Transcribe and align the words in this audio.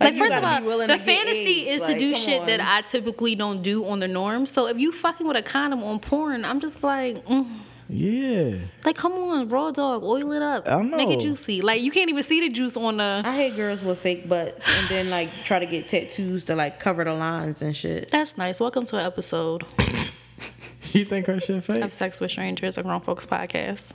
Like, 0.00 0.16
first 0.16 0.34
of 0.34 0.44
all, 0.44 0.60
the 0.86 0.98
fantasy 0.98 1.68
AIDS. 1.68 1.82
is 1.82 1.82
Like, 1.82 1.94
to 1.94 1.98
do 1.98 2.12
come 2.12 2.20
shit 2.20 2.46
that. 2.46 2.60
I 2.60 2.82
typically 2.82 3.34
don't 3.34 3.62
do 3.62 3.84
on 3.86 3.98
the 4.00 4.08
norm. 4.08 4.46
So 4.46 4.66
if 4.66 4.78
you 4.78 4.92
fucking 4.92 5.26
with 5.26 5.36
a 5.36 5.42
condom 5.42 5.82
on 5.82 6.00
porn, 6.00 6.44
I'm 6.44 6.60
just 6.60 6.82
like, 6.82 7.24
mm. 7.26 7.46
Yeah. 7.88 8.56
like 8.84 8.96
come 8.96 9.12
on, 9.12 9.48
raw 9.48 9.70
dog, 9.70 10.02
oil 10.02 10.32
it 10.32 10.42
up, 10.42 10.66
I 10.66 10.82
make 10.82 11.08
it 11.08 11.20
juicy. 11.20 11.62
Like 11.62 11.80
you 11.82 11.92
can't 11.92 12.10
even 12.10 12.24
see 12.24 12.40
the 12.40 12.48
juice 12.52 12.76
on 12.76 12.96
the. 12.96 13.22
I 13.24 13.36
hate 13.36 13.54
girls 13.54 13.80
with 13.80 14.00
fake 14.00 14.28
butts 14.28 14.66
and 14.80 14.88
then 14.88 15.08
like 15.08 15.28
try 15.44 15.60
to 15.60 15.66
get 15.66 15.88
tattoos 15.88 16.44
to 16.46 16.56
like 16.56 16.80
cover 16.80 17.04
the 17.04 17.14
lines 17.14 17.62
and 17.62 17.76
shit. 17.76 18.10
That's 18.10 18.36
nice. 18.36 18.58
Welcome 18.58 18.86
to 18.86 18.96
an 18.98 19.06
episode 19.06 19.64
You 20.92 21.04
think 21.04 21.26
her 21.26 21.38
shit 21.38 21.62
fake? 21.62 21.82
of 21.82 21.92
Sex 21.92 22.20
with 22.20 22.32
Strangers, 22.32 22.76
a 22.76 22.82
grown 22.82 23.00
folks 23.00 23.24
podcast. 23.24 23.92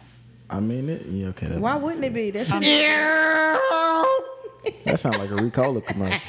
I 0.50 0.60
mean 0.62 0.90
it. 0.90 1.06
Yeah, 1.08 1.28
okay. 1.28 1.58
Why 1.58 1.76
wouldn't 1.76 2.04
it 2.06 2.14
be? 2.14 2.32
That 2.32 2.48
shit 2.48 2.64
that 4.86 5.00
sounds 5.00 5.18
like 5.18 5.30
a 5.32 5.36
recall 5.36 5.76
Ricola 5.76 5.86
commercial. 5.86 6.20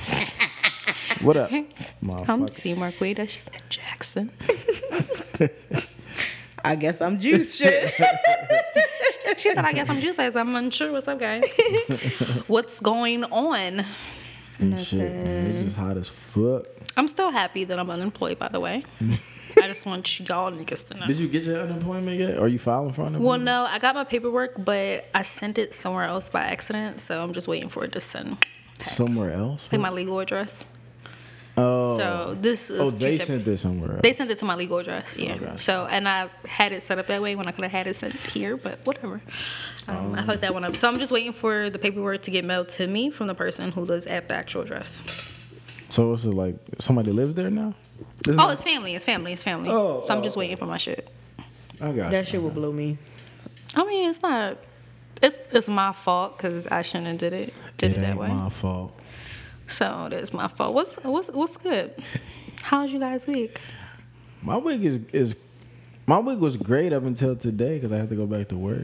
what 1.27 1.37
up? 1.37 1.52
I'm 1.52 1.66
motherfucker? 2.02 2.51
C. 2.51 2.75
Marquita 2.75 3.51
Jackson. 3.69 4.30
I 6.65 6.77
guess 6.77 7.01
I'm 7.01 7.19
juice 7.19 7.56
shit. 7.56 7.95
She 9.39 9.51
said, 9.51 9.65
"I 9.65 9.73
guess 9.73 9.89
I'm 9.89 9.98
juicy. 10.01 10.23
I'm 10.23 10.55
unsure. 10.55 10.92
What's 10.92 11.09
up, 11.09 11.19
guys? 11.19 11.42
What's 12.47 12.80
going 12.80 13.25
on? 13.25 13.84
And 14.59 14.78
shit, 14.78 14.98
man. 14.98 15.47
It's 15.47 15.61
just 15.62 15.77
hot 15.77 15.97
as 15.97 16.09
fuck. 16.09 16.67
I'm 16.97 17.09
still 17.09 17.30
happy 17.30 17.64
that 17.64 17.78
I'm 17.78 17.91
unemployed. 17.91 18.39
By 18.39 18.48
the 18.48 18.61
way, 18.61 18.84
I 19.62 19.69
just 19.69 19.87
want 19.87 20.19
y'all 20.19 20.51
niggas 20.51 20.89
to 20.89 20.95
know. 20.95 21.07
Did 21.07 21.19
you 21.19 21.29
get 21.29 21.45
your 21.45 21.61
unemployment 21.61 22.19
yet? 22.19 22.39
Are 22.39 22.48
you 22.48 22.59
filing 22.59 22.93
for 22.93 23.03
unemployment? 23.03 23.25
Well, 23.25 23.39
no, 23.39 23.65
I 23.70 23.79
got 23.79 23.95
my 23.95 24.03
paperwork, 24.03 24.65
but 24.65 25.07
I 25.15 25.23
sent 25.23 25.57
it 25.57 25.73
somewhere 25.73 26.03
else 26.05 26.29
by 26.29 26.43
accident, 26.43 27.01
so 27.01 27.23
I'm 27.23 27.33
just 27.33 27.47
waiting 27.47 27.69
for 27.69 27.84
it 27.84 27.93
to 27.93 28.01
send. 28.01 28.45
Somewhere 28.80 29.33
else? 29.33 29.62
Like 29.70 29.80
my 29.80 29.91
legal 29.91 30.19
address. 30.19 30.67
Oh. 31.56 31.97
So 31.97 32.37
this 32.41 32.70
is 32.70 32.80
oh, 32.80 32.91
they 32.91 33.19
sent 33.19 33.45
this 33.45 33.61
somewhere 33.61 33.92
else. 33.92 34.01
They 34.03 34.12
sent 34.12 34.33
it 34.33 34.39
to 34.39 34.45
my 34.45 34.56
legal 34.56 34.78
address, 34.78 35.17
yeah. 35.17 35.34
Okay. 35.34 35.56
So, 35.59 35.86
and 35.89 36.08
I 36.08 36.29
had 36.45 36.73
it 36.73 36.81
set 36.81 36.98
up 36.98 37.06
that 37.06 37.23
way 37.23 37.36
when 37.36 37.47
I 37.47 37.53
could 37.53 37.62
have 37.62 37.70
had 37.73 37.86
it 37.86 37.95
sent 37.95 38.14
here, 38.14 38.56
but 38.56 38.81
whatever. 38.84 39.20
Um, 39.86 40.14
I 40.14 40.25
fucked 40.25 40.41
that 40.41 40.55
one 40.55 40.64
up. 40.64 40.75
So 40.77 40.89
I'm 40.89 40.98
just 40.98 41.12
waiting 41.12 41.33
for 41.33 41.70
the 41.70 41.79
paperwork 41.79 42.23
to 42.23 42.33
get 42.33 42.45
mailed 42.45 42.69
to 42.70 42.86
me 42.89 43.11
from 43.11 43.29
the 43.29 43.34
person 43.34 43.70
who 43.70 43.83
lives 43.83 44.06
at 44.06 44.29
the 44.29 44.34
actual 44.34 44.62
address. 44.62 45.03
so 45.89 46.14
it's 46.14 46.25
like 46.25 46.56
somebody 46.81 47.12
lives 47.12 47.34
there 47.34 47.51
now? 47.51 47.75
Isn't 48.27 48.41
Oh, 48.41 48.48
it- 48.48 48.53
it's 48.53 48.64
family. 48.64 48.95
It's 48.95 49.05
family. 49.05 49.33
It's 49.33 49.42
family. 49.42 49.70
Oh, 49.70 50.03
so 50.06 50.14
I'm 50.14 50.22
just 50.22 50.36
oh, 50.36 50.41
waiting 50.41 50.56
for 50.56 50.67
my 50.67 50.77
shit. 50.77 51.08
I 51.81 51.92
got 51.92 52.11
that 52.12 52.20
you. 52.27 52.31
shit 52.33 52.42
will 52.42 52.50
blow 52.50 52.72
me. 52.72 52.98
I 53.75 53.84
mean, 53.84 54.08
it's 54.11 54.22
not. 54.22 54.58
It's 55.22 55.39
it's 55.53 55.69
my 55.69 55.92
fault 55.92 56.36
because 56.36 56.67
I 56.67 56.83
shouldn't 56.83 57.06
have 57.06 57.19
did 57.19 57.33
it 57.33 57.55
did 57.78 57.92
it, 57.92 57.97
It 57.98 58.00
that 58.00 58.11
ain't 58.11 58.19
way. 58.19 58.28
my 58.28 58.48
fault. 58.50 58.98
So 59.69 60.08
that's 60.11 60.33
my 60.33 60.48
fault. 60.48 60.75
What's 60.75 60.95
what's 60.97 61.28
what's 61.30 61.56
good? 61.56 61.95
How's 62.62 62.92
you 62.92 62.98
guys 63.00 63.27
week? 63.27 63.61
My 64.42 64.56
week 64.58 64.83
is 64.83 65.00
is 65.12 65.36
my 66.06 66.19
week 66.19 66.39
was 66.41 66.56
great 66.56 66.92
up 66.92 67.05
until 67.05 67.36
today 67.36 67.75
because 67.75 67.92
I 67.92 67.98
had 67.98 68.08
to 68.11 68.17
go 68.17 68.27
back 68.27 68.48
to 68.48 68.56
work. 68.56 68.83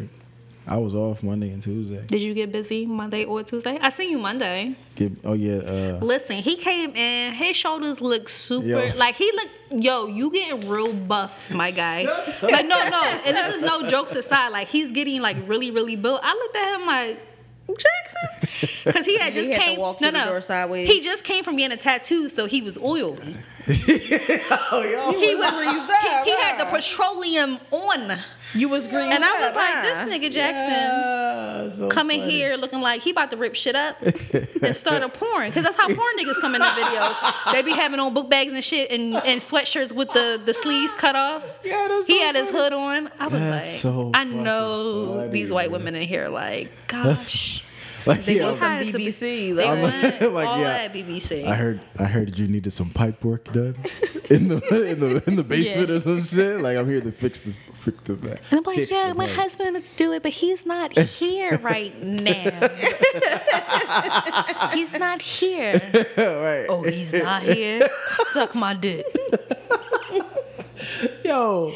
I 0.68 0.76
was 0.76 0.94
off 0.94 1.22
Monday 1.22 1.50
and 1.50 1.62
Tuesday. 1.62 2.04
Did 2.06 2.20
you 2.22 2.34
get 2.34 2.52
busy 2.52 2.84
Monday 2.86 3.24
or 3.24 3.42
Tuesday? 3.42 3.78
I 3.80 3.90
seen 3.90 4.10
you 4.10 4.18
Monday. 4.18 4.74
Get, 4.96 5.12
oh 5.24 5.32
yeah, 5.32 5.56
uh, 5.56 5.98
Listen, 6.04 6.36
he 6.36 6.56
came 6.56 6.94
in. 6.94 7.32
His 7.34 7.56
shoulders 7.56 8.00
look 8.00 8.28
super. 8.28 8.66
Yo. 8.66 8.90
Like 8.96 9.14
he 9.14 9.30
look. 9.32 9.48
Yo, 9.70 10.06
you 10.06 10.30
getting 10.30 10.68
real 10.68 10.92
buff, 10.92 11.50
my 11.52 11.70
guy. 11.70 12.02
like 12.42 12.66
no, 12.66 12.88
no. 12.88 13.02
And 13.24 13.36
this 13.36 13.48
is 13.54 13.62
no 13.62 13.86
jokes 13.88 14.14
aside. 14.14 14.48
Like 14.50 14.68
he's 14.68 14.92
getting 14.92 15.20
like 15.22 15.36
really, 15.46 15.70
really 15.70 15.96
built. 15.96 16.20
I 16.22 16.34
looked 16.34 16.56
at 16.56 16.80
him 16.80 16.86
like. 16.86 17.20
Jackson, 17.68 18.70
because 18.82 19.04
he 19.04 19.18
had 19.18 19.34
He 19.34 19.40
just 19.40 19.50
had 19.50 19.58
to 19.58 19.62
came. 19.62 19.78
walk 19.78 20.00
no, 20.00 20.08
through 20.08 20.18
the 20.18 20.24
no, 20.24 20.30
door 20.30 20.40
sideways. 20.40 20.88
he 20.88 21.02
just 21.02 21.22
came 21.22 21.44
from 21.44 21.56
getting 21.58 21.76
a 21.76 21.80
tattoo, 21.80 22.30
so 22.30 22.46
he 22.46 22.62
was 22.62 22.78
oily. 22.78 23.36
oh 24.72 24.82
yo, 24.82 25.18
He 25.18 25.34
was. 25.34 25.50
greased 25.50 25.86
He, 26.00 26.08
up, 26.08 26.24
he 26.24 26.30
had 26.32 26.58
the 26.60 26.70
petroleum 26.70 27.58
on, 27.70 28.18
You 28.54 28.68
was 28.68 28.86
green. 28.86 29.12
and 29.12 29.24
I 29.24 29.32
was 29.32 29.54
like, 29.54 29.82
this 29.82 29.98
nigga 30.28 30.32
Jackson. 30.32 30.70
Yeah, 30.70 31.68
so 31.70 31.88
coming 31.88 32.20
funny. 32.22 32.32
here 32.32 32.56
looking 32.56 32.80
like 32.80 33.02
he 33.02 33.10
about 33.10 33.30
to 33.32 33.36
rip 33.36 33.54
shit 33.54 33.74
up 33.76 34.00
and 34.62 34.74
start 34.74 35.02
a 35.02 35.08
porn 35.08 35.48
because 35.50 35.62
that's 35.64 35.76
how 35.76 35.86
porn 35.86 36.16
niggas 36.18 36.40
come 36.40 36.54
in 36.54 36.60
the 36.60 36.66
videos. 36.66 37.52
They 37.52 37.62
be 37.62 37.72
having 37.72 38.00
on 38.00 38.14
book 38.14 38.30
bags 38.30 38.52
and 38.52 38.64
shit 38.64 38.90
and, 38.90 39.14
and 39.16 39.40
sweatshirts 39.40 39.92
with 39.92 40.10
the, 40.12 40.40
the 40.44 40.54
sleeves 40.54 40.94
cut 40.94 41.14
off. 41.16 41.44
Yeah, 41.64 41.88
that's 41.88 42.06
He 42.06 42.18
so 42.18 42.24
had 42.24 42.36
his 42.36 42.50
hood 42.50 42.72
on. 42.72 43.10
I 43.18 43.28
was 43.28 43.40
That's 43.40 43.66
like, 43.72 43.80
so 43.80 44.10
I 44.14 44.24
know 44.24 45.16
funny, 45.18 45.30
these 45.30 45.52
white 45.52 45.70
man. 45.70 45.80
women 45.80 45.94
in 45.96 46.08
here 46.08 46.28
like, 46.28 46.70
gosh, 46.86 47.62
Like, 48.08 48.24
They 48.24 48.36
yeah, 48.38 48.44
want 48.46 48.56
some 48.56 48.78
to 48.78 48.92
BBC. 48.92 49.54
they 49.54 49.64
Like, 49.70 49.82
want 50.20 50.32
like, 50.34 50.48
all 50.48 50.58
yeah. 50.60 50.88
that 50.88 50.92
BBC. 50.94 51.44
I 51.44 51.54
heard 51.54 51.80
I 51.98 52.04
heard 52.04 52.28
that 52.28 52.38
you 52.38 52.48
needed 52.48 52.72
some 52.72 52.90
pipe 52.90 53.22
work 53.24 53.52
done 53.52 53.76
in 54.30 54.48
the 54.48 54.56
in 54.92 54.98
the 55.00 55.22
in 55.26 55.36
the 55.36 55.44
basement 55.44 55.88
Yeah. 55.90 55.94
or 55.96 56.00
some 56.00 56.22
shit. 56.22 56.60
Like 56.60 56.76
I'm 56.78 56.88
here 56.88 57.00
to 57.02 57.12
fix 57.12 57.40
this 57.40 57.56
fix 57.82 57.98
the 58.04 58.14
back. 58.14 58.40
and 58.50 58.58
I'm 58.58 58.64
like, 58.64 58.76
fix 58.78 58.90
yeah, 58.90 59.12
my 59.14 59.26
back. 59.26 59.36
husband 59.36 59.74
would 59.74 59.84
do 59.96 60.12
it, 60.12 60.22
but 60.22 60.32
he's 60.32 60.64
not 60.66 60.96
here 61.20 61.58
right 61.58 61.94
now. 62.02 62.68
he's 64.72 64.94
not 64.94 65.22
here. 65.22 65.80
right. 66.16 66.66
Oh, 66.68 66.82
he's 66.82 67.12
not 67.12 67.42
here. 67.42 67.88
Suck 68.32 68.54
my 68.54 68.74
dick. 68.74 69.06
Yo. 71.24 71.74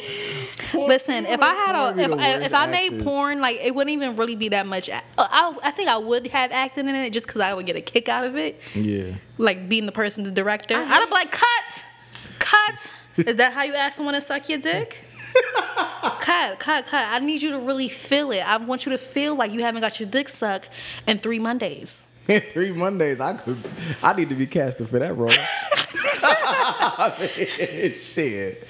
Listen, 0.74 1.26
if 1.26 1.40
I 1.40 1.54
had 1.54 1.74
a, 1.74 1.98
if 1.98 2.12
I, 2.12 2.30
if 2.42 2.54
I 2.54 2.66
made 2.66 2.86
actors. 2.92 3.02
porn, 3.04 3.40
like 3.40 3.58
it 3.60 3.74
wouldn't 3.74 3.92
even 3.92 4.16
really 4.16 4.36
be 4.36 4.48
that 4.50 4.66
much. 4.66 4.88
I, 4.88 4.98
uh, 5.18 5.26
I, 5.30 5.56
I 5.64 5.70
think 5.70 5.88
I 5.88 5.98
would 5.98 6.26
have 6.28 6.50
acted 6.52 6.86
in 6.86 6.94
it 6.94 7.10
just 7.12 7.26
because 7.26 7.40
I 7.40 7.54
would 7.54 7.66
get 7.66 7.76
a 7.76 7.80
kick 7.80 8.08
out 8.08 8.24
of 8.24 8.36
it, 8.36 8.60
Yeah. 8.74 9.14
like 9.38 9.68
being 9.68 9.86
the 9.86 9.92
person, 9.92 10.24
the 10.24 10.30
director. 10.30 10.74
Uh-huh. 10.74 10.94
I'd 11.00 11.06
be 11.06 11.12
like, 11.12 11.30
cut, 11.32 11.84
cut. 12.38 12.92
Is 13.16 13.36
that 13.36 13.52
how 13.52 13.62
you 13.64 13.74
ask 13.74 13.96
someone 13.96 14.14
to 14.14 14.20
suck 14.20 14.48
your 14.48 14.58
dick? 14.58 14.98
cut, 16.20 16.58
cut, 16.58 16.86
cut. 16.86 17.06
I 17.08 17.18
need 17.18 17.42
you 17.42 17.50
to 17.52 17.58
really 17.60 17.88
feel 17.88 18.30
it. 18.32 18.40
I 18.40 18.56
want 18.58 18.86
you 18.86 18.92
to 18.92 18.98
feel 18.98 19.34
like 19.34 19.52
you 19.52 19.60
haven't 19.62 19.80
got 19.82 19.98
your 20.00 20.08
dick 20.08 20.28
sucked 20.28 20.70
in 21.06 21.18
three 21.18 21.38
Mondays. 21.38 22.06
Three 22.52 22.70
Mondays, 22.72 23.20
I 23.20 23.34
could. 23.34 23.58
I 24.02 24.14
need 24.14 24.28
to 24.28 24.34
be 24.34 24.46
casted 24.46 24.88
for 24.88 24.98
that 25.00 25.16
role. 25.16 25.30
I 26.24 27.12
mean, 27.20 27.94
shit. 27.98 28.66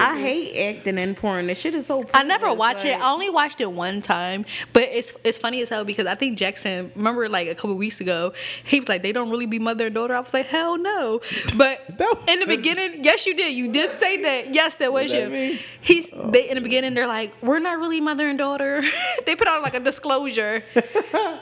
I 0.00 0.18
hate 0.20 0.76
acting 0.76 0.98
in 0.98 1.14
porn. 1.14 1.46
This 1.46 1.58
shit 1.58 1.74
is 1.74 1.86
so. 1.86 2.04
I 2.14 2.22
never 2.22 2.46
pointless, 2.46 2.58
watched 2.58 2.84
it. 2.84 2.98
I 3.00 3.12
only 3.12 3.30
watched 3.30 3.60
it 3.60 3.70
one 3.72 4.00
time, 4.02 4.44
but 4.72 4.84
it's 4.84 5.14
it's 5.24 5.38
funny 5.38 5.60
as 5.62 5.68
hell 5.68 5.84
because 5.84 6.06
I 6.06 6.14
think 6.14 6.38
Jackson. 6.38 6.92
Remember, 6.94 7.28
like 7.28 7.48
a 7.48 7.54
couple 7.54 7.74
weeks 7.76 8.00
ago, 8.00 8.32
he 8.64 8.80
was 8.80 8.88
like, 8.88 9.02
"They 9.02 9.12
don't 9.12 9.30
really 9.30 9.46
be 9.46 9.58
mother 9.58 9.86
and 9.86 9.94
daughter." 9.94 10.14
I 10.14 10.20
was 10.20 10.32
like, 10.34 10.46
"Hell 10.46 10.78
no!" 10.78 11.20
But 11.56 11.80
That 11.98 12.14
in 12.28 12.40
the 12.40 12.46
beginning, 12.46 13.04
yes, 13.04 13.26
you 13.26 13.34
did. 13.34 13.54
You 13.54 13.70
did 13.70 13.92
say 13.92 14.22
that. 14.22 14.54
Yes, 14.54 14.76
that 14.76 14.92
was 14.92 15.12
What 15.12 15.22
you. 15.22 15.28
mean? 15.28 15.58
He's 15.80 16.08
oh. 16.12 16.30
they 16.30 16.48
in 16.48 16.54
the 16.54 16.60
beginning. 16.60 16.94
They're 16.94 17.06
like, 17.06 17.34
"We're 17.42 17.58
not 17.58 17.78
really 17.78 18.00
mother 18.00 18.28
and 18.28 18.38
daughter." 18.38 18.82
they 19.26 19.36
put 19.36 19.48
out 19.48 19.62
like 19.62 19.74
a 19.74 19.80
disclosure. 19.80 20.62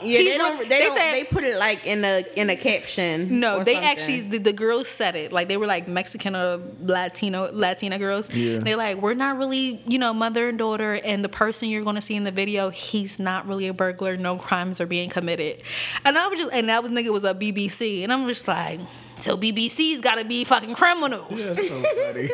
Yeah, 0.01 0.17
He's 0.17 0.29
they 0.31 0.37
don't. 0.37 0.59
They, 0.61 0.67
they 0.67 0.85
don't. 0.85 0.97
said- 0.97 1.13
they 1.13 1.23
put 1.25 1.43
it 1.43 1.57
like 1.57 1.85
in 1.85 2.03
a 2.03 2.23
in 2.35 2.49
a 2.49 2.55
caption. 2.55 3.39
No, 3.39 3.63
they 3.63 3.75
something. 3.75 3.89
actually 3.89 4.21
the, 4.21 4.39
the 4.39 4.53
girls 4.53 4.87
said 4.87 5.15
it. 5.15 5.31
Like 5.31 5.47
they 5.47 5.57
were 5.57 5.67
like 5.67 5.87
Mexican 5.87 6.35
or 6.35 6.59
Latino 6.81 7.51
Latina 7.53 7.99
girls. 7.99 8.27
Yeah. 8.33 8.59
They're 8.59 8.75
like, 8.75 8.97
we're 8.97 9.13
not 9.13 9.37
really, 9.37 9.81
you 9.87 9.99
know, 9.99 10.13
mother 10.13 10.49
and 10.49 10.57
daughter, 10.57 10.93
and 10.93 11.23
the 11.23 11.29
person 11.29 11.69
you're 11.69 11.83
gonna 11.83 12.01
see 12.01 12.15
in 12.15 12.23
the 12.23 12.31
video, 12.31 12.69
he's 12.69 13.19
not 13.19 13.47
really 13.47 13.67
a 13.67 13.73
burglar. 13.73 14.17
No 14.17 14.37
crimes 14.37 14.79
are 14.81 14.85
being 14.85 15.09
committed. 15.09 15.61
And 16.05 16.17
I 16.17 16.27
was 16.27 16.39
just 16.39 16.51
and 16.53 16.69
that 16.69 16.83
was 16.83 16.91
nigga 16.91 17.11
was 17.11 17.23
a 17.23 17.33
BBC, 17.33 18.03
and 18.03 18.11
I'm 18.11 18.27
just 18.27 18.47
like, 18.47 18.79
so 19.19 19.37
BBC's 19.37 20.01
gotta 20.01 20.25
be 20.25 20.43
fucking 20.43 20.75
criminals. 20.75 21.55
That's 21.55 21.67
so 21.67 21.83
funny. 22.03 22.29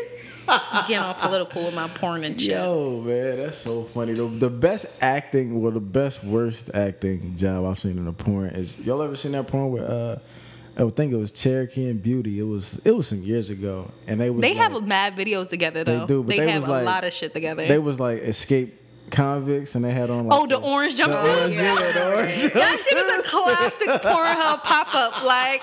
Getting 0.88 0.98
all 1.00 1.14
political 1.14 1.66
with 1.66 1.74
my 1.74 1.90
porn 1.90 2.24
and 2.24 2.40
shit. 2.40 2.52
Yo, 2.52 3.02
man, 3.02 3.36
that's 3.36 3.58
so 3.58 3.84
funny. 3.84 4.14
The, 4.14 4.28
the 4.28 4.50
best 4.50 4.86
acting, 5.02 5.62
well, 5.62 5.74
the 5.74 5.82
best 5.82 6.24
worst 6.24 6.72
acting 6.74 7.36
job 7.36 7.66
I've 7.66 7.80
seen 7.80 7.98
in 7.98 8.08
a 8.08 8.14
porn 8.14 8.52
is 8.52 8.80
y'all 8.80 9.02
ever 9.02 9.18
seen 9.18 9.34
that 9.34 9.48
porn 9.48 9.72
with 9.72 9.84
uh, 9.84 10.18
I 10.80 10.84
would 10.84 10.96
think 10.96 11.12
it 11.12 11.16
was 11.18 11.32
Cherokee 11.32 11.90
and 11.90 12.02
Beauty. 12.02 12.40
It 12.40 12.44
was 12.44 12.80
it 12.86 12.92
was 12.92 13.08
some 13.08 13.24
years 13.24 13.50
ago, 13.50 13.90
and 14.06 14.22
they 14.22 14.30
was 14.30 14.42
They 14.42 14.54
like, 14.54 14.72
have 14.72 14.84
mad 14.84 15.16
videos 15.16 15.50
together 15.50 15.84
though. 15.84 16.02
They 16.02 16.06
do, 16.06 16.22
but 16.24 16.30
they, 16.30 16.40
they 16.46 16.52
have 16.52 16.62
was 16.62 16.70
a 16.70 16.72
like- 16.74 16.86
lot 16.86 17.04
of 17.04 17.14
shit 17.14 17.34
together. 17.34 17.68
they 17.68 17.80
was 17.80 18.00
like 18.00 18.22
escape 18.22 18.80
convicts, 19.12 19.76
and 19.76 19.84
they 19.86 19.92
had 19.92 20.10
on 20.10 20.28
like 20.28 20.40
oh, 20.40 20.46
the 20.48 20.58
orange 20.58 20.96
jumpsuits. 20.98 21.40
orange- 21.42 21.56
yeah, 21.56 21.76
the 21.94 22.14
orange- 22.16 22.54
That 22.54 22.80
shit 22.80 22.98
is 22.98 23.20
a 23.20 23.24
classic 23.24 23.88
Pornhub 24.02 24.64
pop 24.64 24.94
up. 24.96 25.24
Like, 25.24 25.62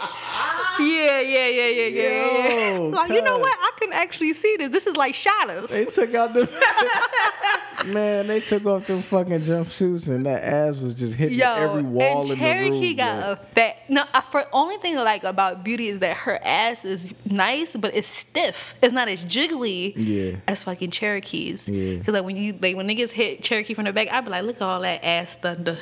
yeah, 0.80 1.20
yeah, 1.20 1.48
yeah, 1.48 1.68
yeah, 1.68 1.86
yeah, 1.86 1.88
yeah. 1.88 2.74
Yo, 2.76 2.88
Like, 2.94 3.10
you 3.10 3.22
know 3.22 3.38
what? 3.38 3.56
I 3.60 3.70
can 3.78 3.92
actually 3.92 4.32
see 4.32 4.56
this. 4.58 4.70
This 4.70 4.86
is 4.86 4.96
like 4.96 5.14
shadows. 5.14 5.68
They 5.68 5.84
took 5.84 6.14
out 6.14 6.32
the 6.34 6.48
man. 7.86 8.26
They 8.26 8.40
took 8.40 8.64
off 8.66 8.86
them 8.86 9.00
fucking 9.02 9.42
jumpsuits, 9.42 10.08
and 10.08 10.26
that 10.26 10.42
ass 10.44 10.78
was 10.78 10.94
just 10.94 11.14
hitting 11.14 11.38
Yo, 11.38 11.46
every 11.54 11.82
wall 11.82 12.22
and 12.22 12.30
in 12.30 12.38
Cherokee 12.38 12.70
the 12.80 12.86
room. 12.88 12.96
got 12.96 13.20
bro. 13.22 13.32
a 13.32 13.36
fat. 13.36 13.76
No, 13.88 14.04
I, 14.12 14.20
for 14.22 14.44
only 14.52 14.76
thing 14.78 14.96
like 14.96 15.24
about 15.24 15.64
Beauty 15.64 15.88
is 15.88 15.98
that 16.00 16.16
her 16.18 16.38
ass 16.42 16.84
is 16.84 17.12
nice, 17.28 17.74
but 17.76 17.94
it's 17.94 18.08
stiff. 18.08 18.74
It's 18.82 18.92
not 18.92 19.08
as 19.08 19.24
jiggly 19.24 19.92
Yeah. 19.96 20.36
as 20.48 20.64
fucking 20.64 20.90
Cherokee's. 20.90 21.68
Yeah. 21.68 21.98
Cause 22.02 22.14
like 22.14 22.24
when 22.24 22.36
you 22.36 22.52
like 22.60 22.76
when 22.76 22.88
niggas 22.88 23.10
hit 23.10 23.33
Cherokee 23.42 23.74
from 23.74 23.84
the 23.84 23.92
back, 23.92 24.08
I'd 24.10 24.24
be 24.24 24.30
like, 24.30 24.44
look 24.44 24.56
at 24.56 24.62
all 24.62 24.80
that 24.80 25.04
ass 25.04 25.36
thunder. 25.36 25.78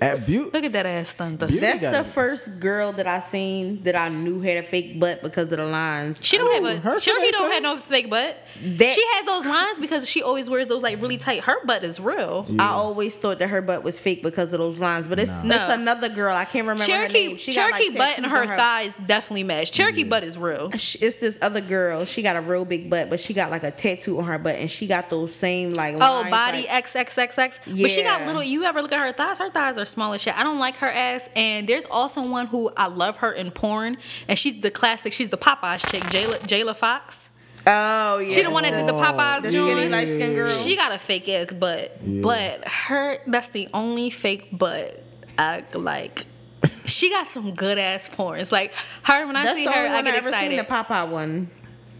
At 0.00 0.26
Butte. 0.26 0.52
Look 0.52 0.64
at 0.64 0.72
that 0.72 0.86
ass 0.86 1.14
thunder. 1.14 1.46
Beauty 1.46 1.60
That's 1.60 1.80
the 1.80 2.00
it. 2.00 2.06
first 2.06 2.60
girl 2.60 2.92
that 2.92 3.06
I 3.06 3.20
seen 3.20 3.82
that 3.84 3.96
I 3.96 4.08
knew 4.08 4.40
had 4.40 4.58
a 4.58 4.62
fake 4.66 4.98
butt 5.00 5.22
because 5.22 5.50
of 5.52 5.58
the 5.58 5.64
lines. 5.66 6.24
She 6.24 6.36
don't 6.38 6.48
Ooh, 6.62 6.66
have 6.66 6.82
her 6.82 6.96
a 6.96 7.00
Cherokee 7.00 7.26
shit 7.26 7.32
don't 7.34 7.52
have 7.52 7.62
no 7.62 7.78
fake 7.78 8.10
butt. 8.10 8.36
That- 8.62 8.92
she 8.92 9.04
has 9.14 9.24
those 9.26 9.44
lines 9.46 9.78
because 9.78 10.08
she 10.08 10.22
always 10.22 10.50
wears 10.50 10.66
those 10.66 10.82
like 10.82 11.00
really 11.00 11.16
tight. 11.16 11.44
Her 11.44 11.64
butt 11.64 11.84
is 11.84 12.00
real. 12.00 12.46
I 12.58 12.68
always 12.68 13.16
thought 13.16 13.38
that 13.38 13.48
her 13.48 13.62
butt 13.62 13.82
was 13.82 13.98
fake 14.00 14.22
because 14.22 14.52
of 14.52 14.58
those 14.58 14.78
lines, 14.78 15.08
but 15.08 15.18
it's, 15.18 15.30
Nah. 15.44 15.54
it's 15.54 15.68
No. 15.68 15.74
another 15.74 16.08
girl. 16.08 16.34
I 16.34 16.44
can't 16.44 16.66
remember 16.66 16.82
her 16.82 16.86
Cherokee 16.86 17.28
name. 17.28 17.36
She 17.38 17.54
got, 17.54 17.70
Cherokee 17.70 17.88
like, 17.90 17.98
butt 17.98 18.16
and 18.18 18.26
tattoos 18.26 18.50
her, 18.50 18.56
thighs 18.56 18.96
definitely 19.06 19.44
match. 19.44 19.72
Cherokee 19.72 20.04
butt 20.04 20.24
is 20.24 20.36
real. 20.36 20.70
It's 20.74 21.16
this 21.16 21.38
other 21.40 21.60
girl. 21.60 22.04
She 22.04 22.22
got 22.22 22.36
a 22.36 22.40
real 22.40 22.64
big 22.64 22.90
butt, 22.90 23.08
but 23.10 23.20
she 23.20 23.32
got 23.34 23.50
like 23.50 23.62
a 23.62 23.70
tattoo 23.70 24.18
on 24.18 24.24
her 24.26 24.38
butt, 24.38 24.56
and 24.56 24.70
she 24.70 24.86
got 24.86 25.08
those 25.10 25.34
same 25.34 25.70
like 25.70 25.94
Oh, 25.94 25.98
lines, 25.98 26.30
body 26.30 26.66
like- 26.68 26.84
XXXX. 26.86 27.58
But 27.82 27.90
she 27.90 28.02
got 28.02 28.26
little. 28.26 28.42
You 28.42 28.64
ever 28.64 28.82
look 28.82 28.92
at 28.92 28.98
her 29.00 29.12
thighs? 29.12 29.38
Her 29.38 29.48
thighs 29.50 29.77
are 29.78 29.84
small 29.84 30.12
as 30.14 30.20
shit. 30.22 30.36
I 30.38 30.42
don't 30.42 30.58
like 30.58 30.76
her 30.78 30.90
ass. 30.90 31.28
And 31.36 31.68
there's 31.68 31.86
also 31.86 32.26
one 32.26 32.46
who 32.46 32.70
I 32.76 32.86
love 32.86 33.16
her 33.18 33.32
in 33.32 33.50
porn, 33.50 33.96
and 34.28 34.38
she's 34.38 34.60
the 34.60 34.70
classic. 34.70 35.12
She's 35.12 35.28
the 35.28 35.38
Popeyes 35.38 35.88
chick, 35.90 36.02
Jayla 36.04 36.38
Jayla 36.40 36.76
Foxx. 36.76 37.30
Oh 37.66 38.18
yeah, 38.18 38.34
She 38.34 38.42
the 38.42 38.50
one 38.50 38.62
that 38.62 38.70
did 38.70 38.86
the 38.88 38.94
oh, 38.94 39.02
Popeyes 39.02 39.42
the 39.42 39.52
joint. 39.52 39.72
skinny 39.72 39.88
light 39.90 40.08
skinned 40.08 40.34
girl. 40.34 40.48
She 40.48 40.76
got 40.76 40.92
a 40.92 40.98
fake 40.98 41.28
ass 41.28 41.52
butt, 41.52 41.98
Yeah. 42.04 42.22
but 42.22 42.66
her 42.66 43.18
that's 43.26 43.48
the 43.48 43.68
only 43.74 44.10
fake 44.10 44.48
butt 44.56 45.02
I 45.38 45.64
like. 45.74 46.24
She 46.86 47.10
got 47.10 47.28
some 47.28 47.54
good 47.54 47.76
ass 47.78 48.08
porn. 48.10 48.40
It's 48.40 48.50
like 48.52 48.72
her 49.02 49.26
when 49.26 49.36
I 49.36 49.44
That's 49.44 49.56
see 49.58 49.64
the 49.66 49.70
her, 49.72 49.78
only 49.78 49.90
I 49.90 49.94
one 49.96 50.06
I 50.06 50.10
get 50.10 50.26
ever 50.26 50.32
seen 50.32 50.56
the 50.56 50.64
Popeye 50.64 51.08
one. 51.08 51.50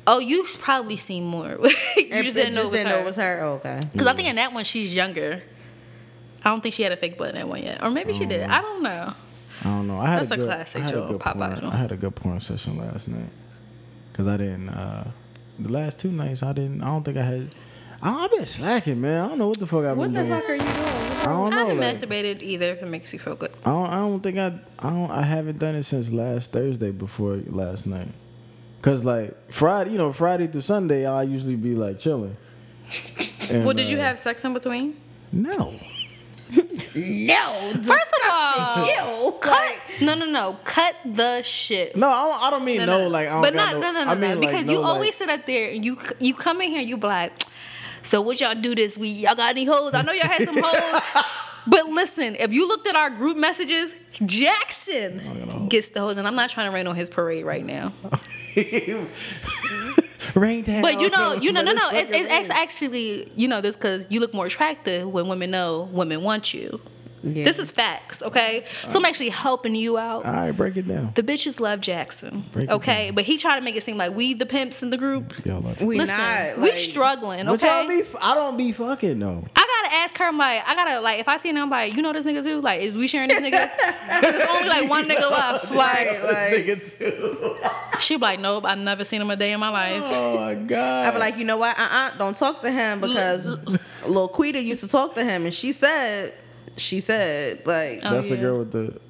oh, 0.06 0.18
you've 0.20 0.58
probably 0.58 0.96
seen 0.96 1.26
more. 1.26 1.58
you 1.96 2.22
just 2.22 2.34
didn't 2.34 2.54
know 2.54 2.62
it 2.62 2.70
was 2.70 2.72
didn't 2.72 2.88
know 2.88 2.94
her. 2.96 3.00
it 3.02 3.04
was 3.04 3.16
her. 3.16 3.40
Oh, 3.42 3.52
okay. 3.54 3.80
Because 3.92 4.06
I 4.06 4.14
think 4.14 4.28
in 4.28 4.36
that 4.36 4.52
one 4.54 4.64
she's 4.64 4.94
younger. 4.94 5.42
I 6.48 6.50
don't 6.50 6.62
think 6.62 6.74
she 6.74 6.82
had 6.82 6.92
a 6.92 6.96
fake 6.96 7.18
butt 7.18 7.28
in 7.28 7.34
that 7.34 7.46
one 7.46 7.62
yet, 7.62 7.82
or 7.84 7.90
maybe 7.90 8.14
she 8.14 8.24
did. 8.24 8.48
I 8.48 8.62
don't 8.62 8.82
know. 8.82 9.12
I 9.60 9.64
don't 9.64 9.86
know. 9.86 10.00
I 10.00 10.06
had 10.06 10.20
That's 10.20 10.30
a, 10.30 10.34
a 10.34 10.36
good, 10.38 10.46
classic 10.46 10.80
I 10.80 10.84
had 10.86 10.94
a 10.94 11.00
good 11.02 11.20
Popeye 11.20 11.34
porn, 11.34 11.60
joint. 11.60 11.74
I 11.74 11.76
had 11.76 11.92
a 11.92 11.96
good 11.98 12.14
porn 12.16 12.40
session 12.40 12.78
last 12.78 13.06
night. 13.06 13.28
Cause 14.14 14.26
I 14.26 14.38
didn't. 14.38 14.70
uh 14.70 15.10
The 15.58 15.68
last 15.70 15.98
two 16.00 16.10
nights 16.10 16.42
I 16.42 16.54
didn't. 16.54 16.80
I 16.82 16.86
don't 16.86 17.04
think 17.04 17.18
I 17.18 17.22
had. 17.22 17.54
I, 18.00 18.24
I've 18.24 18.30
been 18.30 18.46
slacking, 18.46 18.98
man. 18.98 19.22
I 19.22 19.28
don't 19.28 19.38
know 19.38 19.48
what 19.48 19.58
the 19.58 19.66
fuck 19.66 19.84
I've 19.84 19.98
What 19.98 20.10
been 20.10 20.26
the 20.26 20.36
fuck 20.36 20.48
are 20.48 20.54
you 20.54 20.60
doing? 20.60 20.70
I 20.70 21.24
don't 21.24 21.50
know. 21.50 21.56
I 21.56 21.58
haven't 21.58 21.80
like, 21.80 21.96
masturbated 21.98 22.40
either 22.40 22.70
if 22.70 22.82
it 22.82 22.86
makes 22.86 23.12
you 23.12 23.18
feel 23.18 23.34
good. 23.34 23.52
I 23.66 23.70
don't. 23.70 23.86
I 23.86 23.96
don't 23.96 24.20
think 24.22 24.38
I. 24.38 24.58
I 24.78 24.88
don't. 24.88 25.10
I 25.10 25.22
haven't 25.22 25.58
done 25.58 25.74
it 25.74 25.82
since 25.82 26.10
last 26.10 26.52
Thursday 26.52 26.92
before 26.92 27.42
last 27.46 27.86
night. 27.86 28.08
Cause 28.80 29.04
like 29.04 29.52
Friday, 29.52 29.90
you 29.90 29.98
know, 29.98 30.14
Friday 30.14 30.46
through 30.46 30.62
Sunday, 30.62 31.04
I 31.04 31.24
usually 31.24 31.56
be 31.56 31.74
like 31.74 31.98
chilling. 31.98 32.38
And, 33.50 33.66
well, 33.66 33.74
did 33.74 33.88
you 33.90 33.98
uh, 33.98 34.02
have 34.02 34.18
sex 34.18 34.44
in 34.46 34.54
between? 34.54 34.98
No. 35.30 35.74
No. 36.94 37.70
First 37.74 38.12
of 38.12 38.30
all, 38.30 38.86
Ew. 38.86 39.32
cut. 39.40 39.76
No, 40.00 40.14
no, 40.14 40.26
no. 40.26 40.56
Cut 40.64 40.96
the 41.04 41.42
shit. 41.42 41.94
No, 41.96 42.08
I 42.08 42.22
don't, 42.28 42.42
I 42.42 42.50
don't 42.50 42.64
mean 42.64 42.86
no, 42.86 43.06
like 43.08 43.28
I 43.28 43.32
don't 43.32 43.42
but 43.42 43.54
not 43.54 43.74
no, 43.74 43.92
no, 43.92 44.04
no, 44.04 44.10
I 44.10 44.14
no. 44.14 44.20
mean, 44.20 44.40
like, 44.40 44.48
because 44.48 44.66
no, 44.66 44.72
you 44.72 44.78
like- 44.80 44.88
always 44.94 45.14
sit 45.16 45.28
up 45.28 45.44
there 45.46 45.70
and 45.70 45.84
you 45.84 45.98
you 46.18 46.34
come 46.34 46.60
in 46.60 46.70
here, 46.70 46.80
you 46.80 46.96
be 46.96 47.06
like, 47.06 47.32
so 48.02 48.20
what 48.20 48.40
y'all 48.40 48.54
do 48.54 48.74
this 48.74 48.96
week? 48.96 49.20
Y'all 49.22 49.34
got 49.34 49.50
any 49.50 49.64
hoes? 49.64 49.92
I 49.94 50.02
know 50.02 50.12
y'all 50.12 50.26
had 50.28 50.44
some 50.44 50.58
hoes. 50.62 51.24
But 51.66 51.86
listen, 51.90 52.34
if 52.36 52.50
you 52.54 52.66
looked 52.66 52.86
at 52.86 52.96
our 52.96 53.10
group 53.10 53.36
messages, 53.36 53.94
Jackson 54.24 55.66
gets 55.68 55.88
the 55.88 56.00
hoes, 56.00 56.16
and 56.16 56.26
I'm 56.26 56.34
not 56.34 56.48
trying 56.48 56.70
to 56.70 56.74
rain 56.74 56.86
on 56.86 56.96
his 56.96 57.10
parade 57.10 57.44
right 57.44 57.62
now. 57.62 57.92
Rain 60.34 60.64
down. 60.64 60.82
But 60.82 61.00
you 61.00 61.10
know, 61.10 61.34
you 61.34 61.52
know, 61.52 61.62
no, 61.62 61.72
no, 61.72 61.88
it's, 61.92 62.10
it's 62.10 62.50
act- 62.50 62.50
actually, 62.60 63.30
you 63.36 63.48
know, 63.48 63.60
this 63.60 63.76
because 63.76 64.06
you 64.10 64.20
look 64.20 64.34
more 64.34 64.46
attractive 64.46 65.08
when 65.10 65.28
women 65.28 65.50
know 65.50 65.88
women 65.92 66.22
want 66.22 66.52
you. 66.54 66.80
Yeah. 67.24 67.44
This 67.44 67.58
is 67.58 67.72
facts, 67.72 68.22
okay? 68.22 68.64
So 68.88 68.96
I'm 69.00 69.04
actually 69.04 69.30
helping 69.30 69.74
you 69.74 69.98
out. 69.98 70.24
All 70.24 70.32
right, 70.32 70.52
break 70.52 70.76
it 70.76 70.86
down. 70.86 71.10
The 71.16 71.24
bitches 71.24 71.58
love 71.58 71.80
Jackson, 71.80 72.44
Break 72.52 72.70
okay? 72.70 73.10
But 73.10 73.24
he 73.24 73.38
tried 73.38 73.56
to 73.56 73.60
make 73.60 73.74
it 73.74 73.82
seem 73.82 73.96
like 73.96 74.14
we 74.14 74.34
the 74.34 74.46
pimps 74.46 74.84
in 74.84 74.90
the 74.90 74.96
group. 74.96 75.34
Y'all 75.44 75.58
like, 75.60 75.80
We 75.80 75.98
Listen, 75.98 76.16
not. 76.16 76.58
we 76.58 76.70
like- 76.70 76.78
struggling, 76.78 77.46
but 77.46 77.60
y'all 77.60 77.84
okay? 77.86 78.02
be. 78.02 78.08
I 78.22 78.34
don't 78.36 78.56
be 78.56 78.70
fucking 78.70 79.18
though. 79.18 79.44
I 79.56 79.66
gotta 79.88 79.94
ask 80.02 80.18
her, 80.18 80.24
I'm 80.26 80.38
like, 80.38 80.62
I 80.66 80.74
gotta 80.74 81.00
like, 81.00 81.20
if 81.20 81.28
I 81.28 81.36
see 81.36 81.50
him, 81.50 81.56
I'm 81.56 81.70
like, 81.70 81.94
you 81.94 82.02
know 82.02 82.12
this 82.12 82.26
nigga 82.26 82.42
too? 82.44 82.60
Like, 82.60 82.80
is 82.80 82.96
we 82.96 83.06
sharing 83.08 83.28
this 83.28 83.40
nigga? 83.40 83.70
There's 84.20 84.48
only 84.48 84.68
like 84.68 84.88
one 84.88 85.08
nigga 85.08 85.30
left. 85.30 85.70
Like, 85.70 86.22
Like, 86.22 86.52
nigga 86.66 86.98
too. 86.98 88.00
she 88.00 88.16
be 88.16 88.20
like, 88.22 88.40
nope, 88.40 88.64
I've 88.66 88.78
never 88.78 89.04
seen 89.04 89.20
him 89.20 89.30
a 89.30 89.36
day 89.36 89.52
in 89.52 89.60
my 89.60 89.68
life. 89.70 90.02
Oh 90.04 90.36
my 90.36 90.54
god. 90.54 91.06
I 91.06 91.10
be 91.10 91.18
like, 91.18 91.38
you 91.38 91.44
know 91.44 91.56
what? 91.56 91.78
Uh, 91.78 91.88
uh 91.90 92.10
don't 92.18 92.36
talk 92.36 92.60
to 92.62 92.70
him 92.70 93.00
because 93.00 93.56
Lil 94.06 94.28
Quita 94.28 94.62
used 94.62 94.80
to 94.82 94.88
talk 94.88 95.14
to 95.14 95.24
him, 95.24 95.44
and 95.44 95.54
she 95.54 95.72
said, 95.72 96.34
she 96.76 97.00
said, 97.00 97.66
like, 97.66 98.00
Oh, 98.04 98.14
That's 98.14 98.28
the 98.28 98.36
girl 98.36 98.60
with 98.60 98.70
the. 98.72 99.00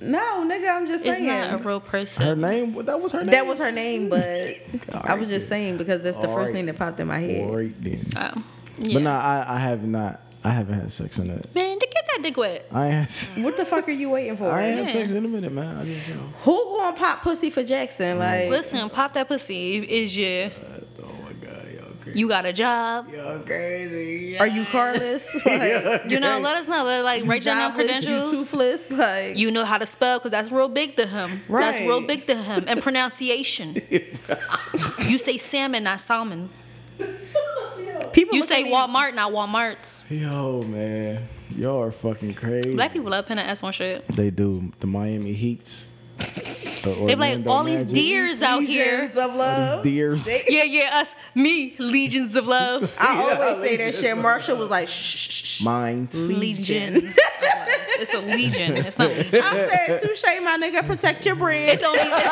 no, 0.00 0.44
nigga, 0.46 0.76
I'm 0.76 0.86
just 0.86 1.04
It's 1.06 1.16
saying. 1.16 1.26
not 1.26 1.60
a 1.60 1.62
real 1.62 1.80
person. 1.80 2.22
Her 2.22 2.36
name. 2.36 2.74
That 2.84 3.00
was 3.00 3.12
her 3.12 3.20
name. 3.20 3.30
that 3.30 3.46
was 3.46 3.58
her 3.58 3.72
name, 3.72 4.08
but 4.10 4.22
I 4.92 5.14
was 5.14 5.28
just 5.30 5.48
then. 5.48 5.60
saying 5.60 5.76
because 5.78 6.02
that's 6.02 6.18
the 6.18 6.24
first 6.24 6.36
Alright. 6.36 6.52
thing 6.52 6.66
that 6.66 6.76
popped 6.76 7.00
in 7.00 7.08
my 7.08 7.18
head. 7.18 7.48
All 7.48 7.56
right 7.56 7.74
then. 7.82 8.06
Oh, 8.16 8.44
yeah. 8.78 8.94
But 8.94 9.02
nah, 9.02 9.20
I, 9.20 9.54
I 9.54 9.58
have 9.58 9.82
not. 9.84 10.20
I 10.44 10.50
haven't 10.50 10.74
had 10.74 10.92
sex 10.92 11.18
in 11.18 11.28
it. 11.28 11.52
Man, 11.56 11.76
to 11.76 11.86
get 11.92 12.06
that 12.06 12.22
dick 12.22 12.36
wet. 12.36 12.66
I 12.70 12.86
ain't. 12.88 13.30
What 13.44 13.56
the 13.56 13.64
fuck 13.64 13.88
are 13.88 13.90
you 13.92 14.10
waiting 14.10 14.36
for? 14.36 14.48
I 14.48 14.66
ain't 14.66 14.78
had 14.86 14.88
sex 14.94 15.10
in 15.10 15.24
a 15.24 15.28
minute, 15.28 15.50
man. 15.52 15.76
I 15.78 15.84
just 15.84 16.06
you 16.06 16.14
know. 16.14 16.20
Who 16.44 16.52
going 16.66 16.94
to 16.94 17.00
pop 17.00 17.22
pussy 17.22 17.50
for 17.50 17.64
Jackson? 17.64 18.16
Mm. 18.16 18.20
Like, 18.20 18.50
Listen, 18.50 18.88
pop 18.90 19.12
that 19.14 19.26
pussy. 19.26 19.78
Is 19.78 20.16
you 20.16 20.50
uh, 20.54 20.80
Oh 21.02 21.12
my 21.24 21.32
god, 21.32 21.66
y'all 21.74 21.90
crazy. 22.00 22.18
you 22.20 22.28
got 22.28 22.46
a 22.46 22.52
job? 22.52 23.08
Y'all 23.12 23.40
crazy. 23.40 24.38
are 24.38 24.46
you 24.46 24.64
carless? 24.66 25.34
Like, 25.44 26.08
You 26.08 26.20
know, 26.20 26.38
let 26.38 26.56
us 26.56 26.68
know. 26.68 26.84
Let, 26.84 27.02
like 27.02 27.24
write 27.26 27.42
down 27.42 27.56
them 27.58 27.70
jobless, 27.72 28.04
you 28.06 28.10
credentials. 28.12 28.30
toothless? 28.30 28.90
Like, 28.92 29.36
You 29.38 29.50
know 29.50 29.64
how 29.64 29.78
to 29.78 29.86
spell 29.86 30.20
because 30.20 30.30
that's 30.30 30.52
real 30.52 30.68
big 30.68 30.94
to 30.98 31.06
him. 31.08 31.40
Right. 31.48 31.60
That's 31.60 31.80
real 31.80 32.02
big 32.02 32.28
to 32.28 32.36
him. 32.36 32.66
And 32.68 32.80
pronunciation. 32.80 33.82
you 35.08 35.18
say 35.18 35.38
salmon, 35.38 35.82
not 35.82 36.00
salmon. 36.00 36.50
people. 38.16 38.34
You 38.34 38.42
say 38.42 38.64
Walmart, 38.64 39.14
not 39.14 39.30
Walmarts. 39.32 40.04
Yo, 40.10 40.62
man, 40.62 41.22
y'all 41.54 41.82
are 41.82 41.92
fucking 41.92 42.34
crazy. 42.34 42.72
Black 42.72 42.92
people 42.92 43.10
love 43.10 43.26
putting 43.26 43.42
an 43.44 43.48
S 43.50 43.62
on 43.62 43.72
shit. 43.72 44.06
They 44.08 44.30
do. 44.30 44.72
The 44.80 44.86
Miami 44.86 45.34
Heats. 45.34 45.84
The 46.86 47.04
They 47.06 47.14
be 47.14 47.20
like, 47.20 47.30
Orlando 47.30 47.50
all 47.50 47.64
these 47.64 47.84
deers 47.84 48.42
out 48.42 48.62
here. 48.62 49.00
Legions 49.00 49.16
of 49.16 49.34
love. 49.34 49.82
Deers. 49.82 50.28
Yeah, 50.48 50.62
yeah, 50.62 51.00
us, 51.00 51.16
me, 51.34 51.74
legions 51.78 52.36
of 52.36 52.46
love. 52.46 52.94
I 53.00 53.16
always 53.16 53.58
say 53.58 53.76
that 53.78 53.94
shit. 53.94 54.16
Marshall 54.16 54.56
was 54.56 54.70
like, 54.70 54.88
shh, 54.88 54.92
shh, 54.92 55.30
shh, 55.30 55.62
shh. 55.62 55.64
Legion. 55.64 57.12
it's 57.98 58.14
a 58.14 58.20
legion. 58.20 58.76
It's 58.76 58.98
not 58.98 59.10
legion. 59.16 59.40
I 59.42 59.86
said, 59.86 60.02
touche, 60.02 60.22
my 60.42 60.58
nigga, 60.60 60.86
protect 60.86 61.26
your 61.26 61.34
brand. 61.34 61.70
It's 61.70 61.82
only 61.82 61.98
it's, 61.98 62.26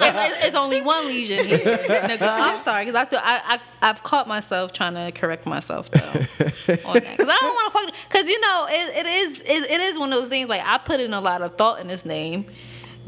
it's, 0.00 0.16
it's, 0.16 0.46
it's 0.46 0.54
only 0.54 0.82
one 0.82 1.06
legion 1.06 1.46
here. 1.46 1.58
Nigga, 1.58 2.22
I'm 2.22 2.58
sorry 2.58 2.84
because 2.84 3.00
I 3.00 3.04
still 3.04 3.20
I, 3.22 3.58
I 3.80 3.88
I've 3.88 4.02
caught 4.02 4.28
myself 4.28 4.72
trying 4.72 4.94
to 4.94 5.12
correct 5.18 5.46
myself 5.46 5.90
though 5.90 6.12
because 6.38 6.68
I 6.68 7.38
don't 7.40 7.54
want 7.54 7.72
to 7.72 7.78
fuck 7.78 7.94
because 8.08 8.28
you 8.28 8.40
know 8.40 8.66
it, 8.68 8.96
it 8.96 9.06
is 9.06 9.40
it, 9.42 9.70
it 9.70 9.80
is 9.80 9.98
one 9.98 10.12
of 10.12 10.18
those 10.18 10.28
things 10.28 10.48
like 10.48 10.62
I 10.64 10.78
put 10.78 11.00
in 11.00 11.12
a 11.14 11.20
lot 11.20 11.42
of 11.42 11.55
thought 11.56 11.80
in 11.80 11.88
his 11.88 12.04
name. 12.04 12.46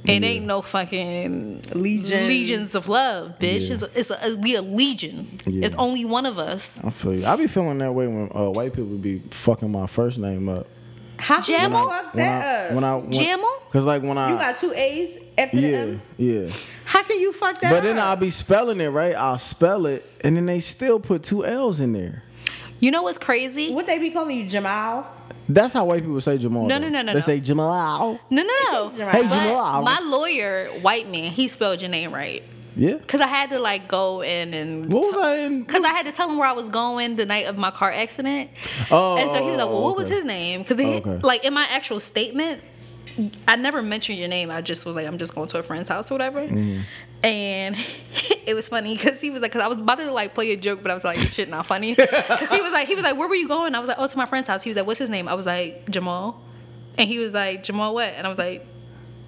It 0.04 0.22
ain't 0.22 0.46
no 0.46 0.62
fucking 0.62 1.64
Legions. 1.74 2.28
legions 2.28 2.74
of 2.74 2.88
love, 2.88 3.38
bitch. 3.38 3.68
Yeah. 3.68 3.74
It's, 3.74 4.10
it's 4.10 4.10
a, 4.10 4.36
we 4.36 4.54
a 4.54 4.62
legion. 4.62 5.38
Yeah. 5.44 5.66
It's 5.66 5.74
only 5.74 6.04
one 6.04 6.24
of 6.24 6.38
us. 6.38 6.80
I 6.84 6.90
feel 6.90 7.14
you. 7.14 7.26
I 7.26 7.36
be 7.36 7.46
feeling 7.46 7.78
that 7.78 7.92
way 7.92 8.06
when 8.06 8.30
uh, 8.34 8.48
white 8.50 8.72
people 8.72 8.96
be 8.96 9.18
fucking 9.18 9.70
my 9.70 9.86
first 9.86 10.18
name 10.18 10.48
up. 10.48 10.66
How 11.18 11.42
can 11.42 11.52
you 11.52 11.60
Jamal? 11.60 11.88
When 11.88 12.16
that 12.16 12.42
I, 12.42 12.66
up? 12.68 12.74
when 12.74 12.84
I, 12.84 12.94
when, 12.94 13.12
Jamal? 13.12 13.58
Cause 13.72 13.84
like 13.84 14.02
when 14.02 14.16
I, 14.16 14.30
you 14.30 14.38
got 14.38 14.56
two 14.58 14.72
A's 14.72 15.18
after 15.36 15.60
the 15.60 15.68
yeah, 15.68 15.78
M. 15.78 16.02
yeah. 16.16 16.48
How 16.84 17.02
can 17.02 17.18
you 17.18 17.32
fuck 17.32 17.60
that 17.60 17.66
up? 17.66 17.70
But 17.72 17.78
up? 17.78 17.82
then 17.82 17.98
I'll 17.98 18.16
be 18.16 18.30
spelling 18.30 18.80
it 18.80 18.88
right. 18.88 19.16
I'll 19.16 19.38
spell 19.38 19.86
it, 19.86 20.08
and 20.22 20.36
then 20.36 20.46
they 20.46 20.60
still 20.60 21.00
put 21.00 21.24
two 21.24 21.44
L's 21.44 21.80
in 21.80 21.92
there. 21.92 22.22
You 22.78 22.92
know 22.92 23.02
what's 23.02 23.18
crazy? 23.18 23.72
What 23.74 23.86
they 23.86 23.98
be 23.98 24.10
calling 24.10 24.36
you, 24.38 24.48
Jamal? 24.48 25.06
That's 25.48 25.72
how 25.74 25.84
white 25.86 26.02
people 26.02 26.20
say 26.20 26.36
Jamal. 26.38 26.66
No, 26.66 26.78
though. 26.78 26.88
no, 26.88 26.88
no, 26.90 27.02
no, 27.02 27.12
They 27.14 27.20
no. 27.20 27.24
say 27.24 27.40
Jamal. 27.40 28.20
No, 28.30 28.42
no, 28.42 28.52
no. 28.72 28.92
Jamal. 28.96 29.12
Hey, 29.12 29.22
But 29.22 29.44
Jamal. 29.48 29.82
my 29.82 30.00
lawyer, 30.00 30.66
white 30.82 31.08
man, 31.10 31.30
he 31.32 31.48
spelled 31.48 31.80
your 31.80 31.90
name 31.90 32.12
right. 32.12 32.42
Yeah. 32.76 32.98
Cause 33.08 33.20
I 33.20 33.26
had 33.26 33.50
to 33.50 33.58
like 33.58 33.88
go 33.88 34.22
in 34.22 34.54
and 34.54 34.92
What 34.92 35.12
was 35.12 35.16
I 35.24 35.38
in? 35.38 35.64
Cause 35.64 35.82
I 35.84 35.88
had 35.88 36.06
to 36.06 36.12
tell 36.12 36.28
him 36.30 36.36
where 36.38 36.46
I 36.48 36.52
was 36.52 36.68
going 36.68 37.16
the 37.16 37.26
night 37.26 37.46
of 37.46 37.56
my 37.58 37.72
car 37.72 37.90
accident. 37.90 38.50
Oh, 38.90 39.16
and 39.16 39.28
so 39.30 39.42
he 39.42 39.50
was 39.50 39.58
like, 39.58 39.66
oh, 39.66 39.72
"Well, 39.72 39.82
what 39.84 39.96
was 39.96 40.08
his 40.08 40.24
name?" 40.24 40.62
Cause 40.64 40.78
Oh, 40.78 40.82
he, 40.84 40.94
okay. 40.98 41.18
like 41.22 41.44
in 41.44 41.52
my 41.54 41.64
actual 41.64 41.98
statement, 41.98 42.60
I 43.46 43.56
never 43.56 43.82
mentioned 43.82 44.18
your 44.18 44.28
name. 44.28 44.50
I 44.50 44.60
just 44.60 44.86
was 44.86 44.96
like, 44.96 45.06
"I'm 45.06 45.18
just 45.18 45.34
going 45.34 45.48
to 45.48 45.58
a 45.58 45.62
friend's 45.62 45.88
house 45.88 46.10
or 46.10 46.14
whatever." 46.14 46.40
Mm-hmm. 46.40 46.80
And 47.24 47.76
it 48.46 48.54
was 48.54 48.68
funny 48.68 48.96
because 48.96 49.20
he 49.20 49.30
was 49.30 49.42
like, 49.42 49.52
because 49.52 49.64
I 49.64 49.68
was 49.68 49.78
about 49.78 49.98
to 49.98 50.10
like 50.10 50.34
play 50.34 50.52
a 50.52 50.56
joke, 50.56 50.82
but 50.82 50.90
I 50.90 50.94
was 50.94 51.04
like, 51.04 51.18
shit 51.18 51.48
not 51.48 51.66
funny." 51.66 51.94
Because 51.94 52.50
he 52.50 52.60
was 52.60 52.72
like, 52.72 52.88
he 52.88 52.94
was 52.94 53.04
like, 53.04 53.16
"Where 53.16 53.28
were 53.28 53.34
you 53.34 53.48
going?" 53.48 53.74
I 53.74 53.80
was 53.80 53.88
like, 53.88 53.98
"Oh, 53.98 54.06
to 54.06 54.16
my 54.16 54.26
friend's 54.26 54.48
house." 54.48 54.62
He 54.62 54.70
was 54.70 54.76
like, 54.76 54.86
"What's 54.86 55.00
his 55.00 55.10
name?" 55.10 55.28
I 55.28 55.34
was 55.34 55.46
like, 55.46 55.88
"Jamal," 55.90 56.40
and 56.96 57.08
he 57.08 57.18
was 57.18 57.34
like, 57.34 57.62
"Jamal 57.64 57.94
what?" 57.94 58.12
And 58.16 58.26
I 58.26 58.30
was 58.30 58.38
like. 58.38 58.66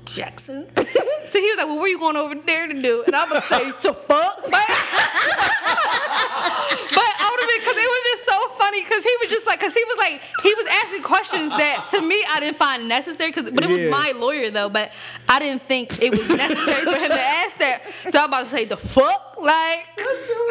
Jackson. 0.07 0.67
so 0.75 1.39
he 1.39 1.47
was 1.51 1.57
like, 1.59 1.67
"Well, 1.67 1.77
what 1.77 1.85
are 1.85 1.89
you 1.89 1.99
going 1.99 2.17
over 2.17 2.35
there 2.35 2.67
to 2.67 2.83
do?" 2.83 3.05
And 3.07 3.15
I'm 3.15 3.29
gonna 3.29 3.43
say, 3.43 3.71
"To 3.71 3.93
fuck." 3.93 4.43
But, 4.43 4.51
but 4.51 4.65
I 7.21 7.29
would 7.31 7.41
have 7.41 7.49
been 7.49 7.61
because 7.61 7.77
it 7.79 7.91
was 7.95 8.00
funny 8.61 8.71
funny 8.71 8.85
because 8.85 9.05
he 9.05 9.17
was 9.21 9.31
just 9.31 9.47
like, 9.47 9.59
because 9.61 9.75
he 9.75 9.85
was 9.85 9.97
like, 9.99 10.23
he 10.43 10.55
was 10.55 10.67
asking 10.85 11.02
questions 11.02 11.50
that 11.50 11.88
to 11.93 12.00
me 12.02 12.23
I 12.29 12.40
didn't 12.40 12.57
find 12.59 12.88
necessary. 12.88 13.33
Cause, 13.33 13.50
but 13.50 13.64
it 13.64 13.69
was 13.71 13.81
Yeah. 13.81 13.90
my 13.90 14.12
lawyer 14.17 14.50
though, 14.50 14.69
but 14.69 14.90
I 15.29 15.38
didn't 15.38 15.62
think 15.62 16.02
it 16.02 16.11
was 16.11 16.29
necessary 16.29 16.85
for 16.85 16.99
him 16.99 17.11
to 17.11 17.21
ask 17.21 17.59
that. 17.59 17.83
So 18.11 18.19
I'm 18.19 18.26
about 18.26 18.40
to 18.40 18.45
say 18.47 18.64
the 18.64 18.76
fuck, 18.76 19.37
like. 19.40 19.87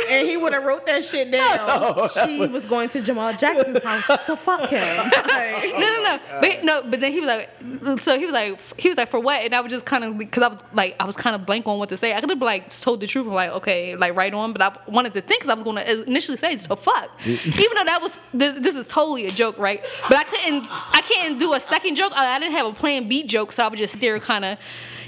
And 0.09 0.27
he 0.27 0.37
would 0.37 0.53
have 0.53 0.63
wrote 0.63 0.85
that 0.87 1.03
shit 1.05 1.31
down. 1.31 1.59
Oh. 1.71 2.07
she 2.25 2.45
was 2.47 2.65
going 2.65 2.89
to 2.89 3.01
Jamal 3.01 3.33
Jackson's 3.33 3.83
house, 3.83 4.25
so 4.25 4.35
fuck 4.35 4.69
him. 4.69 4.81
Like, 4.81 5.71
No, 5.73 5.79
no, 5.79 6.03
no. 6.03 6.19
But 6.41 6.63
no, 6.63 6.81
oh 6.83 6.89
but 6.89 6.99
then 6.99 7.11
he 7.11 7.19
was 7.19 7.27
like, 7.27 8.01
so 8.01 8.17
he 8.17 8.25
was 8.25 8.33
like, 8.33 8.59
he 8.79 8.89
was 8.89 8.97
like, 8.97 9.09
for 9.09 9.19
what? 9.19 9.41
And 9.43 9.53
I 9.53 9.61
was 9.61 9.71
just 9.71 9.85
kind 9.85 10.03
of 10.03 10.17
because 10.17 10.43
I 10.43 10.47
was 10.47 10.57
like, 10.73 10.95
I 10.99 11.05
was 11.05 11.15
kind 11.15 11.35
of 11.35 11.45
blank 11.45 11.67
on 11.67 11.77
what 11.79 11.89
to 11.89 11.97
say. 11.97 12.13
I 12.13 12.19
could 12.21 12.29
have 12.29 12.41
like 12.41 12.77
told 12.77 13.01
the 13.01 13.07
truth. 13.07 13.27
I'm 13.27 13.33
like, 13.33 13.51
okay, 13.51 13.95
like 13.95 14.15
right 14.15 14.33
on. 14.33 14.53
But 14.53 14.61
I 14.61 14.91
wanted 14.91 15.13
to 15.13 15.21
think 15.21 15.41
because 15.41 15.51
I 15.51 15.55
was 15.55 15.63
going 15.63 15.77
to 15.77 16.03
initially 16.07 16.37
say, 16.37 16.57
so 16.57 16.75
fuck. 16.75 17.09
Even 17.25 17.45
though 17.45 17.83
that 17.85 17.98
was 18.01 18.19
this, 18.33 18.59
this 18.59 18.75
is 18.75 18.85
totally 18.87 19.25
a 19.27 19.31
joke, 19.31 19.57
right? 19.57 19.83
But 20.07 20.17
I 20.17 20.23
couldn't, 20.23 20.65
I 20.69 21.01
can't 21.07 21.39
do 21.39 21.53
a 21.53 21.59
second 21.59 21.95
joke. 21.95 22.11
I, 22.15 22.35
I 22.35 22.39
didn't 22.39 22.53
have 22.53 22.65
a 22.67 22.73
plan 22.73 23.07
B 23.07 23.23
joke, 23.23 23.51
so 23.51 23.63
I 23.63 23.67
would 23.67 23.77
just 23.79 23.95
stare 23.97 24.19
kind 24.19 24.45
of. 24.45 24.57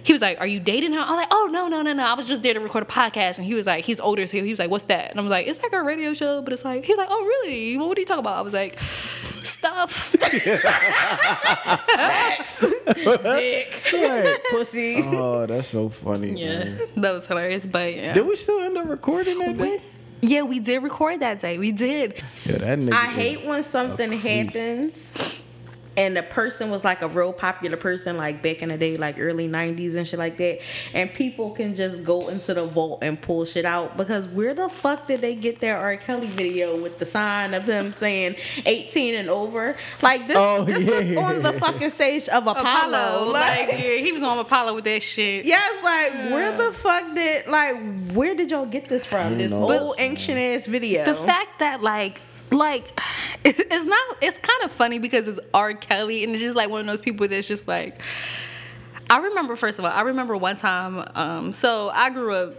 He 0.03 0.13
was 0.13 0.21
like, 0.23 0.39
"Are 0.39 0.47
you 0.47 0.59
dating 0.59 0.93
her?" 0.93 0.99
I 0.99 1.09
was 1.09 1.15
like, 1.17 1.27
"Oh 1.29 1.47
no, 1.51 1.67
no, 1.67 1.83
no, 1.83 1.93
no. 1.93 2.03
I 2.03 2.15
was 2.15 2.27
just 2.27 2.41
there 2.41 2.55
to 2.55 2.59
record 2.59 2.81
a 2.81 2.87
podcast." 2.87 3.37
And 3.37 3.45
he 3.45 3.53
was 3.53 3.67
like, 3.67 3.85
"He's 3.85 3.99
older, 3.99 4.25
so 4.25 4.35
he 4.43 4.49
was 4.49 4.57
like, 4.57 4.71
what's 4.71 4.85
that?" 4.85 5.11
And 5.11 5.19
I'm 5.19 5.29
like, 5.29 5.45
"It's 5.45 5.61
like 5.61 5.73
a 5.73 5.83
radio 5.83 6.15
show, 6.15 6.41
but 6.41 6.53
it's 6.53 6.65
like." 6.65 6.85
He 6.85 6.93
was 6.93 6.97
like, 6.97 7.09
"Oh 7.11 7.23
really? 7.23 7.77
Well, 7.77 7.87
what 7.87 7.97
are 7.99 8.01
you 8.01 8.07
talking 8.07 8.21
about?" 8.21 8.37
I 8.37 8.41
was 8.41 8.53
like, 8.53 8.79
"Stuff." 9.43 10.15
dick, 12.95 13.83
Right. 13.93 14.37
pussy. 14.49 15.03
Oh, 15.05 15.45
that's 15.45 15.67
so 15.67 15.89
funny. 15.89 16.31
Yeah, 16.31 16.63
man. 16.63 16.79
that 16.97 17.11
was 17.11 17.27
hilarious. 17.27 17.65
But 17.65 17.93
yeah, 17.95 18.13
Did 18.13 18.25
we 18.25 18.35
still 18.35 18.59
end 18.59 18.77
up 18.77 18.87
recording 18.89 19.37
that 19.39 19.57
day? 19.57 19.81
Yeah, 20.21 20.43
we 20.43 20.59
did 20.59 20.83
record 20.83 21.19
that 21.19 21.39
day. 21.39 21.57
We 21.57 21.71
did. 21.71 22.21
Yeah, 22.45 22.57
that 22.57 22.79
nigga. 22.79 22.93
I 22.93 23.07
hate 23.07 23.45
when 23.45 23.63
something 23.63 24.11
happens 24.11 25.40
and 25.97 26.15
the 26.15 26.23
person 26.23 26.69
was 26.69 26.83
like 26.83 27.01
a 27.01 27.07
real 27.07 27.33
popular 27.33 27.77
person 27.77 28.17
like 28.17 28.41
back 28.41 28.61
in 28.61 28.69
the 28.69 28.77
day 28.77 28.97
like 28.97 29.19
early 29.19 29.47
90s 29.47 29.95
and 29.95 30.07
shit 30.07 30.19
like 30.19 30.37
that 30.37 30.59
and 30.93 31.13
people 31.13 31.51
can 31.51 31.75
just 31.75 32.03
go 32.03 32.29
into 32.29 32.53
the 32.53 32.65
vault 32.65 32.99
and 33.01 33.21
pull 33.21 33.45
shit 33.45 33.65
out 33.65 33.97
because 33.97 34.25
where 34.27 34.53
the 34.53 34.69
fuck 34.69 35.07
did 35.07 35.21
they 35.21 35.35
get 35.35 35.59
their 35.59 35.77
R. 35.77 35.97
Kelly 35.97 36.27
video 36.27 36.81
with 36.81 36.99
the 36.99 37.05
sign 37.05 37.53
of 37.53 37.65
him 37.65 37.93
saying 37.93 38.35
18 38.65 39.15
and 39.15 39.29
over 39.29 39.77
like 40.01 40.27
this, 40.27 40.37
Oh, 40.37 40.63
this 40.63 40.83
was 40.83 41.17
on 41.17 41.41
the 41.41 41.53
fucking 41.53 41.89
stage 41.89 42.27
of 42.29 42.47
Apollo, 42.47 42.61
Apollo, 42.61 43.31
like 43.31 43.51
like 43.67 43.79
yeah, 43.79 43.97
he 43.97 44.11
was 44.11 44.23
on 44.23 44.37
Apollo 44.39 44.75
with 44.75 44.83
that 44.85 45.03
shit. 45.03 45.45
Yes, 45.45 45.83
like 45.83 46.31
where 46.31 46.55
the 46.55 46.71
fuck 46.71 47.13
did 47.15 47.47
like 47.47 47.75
where 48.13 48.35
did 48.35 48.51
y'all 48.51 48.65
get 48.65 48.87
this 48.87 49.05
from? 49.05 49.37
This 49.37 49.51
know. 49.51 49.71
old 49.71 49.95
ancient 49.99 50.37
ass 50.37 50.65
video. 50.65 51.05
The 51.05 51.15
fact 51.15 51.59
that 51.59 51.81
like 51.81 52.21
like 52.51 52.99
it's 53.43 53.85
not 53.85 54.17
it's 54.21 54.37
kind 54.37 54.63
of 54.63 54.71
funny 54.71 54.99
because 54.99 55.27
it's 55.27 55.39
R. 55.53 55.73
Kelly 55.73 56.23
and 56.23 56.33
it's 56.33 56.41
just 56.41 56.55
like 56.55 56.69
one 56.69 56.81
of 56.81 56.87
those 56.87 57.01
people 57.01 57.27
that's 57.27 57.47
just 57.47 57.67
like 57.67 58.01
I 59.09 59.17
remember 59.17 59.57
first 59.57 59.77
of 59.77 59.83
all, 59.83 59.91
I 59.91 60.01
remember 60.03 60.37
one 60.37 60.55
time, 60.55 61.05
um, 61.15 61.51
so 61.51 61.89
I 61.89 62.11
grew 62.11 62.33
up 62.33 62.53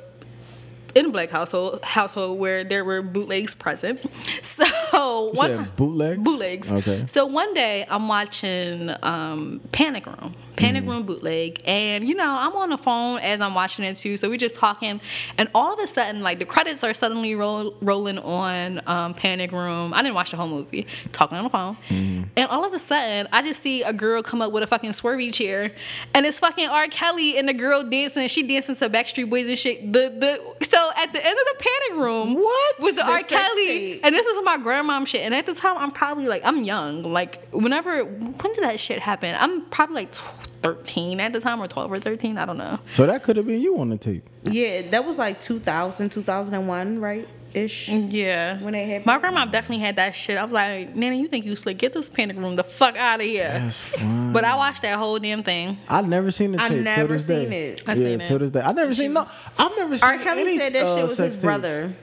in 0.94 1.06
a 1.06 1.08
black 1.08 1.30
household 1.30 1.82
household 1.82 2.38
where 2.38 2.62
there 2.62 2.84
were 2.84 3.00
bootlegs 3.00 3.54
present. 3.54 4.00
So 4.42 5.30
one 5.32 5.50
time 5.52 5.72
bootlegs? 5.76 6.22
bootlegs. 6.22 6.70
Okay. 6.70 7.04
So 7.06 7.24
one 7.24 7.54
day 7.54 7.86
I'm 7.88 8.06
watching 8.06 8.90
um, 9.02 9.62
Panic 9.72 10.04
Room, 10.04 10.34
Panic 10.56 10.84
Room 10.86 11.02
bootleg, 11.04 11.62
and 11.64 12.06
you 12.08 12.14
know 12.14 12.28
I'm 12.28 12.54
on 12.56 12.70
the 12.70 12.78
phone 12.78 13.18
as 13.20 13.40
I'm 13.40 13.54
watching 13.54 13.84
it 13.84 13.96
too. 13.96 14.16
So 14.16 14.28
we're 14.28 14.36
just 14.36 14.54
talking, 14.54 15.00
and 15.38 15.48
all 15.54 15.72
of 15.72 15.78
a 15.80 15.86
sudden, 15.86 16.20
like 16.22 16.38
the 16.38 16.44
credits 16.44 16.84
are 16.84 16.92
suddenly 16.94 17.34
roll, 17.34 17.74
rolling 17.80 18.18
on 18.18 18.80
um, 18.86 19.14
Panic 19.14 19.50
Room. 19.52 19.94
I 19.94 20.02
didn't 20.02 20.14
watch 20.14 20.30
the 20.30 20.36
whole 20.36 20.48
movie, 20.48 20.86
talking 21.12 21.38
on 21.38 21.44
the 21.44 21.50
phone, 21.50 21.76
and 21.90 22.46
all 22.50 22.64
of 22.64 22.72
a 22.74 22.78
sudden 22.78 23.28
I 23.32 23.42
just 23.42 23.60
see 23.62 23.82
a 23.82 23.92
girl 23.92 24.22
come 24.22 24.42
up 24.42 24.52
with 24.52 24.62
a 24.62 24.66
fucking 24.66 24.90
swervy 24.90 25.32
chair, 25.32 25.72
and 26.14 26.26
it's 26.26 26.38
fucking 26.38 26.68
R. 26.68 26.86
Kelly 26.88 27.38
and 27.38 27.48
the 27.48 27.54
girl 27.54 27.82
dancing. 27.82 28.28
She 28.28 28.42
dancing 28.46 28.74
to 28.76 28.88
Backstreet 28.90 29.30
Boys 29.30 29.48
and 29.48 29.58
shit. 29.58 29.92
The 29.92 30.12
the 30.60 30.64
so 30.66 30.90
at 30.96 31.12
the 31.12 31.24
end 31.26 31.38
of 31.38 31.58
the 31.58 31.64
Panic 31.64 32.04
Room, 32.04 32.34
What? 32.34 32.80
was 32.80 32.94
the, 32.94 33.02
The 33.02 33.10
R. 33.10 33.22
Kelly, 33.22 33.66
tape. 33.66 34.00
and 34.04 34.14
this 34.14 34.26
was 34.26 34.44
my 34.44 34.58
grandmom 34.58 35.06
shit. 35.06 35.22
And 35.22 35.34
at 35.34 35.46
the 35.46 35.54
time, 35.54 35.76
I'm 35.78 35.90
probably 35.90 36.26
like, 36.28 36.42
I'm 36.44 36.62
young. 36.64 37.02
Like, 37.02 37.48
whenever, 37.52 38.04
when 38.04 38.52
did 38.52 38.62
that 38.64 38.78
shit 38.80 38.98
happen? 39.00 39.34
I'm 39.38 39.62
probably 39.66 39.94
like 39.96 40.14
13 40.62 41.20
at 41.20 41.32
the 41.32 41.40
time, 41.40 41.60
or 41.60 41.68
12 41.68 41.92
or 41.92 42.00
13. 42.00 42.38
I 42.38 42.46
don't 42.46 42.58
know. 42.58 42.78
So 42.92 43.06
that 43.06 43.22
could 43.22 43.36
have 43.36 43.46
been 43.46 43.60
you 43.60 43.78
on 43.78 43.90
the 43.90 43.96
tape. 43.96 44.24
Yeah, 44.44 44.82
that 44.90 45.04
was 45.04 45.18
like 45.18 45.40
2000, 45.40 46.10
2001, 46.10 47.00
right? 47.00 47.28
Ish. 47.54 47.90
Yeah. 47.90 48.62
When 48.62 48.74
it 48.74 48.86
happened. 48.86 49.04
My 49.06 49.18
grandma 49.18 49.44
definitely 49.44 49.84
had 49.84 49.96
that 49.96 50.16
shit. 50.16 50.38
I 50.38 50.42
was 50.42 50.52
like, 50.52 50.96
Nana, 50.96 51.16
you 51.16 51.26
think 51.28 51.44
you 51.44 51.54
slick? 51.54 51.76
Get 51.76 51.92
this 51.92 52.08
panic 52.08 52.38
room 52.38 52.56
the 52.56 52.64
fuck 52.64 52.96
out 52.96 53.20
of 53.20 53.26
here. 53.26 53.48
That's 53.48 53.76
fine. 53.76 54.22
But 54.32 54.44
I 54.44 54.56
watched 54.56 54.80
that 54.82 54.96
whole 54.98 55.18
damn 55.18 55.42
thing. 55.42 55.76
I've 55.86 56.08
never 56.08 56.30
seen 56.30 56.52
the 56.52 56.62
I 56.62 56.68
tape. 56.68 56.76
till 56.76 56.84
never 56.84 57.12
this 57.12 57.26
day. 57.26 57.44
seen 57.44 57.52
it. 57.52 57.82
I 57.86 57.92
yeah, 57.92 57.96
seen 57.96 58.20
it. 58.22 58.26
till 58.26 58.38
this 58.38 58.50
day. 58.52 58.60
I've 58.62 58.74
never 58.74 58.94
seen 58.94 59.12
no. 59.12 59.28
I've 59.58 59.76
never 59.76 59.98
seen. 59.98 60.08
R. 60.08 60.18
Kelly 60.18 60.40
any, 60.42 60.58
said 60.58 60.72
that 60.72 60.86
uh, 60.86 60.96
shit 60.96 61.08
was 61.08 61.18
his 61.18 61.34
tape. 61.34 61.42
brother. 61.42 61.94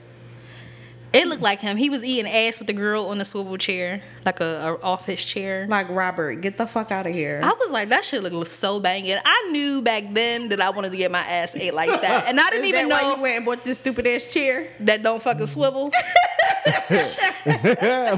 It 1.12 1.26
looked 1.26 1.42
like 1.42 1.60
him. 1.60 1.76
He 1.76 1.90
was 1.90 2.04
eating 2.04 2.30
ass 2.30 2.58
with 2.58 2.68
the 2.68 2.72
girl 2.72 3.06
on 3.06 3.18
the 3.18 3.24
swivel 3.24 3.56
chair, 3.56 4.00
like 4.24 4.38
a, 4.38 4.78
a 4.80 4.82
office 4.84 5.24
chair. 5.24 5.66
Like 5.68 5.88
Robert, 5.88 6.36
get 6.40 6.56
the 6.56 6.66
fuck 6.68 6.92
out 6.92 7.04
of 7.06 7.12
here. 7.12 7.40
I 7.42 7.52
was 7.52 7.70
like, 7.72 7.88
that 7.88 8.04
shit 8.04 8.22
looked 8.22 8.46
so 8.48 8.78
banging. 8.78 9.16
I 9.24 9.48
knew 9.50 9.82
back 9.82 10.04
then 10.12 10.50
that 10.50 10.60
I 10.60 10.70
wanted 10.70 10.92
to 10.92 10.96
get 10.96 11.10
my 11.10 11.18
ass 11.18 11.56
ate 11.56 11.74
like 11.74 11.88
that, 12.00 12.28
and 12.28 12.38
I 12.38 12.48
didn't 12.50 12.66
Is 12.66 12.68
even 12.74 12.88
that 12.90 13.02
why 13.02 13.08
know 13.08 13.16
you 13.16 13.22
went 13.22 13.36
and 13.38 13.44
bought 13.44 13.64
this 13.64 13.78
stupid 13.78 14.06
ass 14.06 14.24
chair? 14.26 14.68
that 14.80 15.02
don't 15.02 15.20
fucking 15.20 15.48
swivel. 15.48 15.90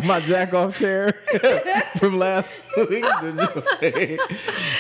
My 0.05 0.21
jack 0.27 0.53
off 0.53 0.77
chair 0.79 1.13
from 1.99 2.19
last 2.19 2.51
week. 2.77 3.05
Did 3.81 4.21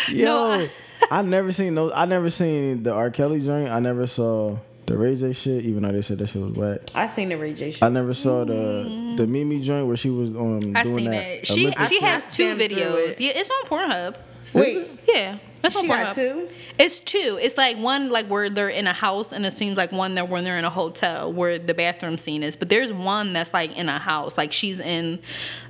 Yo, 0.09 0.25
No, 0.25 0.51
I- 0.53 0.71
I 1.11 1.23
never 1.23 1.53
seen 1.53 1.75
those. 1.75 1.93
I 1.95 2.05
never 2.07 2.31
seen 2.31 2.83
the 2.83 2.93
R. 2.93 3.11
Kelly 3.11 3.41
joint. 3.41 3.71
I 3.71 3.81
never 3.81 4.07
saw 4.07 4.57
the 4.93 4.99
Ray 4.99 5.17
J 5.17 5.33
shit, 5.33 5.65
even 5.65 5.83
though 5.83 5.93
they 5.93 6.03
said 6.03 6.19
that 6.19 6.27
shit 6.29 6.43
was 6.43 6.53
whack. 6.53 6.81
I 6.95 7.07
seen 7.07 7.31
the 7.31 7.37
Ray 7.39 7.55
J 7.55 7.71
shit. 7.71 7.83
I 7.83 7.89
never 7.89 8.13
saw 8.15 8.45
the 8.45 9.15
the 9.17 9.27
Mimi 9.27 9.61
joint 9.61 9.87
where 9.87 9.97
she 9.97 10.11
was 10.11 10.37
um 10.37 10.77
I 10.77 10.83
doing 10.85 10.97
seen 10.99 11.11
that. 11.11 11.27
it. 11.27 11.47
She 11.47 11.63
Olympic 11.67 11.89
she 11.89 11.95
shit. 11.95 12.03
has 12.05 12.37
two 12.37 12.55
videos. 12.57 13.09
it. 13.13 13.21
Yeah, 13.21 13.33
it's 13.35 13.51
on 13.51 13.65
Pornhub. 13.65 14.17
Wait, 14.53 14.87
Yeah, 15.09 15.39
that's 15.63 15.75
on 15.77 15.83
she 15.83 15.89
Pornhub. 15.89 16.03
got 16.05 16.15
two? 16.15 16.49
It's 16.79 17.01
two. 17.01 17.39
It's 17.41 17.57
like 17.59 17.77
one 17.79 18.11
like 18.11 18.27
where 18.29 18.49
they're 18.51 18.69
in 18.69 18.87
a 18.87 18.93
house, 18.93 19.33
and 19.33 19.45
it 19.47 19.53
seems 19.53 19.77
like 19.77 19.93
one 19.93 20.15
that 20.17 20.29
when 20.29 20.45
they're 20.45 20.59
in 20.59 20.65
a 20.65 20.71
hotel 20.71 21.33
where 21.33 21.59
the 21.59 21.75
bathroom 21.75 22.19
scene 22.19 22.43
is. 22.43 22.57
But 22.57 22.69
there's 22.69 22.93
one 22.93 23.33
that's 23.33 23.53
like 23.53 23.77
in 23.77 23.89
a 23.89 23.99
house, 23.99 24.37
like 24.39 24.53
she's 24.53 24.81
in. 24.81 25.21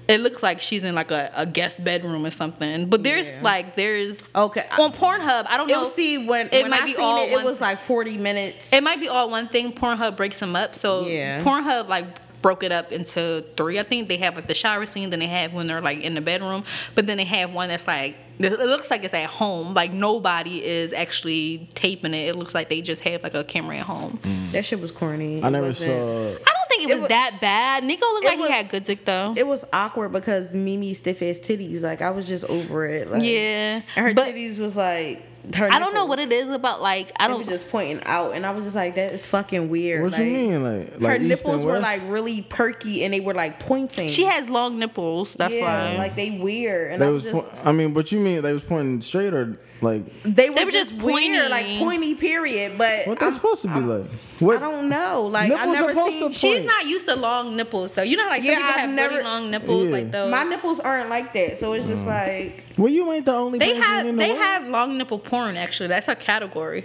It 0.08 0.20
looks 0.20 0.42
like 0.42 0.60
she's 0.60 0.82
in 0.82 0.96
like 0.96 1.12
a, 1.12 1.30
a 1.34 1.46
guest 1.46 1.84
bedroom 1.84 2.26
or 2.26 2.30
something. 2.32 2.90
But 2.90 3.04
there's 3.04 3.28
Yeah. 3.30 3.42
like 3.42 3.76
there's 3.76 4.28
Okay. 4.34 4.64
on 4.78 4.92
Pornhub. 4.92 5.46
I 5.48 5.56
don't 5.56 5.68
know. 5.68 5.82
You'll 5.82 5.90
see 5.90 6.18
when, 6.18 6.48
It 6.52 6.62
when 6.62 6.70
might 6.72 6.82
I 6.82 6.86
be 6.86 6.94
seen 6.94 7.04
all 7.04 7.22
it, 7.24 7.30
it 7.32 7.44
was 7.44 7.60
like 7.60 7.78
40 7.78 8.18
minutes. 8.18 8.72
It 8.72 8.82
might 8.82 8.98
be 8.98 9.08
all 9.08 9.30
one 9.30 9.46
thing. 9.48 9.72
Pornhub 9.72 10.16
breaks 10.16 10.40
them 10.40 10.56
up. 10.56 10.74
So 10.74 11.06
Yeah. 11.06 11.40
Pornhub 11.42 11.86
like 11.88 12.21
broke 12.42 12.62
it 12.64 12.72
up 12.72 12.92
into 12.92 13.44
three. 13.56 13.78
I 13.78 13.84
think 13.84 14.08
they 14.08 14.18
have 14.18 14.34
like 14.36 14.48
the 14.48 14.54
shower 14.54 14.84
scene, 14.84 15.10
then 15.10 15.20
they 15.20 15.26
have 15.28 15.52
when 15.54 15.66
they're 15.68 15.80
like 15.80 16.00
in 16.00 16.14
the 16.14 16.20
bedroom, 16.20 16.64
but 16.94 17.06
then 17.06 17.16
they 17.16 17.24
have 17.24 17.52
one 17.54 17.68
that's 17.68 17.86
like 17.86 18.16
it 18.38 18.58
looks 18.58 18.90
like 18.90 19.04
it's 19.04 19.14
at 19.14 19.30
home. 19.30 19.72
Like 19.74 19.92
nobody 19.92 20.64
is 20.64 20.92
actually 20.92 21.68
taping 21.74 22.12
it. 22.14 22.28
It 22.30 22.36
looks 22.36 22.54
like 22.54 22.68
they 22.68 22.80
just 22.82 23.02
have 23.02 23.22
like 23.22 23.34
a 23.34 23.44
camera 23.44 23.76
at 23.76 23.82
home. 23.82 24.18
Mm. 24.22 24.50
that 24.52 24.64
shit 24.64 24.80
was 24.80 24.90
corny. 24.90 25.40
I 25.42 25.46
It 25.46 25.50
never 25.52 25.68
wasn't- 25.68 25.90
saw. 25.90 26.28
I 26.30 26.52
don't 26.52 26.68
think 26.68 26.82
it 26.82 26.90
It 26.90 26.94
was, 26.94 27.00
was- 27.02 27.08
that 27.10 27.38
bad. 27.40 27.84
Nikko 27.84 28.04
looked 28.06 28.24
like 28.24 28.38
was- 28.38 28.48
he 28.48 28.52
had 28.54 28.68
good 28.68 28.84
dick 28.84 29.04
though. 29.04 29.34
It 29.36 29.46
was 29.46 29.64
awkward 29.72 30.10
because 30.10 30.52
Mimi 30.54 30.94
stiff 30.94 31.22
ass 31.22 31.38
titties. 31.38 31.82
Like 31.82 32.02
I 32.02 32.10
was 32.10 32.26
just 32.26 32.44
over 32.46 32.86
it. 32.86 33.10
Like, 33.12 33.22
yeah, 33.22 33.82
And 33.96 34.08
her 34.08 34.14
but 34.14 34.28
titties 34.28 34.58
was 34.58 34.74
like. 34.76 35.22
Her 35.54 35.68
I 35.72 35.78
don't 35.80 35.92
know 35.92 36.06
what 36.06 36.18
it 36.20 36.30
is 36.30 36.48
about. 36.48 36.80
Like 36.80 37.10
I 37.18 37.26
don't. 37.26 37.38
was 37.38 37.48
just 37.48 37.68
pointing 37.70 38.00
out, 38.06 38.32
and 38.34 38.46
I 38.46 38.52
was 38.52 38.64
just 38.64 38.76
like, 38.76 38.94
"That 38.94 39.12
is 39.12 39.26
fucking 39.26 39.68
weird." 39.68 40.02
What 40.02 40.12
like, 40.12 40.20
you 40.20 40.26
mean, 40.32 40.62
like 40.62 41.00
like 41.00 41.10
her 41.12 41.16
East 41.16 41.28
nipples 41.28 41.64
were 41.64 41.80
like 41.80 42.00
really 42.06 42.42
perky, 42.42 43.04
and 43.04 43.12
they 43.12 43.20
were 43.20 43.34
like 43.34 43.58
pointing. 43.58 44.08
she 44.08 44.24
has 44.24 44.48
long 44.48 44.78
nipples. 44.78 45.34
That's 45.34 45.54
yeah, 45.54 45.92
why. 45.92 45.98
like 45.98 46.14
they 46.14 46.30
weird, 46.30 46.92
and 46.92 47.02
They 47.02 47.06
I 47.06 47.10
was. 47.10 47.24
was 47.24 47.32
just. 47.32 47.50
po- 47.50 47.68
I 47.68 47.72
mean, 47.72 47.92
but 47.92 48.12
you 48.12 48.20
mean 48.20 48.40
they 48.42 48.52
was 48.52 48.62
pointing 48.62 49.00
straight 49.00 49.34
or 49.34 49.58
like 49.82 50.22
they 50.22 50.48
were, 50.50 50.56
They 50.56 50.64
were 50.64 50.70
just, 50.70 50.92
just 50.92 51.02
weird, 51.02 51.48
pointy. 51.48 51.48
like 51.48 51.78
pointy. 51.78 52.14
Period. 52.14 52.78
But 52.78 53.06
what 53.06 53.18
they 53.18 53.26
I'm- 53.26 53.34
supposed 53.34 53.62
to 53.62 53.68
be 53.68 53.74
I'm- 53.74 53.88
like? 53.88 54.10
What 54.38 54.56
I 54.56 54.60
don't 54.60 54.88
know. 54.88 55.26
Like 55.30 55.52
I 55.52 55.66
Nipples 55.66 55.94
never 55.94 56.10
seen. 56.10 56.28
to 56.32 56.34
She's 56.34 56.64
not 56.64 56.86
used 56.86 57.06
to 57.06 57.14
long 57.14 57.56
nipples 57.56 57.92
though. 57.92 58.02
You 58.02 58.16
know 58.16 58.24
how 58.24 58.30
like 58.30 58.42
some 58.42 58.50
Yeah, 58.50 58.56
people 58.56 58.70
I've 58.70 58.80
have 58.80 58.90
never- 58.90 59.14
really 59.14 59.24
long 59.24 59.50
nipples 59.50 59.84
Yeah. 59.84 59.90
like 59.92 60.10
those. 60.10 60.30
My 60.30 60.42
nipples 60.44 60.80
aren't 60.80 61.10
like 61.10 61.32
that, 61.34 61.58
so 61.58 61.72
it's 61.74 61.86
just 61.86 62.04
mm. 62.04 62.06
like 62.06 62.64
Well, 62.76 62.88
you 62.92 63.10
ain't 63.12 63.24
the 63.26 63.34
only. 63.34 63.58
They 63.58 63.76
have 63.76 64.06
in 64.06 64.16
the 64.16 64.22
they 64.24 64.32
world. 64.32 64.42
have 64.44 64.66
long 64.66 64.98
nipple 64.98 65.18
porn 65.18 65.56
actually. 65.56 65.88
That's 65.88 66.08
a 66.08 66.14
category. 66.16 66.84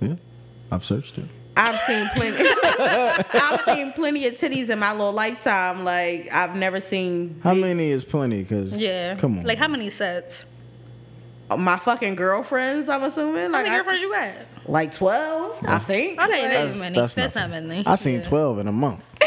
Yeah, 0.00 0.14
I've 0.72 0.84
searched 0.84 1.18
it. 1.18 1.24
I've 1.56 1.78
seen 1.80 2.08
plenty. 2.16 2.48
I've 3.34 3.60
seen 3.62 3.92
plenty 3.92 4.26
of 4.26 4.34
titties 4.34 4.70
in 4.70 4.78
my 4.78 4.92
little 4.92 5.12
lifetime. 5.12 5.84
Like 5.84 6.28
I've 6.32 6.56
never 6.56 6.80
seen 6.80 7.40
How 7.44 7.54
many 7.54 7.90
is 7.90 8.04
plenty? 8.04 8.44
Cause 8.44 8.74
Yeah. 8.74 9.16
come 9.16 9.38
on. 9.38 9.44
Like 9.44 9.58
how 9.58 9.68
many 9.68 9.90
sets? 9.90 10.46
My 11.58 11.76
fucking 11.78 12.14
girlfriends. 12.14 12.88
I'm 12.88 13.02
assuming 13.02 13.42
How 13.46 13.48
like 13.50 13.64
many 13.64 13.70
I- 13.70 13.76
girlfriends 13.78 14.02
you 14.02 14.12
got? 14.12 14.34
like 14.66 14.92
twelve. 14.92 15.56
I 15.66 15.78
think. 15.78 16.18
I 16.20 16.26
didn't 16.26 16.42
Like, 16.42 16.52
that 16.52 16.76
many. 16.76 16.94
That's, 17.14 17.34
not 17.34 17.50
many. 17.50 17.82
I 17.86 17.94
seen 17.96 18.16
Yeah. 18.16 18.22
twelve 18.22 18.58
in 18.58 18.68
a 18.68 18.72
month. 18.72 19.04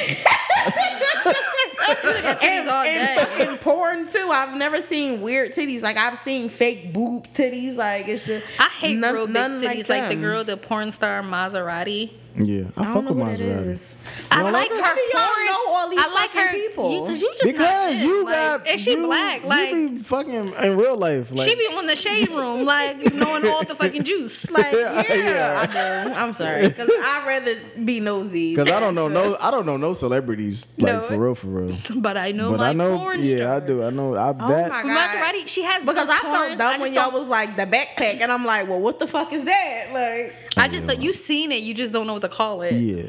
at 1.85 2.39
titties 2.39 2.71
all 2.71 2.83
and 2.85 3.17
day. 3.17 3.25
fucking 3.25 3.57
porn 3.57 4.07
too. 4.07 4.29
I've 4.31 4.55
never 4.55 4.81
seen 4.81 5.21
weird 5.21 5.51
titties. 5.53 5.81
Like 5.81 5.97
I've 5.97 6.17
seen 6.19 6.49
fake 6.49 6.93
boob 6.93 7.27
titties. 7.29 7.75
Like 7.75 8.07
it's 8.07 8.23
just 8.25 8.45
I 8.59 8.69
hate 8.69 8.97
none- 8.97 9.13
real 9.13 9.25
big 9.25 9.33
none 9.33 9.61
titties, 9.61 9.89
like, 9.89 10.09
the 10.09 10.15
girl, 10.15 10.43
the 10.43 10.57
porn 10.57 10.91
star 10.91 11.21
Maserati. 11.21 12.11
Yeah, 12.35 12.63
I, 12.75 12.81
I 12.81 12.85
fuck 12.85 12.93
don't 12.95 13.05
know 13.05 13.11
with 13.13 13.19
what 13.19 13.37
Maserati. 13.39 13.65
is. 13.67 13.93
I 14.31 14.41
like 14.41 14.53
like 14.53 14.69
her 14.69 14.75
y'all 14.77 15.21
porn. 15.21 15.45
know 15.45 15.59
all 15.67 15.89
these 15.89 15.99
I 16.01 16.13
like 16.13 16.31
her 16.31 16.51
people? 16.51 17.01
Because 17.05 17.21
you 17.21 17.31
just 17.31 17.43
Because 17.43 17.93
not 17.95 18.03
you 18.05 18.25
like, 18.25 18.33
got 18.33 18.67
and 18.67 18.79
she 18.81 18.91
you, 18.91 19.05
black, 19.05 19.43
like 19.43 19.69
you 19.69 19.89
be 19.89 19.97
fucking 19.99 20.53
in 20.53 20.77
real 20.77 20.97
life. 20.97 21.29
Like, 21.31 21.47
she 21.47 21.55
be 21.55 21.63
on 21.75 21.85
the 21.85 21.95
shade 21.95 22.29
room, 22.29 22.65
like 22.65 23.13
knowing 23.13 23.45
all 23.47 23.63
the 23.63 23.75
fucking 23.75 24.03
juice, 24.03 24.49
like 24.49 24.73
Yeah. 24.73 25.03
Yeah, 25.07 25.67
I 25.69 26.05
do. 26.07 26.13
I'm 26.13 26.33
sorry, 26.33 26.67
because 26.69 26.89
I'd 26.89 27.23
rather 27.27 27.55
be 27.83 27.99
nosy. 27.99 28.55
Because 28.55 28.71
I 28.71 28.79
don't 28.79 28.95
know 28.95 29.07
no, 29.07 29.37
I 29.41 29.51
don't 29.51 29.65
know 29.67 29.77
no 29.77 29.93
celebrities 29.93 30.65
like 30.79 30.91
No. 30.93 31.01
for 31.01 31.17
real, 31.17 31.35
for 31.35 31.47
real. 31.47 31.75
But 32.01 32.17
I 32.17 32.31
know 32.31 32.49
but 32.51 32.59
my 32.61 32.69
I 32.69 32.73
know, 32.73 32.97
porn 32.97 33.21
yeah, 33.21 33.35
stars. 33.37 33.63
I 33.63 33.65
do. 33.67 33.83
I 33.83 33.89
know. 33.91 34.15
I 34.15 34.29
Oh 34.29 34.47
that. 34.47 34.69
my 34.71 34.81
God. 34.83 35.09
Maserati, 35.11 35.47
she 35.47 35.61
has 35.63 35.85
Because 35.85 36.09
I 36.09 36.17
felt 36.19 36.57
dumb 36.57 36.81
when 36.81 36.93
y'all 36.93 37.11
was 37.11 37.27
like 37.27 37.55
the 37.55 37.65
backpack, 37.65 38.21
and 38.21 38.31
I'm 38.31 38.43
like, 38.43 38.67
well, 38.67 38.81
what 38.81 38.97
the 38.99 39.07
fuck 39.07 39.31
is 39.33 39.45
that? 39.45 39.89
Like, 39.93 40.42
I 40.57 40.67
just 40.67 40.87
like 40.87 41.01
you 41.01 41.13
seen 41.13 41.51
it, 41.51 41.63
you 41.63 41.73
just 41.73 41.93
don't 41.93 42.07
know 42.07 42.13
what 42.13 42.21
to 42.23 42.29
call 42.29 42.61
it. 42.61 42.73
yeah, 42.73 43.03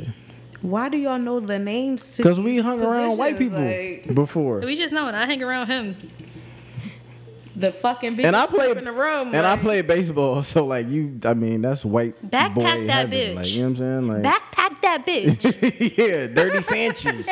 why 0.63 0.89
do 0.89 0.97
y'all 0.99 1.19
know 1.19 1.41
the 1.41 1.59
names? 1.59 2.17
because 2.17 2.41
we 2.41 2.59
hung 2.59 2.81
around 2.83 3.17
white 3.19 3.37
people? 3.39 3.61
Like, 3.61 4.15
before, 4.15 4.61
We 4.61 4.77
just 4.77 4.93
know 4.93 5.09
it. 5.09 5.15
I 5.15 5.27
hang 5.27 5.43
around 5.43 5.67
him. 5.67 5.97
the 7.57 7.71
fucking 7.71 8.17
bitch 8.17 8.25
and 8.25 8.35
I 8.35 8.47
played 8.47 8.77
in 8.79 8.85
the 8.85 8.93
room, 8.93 9.29
and 9.35 9.47
I 9.47 9.53
like- 9.53 9.61
played 9.61 9.87
baseball. 9.87 10.43
So 10.55 10.65
like 10.67 10.89
you, 10.89 11.21
I 11.25 11.35
mean, 11.35 11.63
that's 11.63 11.85
white 11.85 12.15
Backpack 12.23 12.55
boy 12.55 12.87
that 12.87 13.09
heaven. 13.11 13.11
bitch. 13.11 13.35
Like 13.37 13.53
you 13.55 13.63
know 13.63 13.69
what 13.71 13.81
I'm 13.81 14.09
saying? 14.09 14.23
Like 14.23 14.23
Backpack 14.35 14.81
that 14.83 15.07
bitch. 15.07 15.99
yeah, 15.99 16.27
dirty 16.29 16.63
Sanchez, 16.63 17.29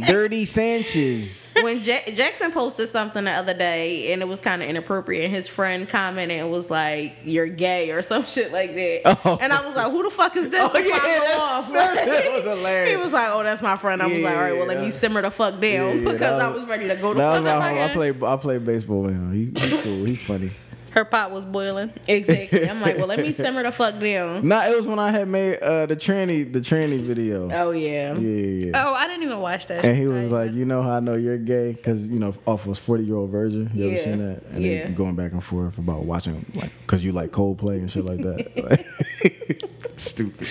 dirty 0.06 0.46
Sanchez. 0.46 1.47
When 1.62 1.80
Ja- 1.80 2.04
Jackson 2.14 2.50
posted 2.52 2.88
something 2.88 3.24
the 3.24 3.30
other 3.32 3.54
day 3.54 4.12
and 4.12 4.22
it 4.22 4.26
was 4.28 4.40
kind 4.40 4.62
of 4.62 4.68
inappropriate, 4.68 5.24
and 5.24 5.34
his 5.34 5.48
friend 5.48 5.88
commented 5.88 6.40
and 6.40 6.50
was 6.50 6.70
like, 6.70 7.16
"You're 7.24 7.46
gay" 7.46 7.90
or 7.90 8.02
some 8.02 8.24
shit 8.26 8.52
like 8.52 8.74
that. 8.74 9.18
Oh. 9.24 9.38
And 9.40 9.52
I 9.52 9.64
was 9.66 9.74
like, 9.76 9.90
"Who 9.90 10.02
the 10.02 10.10
fuck 10.10 10.36
is 10.36 10.50
this?" 10.50 10.70
Oh, 10.74 10.78
yeah, 10.78 11.66
go 11.66 11.72
that- 11.74 12.32
was 12.32 12.44
hilarious. 12.44 12.90
He 12.90 12.96
was 12.96 13.12
like, 13.12 13.28
"Oh, 13.30 13.42
that's 13.42 13.62
my 13.62 13.76
friend." 13.76 14.02
I 14.02 14.06
was 14.06 14.22
like, 14.22 14.34
"All 14.34 14.40
right, 14.40 14.56
well, 14.56 14.66
let 14.66 14.80
me 14.80 14.90
simmer 14.90 15.22
the 15.22 15.30
fuck 15.30 15.54
down 15.54 15.62
Yeah, 15.62 15.92
yeah, 15.92 16.00
because 16.12 16.20
that 16.20 16.40
I 16.42 16.48
was- 16.48 16.60
was 16.60 16.68
ready 16.68 16.88
to 16.88 16.96
go 16.96 17.14
to 17.14 17.18
was 17.20 17.42
fuck." 17.44 17.62
I 17.62 17.88
played. 17.92 18.22
I 18.22 18.36
played 18.36 18.64
baseball 18.64 19.02
with 19.02 19.12
him. 19.14 19.32
He, 19.54 19.60
he's 19.60 19.82
cool. 19.82 20.04
He's 20.04 20.20
funny. 20.22 20.50
Her 20.90 21.04
pot 21.04 21.30
was 21.30 21.44
boiling. 21.44 21.92
Exactly. 22.08 22.68
I'm 22.68 22.80
like, 22.80 22.96
"Well, 22.96 23.06
let 23.06 23.18
me 23.20 23.32
simmer 23.34 23.62
the 23.62 23.70
fuck 23.72 24.00
down." 24.00 24.46
Nah, 24.48 24.66
it 24.66 24.76
was 24.76 24.86
when 24.86 24.98
I 24.98 25.10
had 25.10 25.28
made 25.28 25.58
uh, 25.58 25.86
the 25.86 25.94
tranny, 25.96 26.50
the 26.50 26.60
tranny 26.60 27.00
video. 27.00 27.50
Oh 27.52 27.70
yeah. 27.72 28.14
Yeah, 28.14 28.18
yeah, 28.18 28.66
yeah. 28.66 28.84
Oh, 28.86 28.94
I 28.94 29.06
didn't 29.06 29.22
even 29.24 29.40
watch 29.40 29.66
that. 29.66 29.84
And 29.84 29.96
he 29.96 30.06
was 30.06 30.26
I- 30.32 30.44
like, 30.44 30.52
you 30.52 30.64
know 30.64 30.82
how 30.82 30.92
I 30.92 31.00
know 31.00 31.14
you're 31.14 31.38
gay? 31.38 31.72
Because, 31.72 32.08
you 32.08 32.18
know, 32.18 32.34
off 32.46 32.66
was 32.66 32.78
40 32.78 33.04
year 33.04 33.16
old 33.16 33.30
virgin. 33.30 33.70
You 33.74 33.86
ever 33.88 33.96
Yeah. 33.96 34.04
seen 34.04 34.18
that? 34.18 34.42
And 34.52 34.60
Yeah. 34.64 34.84
then 34.84 34.94
going 34.94 35.14
back 35.14 35.32
and 35.32 35.44
forth 35.44 35.76
about 35.78 36.04
watching, 36.04 36.44
like, 36.54 36.70
because 36.86 37.04
you 37.04 37.12
like 37.12 37.30
Coldplay 37.32 37.76
and 37.78 37.90
shit 37.90 38.04
like 38.04 38.18
that. 38.22 38.56
Like, 38.56 39.62
stupid. 39.96 40.46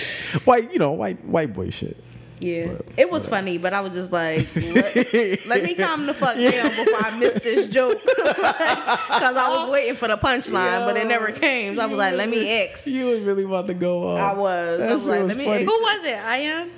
White, 0.46 0.72
you 0.72 0.79
know, 0.79 0.91
white 0.91 1.24
white 1.25 1.53
boy 1.53 1.70
shit. 1.72 1.98
Yeah, 2.39 2.67
But- 2.67 2.86
it 2.98 3.10
was 3.10 3.25
funny, 3.25 3.58
but 3.58 3.74
I 3.74 3.82
was 3.82 3.94
just 3.94 4.12
like, 4.12 4.48
let, 4.56 5.46
let 5.48 5.63
me 5.63 5.74
calm 5.74 6.06
the 6.06 6.13
fuck 6.13 6.36
down 6.36 6.70
before 6.75 7.03
I 7.06 7.17
miss 7.17 7.34
this 7.36 7.67
joke, 7.67 8.00
because 8.06 9.36
I 9.38 9.50
was 9.63 9.70
waiting 9.72 9.96
for 9.96 10.08
the 10.08 10.17
punchline, 10.17 10.86
but 10.86 10.98
it 10.98 11.08
never 11.08 11.32
came. 11.32 11.75
So 11.77 11.84
I 11.84 11.86
was 11.88 11.98
like, 11.98 12.13
let 12.13 12.29
me 12.29 12.48
X. 12.48 12.86
You 12.88 13.06
was 13.08 13.20
really 13.22 13.44
about 13.44 13.65
to 13.67 13.74
go 13.74 14.08
off. 14.08 14.20
I 14.20 14.34
was. 14.38 14.79
I 14.79 14.84
That 14.88 14.94
was 14.94 15.08
like, 15.08 15.20
was 15.24 15.27
let 15.29 15.38
me 15.38 15.46
funny. 15.46 15.62
X. 15.63 15.72
Who 15.72 15.79
was 15.79 16.03
it? 16.03 16.15
Ion? 16.20 16.72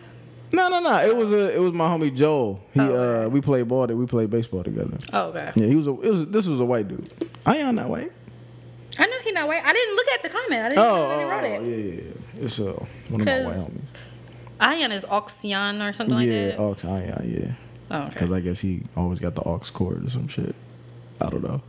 No, 0.51 0.67
no, 0.69 0.79
no. 0.79 0.95
It 1.05 1.15
was 1.15 1.31
a, 1.31 1.55
it 1.55 1.59
was 1.59 1.73
my 1.73 1.87
homie 1.87 2.15
Joel. 2.15 2.59
He, 2.73 2.79
Oh, 2.79 2.83
okay. 2.85 3.25
uh, 3.25 3.29
we 3.29 3.41
played 3.41 3.67
ball. 3.67 3.85
We 3.87 4.05
played 4.07 4.29
baseball 4.29 4.63
together. 4.63 4.97
Oh, 5.13 5.27
okay. 5.27 5.51
Yeah, 5.55 5.67
he 5.67 5.75
was 5.75 5.87
a, 5.87 5.91
it 5.91 6.09
was, 6.09 6.25
this 6.27 6.47
was 6.47 6.59
a 6.59 6.65
white 6.65 6.87
dude. 6.87 7.07
I 7.45 7.57
am 7.57 7.75
not 7.75 7.89
white. 7.89 8.11
I 8.97 9.05
know 9.05 9.17
he 9.23 9.31
not 9.31 9.47
white. 9.47 9.63
I 9.63 9.73
didn't 9.73 9.95
look 9.95 10.07
at 10.07 10.23
the 10.23 10.29
comment. 10.29 10.61
I 10.65 10.69
didn't 10.69 10.79
Oh, 10.79 10.95
know 10.95 11.09
that 11.09 11.17
he 11.19 11.23
oh, 11.23 11.29
wrote 11.29 11.43
oh, 11.43 11.45
it. 11.45 11.61
yeah, 11.69 11.75
yeah, 11.75 12.01
yeah. 12.37 12.43
It's 12.45 12.59
uh, 12.59 12.85
one 13.09 13.21
of 13.21 13.27
my 13.27 13.41
white 13.43 13.53
'Cause 13.53 13.65
homies. 13.67 13.81
Ion 14.59 14.91
is 14.91 15.05
Oxion 15.05 15.87
or 15.87 15.93
something 15.93 16.19
yeah, 16.19 16.55
like 16.67 16.79
that. 16.79 16.87
aux, 16.87 16.91
I, 16.91 17.03
yeah, 17.03 17.21
yeah. 17.23 17.51
Oh, 17.91 18.01
okay. 18.01 18.09
Because 18.09 18.31
I 18.31 18.39
guess 18.41 18.59
he 18.59 18.83
always 18.95 19.19
got 19.19 19.35
the 19.35 19.41
aux 19.41 19.61
cord 19.73 20.05
or 20.05 20.09
some 20.09 20.27
shit. 20.27 20.55
I 21.21 21.29
don't 21.29 21.43
know. 21.43 21.61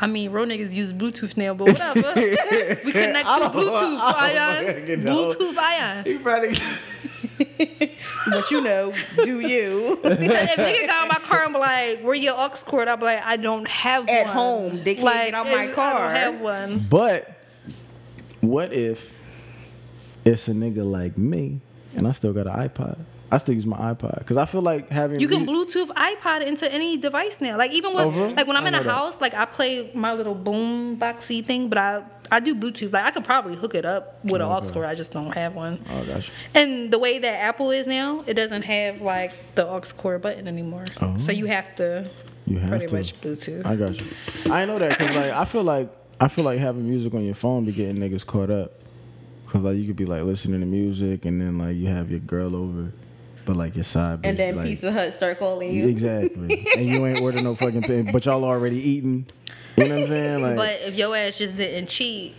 I 0.00 0.06
mean, 0.06 0.30
real 0.30 0.46
niggas 0.46 0.74
use 0.74 0.92
Bluetooth 0.92 1.36
now, 1.36 1.54
but 1.54 1.68
whatever. 1.68 2.12
we 2.16 2.92
connect 2.92 3.26
to 3.26 3.50
Bluetooth 3.50 3.98
I 4.00 4.32
don't 4.32 4.66
Ion. 4.66 4.74
fucking 4.80 5.04
know. 5.04 5.28
Bluetooth 5.28 5.56
Ion. 5.56 6.04
He 6.04 6.18
probably. 6.18 6.58
But 8.30 8.50
you 8.50 8.60
know, 8.60 8.92
do 9.24 9.40
you 9.40 9.98
Because 10.02 10.18
if 10.18 10.58
nigga 10.58 10.86
got 10.86 11.04
in 11.04 11.08
my 11.08 11.20
car 11.26 11.44
and 11.44 11.54
be 11.54 11.58
like, 11.58 12.00
"Where 12.02 12.14
your 12.14 12.38
aux 12.38 12.50
cord?" 12.66 12.88
I'll 12.88 12.96
be 12.96 13.04
like, 13.04 13.22
"I 13.22 13.36
don't 13.36 13.66
have 13.66 14.06
one 14.06 14.16
At 14.16 14.26
one." 14.26 14.34
home, 14.34 14.84
they 14.84 14.94
can't 14.96 15.04
like, 15.06 15.24
get 15.26 15.34
out 15.34 15.46
my 15.46 15.66
car. 15.68 16.06
I 16.06 16.24
don't 16.24 16.34
have 16.34 16.40
one. 16.42 16.86
But 16.90 17.40
what 18.40 18.72
if 18.72 19.14
it's 20.24 20.48
a 20.48 20.52
nigga 20.52 20.88
like 20.88 21.16
me 21.16 21.60
and 21.98 22.08
I 22.08 22.12
still 22.12 22.32
got 22.32 22.46
an 22.46 22.68
iPod? 22.68 22.96
I 23.30 23.36
still 23.36 23.54
use 23.54 23.66
my 23.66 23.76
iPod 23.76 24.20
because 24.20 24.38
I 24.38 24.46
feel 24.46 24.62
like 24.62 24.88
having 24.88 25.20
You 25.20 25.28
can 25.28 25.46
Bluetooth 25.46 25.88
iPod 25.88 26.46
into 26.46 26.70
any 26.72 26.96
device 26.96 27.42
now. 27.42 27.58
Like 27.58 27.72
even 27.72 27.94
with 27.94 28.06
Oh, 28.06 28.28
like 28.28 28.46
when 28.46 28.56
I'm 28.56 28.64
I 28.64 28.68
in 28.68 28.74
a 28.74 28.78
know 28.78 28.84
that. 28.84 28.90
house, 28.90 29.20
like 29.20 29.34
I 29.34 29.44
play 29.44 29.90
my 29.94 30.14
little 30.14 30.34
boom 30.34 30.98
boxy 30.98 31.44
thing, 31.44 31.68
but 31.68 31.76
I 31.76 32.02
I 32.30 32.40
do 32.40 32.54
Bluetooth. 32.54 32.90
Like 32.90 33.04
I 33.04 33.10
could 33.10 33.24
probably 33.24 33.54
hook 33.54 33.74
it 33.74 33.84
up 33.84 34.24
with 34.24 34.40
an 34.40 34.48
aux 34.48 34.70
cord. 34.72 34.86
I 34.86 34.94
just 34.94 35.12
don't 35.12 35.32
have 35.32 35.54
one. 35.54 35.78
Oh 35.90 36.04
gosh. 36.06 36.30
And 36.54 36.90
the 36.90 36.98
way 36.98 37.18
that 37.18 37.34
Apple 37.42 37.70
is 37.70 37.86
now, 37.86 38.24
it 38.26 38.32
doesn't 38.34 38.62
have 38.62 39.02
like 39.02 39.32
the 39.56 39.66
aux 39.68 39.80
cord 39.98 40.22
button 40.22 40.48
anymore. 40.48 40.86
Oh. 41.02 41.18
So 41.18 41.30
you 41.32 41.44
have 41.46 41.74
to 41.76 42.08
You 42.46 42.58
have 42.60 42.70
pretty 42.70 42.86
to. 42.86 42.94
much 42.96 43.20
Bluetooth. 43.20 43.66
I 43.66 43.76
got 43.76 43.98
you. 44.00 44.06
I 44.50 44.64
know 44.64 44.78
that 44.78 44.96
because 44.98 45.14
like 45.14 45.32
I 45.32 45.44
feel 45.44 45.64
like 45.64 45.92
I 46.18 46.28
feel 46.28 46.44
like 46.44 46.58
having 46.60 46.88
music 46.88 47.12
on 47.12 47.24
your 47.26 47.34
phone 47.34 47.66
be 47.66 47.72
getting 47.72 47.96
niggas 47.98 48.24
caught 48.24 48.48
up. 48.50 48.72
Cause 49.48 49.62
like 49.62 49.76
you 49.78 49.86
could 49.86 49.96
be 49.96 50.04
like 50.04 50.22
listening 50.24 50.60
to 50.60 50.66
music 50.66 51.24
and 51.24 51.40
then 51.40 51.56
like 51.58 51.74
you 51.76 51.86
have 51.86 52.10
your 52.10 52.20
girl 52.20 52.54
over, 52.54 52.92
but 53.46 53.56
like 53.56 53.74
your 53.76 53.84
side. 53.84 54.20
and 54.24 54.34
bitch, 54.34 54.38
then 54.38 54.56
like, 54.56 54.66
Pizza 54.66 54.92
Hut 54.92 55.14
start 55.14 55.38
calling 55.38 55.72
you. 55.72 55.88
Exactly. 55.88 56.66
and 56.76 56.86
you 56.86 57.06
ain't 57.06 57.20
ordering 57.22 57.44
no 57.44 57.54
fucking 57.54 57.82
thing, 57.82 58.10
but 58.12 58.26
y'all 58.26 58.44
already 58.44 58.76
eating. 58.76 59.24
You 59.78 59.88
know 59.88 59.94
what 59.94 60.02
I'm 60.02 60.08
saying? 60.08 60.42
Like, 60.42 60.56
but 60.56 60.80
if 60.82 60.94
your 60.96 61.16
ass 61.16 61.38
just 61.38 61.56
didn't 61.56 61.88
cheat, 61.88 62.34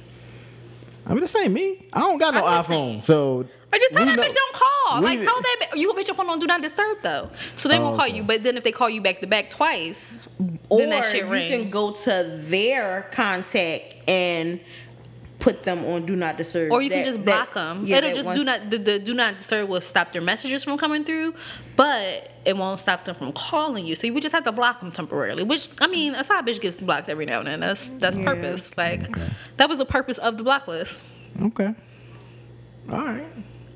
I 1.07 1.13
mean, 1.13 1.21
this 1.21 1.35
ain't 1.35 1.51
me. 1.53 1.87
I 1.91 2.01
don't 2.01 2.19
got 2.19 2.35
no 2.35 2.45
I'm 2.45 2.63
iPhone, 2.63 3.03
so. 3.03 3.39
or 3.73 3.79
just 3.79 3.93
tell 3.93 4.03
we 4.03 4.09
that 4.11 4.15
know- 4.17 4.23
bitch 4.23 4.33
don't 4.35 4.53
call. 4.53 4.99
we- 4.99 5.05
Like 5.05 5.19
tell 5.21 5.41
that 5.41 5.57
bitch, 5.61 5.77
you 5.79 5.87
gonna 5.87 5.97
put 5.97 6.07
your 6.07 6.15
phone 6.15 6.29
on 6.29 6.37
do 6.37 6.45
not 6.45 6.61
disturb 6.61 6.97
though. 7.01 7.31
So 7.55 7.69
they 7.69 7.77
Oh, 7.79 7.83
won't 7.85 7.95
call 7.97 8.05
okay. 8.05 8.17
you. 8.17 8.23
But 8.23 8.43
then 8.43 8.55
if 8.57 8.63
they 8.63 8.71
call 8.71 8.89
you 8.89 9.01
back 9.01 9.19
to 9.21 9.27
back 9.27 9.49
twice, 9.49 10.19
Or 10.69 10.77
then 10.79 10.89
that 10.91 11.05
shit 11.05 11.25
you 11.25 11.31
ring. 11.31 11.49
can 11.49 11.69
go 11.71 11.91
to 11.91 12.39
their 12.43 13.09
contact 13.11 13.83
and 14.07 14.59
put 15.39 15.63
them 15.63 15.85
on 15.85 16.05
do 16.05 16.15
not 16.15 16.37
disturb. 16.37 16.71
Or 16.71 16.81
you 16.81 16.89
can 16.89 16.99
That- 16.99 17.05
just 17.05 17.19
that- 17.19 17.25
block 17.25 17.53
them. 17.53 17.85
yeah, 17.85 17.97
It'll 17.97 18.13
just 18.13 18.33
do 18.37 18.43
not 18.43 18.69
the, 18.69 18.77
the 18.77 18.99
do 18.99 19.13
not 19.13 19.37
disturb 19.37 19.69
will 19.69 19.79
stop 19.81 20.11
their 20.11 20.21
messages 20.21 20.63
from 20.65 20.77
coming 20.77 21.03
through, 21.05 21.33
but 21.77 22.31
it 22.45 22.57
won't 22.57 22.79
stop 22.81 23.05
them 23.05 23.15
from 23.15 23.31
calling 23.31 23.85
you. 23.85 23.95
So 23.95 24.05
you 24.07 24.13
would 24.13 24.21
just 24.23 24.35
have 24.35 24.43
to 24.43 24.51
block 24.51 24.81
them 24.81 24.91
temporarily. 24.91 25.43
Which 25.43 25.69
I 25.79 25.87
mean, 25.87 26.13
a 26.15 26.23
side 26.23 26.45
bitch 26.45 26.59
gets 26.59 26.81
blocked 26.81 27.07
every 27.09 27.25
now 27.25 27.39
and 27.39 27.47
then. 27.47 27.59
That's 27.61 27.89
that's 27.89 28.17
Yeah. 28.17 28.25
purpose. 28.25 28.77
Like 28.77 29.07
that 29.57 29.69
was 29.69 29.77
the 29.77 29.85
purpose 29.85 30.17
of 30.17 30.37
the 30.37 30.43
block 30.43 30.67
list. 30.67 31.05
Okay. 31.41 31.73
All 32.91 32.97
right. 33.05 33.25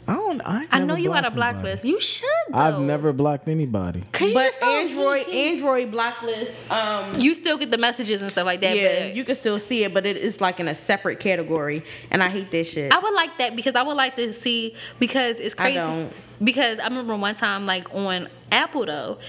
I 0.07 0.15
don't. 0.15 0.41
I, 0.41 0.61
ain't 0.61 0.69
I 0.73 0.79
know 0.79 0.95
you 0.95 1.11
had 1.11 1.23
a 1.25 1.31
blacklist. 1.31 1.85
anybody. 1.85 1.89
You 1.89 1.99
should. 2.01 2.29
Though. 2.49 2.57
I've 2.57 2.79
never 2.81 3.13
blocked 3.13 3.47
anybody. 3.47 4.03
Cause 4.11 4.29
you 4.29 4.33
But 4.33 4.61
Android, 4.61 5.23
sneaky. 5.25 5.39
Android 5.49 5.91
blacklist, 5.91 6.71
um, 6.71 7.19
you 7.19 7.33
still 7.35 7.57
get 7.57 7.71
the 7.71 7.77
messages 7.77 8.21
and 8.21 8.29
stuff 8.31 8.45
like 8.45 8.61
that. 8.61 8.75
yeah, 8.75 9.07
but 9.07 9.15
you 9.15 9.23
can 9.23 9.35
still 9.35 9.59
see 9.59 9.83
it, 9.85 9.93
but 9.93 10.05
it 10.05 10.17
is 10.17 10.41
like 10.41 10.59
in 10.59 10.67
a 10.67 10.75
separate 10.75 11.19
category, 11.19 11.83
and 12.11 12.21
I 12.21 12.29
hate 12.29 12.51
this 12.51 12.71
shit. 12.71 12.93
I 12.93 12.99
would 12.99 13.13
like 13.13 13.37
that 13.37 13.55
because 13.55 13.75
I 13.75 13.83
would 13.83 13.95
like 13.95 14.15
to 14.17 14.33
see 14.33 14.75
because 14.99 15.39
it's 15.39 15.55
I 15.55 15.57
crazy. 15.57 15.77
don't. 15.77 16.13
Because 16.43 16.79
I 16.79 16.85
remember 16.85 17.15
one 17.15 17.35
time 17.35 17.65
like 17.65 17.93
on 17.93 18.27
Apple 18.51 18.85
though. 18.85 19.19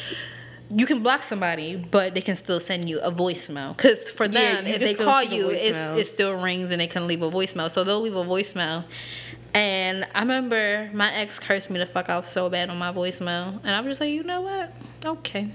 You 0.70 0.86
can 0.86 1.02
block 1.02 1.22
somebody, 1.22 1.76
but 1.76 2.14
they 2.14 2.22
can 2.22 2.34
still 2.34 2.58
send 2.58 2.88
you 2.88 2.98
a 3.00 3.12
voicemail. 3.12 3.76
Cause 3.76 4.10
for 4.10 4.26
them, 4.26 4.66
you 4.66 4.72
if 4.72 4.80
they 4.80 4.94
call 4.94 5.20
see 5.22 5.28
the 5.28 5.36
you, 5.36 5.50
it's, 5.50 5.76
it 5.76 6.06
still 6.06 6.42
rings 6.42 6.70
and 6.70 6.80
they 6.80 6.86
can 6.86 7.06
leave 7.06 7.20
a 7.20 7.30
voicemail. 7.30 7.70
So 7.70 7.84
they'll 7.84 8.00
leave 8.00 8.16
a 8.16 8.24
voicemail. 8.24 8.84
And 9.54 10.06
I 10.14 10.20
remember 10.20 10.90
my 10.92 11.12
ex 11.14 11.38
cursed 11.38 11.70
me 11.70 11.78
the 11.78 11.86
fuck 11.86 12.08
out 12.08 12.26
so 12.26 12.50
bad 12.50 12.70
on 12.70 12.76
my 12.78 12.92
voicemail, 12.92 13.60
and 13.62 13.70
I 13.70 13.80
was 13.80 13.90
just 13.92 14.00
like, 14.00 14.10
you 14.10 14.24
know 14.24 14.40
what? 14.40 14.72
Okay. 15.04 15.48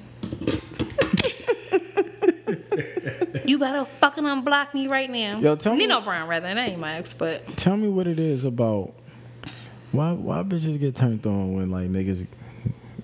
you 3.45 3.57
better 3.57 3.85
fucking 3.99 4.23
unblock 4.23 4.73
me 4.73 4.87
right 4.87 5.09
now. 5.09 5.39
Yo, 5.39 5.55
tell 5.55 5.73
me- 5.73 5.79
Nino 5.79 6.01
Brown, 6.01 6.27
rather. 6.29 6.47
That 6.47 6.57
ain't 6.57 6.79
my 6.79 6.95
ex, 6.97 7.13
but 7.13 7.57
Tell 7.57 7.75
me 7.77 7.87
what 7.89 8.07
it 8.07 8.19
is 8.19 8.45
about 8.45 8.93
why 9.91 10.11
why 10.13 10.43
bitches 10.43 10.79
get 10.79 10.95
turned 10.95 11.25
on 11.25 11.53
when 11.55 11.71
like 11.71 11.89
niggas 11.89 12.25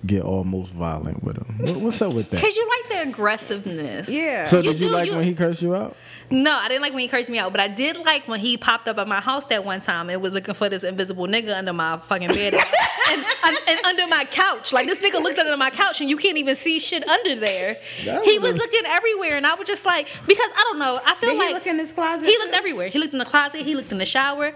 get 0.04 0.22
almost 0.22 0.72
violent 0.72 1.22
with 1.22 1.36
him. 1.36 1.58
What, 1.58 1.76
what's 1.76 2.02
up 2.02 2.12
with 2.12 2.30
that? 2.30 2.36
Because 2.36 2.56
you 2.56 2.68
like 2.68 2.88
the 3.04 3.08
aggressiveness. 3.10 4.08
yeah. 4.08 4.44
So 4.44 4.56
You 4.58 4.72
did 4.72 4.80
you 4.80 4.88
do, 4.88 4.92
like 4.94 5.06
you- 5.10 5.16
when 5.16 5.24
he 5.24 5.34
cursed 5.34 5.62
you 5.62 5.74
out? 5.74 5.96
No, 6.28 6.52
I 6.56 6.66
didn't 6.66 6.82
like 6.82 6.92
when 6.92 7.02
he 7.02 7.08
cursed 7.08 7.30
me 7.30 7.38
out, 7.38 7.52
but 7.52 7.60
I 7.60 7.68
did 7.68 7.98
like 7.98 8.26
when 8.26 8.40
he 8.40 8.56
popped 8.56 8.88
up 8.88 8.98
at 8.98 9.06
my 9.06 9.20
house 9.20 9.44
that 9.44 9.64
one 9.64 9.80
time 9.80 10.10
and 10.10 10.20
was 10.20 10.32
looking 10.32 10.54
for 10.54 10.68
this 10.68 10.82
invisible 10.82 11.28
nigga 11.28 11.56
under 11.56 11.72
my 11.72 11.98
fucking 11.98 12.28
bed. 12.34 12.52
and, 12.54 13.24
and, 13.44 13.56
and 13.68 13.86
under 13.86 14.08
my 14.08 14.24
couch. 14.24 14.72
Like 14.72 14.88
this 14.88 14.98
nigga 14.98 15.22
looked 15.22 15.38
under 15.38 15.56
my 15.56 15.70
couch 15.70 16.00
and 16.00 16.10
you 16.10 16.16
can't 16.16 16.36
even 16.36 16.56
see 16.56 16.80
shit 16.80 17.06
under 17.06 17.36
there. 17.36 17.76
That 18.04 18.24
He 18.24 18.40
was 18.40 18.54
was 18.54 18.56
a- 18.56 18.58
looking 18.58 18.86
everywhere 18.86 19.36
and 19.36 19.46
I 19.46 19.54
was 19.54 19.68
just 19.68 19.86
like, 19.86 20.08
because 20.26 20.50
I 20.56 20.62
don't 20.64 20.80
know. 20.80 20.98
I 21.04 21.14
feel 21.14 21.30
Did 21.30 21.38
like 21.38 21.48
he 21.48 21.54
look 21.54 21.66
in 21.68 21.78
his 21.78 21.92
closet? 21.92 22.26
he 22.28 22.36
looked 22.38 22.54
everywhere. 22.56 22.88
He 22.88 22.98
looked 22.98 23.12
in 23.12 23.20
the 23.20 23.24
closet. 23.24 23.60
He 23.60 23.76
looked 23.76 23.92
in 23.92 23.98
the 23.98 24.04
shower. 24.06 24.52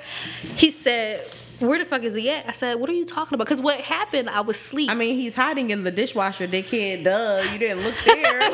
He 0.56 0.70
said, 0.70 1.24
"Where 1.60 1.78
the 1.78 1.84
fuck 1.84 2.02
is 2.02 2.14
he 2.14 2.30
at?" 2.30 2.48
I 2.48 2.52
said, 2.52 2.80
"What 2.80 2.90
are 2.90 2.94
you 2.94 3.04
talking 3.04 3.34
about?" 3.34 3.44
Because 3.44 3.60
what 3.60 3.80
happened? 3.80 4.30
I 4.30 4.40
was 4.40 4.56
asleep. 4.56 4.90
I 4.90 4.94
mean, 4.94 5.16
he's 5.16 5.34
hiding 5.34 5.70
in 5.70 5.84
the 5.84 5.90
dishwasher, 5.90 6.46
dickhead. 6.46 7.04
Duh, 7.04 7.42
you 7.52 7.58
didn't 7.58 7.84
look 7.84 7.94
there. 8.04 8.40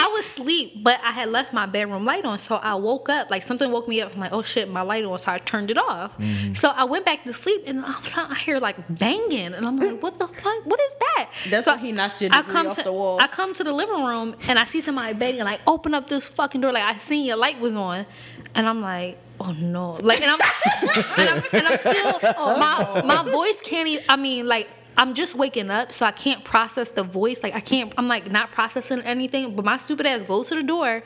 I 0.00 0.10
was 0.12 0.26
asleep, 0.26 0.82
but 0.82 1.00
I 1.04 1.12
had 1.12 1.28
left 1.30 1.52
my 1.52 1.66
bedroom 1.66 2.04
light 2.04 2.24
on, 2.24 2.38
so 2.38 2.56
I 2.56 2.74
woke 2.74 3.08
up. 3.08 3.30
Like 3.30 3.42
something 3.42 3.70
woke 3.70 3.88
me 3.88 4.00
up. 4.00 4.14
I'm 4.14 4.20
like, 4.20 4.32
"Oh 4.32 4.42
shit, 4.42 4.68
my 4.68 4.82
light 4.82 5.04
on!" 5.04 5.18
So 5.18 5.32
I 5.32 5.38
turned 5.38 5.70
it 5.70 5.78
off. 5.78 6.16
Mm-hmm. 6.18 6.54
So 6.54 6.70
I 6.70 6.84
went 6.84 7.04
back 7.04 7.24
to 7.24 7.32
sleep, 7.32 7.62
and 7.66 7.84
all 7.84 7.90
of 7.90 8.04
a 8.04 8.08
sudden 8.08 8.32
I 8.32 8.38
hear 8.38 8.58
like 8.58 8.76
banging, 8.88 9.54
and 9.54 9.66
I'm 9.66 9.78
like, 9.78 10.02
"What 10.02 10.18
the 10.18 10.28
fuck? 10.28 10.64
What 10.64 10.80
is 10.80 10.94
that?" 11.00 11.30
That's 11.50 11.64
so 11.64 11.72
why 11.72 11.78
he 11.78 11.92
knocked 11.92 12.20
your 12.20 12.30
I 12.32 12.42
come 12.42 12.68
off 12.68 12.76
to 12.76 12.82
the 12.82 12.92
wall. 12.92 13.20
I 13.20 13.26
come 13.26 13.54
to 13.54 13.64
the 13.64 13.72
living 13.72 14.04
room, 14.04 14.36
and 14.48 14.58
I 14.58 14.64
see 14.64 14.80
somebody 14.80 15.14
banging. 15.14 15.44
Like, 15.44 15.60
open 15.66 15.94
up 15.94 16.08
this 16.08 16.28
fucking 16.28 16.60
door. 16.60 16.72
Like 16.72 16.84
I 16.84 16.96
seen 16.96 17.24
your 17.26 17.36
light 17.36 17.60
was 17.60 17.74
on, 17.74 18.06
and 18.54 18.68
I'm 18.68 18.80
like. 18.80 19.18
Oh 19.42 19.52
no! 19.58 19.92
Like, 20.02 20.20
and 20.20 20.30
I'm, 20.30 20.38
and 21.16 21.28
I'm, 21.30 21.42
and 21.54 21.66
I'm 21.66 21.76
still 21.78 22.18
my 22.22 23.02
my 23.06 23.30
voice 23.30 23.62
can't. 23.62 23.88
Even, 23.88 24.04
I 24.06 24.16
mean, 24.16 24.46
like, 24.46 24.68
I'm 24.98 25.14
just 25.14 25.34
waking 25.34 25.70
up, 25.70 25.92
so 25.92 26.04
I 26.04 26.12
can't 26.12 26.44
process 26.44 26.90
the 26.90 27.04
voice. 27.04 27.42
Like, 27.42 27.54
I 27.54 27.60
can't. 27.60 27.90
I'm 27.96 28.06
like 28.06 28.30
not 28.30 28.52
processing 28.52 29.00
anything. 29.00 29.56
But 29.56 29.64
my 29.64 29.78
stupid 29.78 30.04
ass 30.04 30.22
goes 30.22 30.48
to 30.48 30.56
the 30.56 30.62
door, 30.62 31.02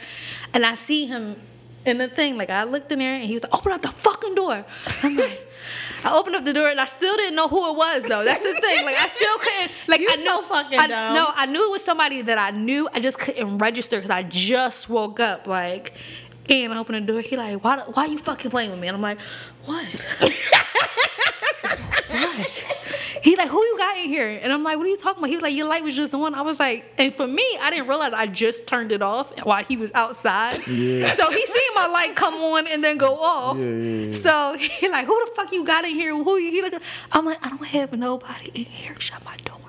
and 0.53 0.67
I 0.67 0.75
see 0.75 1.07
him 1.07 1.37
in 1.87 1.99
the 1.99 2.09
thing. 2.09 2.37
Like, 2.37 2.51
I 2.51 2.65
looked 2.65 2.91
in 2.91 2.99
there, 2.99 3.15
and 3.15 3.23
he 3.23 3.35
was 3.35 3.45
like, 3.45 3.55
"Open 3.55 3.71
up 3.71 3.83
the 3.83 3.93
fucking 3.93 4.35
door." 4.35 4.65
I'm 5.05 5.17
like. 5.17 5.41
I 6.05 6.15
opened 6.15 6.37
up 6.37 6.45
the 6.45 6.53
door 6.53 6.69
and 6.69 6.79
I 6.79 6.85
still 6.85 7.17
didn't 7.17 7.35
know 7.35 7.49
who 7.49 7.71
it 7.71 7.77
was 7.77 8.05
though. 8.05 8.25
That's 8.25 8.41
the 8.41 8.53
thing. 8.53 8.85
Like 8.85 9.01
I 9.01 9.07
still 9.07 9.39
couldn't. 9.39 9.73
Like 9.89 10.01
You 10.01 10.09
I 10.11 10.17
so 10.17 10.41
knew, 10.41 10.47
fucking 10.49 10.79
I, 10.79 10.87
dumb. 10.87 11.15
No, 11.15 11.27
I 11.35 11.47
knew 11.47 11.67
it 11.67 11.71
was 11.71 11.83
somebody 11.83 12.21
that 12.21 12.37
I 12.37 12.51
knew. 12.51 12.87
I 12.93 13.01
just 13.01 13.19
couldn't 13.19 13.57
register 13.57 13.97
because 13.97 14.11
I 14.11 14.23
just 14.23 14.91
woke 14.91 15.19
up. 15.19 15.47
Like, 15.47 15.95
and 16.49 16.73
I 16.73 16.79
open 16.79 16.95
the 16.95 17.13
door. 17.13 17.21
He 17.21 17.37
like, 17.37 17.63
why? 17.63 17.79
Why 17.79 18.07
you 18.07 18.19
fucking 18.19 18.51
playing 18.51 18.71
with 18.71 18.81
me? 18.81 18.89
And 18.89 18.97
I'm 18.97 19.03
like, 19.03 19.21
what? 19.65 20.07
what? 22.11 22.65
He 23.23 23.37
like, 23.37 23.49
who 23.49 23.59
you 23.65 23.79
got 23.79 23.97
in 23.97 24.09
here? 24.09 24.39
And 24.43 24.53
I'm 24.53 24.63
like, 24.63 24.77
what 24.77 24.87
are 24.87 24.91
you 24.91 24.99
talking 24.99 25.21
about? 25.21 25.31
He 25.31 25.37
was 25.37 25.43
like, 25.43 25.55
your 25.55 25.67
light 25.67 25.83
was 25.83 25.97
just 25.97 26.15
on. 26.15 26.35
I 26.35 26.43
was 26.43 26.61
like, 26.61 26.85
and 26.99 27.15
for 27.15 27.27
me, 27.27 27.43
I 27.59 27.71
didn't 27.71 27.89
realize 27.89 28.13
I 28.13 28.27
just 28.27 28.67
turned 28.67 28.93
it 28.93 29.01
off 29.01 29.33
while 29.45 29.65
he 29.65 29.79
was 29.79 29.91
outside. 29.95 30.67
Yeah. 30.67 31.15
So 31.15 31.31
he 31.31 31.47
seen 31.47 31.71
my 31.75 31.87
light 31.87 32.15
come 32.17 32.35
on 32.35 32.67
and 32.69 32.85
then 32.85 32.99
go 32.99 33.19
off. 33.19 33.57
Yeah, 33.57 33.65
yeah, 33.65 34.07
yeah. 34.09 34.13
So 34.13 34.57
he 34.59 34.91
like, 34.91 35.07
who 35.07 35.19
the 35.25 35.33
fuck 35.35 35.53
you 35.53 35.65
got 35.65 35.87
in 35.87 35.95
here? 35.95 36.15
Who 36.15 36.37
you? 36.37 36.51
He 36.51 36.61
looking? 36.61 36.81
I'm 37.13 37.25
like, 37.25 37.39
I 37.45 37.49
don't 37.49 37.65
have 37.65 37.93
nobody 37.95 38.51
in 38.55 38.67
here. 38.67 38.95
Shut 39.01 39.25
my 39.25 39.37
door. 39.39 39.61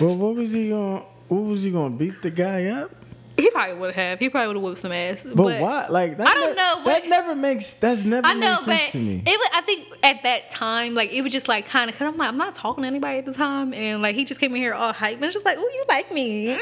Well, 0.00 0.16
what 0.16 0.36
was 0.36 0.52
he 0.52 0.68
going? 0.68 1.02
What 1.26 1.42
was 1.42 1.62
he 1.64 1.72
going 1.72 1.92
to 1.92 1.98
beat 1.98 2.22
the 2.22 2.30
guy 2.30 2.66
up? 2.66 2.99
He 3.40 3.50
probably 3.50 3.74
would 3.74 3.94
have. 3.94 4.18
He 4.18 4.28
probably 4.28 4.48
would 4.48 4.56
have 4.56 4.62
whooped 4.62 4.78
some 4.78 4.92
ass. 4.92 5.18
But, 5.24 5.36
But, 5.36 5.60
why? 5.60 5.86
Like 5.88 6.16
that 6.18 6.28
I 6.28 6.34
don't 6.34 6.50
ne- 6.50 6.56
know, 6.56 6.84
That 6.84 7.08
never 7.08 7.34
makes. 7.34 7.74
That's 7.74 8.04
never 8.04 8.26
I 8.26 8.34
know, 8.34 8.58
but 8.64 8.90
to 8.92 8.98
me. 8.98 9.22
it 9.26 9.38
was. 9.38 9.48
I 9.54 9.60
think 9.62 9.86
at 10.02 10.22
that 10.22 10.50
time, 10.50 10.94
like 10.94 11.12
it 11.12 11.22
was 11.22 11.32
just 11.32 11.48
like 11.48 11.66
kind 11.66 11.90
of. 11.90 11.96
Cause 11.96 12.06
I'm 12.06 12.16
like, 12.16 12.28
I'm 12.28 12.38
not 12.38 12.54
talking 12.54 12.82
to 12.82 12.88
anybody 12.88 13.18
at 13.18 13.24
the 13.26 13.32
time, 13.34 13.72
and 13.74 14.02
like 14.02 14.14
he 14.14 14.24
just 14.24 14.40
came 14.40 14.52
in 14.54 14.60
here 14.60 14.74
all 14.74 14.92
hype, 14.92 15.16
and 15.16 15.24
it's 15.24 15.34
just 15.34 15.44
like, 15.44 15.56
oh, 15.58 15.70
you 15.74 15.84
like 15.88 16.12
me. 16.12 16.52
it 16.54 16.60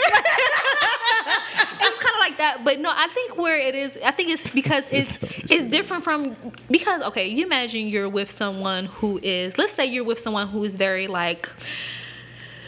was 1.80 1.98
kind 1.98 2.14
of 2.14 2.20
like 2.20 2.38
that, 2.38 2.60
but 2.64 2.80
no, 2.80 2.90
I 2.94 3.08
think 3.08 3.36
where 3.36 3.58
it 3.58 3.74
is, 3.74 3.98
I 4.04 4.10
think 4.10 4.30
it's 4.30 4.50
because 4.50 4.92
it's 4.92 5.18
it's 5.22 5.64
different 5.66 6.04
from 6.04 6.36
because 6.70 7.02
okay, 7.02 7.28
you 7.28 7.44
imagine 7.44 7.88
you're 7.88 8.08
with 8.08 8.30
someone 8.30 8.86
who 8.86 9.18
is, 9.22 9.58
let's 9.58 9.72
say 9.72 9.86
you're 9.86 10.04
with 10.04 10.18
someone 10.18 10.48
who 10.48 10.62
is 10.64 10.76
very 10.76 11.06
like, 11.06 11.48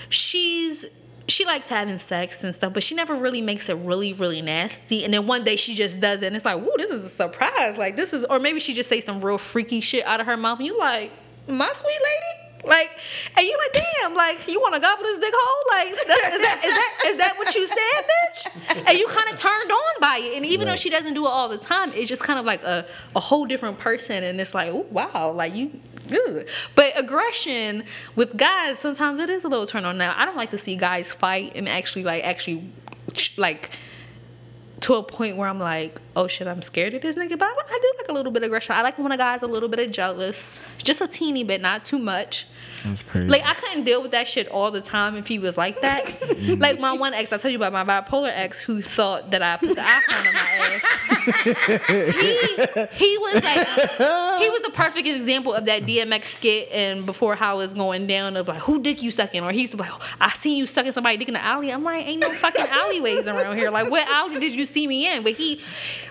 she's 0.08 0.84
she 1.30 1.44
likes 1.44 1.68
having 1.68 1.98
sex 1.98 2.42
and 2.44 2.54
stuff, 2.54 2.72
but 2.72 2.82
she 2.82 2.94
never 2.94 3.14
really 3.14 3.40
makes 3.40 3.68
it 3.68 3.74
really, 3.74 4.12
really 4.12 4.42
nasty. 4.42 5.04
And 5.04 5.12
then 5.14 5.26
one 5.26 5.44
day 5.44 5.56
she 5.56 5.74
just 5.74 6.00
does 6.00 6.22
it, 6.22 6.26
and 6.26 6.36
it's 6.36 6.44
like, 6.44 6.58
"Whoa, 6.60 6.72
this 6.76 6.90
is 6.90 7.04
a 7.04 7.08
surprise!" 7.08 7.78
Like 7.78 7.96
this 7.96 8.12
is, 8.12 8.24
or 8.24 8.38
maybe 8.38 8.60
she 8.60 8.74
just 8.74 8.88
say 8.88 9.00
some 9.00 9.20
real 9.20 9.38
freaky 9.38 9.80
shit 9.80 10.04
out 10.06 10.20
of 10.20 10.26
her 10.26 10.36
mouth, 10.36 10.58
and 10.58 10.66
you 10.66 10.78
like, 10.78 11.12
"My 11.48 11.70
sweet 11.72 11.88
lady," 11.88 12.68
like, 12.68 12.90
and 13.36 13.46
you 13.46 13.56
like, 13.58 13.82
"Damn, 14.00 14.14
like 14.14 14.48
you 14.48 14.60
want 14.60 14.74
to 14.74 14.80
gobble 14.80 15.02
this 15.02 15.18
dick 15.18 15.32
hole?" 15.34 15.78
Like, 15.78 15.88
is 15.92 16.06
that 16.06 16.60
is 16.64 16.74
that 16.74 17.02
is 17.06 17.16
that 17.16 17.34
what 17.38 17.54
you 17.54 17.66
said, 17.66 18.04
bitch? 18.04 18.84
And 18.88 18.98
you 18.98 19.06
kind 19.08 19.28
of 19.30 19.36
turned 19.36 19.70
on 19.72 20.00
by 20.00 20.20
it, 20.22 20.36
and 20.36 20.46
even 20.46 20.66
though 20.66 20.76
she 20.76 20.90
doesn't 20.90 21.14
do 21.14 21.26
it 21.26 21.30
all 21.30 21.48
the 21.48 21.58
time, 21.58 21.92
it's 21.94 22.08
just 22.08 22.22
kind 22.22 22.38
of 22.38 22.44
like 22.44 22.62
a 22.62 22.86
a 23.16 23.20
whole 23.20 23.46
different 23.46 23.78
person, 23.78 24.22
and 24.24 24.40
it's 24.40 24.54
like, 24.54 24.70
"Oh 24.72 24.86
wow," 24.90 25.32
like 25.32 25.54
you. 25.54 25.70
But 26.74 26.92
aggression 26.96 27.84
with 28.16 28.36
guys, 28.36 28.78
sometimes 28.78 29.20
it 29.20 29.30
is 29.30 29.44
a 29.44 29.48
little 29.48 29.66
turn 29.66 29.84
on. 29.84 29.98
Now, 29.98 30.14
I 30.16 30.24
don't 30.24 30.36
like 30.36 30.50
to 30.50 30.58
see 30.58 30.76
guys 30.76 31.12
fight 31.12 31.52
and 31.54 31.68
actually 31.68 32.04
like 32.04 32.24
actually 32.24 32.72
like 33.36 33.76
to 34.80 34.94
a 34.94 35.02
point 35.02 35.36
where 35.36 35.48
I'm 35.48 35.58
like, 35.58 36.00
oh 36.16 36.26
shit, 36.26 36.46
I'm 36.46 36.62
scared 36.62 36.94
of 36.94 37.02
this 37.02 37.16
nigga. 37.16 37.38
But 37.38 37.48
I, 37.48 37.54
I 37.68 37.78
do 37.80 37.92
like 37.98 38.08
a 38.08 38.12
little 38.12 38.32
bit 38.32 38.42
of 38.42 38.46
aggression. 38.46 38.74
I 38.74 38.82
like 38.82 38.98
when 38.98 39.12
a 39.12 39.16
guy's 39.16 39.42
a 39.42 39.46
little 39.46 39.68
bit 39.68 39.78
of 39.80 39.90
jealous, 39.90 40.60
just 40.78 41.00
a 41.00 41.06
teeny 41.06 41.44
bit, 41.44 41.60
not 41.60 41.84
too 41.84 41.98
much. 41.98 42.46
That's 42.84 43.02
crazy. 43.02 43.28
Like 43.28 43.42
I 43.44 43.54
couldn't 43.54 43.84
deal 43.84 44.02
with 44.02 44.12
that 44.12 44.26
shit 44.26 44.48
all 44.48 44.70
the 44.70 44.80
time 44.80 45.16
if 45.16 45.26
he 45.26 45.38
was 45.38 45.56
like 45.58 45.80
that. 45.82 46.04
like 46.58 46.80
my 46.80 46.92
one 46.92 47.14
ex, 47.14 47.32
I 47.32 47.36
told 47.36 47.52
you 47.52 47.62
about 47.62 47.72
my 47.72 47.84
bipolar 47.84 48.32
ex 48.32 48.60
who 48.60 48.80
thought 48.82 49.30
that 49.30 49.42
I 49.42 49.56
put 49.56 49.76
the 49.76 49.82
iPhone 49.82 50.26
in 50.26 50.34
my 50.34 50.40
ass. 50.40 50.84
he 52.14 53.04
he 53.04 53.18
was 53.18 53.42
like 53.42 53.66
he 54.40 54.50
was 54.50 54.62
the 54.62 54.72
perfect 54.72 55.06
example 55.06 55.52
of 55.52 55.66
that 55.66 55.82
DMX 55.82 56.24
skit 56.24 56.70
and 56.72 57.04
before 57.04 57.34
how 57.34 57.60
it's 57.60 57.74
going 57.74 58.06
down 58.06 58.36
of 58.36 58.48
like 58.48 58.62
who 58.62 58.82
dick 58.82 59.02
you 59.02 59.10
sucking 59.10 59.42
or 59.42 59.52
he 59.52 59.60
used 59.60 59.72
to 59.72 59.76
be 59.76 59.82
like 59.82 59.92
oh, 59.92 60.08
I 60.20 60.30
seen 60.30 60.56
you 60.56 60.66
sucking 60.66 60.92
somebody 60.92 61.16
dick 61.16 61.28
in 61.28 61.34
the 61.34 61.44
alley. 61.44 61.70
I'm 61.70 61.84
like 61.84 62.06
ain't 62.06 62.20
no 62.20 62.32
fucking 62.32 62.66
alleyways 62.66 63.28
around 63.28 63.58
here. 63.58 63.70
Like 63.70 63.90
what 63.90 64.08
alley 64.08 64.38
did 64.38 64.54
you 64.54 64.66
see 64.66 64.86
me 64.86 65.14
in? 65.14 65.22
But 65.22 65.32
he 65.32 65.60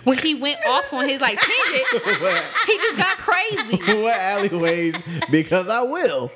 when 0.04 0.18
he 0.18 0.36
went 0.36 0.60
off 0.66 0.94
on 0.94 1.08
his 1.08 1.22
like 1.22 1.40
tangent, 1.40 2.04
he 2.68 2.78
just 2.78 2.98
got 2.98 3.18
crazy. 3.18 3.78
what 4.02 4.16
alleyways? 4.16 4.96
Because 5.30 5.70
I 5.70 5.82
will. 5.82 6.32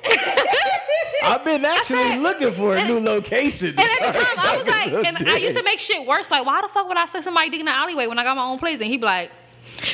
I've 1.24 1.44
been 1.44 1.64
actually 1.64 1.96
said- 1.98 2.20
looking 2.20 2.52
for 2.52 2.76
a 2.76 2.84
new 2.86 3.00
location. 3.00 3.68
And 3.68 3.80
at 3.80 4.12
the 4.12 4.18
time, 4.18 4.38
I 4.38 4.56
was 4.56 4.66
like, 4.66 5.06
and 5.06 5.30
I 5.30 5.36
used 5.36 5.56
to 5.56 5.62
make 5.64 5.78
shit 5.78 6.06
worse. 6.06 6.30
Like, 6.30 6.44
why 6.44 6.60
the 6.60 6.68
fuck 6.68 6.86
would 6.88 6.96
I 6.96 7.06
say 7.06 7.20
somebody 7.22 7.50
digging 7.50 7.66
the 7.66 7.74
alleyway 7.74 8.06
when 8.06 8.18
I 8.18 8.24
got 8.24 8.36
my 8.36 8.44
own 8.44 8.58
place? 8.58 8.80
And 8.80 8.88
he'd 8.90 9.00
be 9.00 9.06
like, 9.06 9.30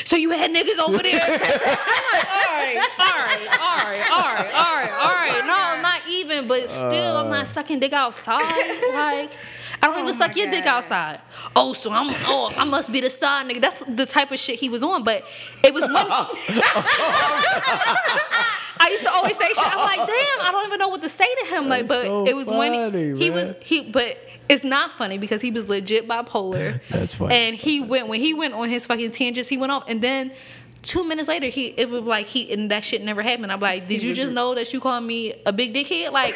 so 0.04 0.16
you 0.16 0.30
had 0.30 0.50
niggas 0.52 0.78
over 0.78 1.02
there? 1.02 1.20
I'm 1.22 1.40
like, 1.40 1.46
all 2.42 2.56
right, 2.56 2.78
all 3.00 3.16
right, 3.16 3.50
all 3.60 3.76
right, 3.84 4.10
all 4.10 4.34
right, 4.34 4.50
all 4.52 4.74
right, 4.74 4.90
all 4.90 5.14
right. 5.14 5.44
No, 5.46 5.82
not 5.82 6.00
even, 6.08 6.48
but 6.48 6.68
still, 6.68 7.16
I'm 7.16 7.30
not 7.30 7.42
uh. 7.42 7.44
sucking 7.44 7.78
dick 7.80 7.92
outside. 7.92 8.40
Like, 8.92 9.30
I 9.82 9.86
don't 9.86 9.98
even 9.98 10.10
oh 10.10 10.12
suck 10.12 10.36
your 10.36 10.50
dick 10.50 10.66
outside. 10.66 11.20
Oh, 11.56 11.72
so 11.72 11.90
I'm, 11.90 12.14
oh, 12.26 12.52
I 12.56 12.64
must 12.64 12.92
be 12.92 13.00
the 13.00 13.08
side 13.08 13.46
nigga. 13.46 13.60
That's 13.60 13.82
the 13.88 14.04
type 14.04 14.30
of 14.30 14.38
shit 14.38 14.60
he 14.60 14.68
was 14.68 14.82
on. 14.82 15.04
But 15.04 15.24
it 15.64 15.72
was 15.72 15.82
when 15.82 15.94
I 18.80 18.88
used 18.90 19.04
to 19.04 19.12
always 19.12 19.36
say 19.38 19.46
shit. 19.48 19.58
I'm 19.58 19.78
like, 19.78 19.96
damn, 19.96 20.40
I 20.40 20.48
don't 20.52 20.66
even 20.66 20.78
know 20.78 20.88
what 20.88 21.02
to 21.02 21.08
say 21.08 21.26
to 21.40 21.46
him. 21.46 21.68
Like, 21.68 21.86
That's 21.86 22.02
but 22.02 22.06
so 22.06 22.26
it 22.26 22.36
was 22.36 22.48
when 22.48 22.72
funny, 22.72 23.16
he 23.16 23.30
was 23.30 23.54
he, 23.60 23.82
but 23.90 24.18
it's 24.50 24.64
not 24.64 24.92
funny 24.92 25.16
because 25.16 25.40
he 25.40 25.50
was 25.50 25.68
legit 25.68 26.08
bipolar. 26.08 26.80
That's 26.90 27.14
funny. 27.14 27.34
And 27.34 27.56
he 27.56 27.80
went 27.80 28.08
when 28.08 28.20
he 28.20 28.34
went 28.34 28.54
on 28.54 28.68
his 28.68 28.84
fucking 28.86 29.12
tangents. 29.12 29.48
He 29.48 29.56
went 29.56 29.72
off, 29.72 29.84
and 29.86 30.00
then 30.00 30.32
two 30.82 31.04
minutes 31.04 31.28
later, 31.28 31.46
he 31.46 31.66
it 31.68 31.90
was 31.90 32.02
like 32.02 32.26
he 32.26 32.52
and 32.52 32.70
that 32.70 32.84
shit 32.84 33.02
never 33.02 33.22
happened. 33.22 33.52
I'm 33.52 33.60
like, 33.60 33.88
did 33.88 34.02
you 34.02 34.14
just 34.14 34.32
know 34.32 34.54
that 34.54 34.72
you 34.72 34.80
called 34.80 35.04
me 35.04 35.34
a 35.46 35.52
big 35.52 35.74
dickhead? 35.74 36.12
Like, 36.12 36.34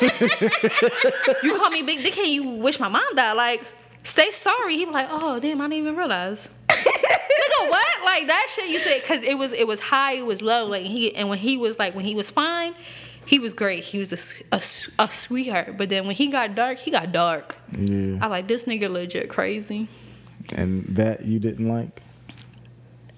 you 1.42 1.56
called 1.58 1.72
me 1.72 1.82
big 1.82 2.00
dickhead. 2.00 2.28
You 2.28 2.48
wish 2.48 2.78
my 2.78 2.88
mom 2.88 3.14
died. 3.14 3.32
Like, 3.34 3.62
say 4.02 4.30
sorry. 4.30 4.76
He 4.76 4.84
was 4.84 4.94
like, 4.94 5.08
oh 5.10 5.40
damn, 5.40 5.60
I 5.60 5.64
didn't 5.64 5.78
even 5.78 5.96
realize. 5.96 6.48
Nigga, 6.68 7.70
what? 7.70 8.04
Like 8.04 8.26
that 8.28 8.46
shit 8.50 8.68
you 8.68 8.80
said 8.80 9.00
because 9.00 9.22
it 9.22 9.36
was 9.38 9.52
it 9.52 9.66
was 9.66 9.80
high, 9.80 10.12
it 10.14 10.26
was 10.26 10.42
low. 10.42 10.66
Like 10.66 10.82
he 10.82 11.14
and 11.14 11.28
when 11.28 11.38
he 11.38 11.56
was 11.56 11.78
like 11.78 11.94
when 11.94 12.04
he 12.04 12.14
was 12.14 12.30
fine, 12.30 12.74
he 13.26 13.38
was 13.38 13.52
great. 13.52 13.84
He 13.84 13.98
was 13.98 14.40
a 14.52 15.08
sweetheart. 15.10 15.76
But 15.76 15.88
then 15.88 16.06
when 16.06 16.14
he 16.14 16.28
got 16.28 16.54
dark, 16.54 16.78
he 16.78 16.90
got 16.90 17.12
dark. 17.12 17.56
yeah. 17.72 18.18
I 18.20 18.28
like 18.28 18.46
this 18.46 18.64
nigga 18.64 18.88
legit 18.88 19.28
crazy. 19.28 19.88
And 20.52 20.84
that 20.96 21.24
you 21.24 21.38
didn't 21.38 21.68
like? 21.68 22.02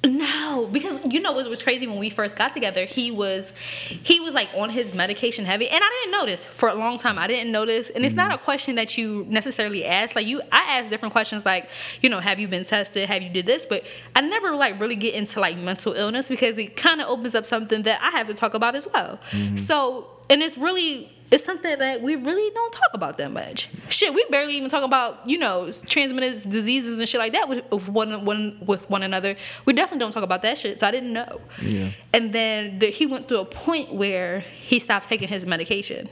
No, 0.06 0.68
because 0.70 1.00
you 1.06 1.20
know 1.20 1.32
what 1.32 1.48
was 1.48 1.62
crazy 1.62 1.86
when 1.86 1.98
we 1.98 2.10
first 2.10 2.36
got 2.36 2.52
together. 2.52 2.84
He 2.84 3.10
was, 3.10 3.52
he 3.88 4.20
was 4.20 4.34
like 4.34 4.48
on 4.54 4.70
his 4.70 4.94
medication 4.94 5.44
heavy, 5.44 5.68
and 5.68 5.80
I 5.82 6.00
didn't 6.02 6.18
notice 6.18 6.46
for 6.46 6.68
a 6.68 6.74
long 6.74 6.98
time. 6.98 7.18
I 7.18 7.26
didn't 7.26 7.52
notice, 7.52 7.90
and 7.90 8.04
it's 8.04 8.14
not 8.14 8.30
a 8.30 8.36
mm-hmm. 8.36 8.44
question 8.44 8.74
that 8.76 8.96
you 8.96 9.26
necessarily 9.28 9.84
ask. 9.84 10.14
Like 10.14 10.26
you, 10.26 10.40
I 10.52 10.78
ask 10.78 10.90
different 10.90 11.12
questions, 11.12 11.44
like 11.44 11.68
you 12.02 12.08
know, 12.08 12.20
have 12.20 12.38
you 12.38 12.48
been 12.48 12.64
tested? 12.64 13.08
Have 13.08 13.22
you 13.22 13.30
did 13.30 13.46
this? 13.46 13.66
But 13.66 13.84
I 14.14 14.20
never 14.20 14.54
like 14.54 14.80
really 14.80 14.96
get 14.96 15.14
into 15.14 15.40
like 15.40 15.56
mental 15.56 15.92
illness 15.92 16.28
because 16.28 16.58
it 16.58 16.76
kind 16.76 17.00
of 17.00 17.08
opens 17.08 17.34
up 17.34 17.46
something 17.46 17.82
that 17.82 18.00
I 18.02 18.10
have 18.10 18.26
to 18.28 18.34
talk 18.34 18.54
about 18.54 18.74
as 18.74 18.86
well. 18.92 19.18
Mm-hmm. 19.30 19.56
So, 19.56 20.08
and 20.30 20.42
it's 20.42 20.56
really 20.58 21.15
it's 21.30 21.44
something 21.44 21.78
that 21.78 22.02
we 22.02 22.14
really 22.14 22.50
don't 22.54 22.72
talk 22.72 22.90
about 22.94 23.18
that 23.18 23.32
much. 23.32 23.68
Shit, 23.88 24.14
we 24.14 24.24
barely 24.30 24.56
even 24.56 24.70
talk 24.70 24.84
about 24.84 25.28
you 25.28 25.38
know 25.38 25.70
transmitted 25.86 26.48
diseases 26.48 26.98
and 26.98 27.08
shit 27.08 27.18
like 27.18 27.32
that 27.32 27.48
with, 27.48 27.70
with 27.70 27.88
one, 27.88 28.24
one 28.24 28.58
with 28.64 28.88
one 28.88 29.02
another. 29.02 29.36
We 29.64 29.72
definitely 29.72 29.98
don't 29.98 30.12
talk 30.12 30.22
about 30.22 30.42
that 30.42 30.58
shit. 30.58 30.78
So 30.80 30.86
I 30.86 30.90
didn't 30.90 31.12
know. 31.12 31.40
Yeah. 31.60 31.90
And 32.12 32.32
then 32.32 32.78
the, 32.78 32.86
he 32.86 33.06
went 33.06 33.28
through 33.28 33.40
a 33.40 33.44
point 33.44 33.92
where 33.92 34.40
he 34.40 34.78
stopped 34.78 35.08
taking 35.08 35.28
his 35.28 35.46
medication, 35.46 36.08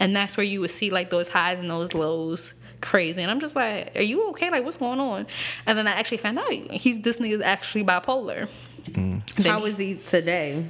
and 0.00 0.14
that's 0.14 0.36
where 0.36 0.44
you 0.46 0.60
would 0.60 0.70
see 0.70 0.90
like 0.90 1.10
those 1.10 1.28
highs 1.28 1.58
and 1.58 1.70
those 1.70 1.94
lows 1.94 2.54
crazy. 2.80 3.22
And 3.22 3.30
I'm 3.30 3.40
just 3.40 3.56
like, 3.56 3.96
are 3.96 4.02
you 4.02 4.28
okay? 4.30 4.50
Like, 4.50 4.64
what's 4.64 4.76
going 4.76 5.00
on? 5.00 5.26
And 5.66 5.78
then 5.78 5.86
I 5.86 5.92
actually 5.92 6.18
found 6.18 6.38
out 6.38 6.50
he's 6.50 7.00
this 7.00 7.16
nigga's 7.16 7.42
actually 7.42 7.84
bipolar. 7.84 8.48
Mm. 8.90 9.34
Then 9.34 9.46
How 9.46 9.64
is 9.64 9.78
he 9.78 9.96
today? 9.96 10.66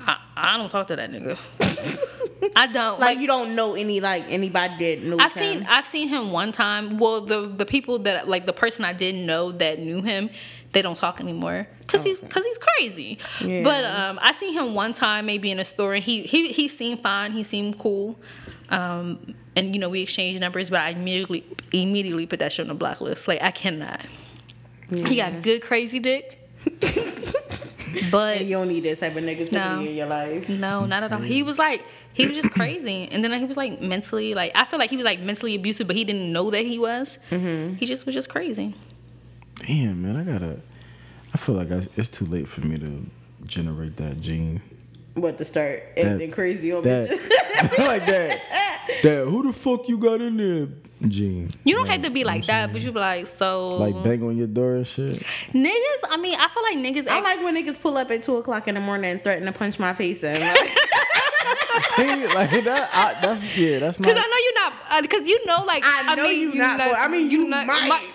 I, 0.00 0.16
I 0.36 0.56
don't 0.56 0.70
talk 0.70 0.88
to 0.88 0.96
that 0.96 1.10
nigga. 1.10 1.38
I 2.56 2.66
don't 2.66 3.00
Like 3.00 3.18
you 3.18 3.26
don't 3.26 3.54
know 3.54 3.74
any 3.74 4.00
like 4.00 4.24
anybody 4.28 4.96
that 4.96 5.04
knows 5.04 5.18
I've 5.20 5.32
him? 5.32 5.58
seen 5.58 5.66
I've 5.68 5.86
seen 5.86 6.08
him 6.08 6.32
one 6.32 6.52
time. 6.52 6.98
Well, 6.98 7.20
the 7.20 7.46
the 7.46 7.66
people 7.66 7.98
that 8.00 8.28
like 8.28 8.46
the 8.46 8.52
person 8.52 8.84
I 8.84 8.92
didn't 8.92 9.26
know 9.26 9.52
that 9.52 9.78
knew 9.78 10.02
him, 10.02 10.30
they 10.72 10.82
don't 10.82 10.96
talk 10.96 11.20
anymore 11.20 11.66
because 11.80 12.04
he's 12.04 12.20
because 12.20 12.44
he's 12.44 12.58
crazy. 12.58 13.18
Yeah. 13.40 13.62
But 13.62 13.84
um, 13.84 14.18
I 14.22 14.32
seen 14.32 14.52
him 14.54 14.74
one 14.74 14.92
time 14.92 15.26
maybe 15.26 15.50
in 15.50 15.58
a 15.58 15.64
store, 15.64 15.94
and 15.94 16.02
he 16.04 16.22
he 16.22 16.52
he 16.52 16.68
seemed 16.68 17.00
fine. 17.00 17.32
He 17.32 17.42
seemed 17.42 17.78
cool. 17.78 18.18
Um, 18.70 19.34
and 19.56 19.74
you 19.74 19.80
know 19.80 19.88
we 19.90 20.00
exchanged 20.02 20.40
numbers, 20.40 20.70
but 20.70 20.80
I 20.80 20.90
immediately 20.90 21.44
immediately 21.72 22.26
put 22.26 22.38
that 22.40 22.52
shit 22.52 22.64
on 22.64 22.68
the 22.68 22.74
blacklist. 22.74 23.28
Like 23.28 23.42
I 23.42 23.50
cannot. 23.50 24.00
He 24.90 25.16
got 25.16 25.42
good 25.42 25.62
crazy 25.62 25.98
dick. 25.98 26.40
but 28.10 28.38
And 28.38 28.48
you 28.48 28.56
don't 28.56 28.68
need 28.68 28.82
this 28.82 29.00
type 29.00 29.16
of 29.16 29.22
negativity 29.24 29.52
No. 29.52 29.80
in 29.80 29.94
your 29.94 30.06
life. 30.06 30.48
no, 30.48 30.86
not 30.86 31.02
at 31.02 31.12
all. 31.12 31.20
He 31.20 31.42
was 31.42 31.58
like, 31.58 31.82
he 32.12 32.26
was 32.26 32.36
just 32.36 32.50
crazy, 32.52 33.08
and 33.10 33.24
then 33.24 33.32
he 33.38 33.44
was 33.44 33.56
like 33.56 33.80
mentally, 33.80 34.34
like 34.34 34.52
I 34.54 34.64
feel 34.64 34.78
like 34.78 34.90
he 34.90 34.96
was 34.96 35.04
like 35.04 35.20
mentally 35.20 35.54
abusive, 35.54 35.86
but 35.86 35.96
he 35.96 36.04
didn't 36.04 36.32
know 36.32 36.50
that 36.50 36.64
he 36.66 36.78
was. 36.78 37.18
Mm-hmm. 37.30 37.74
He 37.74 37.86
just 37.86 38.06
was 38.06 38.14
just 38.14 38.28
crazy. 38.28 38.74
Damn, 39.66 40.02
man, 40.02 40.16
I 40.16 40.24
gotta. 40.24 40.60
I 41.32 41.36
feel 41.38 41.54
like 41.54 41.70
I, 41.72 41.82
it's 41.96 42.08
too 42.08 42.26
late 42.26 42.48
for 42.48 42.60
me 42.60 42.78
to 42.78 43.06
generate 43.46 43.96
that 43.96 44.20
gene. 44.20 44.60
What 45.14 45.38
to 45.38 45.44
start 45.44 45.82
That- 45.96 46.06
acting 46.06 46.30
crazy 46.30 46.72
on 46.72 46.82
That, 46.84 47.08
bitches? 47.10 47.78
like 47.86 48.06
that. 48.06 48.40
That 49.02 49.26
who 49.26 49.42
the 49.46 49.52
fuck 49.54 49.88
you 49.88 49.96
got 49.96 50.20
in 50.20 50.36
there, 50.36 50.68
gene? 51.10 51.50
You 51.64 51.74
don't 51.76 51.84
Like, 51.84 51.92
have 51.92 52.02
to 52.02 52.10
be 52.10 52.24
like 52.24 52.46
that, 52.46 52.72
but 52.72 52.82
you 52.82 52.92
be 52.92 52.98
like, 52.98 53.26
so 53.26 53.76
Like 53.76 54.02
bang 54.04 54.22
on 54.22 54.36
your 54.36 54.46
door 54.46 54.76
and 54.76 54.86
shit. 54.86 55.22
niggas. 55.52 56.00
I 56.10 56.16
mean, 56.18 56.36
I 56.38 56.48
feel 56.48 56.62
like 56.62 56.76
niggas. 56.78 57.08
I 57.08 57.18
Act, 57.18 57.24
like 57.24 57.42
when 57.42 57.54
niggas 57.56 57.80
pull 57.80 57.96
up 57.96 58.10
at 58.10 58.22
two 58.22 58.36
o'clock 58.36 58.68
in 58.68 58.74
the 58.74 58.80
morning 58.80 59.10
and 59.10 59.22
threaten 59.22 59.46
to 59.46 59.52
punch 59.52 59.78
my 59.78 59.94
face 59.94 60.22
in. 60.22 60.40
Like, 60.40 60.70
See, 61.96 62.26
like 62.34 62.50
that. 62.64 62.90
I, 62.92 63.20
that's 63.20 63.56
yeah. 63.56 63.78
That's 63.80 63.98
Cause. 63.98 64.06
I 64.06 64.12
know 64.12 64.36
you're 64.44 64.54
not, 64.54 64.72
uh, 64.90 65.02
because 65.02 65.26
you 65.28 65.46
know, 65.46 65.64
like 65.66 65.82
I 65.86 66.14
know 66.14 66.22
mean, 66.28 66.52
you 66.52 66.54
not, 66.58 66.78
but 66.78 66.96
I 66.96 67.08
mean, 67.08 67.30
you 67.30 67.46
might, 67.46 67.66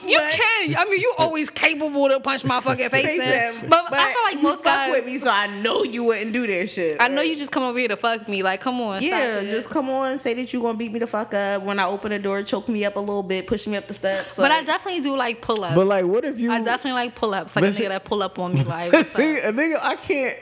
you 0.05 0.17
but- 0.17 0.31
can. 0.33 0.75
I 0.77 0.85
mean, 0.89 0.99
you 0.99 1.13
always 1.17 1.49
capable 1.49 2.07
to 2.09 2.19
punch 2.19 2.43
my 2.45 2.61
fucking 2.61 2.89
face, 2.91 3.05
face 3.05 3.21
in. 3.21 3.63
in. 3.63 3.69
But, 3.69 3.85
I 3.91 4.13
feel 4.13 4.23
like 4.23 4.33
you 4.35 4.41
most 4.41 4.63
fuck 4.63 4.65
guys. 4.73 4.91
with 4.91 5.05
me, 5.05 5.17
so 5.19 5.29
I 5.29 5.47
know 5.61 5.83
you 5.83 6.03
wouldn't 6.05 6.33
do 6.33 6.45
that 6.47 6.69
shit. 6.69 6.97
I 6.99 7.07
know 7.07 7.21
you 7.21 7.35
just 7.35 7.51
come 7.51 7.63
over 7.63 7.77
here 7.79 7.87
to 7.89 7.97
fuck 7.97 8.27
me. 8.27 8.43
Like, 8.43 8.61
come 8.61 8.79
on, 8.81 9.01
stop 9.01 9.09
Yeah, 9.11 9.39
it. 9.39 9.45
just 9.49 9.69
come 9.69 9.89
on, 9.89 10.19
say 10.19 10.33
that 10.35 10.51
you 10.53 10.61
gonna 10.61 10.77
beat 10.77 10.91
me 10.91 10.99
the 10.99 11.07
fuck 11.07 11.33
up. 11.33 11.63
When 11.63 11.79
I 11.79 11.85
open 11.85 12.11
the 12.11 12.19
door, 12.19 12.43
choke 12.43 12.69
me 12.69 12.85
up 12.85 12.95
a 12.95 12.99
little 12.99 13.23
bit, 13.23 13.47
push 13.47 13.67
me 13.67 13.77
up 13.77 13.87
the 13.87 13.93
steps. 13.93 14.35
But 14.37 14.51
I 14.51 14.63
definitely 14.63 15.01
do 15.01 15.15
like 15.17 15.41
pull 15.41 15.63
ups. 15.63 15.75
But 15.75 15.87
like, 15.87 16.05
what 16.05 16.23
if 16.25 16.39
you? 16.39 16.51
I 16.51 16.59
definitely 16.61 16.93
like 16.93 17.15
pull 17.15 17.33
ups. 17.33 17.55
Like 17.55 17.65
a 17.65 17.67
nigga 17.69 17.89
that 17.89 18.05
pull 18.05 18.23
up 18.23 18.37
on 18.39 18.53
me. 18.53 18.63
Like, 18.69 18.93
See, 19.05 19.37
a 19.39 19.51
nigga, 19.51 19.79
I 19.81 19.95
can't. 19.95 20.37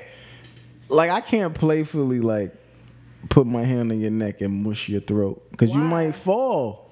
Like, 0.89 1.09
I 1.11 1.21
can't 1.21 1.53
playfully 1.53 2.19
like 2.19 2.53
put 3.29 3.45
my 3.47 3.63
hand 3.63 3.91
on 3.91 3.99
your 3.99 4.11
neck 4.11 4.41
and 4.41 4.63
mush 4.63 4.89
your 4.89 5.01
throat 5.01 5.45
because 5.51 5.69
you 5.71 5.79
might 5.79 6.15
fall. 6.15 6.83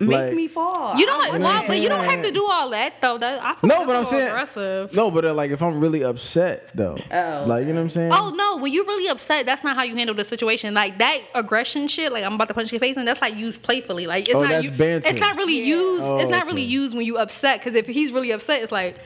make 0.00 0.10
Like- 0.10 0.32
me 0.34 0.46
fall. 0.46 0.96
you 0.96 1.04
don't. 1.06 1.24
I 1.34 1.38
Well, 1.38 1.64
but 1.66 1.80
you 1.80 1.88
don't 1.88 2.04
have 2.04 2.22
to 2.22 2.30
do 2.30 2.46
all 2.48 2.70
that 2.70 3.00
though. 3.00 3.18
That 3.18 3.42
I 3.44 3.56
feel 3.56 3.66
No, 3.68 3.78
like 3.78 3.86
but 3.88 3.96
I'm 3.96 4.02
that's 4.02 4.10
saying 4.12 4.28
aggressive. 4.28 4.94
no, 4.94 5.10
but 5.10 5.24
uh, 5.24 5.34
like 5.34 5.50
if 5.50 5.60
I'm 5.60 5.80
really 5.80 6.04
upset 6.04 6.70
though, 6.72 6.96
Oh, 7.10 7.44
like 7.48 7.66
you 7.66 7.72
know 7.72 7.80
what 7.80 7.84
I'm 7.86 7.88
saying? 7.88 8.12
Oh 8.12 8.30
no! 8.30 8.58
When 8.58 8.72
you're 8.72 8.84
really 8.84 9.08
upset, 9.08 9.44
that's 9.44 9.64
not 9.64 9.74
how 9.74 9.82
you 9.82 9.96
handle 9.96 10.14
the 10.14 10.22
situation. 10.22 10.72
Like 10.72 10.98
that 10.98 11.18
aggression 11.34 11.88
shit. 11.88 12.12
Like 12.12 12.22
I'm 12.22 12.34
about 12.34 12.46
to 12.46 12.54
punch 12.54 12.70
your 12.70 12.78
face, 12.78 12.96
and 12.96 13.08
that's 13.08 13.20
like 13.20 13.34
used 13.34 13.62
playfully. 13.64 14.06
Like 14.06 14.28
it's 14.28 14.36
Oh, 14.36 14.40
not. 14.42 14.50
that's 14.50 14.64
You, 14.66 14.70
banter. 14.70 15.08
it's 15.08 15.18
not 15.18 15.36
really 15.36 15.58
Yeah. 15.58 15.74
used. 15.74 16.02
Oh, 16.04 16.18
it's 16.18 16.30
not 16.30 16.42
okay. 16.42 16.50
really 16.52 16.62
used 16.62 16.96
when 16.96 17.04
you 17.04 17.16
upset. 17.18 17.58
Because 17.58 17.74
if 17.74 17.88
he's 17.88 18.12
really 18.12 18.30
upset, 18.30 18.62
it's 18.62 18.70
like 18.70 18.98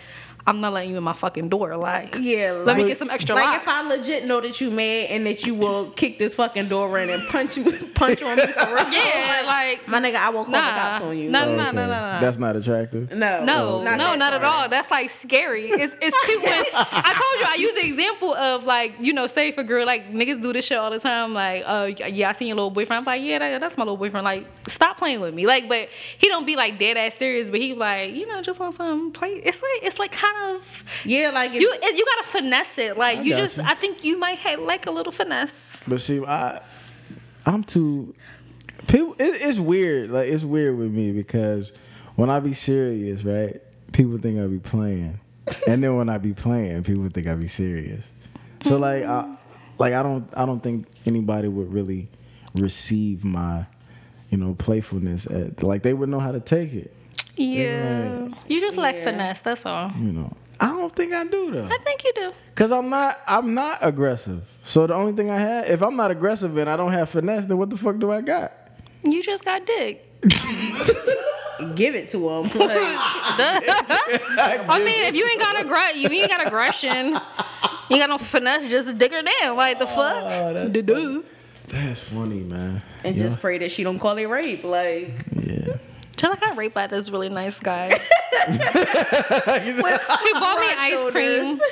I'm 0.46 0.60
not 0.60 0.72
letting 0.72 0.90
you 0.90 0.96
in 0.98 1.04
my 1.04 1.12
fucking 1.12 1.48
door. 1.48 1.76
Like 1.76 2.16
Yeah, 2.20 2.52
let 2.64 2.76
me 2.76 2.84
get 2.84 2.98
some 2.98 3.10
extra 3.10 3.34
Like 3.36 3.44
locks. 3.44 3.62
if 3.62 3.68
I 3.68 3.88
legit 3.88 4.24
know 4.26 4.40
that 4.40 4.60
you 4.60 4.70
mad 4.70 5.10
and 5.10 5.24
that 5.26 5.46
you 5.46 5.54
will 5.54 5.90
kick 5.90 6.18
this 6.18 6.34
fucking 6.34 6.68
door 6.68 6.98
in 6.98 7.10
and 7.10 7.22
punch 7.28 7.56
you, 7.56 7.64
punch 7.94 8.22
on 8.22 8.36
me 8.36 8.46
for 8.46 8.66
real. 8.66 8.88
yeah, 8.92 9.42
like 9.46 9.86
my 9.88 10.00
nigga, 10.00 10.16
I 10.16 10.30
will 10.30 10.44
call 10.44 10.52
the 10.52 10.60
Nah. 10.60 10.70
cops 10.70 11.04
on 11.04 11.16
you. 11.18 11.30
Nah, 11.30 11.42
Okay. 11.44 11.56
nah, 11.56 11.70
nah, 11.70 11.86
nah, 11.86 12.00
nah. 12.14 12.20
That's 12.20 12.38
not 12.38 12.56
attractive. 12.56 13.10
No, 13.12 13.44
No, 13.44 13.82
no, 13.82 14.14
not 14.16 14.32
at 14.32 14.42
all. 14.44 14.68
That's 14.68 14.90
like 14.90 15.10
scary. 15.10 15.66
It's 15.68 15.94
it's 16.00 16.24
cute 16.26 16.42
when 16.42 16.52
I 16.74 17.12
told 17.12 17.40
you 17.40 17.46
I 17.48 17.56
use 17.58 17.74
the 17.74 17.84
example 17.86 18.34
of 18.34 18.64
like 18.64 18.94
you 19.00 19.12
know, 19.12 19.26
say 19.26 19.48
if 19.48 19.58
a 19.58 19.64
girl 19.64 19.86
like 19.86 20.12
niggas 20.12 20.42
do 20.42 20.52
this 20.52 20.66
shit 20.66 20.78
all 20.78 20.90
the 20.90 20.98
time. 21.00 21.34
Like, 21.34 21.62
uh, 21.66 21.90
yeah, 22.08 22.30
I 22.30 22.32
seen 22.32 22.48
your 22.48 22.56
little 22.56 22.70
boyfriend. 22.70 22.98
I'm 23.00 23.04
like, 23.04 23.22
yeah, 23.22 23.38
that, 23.38 23.60
that's 23.60 23.76
my 23.78 23.84
little 23.84 23.96
boyfriend. 23.96 24.24
Like, 24.24 24.46
stop 24.68 24.96
playing 24.98 25.20
with 25.20 25.34
me. 25.34 25.46
Like, 25.46 25.68
but 25.68 25.88
he 26.18 26.28
don't 26.28 26.46
be 26.46 26.56
like 26.56 26.78
dead 26.78 26.96
ass 26.96 27.14
serious. 27.14 27.48
But 27.48 27.60
he 27.60 27.74
like, 27.74 28.14
you 28.14 28.26
know, 28.26 28.42
just 28.42 28.60
on 28.60 28.72
some 28.72 29.12
play. 29.12 29.34
It's 29.44 29.62
like 29.62 29.80
it's 29.82 29.98
like 29.98 30.10
kind 30.12 30.31
of 30.54 31.02
Yeah, 31.04 31.30
like 31.30 31.52
if, 31.52 31.60
you 31.60 31.72
it, 31.72 31.96
you 31.96 32.04
gotta 32.04 32.28
finesse 32.28 32.78
it. 32.78 32.96
Like 32.96 33.18
I 33.18 33.22
you 33.22 33.34
just 33.34 33.56
you. 33.56 33.64
I 33.64 33.74
think 33.74 34.04
you 34.04 34.18
might 34.18 34.38
have 34.38 34.60
like 34.60 34.86
a 34.86 34.90
little 34.90 35.12
finesse. 35.12 35.82
But 35.86 36.00
see, 36.00 36.24
I, 36.24 36.60
I'm 37.46 37.64
too. 37.64 38.14
People, 38.86 39.14
it, 39.18 39.42
it's 39.42 39.58
weird. 39.58 40.10
Like 40.10 40.28
it's 40.28 40.44
weird 40.44 40.76
with 40.76 40.90
me 40.90 41.12
because 41.12 41.72
when 42.16 42.30
I 42.30 42.40
be 42.40 42.54
serious, 42.54 43.22
right? 43.24 43.60
People 43.92 44.18
think 44.18 44.40
I 44.40 44.46
be 44.46 44.58
playing, 44.58 45.20
and 45.66 45.82
then 45.82 45.96
when 45.96 46.08
I 46.08 46.18
be 46.18 46.32
playing, 46.32 46.82
people 46.84 47.08
think 47.08 47.26
I 47.26 47.34
be 47.34 47.48
serious. 47.48 48.04
So 48.62 48.78
like, 48.78 49.04
I, 49.04 49.36
like 49.78 49.92
I 49.92 50.02
don't, 50.02 50.28
I 50.34 50.46
don't 50.46 50.62
think 50.62 50.86
anybody 51.04 51.48
would 51.48 51.72
really 51.72 52.08
receive 52.54 53.24
my, 53.24 53.66
you 54.30 54.38
know, 54.38 54.54
playfulness. 54.54 55.26
At, 55.26 55.62
like 55.62 55.82
they 55.82 55.92
would 55.92 56.08
know 56.08 56.20
how 56.20 56.32
to 56.32 56.40
take 56.40 56.72
it. 56.72 56.94
Yeah, 57.36 58.28
you 58.48 58.60
just 58.60 58.76
like 58.76 58.96
Yeah. 58.96 59.04
finesse. 59.04 59.40
That's 59.40 59.64
all. 59.66 59.90
You 59.96 60.12
know, 60.12 60.32
I 60.60 60.66
don't 60.68 60.94
think 60.94 61.12
I 61.12 61.24
do 61.24 61.50
though. 61.50 61.66
I 61.70 61.78
think 61.78 62.04
you 62.04 62.12
do. 62.14 62.32
Cause 62.54 62.70
I'm 62.72 62.88
not, 62.90 63.18
I'm 63.26 63.54
not 63.54 63.78
aggressive. 63.80 64.42
So 64.64 64.86
the 64.86 64.94
only 64.94 65.12
thing 65.14 65.30
I 65.30 65.38
have, 65.38 65.68
if 65.70 65.82
I'm 65.82 65.96
not 65.96 66.10
aggressive 66.10 66.56
and 66.58 66.68
I 66.68 66.76
don't 66.76 66.92
have 66.92 67.08
finesse, 67.08 67.46
then 67.46 67.56
what 67.58 67.70
the 67.70 67.76
fuck 67.78 67.98
do 67.98 68.10
I 68.12 68.20
got? 68.20 68.52
You 69.04 69.22
just 69.22 69.44
got 69.44 69.66
dick. 69.66 70.06
give 71.74 71.94
it 71.94 72.08
to 72.10 72.28
him. 72.28 72.44
Like, 74.36 74.68
I 74.68 74.82
mean, 74.84 75.04
if 75.06 75.14
you 75.14 75.26
ain't 75.26 75.40
got 75.40 75.60
a 75.60 75.64
aggr- 75.64 75.94
you 75.96 76.08
ain't 76.10 76.28
got 76.30 76.46
aggression, 76.46 77.14
you 77.88 77.98
got 77.98 78.08
no 78.10 78.18
finesse, 78.18 78.68
just 78.68 78.96
dig 78.98 79.12
her 79.12 79.22
down. 79.22 79.56
Like 79.56 79.78
the 79.78 79.86
fuck? 79.86 80.22
Oh, 80.24 80.52
that's 80.54 80.72
Do-do. 80.72 81.24
That's 81.68 82.00
funny, 82.00 82.40
man. 82.40 82.82
and 83.04 83.16
Yeah. 83.16 83.24
just 83.24 83.40
pray 83.40 83.58
that 83.58 83.70
she 83.70 83.82
don't 83.82 83.98
call 83.98 84.16
it 84.18 84.24
rape. 84.26 84.64
Like 84.64 85.24
yeah. 85.34 85.76
Till 86.16 86.32
I 86.32 86.36
got 86.36 86.56
raped 86.56 86.74
by 86.74 86.86
this 86.86 87.10
really 87.10 87.28
nice 87.28 87.58
guy. 87.58 87.88
he 88.48 88.52
bought 89.72 90.58
me 90.60 90.66
ice 90.78 91.04
cream. 91.10 91.58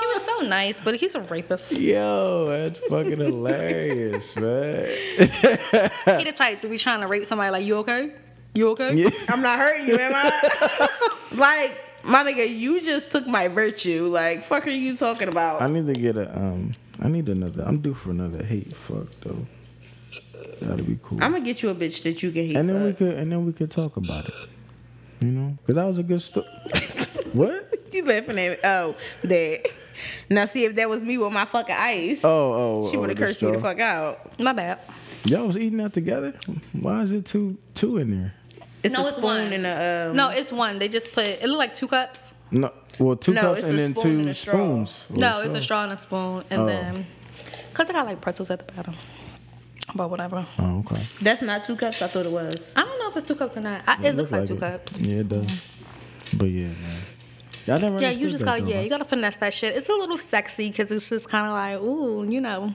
He 0.00 0.08
was 0.08 0.24
so 0.24 0.40
nice, 0.40 0.80
but 0.80 0.96
he's 0.96 1.14
a 1.14 1.20
rapist. 1.20 1.70
Yo, 1.72 2.46
that's 2.48 2.80
fucking 2.80 3.18
hilarious, 3.18 4.34
man. 4.34 4.88
He 4.88 6.24
the 6.24 6.34
type 6.36 6.60
to 6.62 6.68
be 6.68 6.76
trying 6.76 7.00
to 7.00 7.06
rape 7.06 7.24
somebody. 7.24 7.50
Like, 7.50 7.64
you 7.64 7.76
okay? 7.78 8.10
You 8.54 8.70
okay? 8.70 8.94
Yeah. 8.94 9.10
I'm 9.28 9.42
not 9.42 9.58
hurting 9.58 9.86
you, 9.86 9.96
am 9.98 10.12
I? 10.14 10.88
like 11.36 11.78
my 12.04 12.24
nigga, 12.24 12.48
you 12.48 12.80
just 12.80 13.10
took 13.10 13.26
my 13.26 13.48
virtue. 13.48 14.08
Like 14.12 14.44
fuck 14.44 14.66
are 14.66 14.70
you 14.70 14.96
talking 14.96 15.28
about? 15.28 15.62
I 15.62 15.68
need 15.68 15.86
to 15.86 15.94
get 15.94 16.16
a 16.16 16.36
um. 16.36 16.74
I 17.00 17.08
need 17.08 17.28
another. 17.28 17.64
I'm 17.64 17.80
due 17.80 17.94
for 17.94 18.10
another 18.10 18.44
hate 18.44 18.74
fuck 18.74 19.10
though. 19.20 19.46
That'd 20.68 20.86
be 20.86 20.98
cool. 21.02 21.18
I'm 21.22 21.32
gonna 21.32 21.44
get 21.44 21.62
you 21.62 21.70
a 21.70 21.74
bitch 21.74 22.02
that 22.02 22.22
you 22.22 22.30
can 22.30 22.46
hate. 22.46 22.56
and 22.56 22.68
then 22.68 22.84
we 22.84 22.92
could 22.92 23.14
and 23.14 23.30
then 23.30 23.44
we 23.46 23.52
could 23.52 23.70
talk 23.70 23.96
about 23.96 24.26
it. 24.28 24.34
You 25.20 25.30
know, 25.30 25.58
because 25.60 25.76
that 25.76 25.84
was 25.84 25.98
a 25.98 26.02
good 26.02 26.20
story. 26.22 26.46
what? 27.32 27.68
You 27.92 28.06
laughing 28.06 28.38
at 28.38 28.52
me? 28.52 28.56
Oh, 28.64 28.96
that. 29.20 29.68
Now 30.30 30.46
see 30.46 30.64
if 30.64 30.74
that 30.76 30.88
was 30.88 31.04
me 31.04 31.18
with 31.18 31.30
my 31.30 31.44
fucking 31.44 31.76
ice. 31.78 32.24
Oh, 32.24 32.30
oh. 32.84 32.90
she 32.90 32.96
oh, 32.96 33.00
would 33.00 33.10
have 33.10 33.18
the 33.18 33.26
cursed 33.26 33.42
me 33.42 33.50
the 33.50 33.58
fuck 33.58 33.78
out. 33.80 34.40
My 34.40 34.54
bad. 34.54 34.78
Y'all 35.26 35.46
was 35.46 35.58
eating 35.58 35.76
that 35.76 35.92
together. 35.92 36.32
Why 36.72 37.02
is 37.02 37.12
it 37.12 37.26
two 37.26 37.58
two 37.74 37.98
in 37.98 38.10
there? 38.10 38.32
It's 38.82 38.94
No, 38.94 39.04
a 39.04 39.08
it's 39.08 39.16
spoon 39.18 39.24
one. 39.24 39.52
and 39.52 39.66
a 39.66 40.08
um, 40.08 40.16
No, 40.16 40.30
it's 40.30 40.50
one. 40.50 40.78
They 40.78 40.88
just 40.88 41.12
put 41.12 41.26
it 41.26 41.42
looked 41.42 41.58
like 41.58 41.74
two 41.74 41.86
cups. 41.86 42.32
No, 42.50 42.72
well, 42.98 43.16
two 43.16 43.34
No, 43.34 43.42
cups 43.54 43.62
and 43.64 43.78
then 43.78 43.92
two 43.92 44.20
and 44.20 44.34
spoons. 44.34 44.98
Or 45.10 45.16
No, 45.16 45.40
it's 45.42 45.52
a 45.52 45.60
straw 45.60 45.84
and 45.84 45.92
a 45.92 45.96
spoon, 45.98 46.44
and 46.48 46.62
Oh. 46.62 46.66
then 46.66 47.06
cause 47.74 47.90
I 47.90 47.92
got 47.92 48.06
like 48.06 48.22
pretzels 48.22 48.50
at 48.50 48.66
the 48.66 48.72
bottom. 48.72 48.94
But 49.94 50.10
whatever. 50.10 50.46
Oh, 50.58 50.84
okay. 50.86 51.04
That's 51.20 51.42
not 51.42 51.64
two 51.64 51.76
cups. 51.76 52.02
I 52.02 52.06
thought 52.06 52.26
it 52.26 52.32
was. 52.32 52.72
I 52.76 52.82
don't 52.82 52.98
know 52.98 53.08
if 53.10 53.16
it's 53.16 53.26
two 53.26 53.34
cups 53.34 53.56
or 53.56 53.60
not. 53.60 53.82
I, 53.86 54.06
it, 54.06 54.16
looks 54.16 54.32
like, 54.32 54.46
two 54.46 54.56
cups. 54.56 54.98
Yeah, 54.98 55.20
it 55.20 55.28
does. 55.28 55.62
But 56.34 56.50
yeah, 56.50 56.68
man. 56.68 57.00
Y'all 57.66 57.78
never 57.78 58.00
Yeah, 58.00 58.10
you 58.10 58.28
just 58.28 58.44
gotta 58.44 58.62
though, 58.62 58.68
yeah, 58.68 58.76
huh? 58.76 58.82
you 58.82 58.88
gotta 58.88 59.04
finesse 59.04 59.36
that 59.36 59.54
shit. 59.54 59.76
It's 59.76 59.88
a 59.88 59.92
little 59.92 60.18
sexy 60.18 60.68
because 60.68 60.90
it's 60.90 61.08
just 61.08 61.28
kind 61.28 61.46
of 61.46 61.52
like 61.52 61.88
ooh, 61.88 62.24
you 62.28 62.40
know. 62.40 62.74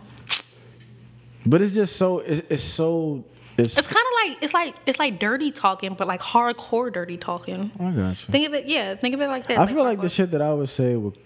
But 1.45 1.61
it's 1.61 1.73
just 1.73 1.95
so 1.95 2.19
it's, 2.19 2.41
it's 2.49 2.63
so 2.63 3.23
it's. 3.57 3.77
It's 3.77 3.87
kind 3.87 4.05
of 4.05 4.31
like 4.31 4.43
it's 4.43 4.53
like 4.53 4.75
it's 4.85 4.99
like 4.99 5.19
dirty 5.19 5.51
talking, 5.51 5.95
but 5.95 6.07
like 6.07 6.21
hardcore 6.21 6.93
dirty 6.93 7.17
talking. 7.17 7.71
I 7.79 7.91
got 7.91 8.09
you. 8.09 8.31
Think 8.31 8.47
of 8.47 8.53
it, 8.53 8.67
yeah. 8.67 8.95
Think 8.95 9.15
of 9.15 9.21
it 9.21 9.27
like 9.27 9.47
this. 9.47 9.57
I 9.59 9.67
feel 9.67 9.83
like 9.83 9.99
the 9.99 10.09
shit 10.09 10.31
that 10.31 10.41
I 10.41 10.53
would 10.53 10.69
say 10.69 10.95
would 10.95 11.17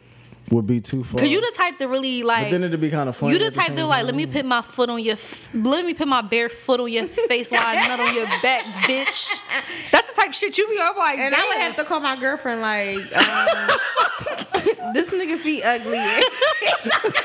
would 0.51 0.67
be 0.67 0.81
too 0.81 1.03
far. 1.03 1.19
Cause 1.19 1.29
you 1.29 1.39
the 1.41 1.51
type 1.57 1.77
to 1.79 1.87
really 1.87 2.23
like. 2.23 2.45
But 2.45 2.51
then 2.51 2.63
it'd 2.63 2.79
be 2.81 2.89
kind 2.89 3.07
of 3.09 3.15
funny. 3.15 3.33
You 3.33 3.39
the 3.39 3.45
at 3.45 3.53
the 3.53 3.59
type 3.59 3.67
same 3.69 3.77
to 3.77 3.85
like, 3.85 4.03
let 4.05 4.15
me 4.15 4.25
put 4.25 4.45
my 4.45 4.61
foot 4.61 4.89
on 4.89 5.01
your, 5.01 5.13
f- 5.13 5.49
let 5.53 5.85
me 5.85 5.93
put 5.93 6.07
my 6.07 6.21
bare 6.21 6.49
foot 6.49 6.79
on 6.79 6.91
your 6.91 7.07
face 7.07 7.51
while 7.51 7.61
I 7.65 7.87
nut 7.87 7.99
on 7.99 8.13
your 8.13 8.25
back, 8.43 8.61
bitch. 8.87 9.31
That's 9.91 10.09
the 10.09 10.15
type 10.15 10.29
of 10.29 10.35
shit 10.35 10.57
you 10.57 10.67
be. 10.67 10.79
I'm 10.81 10.95
like, 10.97 11.17
And 11.19 11.33
I 11.33 11.45
would 11.47 11.57
have 11.57 11.75
to 11.77 11.83
call 11.85 11.99
my 12.01 12.15
girlfriend 12.19 12.61
like, 12.61 12.97
um, 12.97 14.93
this 14.93 15.09
nigga 15.09 15.37
feet 15.37 15.63
ugly. 15.63 15.97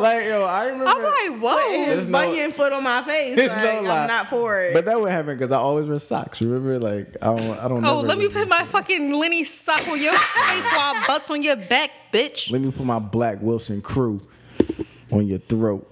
Like 0.00 0.24
yo, 0.24 0.44
I 0.44 0.68
remember. 0.68 0.86
I'm 0.86 1.02
like, 1.02 1.42
whoa. 1.42 1.58
His 1.84 1.86
There's 1.86 2.06
no- 2.08 2.18
bunion 2.20 2.52
foot 2.52 2.72
on 2.72 2.82
my 2.82 3.02
face. 3.02 3.36
There's 3.36 3.50
Like, 3.50 3.82
no 3.82 3.88
lie. 3.88 4.00
I'm 4.02 4.08
not 4.08 4.28
for 4.28 4.60
it. 4.62 4.72
But 4.74 4.84
that 4.86 5.00
would 5.00 5.10
happen 5.10 5.36
because 5.36 5.52
I 5.52 5.58
always 5.58 5.86
wear 5.86 5.98
socks. 5.98 6.40
Remember, 6.40 6.78
like 6.78 7.16
I 7.20 7.26
don't, 7.36 7.58
I 7.58 7.68
don't. 7.68 7.84
Oh, 7.84 8.00
let 8.00 8.18
me 8.18 8.28
put 8.28 8.48
my 8.48 8.64
fucking 8.64 9.12
Lenny 9.12 9.44
sock 9.44 9.86
on 9.88 10.00
your 10.00 10.12
face 10.12 10.64
while 10.72 10.94
I 10.96 11.04
bust 11.06 11.30
on 11.30 11.42
your 11.42 11.56
back, 11.56 11.90
bitch. 12.12 12.50
Let 12.50 12.60
me 12.60 12.70
put 12.70 12.84
my 12.84 12.98
Black 12.98 13.40
Wilson 13.40 13.82
crew 13.82 14.20
on 15.10 15.26
your 15.26 15.38
throat 15.38 15.86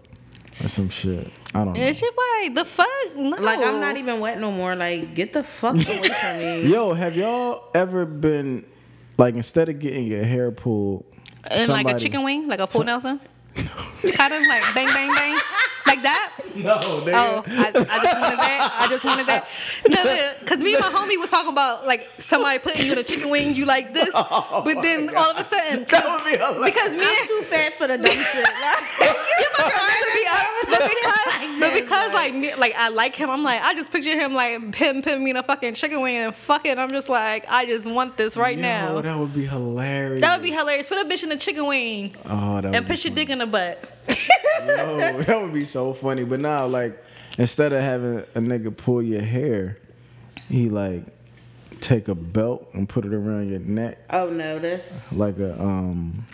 or 0.63 0.69
some 0.69 0.89
shit. 0.89 1.31
I 1.55 1.65
don't 1.65 1.75
know. 1.75 1.81
And 1.81 1.97
shit, 1.97 2.15
like 2.41 2.55
the 2.55 2.65
fuck, 2.65 2.87
no. 3.17 3.37
like 3.37 3.61
I'm 3.61 3.81
not 3.81 3.97
even 3.97 4.21
wet 4.21 4.39
no 4.41 4.51
more. 4.51 4.77
Like 4.77 5.15
get 5.15 5.33
the 5.33 5.43
fuck 5.43 5.75
away 5.75 6.09
from 6.09 6.39
me. 6.39 6.69
Yo, 6.69 6.93
have 6.93 7.17
y'all 7.17 7.71
ever 7.75 8.05
been 8.05 8.65
like 9.17 9.35
instead 9.35 9.69
of 9.69 9.79
getting 9.79 10.07
your 10.07 10.25
hair 10.25 10.51
pulled, 10.51 11.05
in 11.51 11.69
like 11.69 11.89
a 11.89 11.99
chicken 11.99 12.23
wing, 12.23 12.49
like 12.49 12.61
a 12.61 12.67
full 12.67 12.85
Nelson, 12.85 13.21
kind 14.15 14.33
of 14.35 14.43
like 14.47 14.63
bang, 14.75 14.87
bang, 14.87 15.13
bang, 15.15 15.37
like 15.87 16.03
that. 16.03 16.35
No, 16.55 16.79
Oh, 16.83 17.45
I, 17.47 17.69
I 17.69 17.71
just 18.03 18.21
wanted 18.21 18.39
that. 18.39 18.77
I 18.81 18.89
just 18.89 19.05
wanted 19.05 19.27
that. 19.27 19.49
No, 19.89 20.33
because 20.41 20.63
me 20.63 20.75
and 20.75 20.83
my 20.83 20.91
homie 20.91 21.19
was 21.19 21.31
talking 21.31 21.53
about 21.53 21.87
like 21.87 22.09
somebody 22.19 22.59
putting 22.59 22.85
you 22.87 22.93
in 22.93 22.99
a 22.99 23.05
chicken 23.05 23.29
wing, 23.31 23.55
you 23.55 23.65
like 23.65 23.95
this, 23.95 24.11
oh 24.15 24.63
but 24.65 24.83
then 24.83 25.15
all 25.15 25.31
of 25.31 25.39
a 25.39 25.45
sudden, 25.45 25.85
That 25.89 26.05
would 26.07 26.25
be 26.25 26.37
hilarious. 26.37 26.65
because 26.65 26.95
me 26.97 27.05
I'm 27.07 27.27
too 27.29 27.43
fat 27.45 27.73
for 27.75 27.87
the 27.87 27.97
dumb 27.99 28.07
shit. 28.11 28.47
you 28.47 29.47
fucking 29.57 29.79
right 29.79 30.05
to 30.05 30.13
be 30.15 30.27
up, 30.31 30.79
but 30.79 30.89
because, 30.89 31.61
but 31.61 31.75
because 31.81 32.13
like 32.13 32.35
me, 32.35 32.55
like 32.57 32.75
I 32.77 32.89
like 32.89 33.15
him, 33.15 33.31
I'm 33.31 33.43
like 33.43 33.63
I 33.63 33.75
just 33.75 33.91
picture 33.93 34.19
him 34.19 34.35
like 34.35 34.75
him 34.75 35.03
putting 35.03 35.23
me 35.23 35.31
in 35.31 35.37
a 35.37 35.43
fucking 35.43 35.75
chicken 35.75 36.01
wing 36.01 36.17
and 36.17 36.35
fucking. 36.35 36.79
I'm 36.79 36.91
just 36.91 37.09
like 37.09 37.47
I 37.49 37.67
just 37.67 37.87
want 37.89 38.17
this 38.17 38.37
right 38.37 38.57
Yo, 38.57 38.63
now. 38.63 39.01
that 39.01 39.19
would 39.19 39.35
be 39.35 39.47
hilarious. 39.47 40.21
That 40.23 40.37
would 40.37 40.43
be 40.45 40.51
hilarious. 40.53 40.87
Put 40.89 40.99
a 40.99 41.09
bitch 41.09 41.23
in 41.25 41.33
a 41.33 41.37
chicken 41.37 41.67
wing 41.67 42.15
Oh, 42.27 42.57
that 42.61 42.65
would 42.65 42.75
and 42.75 42.85
be 42.85 42.91
put 42.93 43.05
your 43.05 43.15
dick 43.15 43.31
in 43.31 43.39
the 43.39 43.47
butt. 43.51 43.85
Yo, 44.67 45.23
that 45.23 45.41
would 45.43 45.53
be 45.53 45.65
so 45.65 45.93
funny. 45.93 46.25
But 46.25 46.41
now, 46.41 46.67
like, 46.67 47.03
instead 47.39 47.73
of 47.73 47.83
having 47.83 48.19
a 48.35 48.41
nigga 48.41 48.77
pull 48.77 49.03
your 49.03 49.23
hair, 49.23 49.79
he 50.49 50.69
like 50.69 51.05
take 51.81 52.09
a 52.09 52.15
belt 52.15 52.69
and 52.75 52.89
put 52.89 53.05
it 53.05 53.15
around 53.15 53.49
your 53.49 53.61
neck, 53.61 53.99
oh 54.11 54.29
no, 54.31 54.59
this. 54.59 55.13
like 55.13 55.39
a 55.39 55.61
um, 55.61 56.27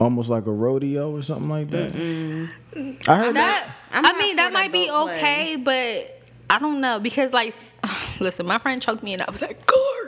almost 0.00 0.28
like 0.28 0.46
a 0.46 0.50
rodeo 0.52 1.14
or 1.14 1.22
something 1.22 1.48
like 1.48 1.70
that. 1.70 1.94
I 1.94 3.16
heard 3.16 3.34
that. 3.34 3.34
That 3.34 3.70
I'm 3.92 4.06
I 4.06 4.18
mean 4.18 4.36
that 4.36 4.52
might 4.52 4.72
be 4.72 4.86
belt 4.86 5.08
play. 5.08 5.18
okay, 5.18 5.56
but 5.56 6.22
I 6.50 6.58
don't 6.58 6.80
know 6.80 7.00
because 7.00 7.32
like, 7.32 7.54
listen, 8.20 8.46
my 8.46 8.58
friend 8.58 8.82
choked 8.82 9.02
me 9.02 9.12
and 9.12 9.22
I 9.22 9.30
was 9.30 9.40
like, 9.40 9.64
guard, 9.66 10.01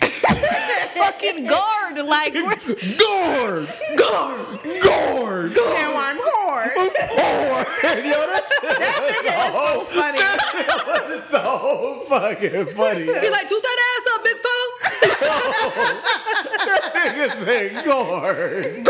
fucking 0.94 1.46
guard, 1.46 1.98
like 1.98 2.32
we're- 2.34 2.58
Guard, 2.98 3.68
guard, 3.96 4.60
guard, 4.82 5.52
Now 5.56 5.92
I'm 5.96 6.18
hard. 6.20 6.74
guard. 6.76 8.04
Yo, 8.04 8.18
that 8.26 8.44
That's 8.62 9.56
so 9.56 9.84
funny. 9.94 10.18
shit 10.18 11.08
was 11.08 11.24
so 11.24 12.04
fucking 12.08 12.66
funny. 12.74 13.04
be 13.04 13.30
like, 13.30 13.48
toot 13.48 13.62
that 13.62 13.78
ass 13.88 14.06
up, 14.14 14.24
big 14.24 14.36
fella. 14.36 14.68
Nigga 16.94 17.44
said 17.44 17.84
guard. 17.84 18.84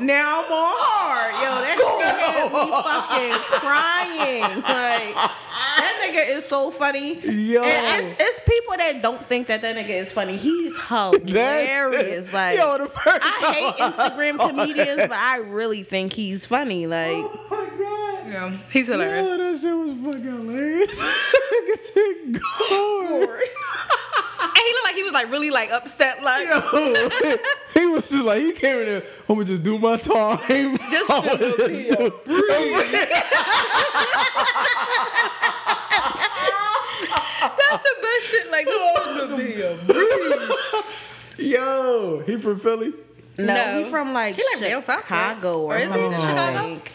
Now 0.00 0.42
I'm 0.44 0.52
on 0.52 0.74
hard. 0.76 1.34
Yo, 1.34 1.50
that 1.62 1.76
shit 1.78 2.14
had 2.16 2.52
me 2.52 2.58
fucking 2.82 3.38
crying. 3.60 4.62
Like 4.62 5.14
that 5.14 5.94
nigga 6.04 6.36
is 6.36 6.44
so 6.46 6.70
funny. 6.70 7.14
Yo. 7.20 7.62
And 7.62 8.04
it's, 8.04 8.14
it's 8.20 8.40
people 8.40 8.76
that 8.76 9.00
don't 9.02 9.20
think 9.26 9.46
that 9.48 9.62
that 9.62 9.76
nigga 9.76 9.90
is 9.90 10.12
funny. 10.12 10.36
He's 10.36 10.76
hilarious. 10.88 12.32
Like 12.32 12.56
Yo, 12.58 12.88
I 13.06 13.52
hate 13.54 13.76
Instagram 13.76 14.38
comedians, 14.48 14.96
that- 14.96 15.08
but 15.10 15.18
I 15.18 15.38
really 15.38 15.82
think 15.84 16.12
he's 16.12 16.44
funny. 16.46 16.86
Like 16.86 17.12
Oh 17.14 17.63
my 17.78 17.84
god. 17.84 18.26
Yeah, 18.30 18.56
he's 18.70 18.88
hilarious. 18.88 19.26
Yo, 19.26 19.36
that 19.36 19.58
shit 19.60 19.76
was 19.76 19.92
fucking 19.92 20.40
hilarious. 20.40 20.90
Nigga 20.94 21.76
said 21.78 22.40
guard. 22.40 23.40
And 24.46 24.62
he 24.66 24.72
looked 24.72 24.84
like 24.84 24.94
he 24.94 25.02
was 25.02 25.12
like 25.12 25.30
really 25.30 25.50
like 25.50 25.70
upset, 25.70 26.22
like 26.22 26.46
Yo, 26.46 26.60
he 27.74 27.86
was 27.86 28.08
just 28.08 28.24
like, 28.24 28.40
he 28.42 28.52
came 28.52 28.78
in 28.78 28.84
there, 28.86 29.02
I'm 29.28 29.34
gonna 29.36 29.44
just 29.44 29.62
do 29.62 29.78
my 29.78 29.96
time. 29.96 30.78
This 30.90 31.10
I'ma 31.10 31.28
finna 31.28 31.56
just 31.56 31.68
be 31.68 31.88
a 31.88 31.96
do- 31.96 32.12
that's 37.58 37.82
the 37.82 37.94
best 38.02 38.26
shit. 38.26 38.50
Like 38.50 38.66
this 38.66 38.98
finna 38.98 39.36
be 39.36 39.62
a 41.42 41.44
Yo, 41.50 42.22
he 42.26 42.36
from 42.36 42.58
Philly? 42.58 42.92
no, 43.38 43.44
No. 43.44 43.84
he 43.84 43.90
from 43.90 44.12
like 44.12 44.36
He 44.36 44.42
like 44.54 44.60
down 44.70 44.82
south, 44.82 45.10
right? 45.10 45.30
Chicago 45.34 45.62
or, 45.62 45.74
Or 45.74 45.78
is 45.78 45.84
he 45.86 45.90
something. 45.90 46.12
in 46.12 46.20
Chicago? 46.20 46.58
think. 46.62 46.92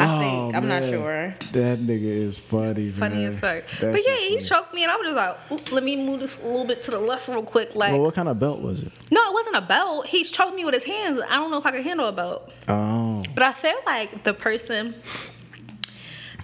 I 0.00 0.16
oh, 0.16 0.18
think. 0.18 0.54
Oh, 0.54 0.56
I'm 0.56 0.68
not 0.68 0.84
sure. 0.84 1.34
That 1.52 1.78
nigga 1.78 2.02
is 2.02 2.38
funny, 2.38 2.90
funny 2.90 3.16
man. 3.16 3.28
as 3.28 3.40
fuck. 3.40 3.66
That 3.80 3.92
But 3.92 4.00
yeah, 4.06 4.16
he 4.16 4.34
funny. 4.36 4.44
choked 4.44 4.74
me 4.74 4.82
and 4.82 4.90
I 4.90 4.96
was 4.96 5.06
just 5.06 5.16
like, 5.16 5.52
"Oop, 5.52 5.72
let 5.72 5.84
me 5.84 5.96
move 5.96 6.20
this 6.20 6.42
a 6.42 6.46
little 6.46 6.64
bit 6.64 6.82
to 6.84 6.90
the 6.90 6.98
left 6.98 7.28
real 7.28 7.42
quick, 7.42 7.74
like. 7.74 7.92
Well, 7.92 8.02
what 8.02 8.14
kind 8.14 8.28
of 8.28 8.38
belt 8.38 8.62
was 8.62 8.80
it? 8.80 8.92
No, 9.10 9.20
it 9.30 9.34
wasn't 9.34 9.56
a 9.56 9.60
belt. 9.60 10.06
He 10.06 10.24
choked 10.24 10.54
me 10.54 10.64
with 10.64 10.74
his 10.74 10.84
hands. 10.84 11.18
I 11.28 11.36
don't 11.36 11.50
know 11.50 11.58
if 11.58 11.66
I 11.66 11.72
could 11.72 11.82
handle 11.82 12.06
a 12.06 12.12
belt. 12.12 12.50
Oh. 12.66 13.22
But 13.34 13.42
I 13.42 13.52
feel 13.52 13.76
like 13.84 14.24
the 14.24 14.32
person 14.32 14.94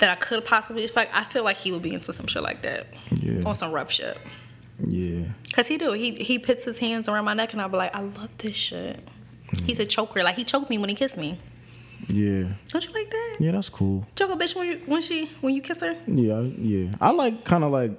that 0.00 0.10
I 0.10 0.16
could 0.16 0.44
possibly 0.44 0.86
fuck, 0.86 1.08
I 1.12 1.24
feel 1.24 1.44
like 1.44 1.56
he 1.56 1.72
would 1.72 1.82
be 1.82 1.94
into 1.94 2.12
some 2.12 2.26
shit 2.26 2.42
like 2.42 2.62
that. 2.62 2.86
Yeah. 3.10 3.42
On 3.46 3.56
some 3.56 3.72
rough 3.72 3.90
shit. 3.90 4.18
Yeah. 4.84 5.24
Cause 5.52 5.68
he 5.68 5.78
do. 5.78 5.92
He 5.92 6.12
he 6.16 6.38
puts 6.38 6.64
his 6.64 6.78
hands 6.78 7.08
around 7.08 7.24
my 7.24 7.32
neck 7.32 7.52
and 7.52 7.62
I'll 7.62 7.68
be 7.70 7.78
like, 7.78 7.94
I 7.96 8.00
love 8.00 8.30
this 8.38 8.54
shit. 8.54 9.00
He's 9.64 9.78
a 9.78 9.86
choker. 9.86 10.22
Like 10.22 10.36
he 10.36 10.44
choked 10.44 10.68
me 10.68 10.76
when 10.76 10.90
he 10.90 10.94
kissed 10.94 11.16
me. 11.16 11.38
Yeah. 12.08 12.44
Don't 12.68 12.86
you 12.86 12.92
like 12.92 13.10
that? 13.10 13.25
Yeah, 13.38 13.52
that's 13.52 13.68
cool. 13.68 14.06
Choke 14.16 14.30
a 14.30 14.36
bitch 14.36 14.54
when 14.54 14.66
you 14.68 14.80
when 14.86 15.02
she 15.02 15.26
when 15.40 15.54
you 15.54 15.62
kiss 15.62 15.80
her? 15.80 15.94
Yeah, 16.06 16.40
yeah. 16.40 16.92
I 17.00 17.10
like 17.10 17.44
kind 17.44 17.64
of 17.64 17.70
like 17.72 17.92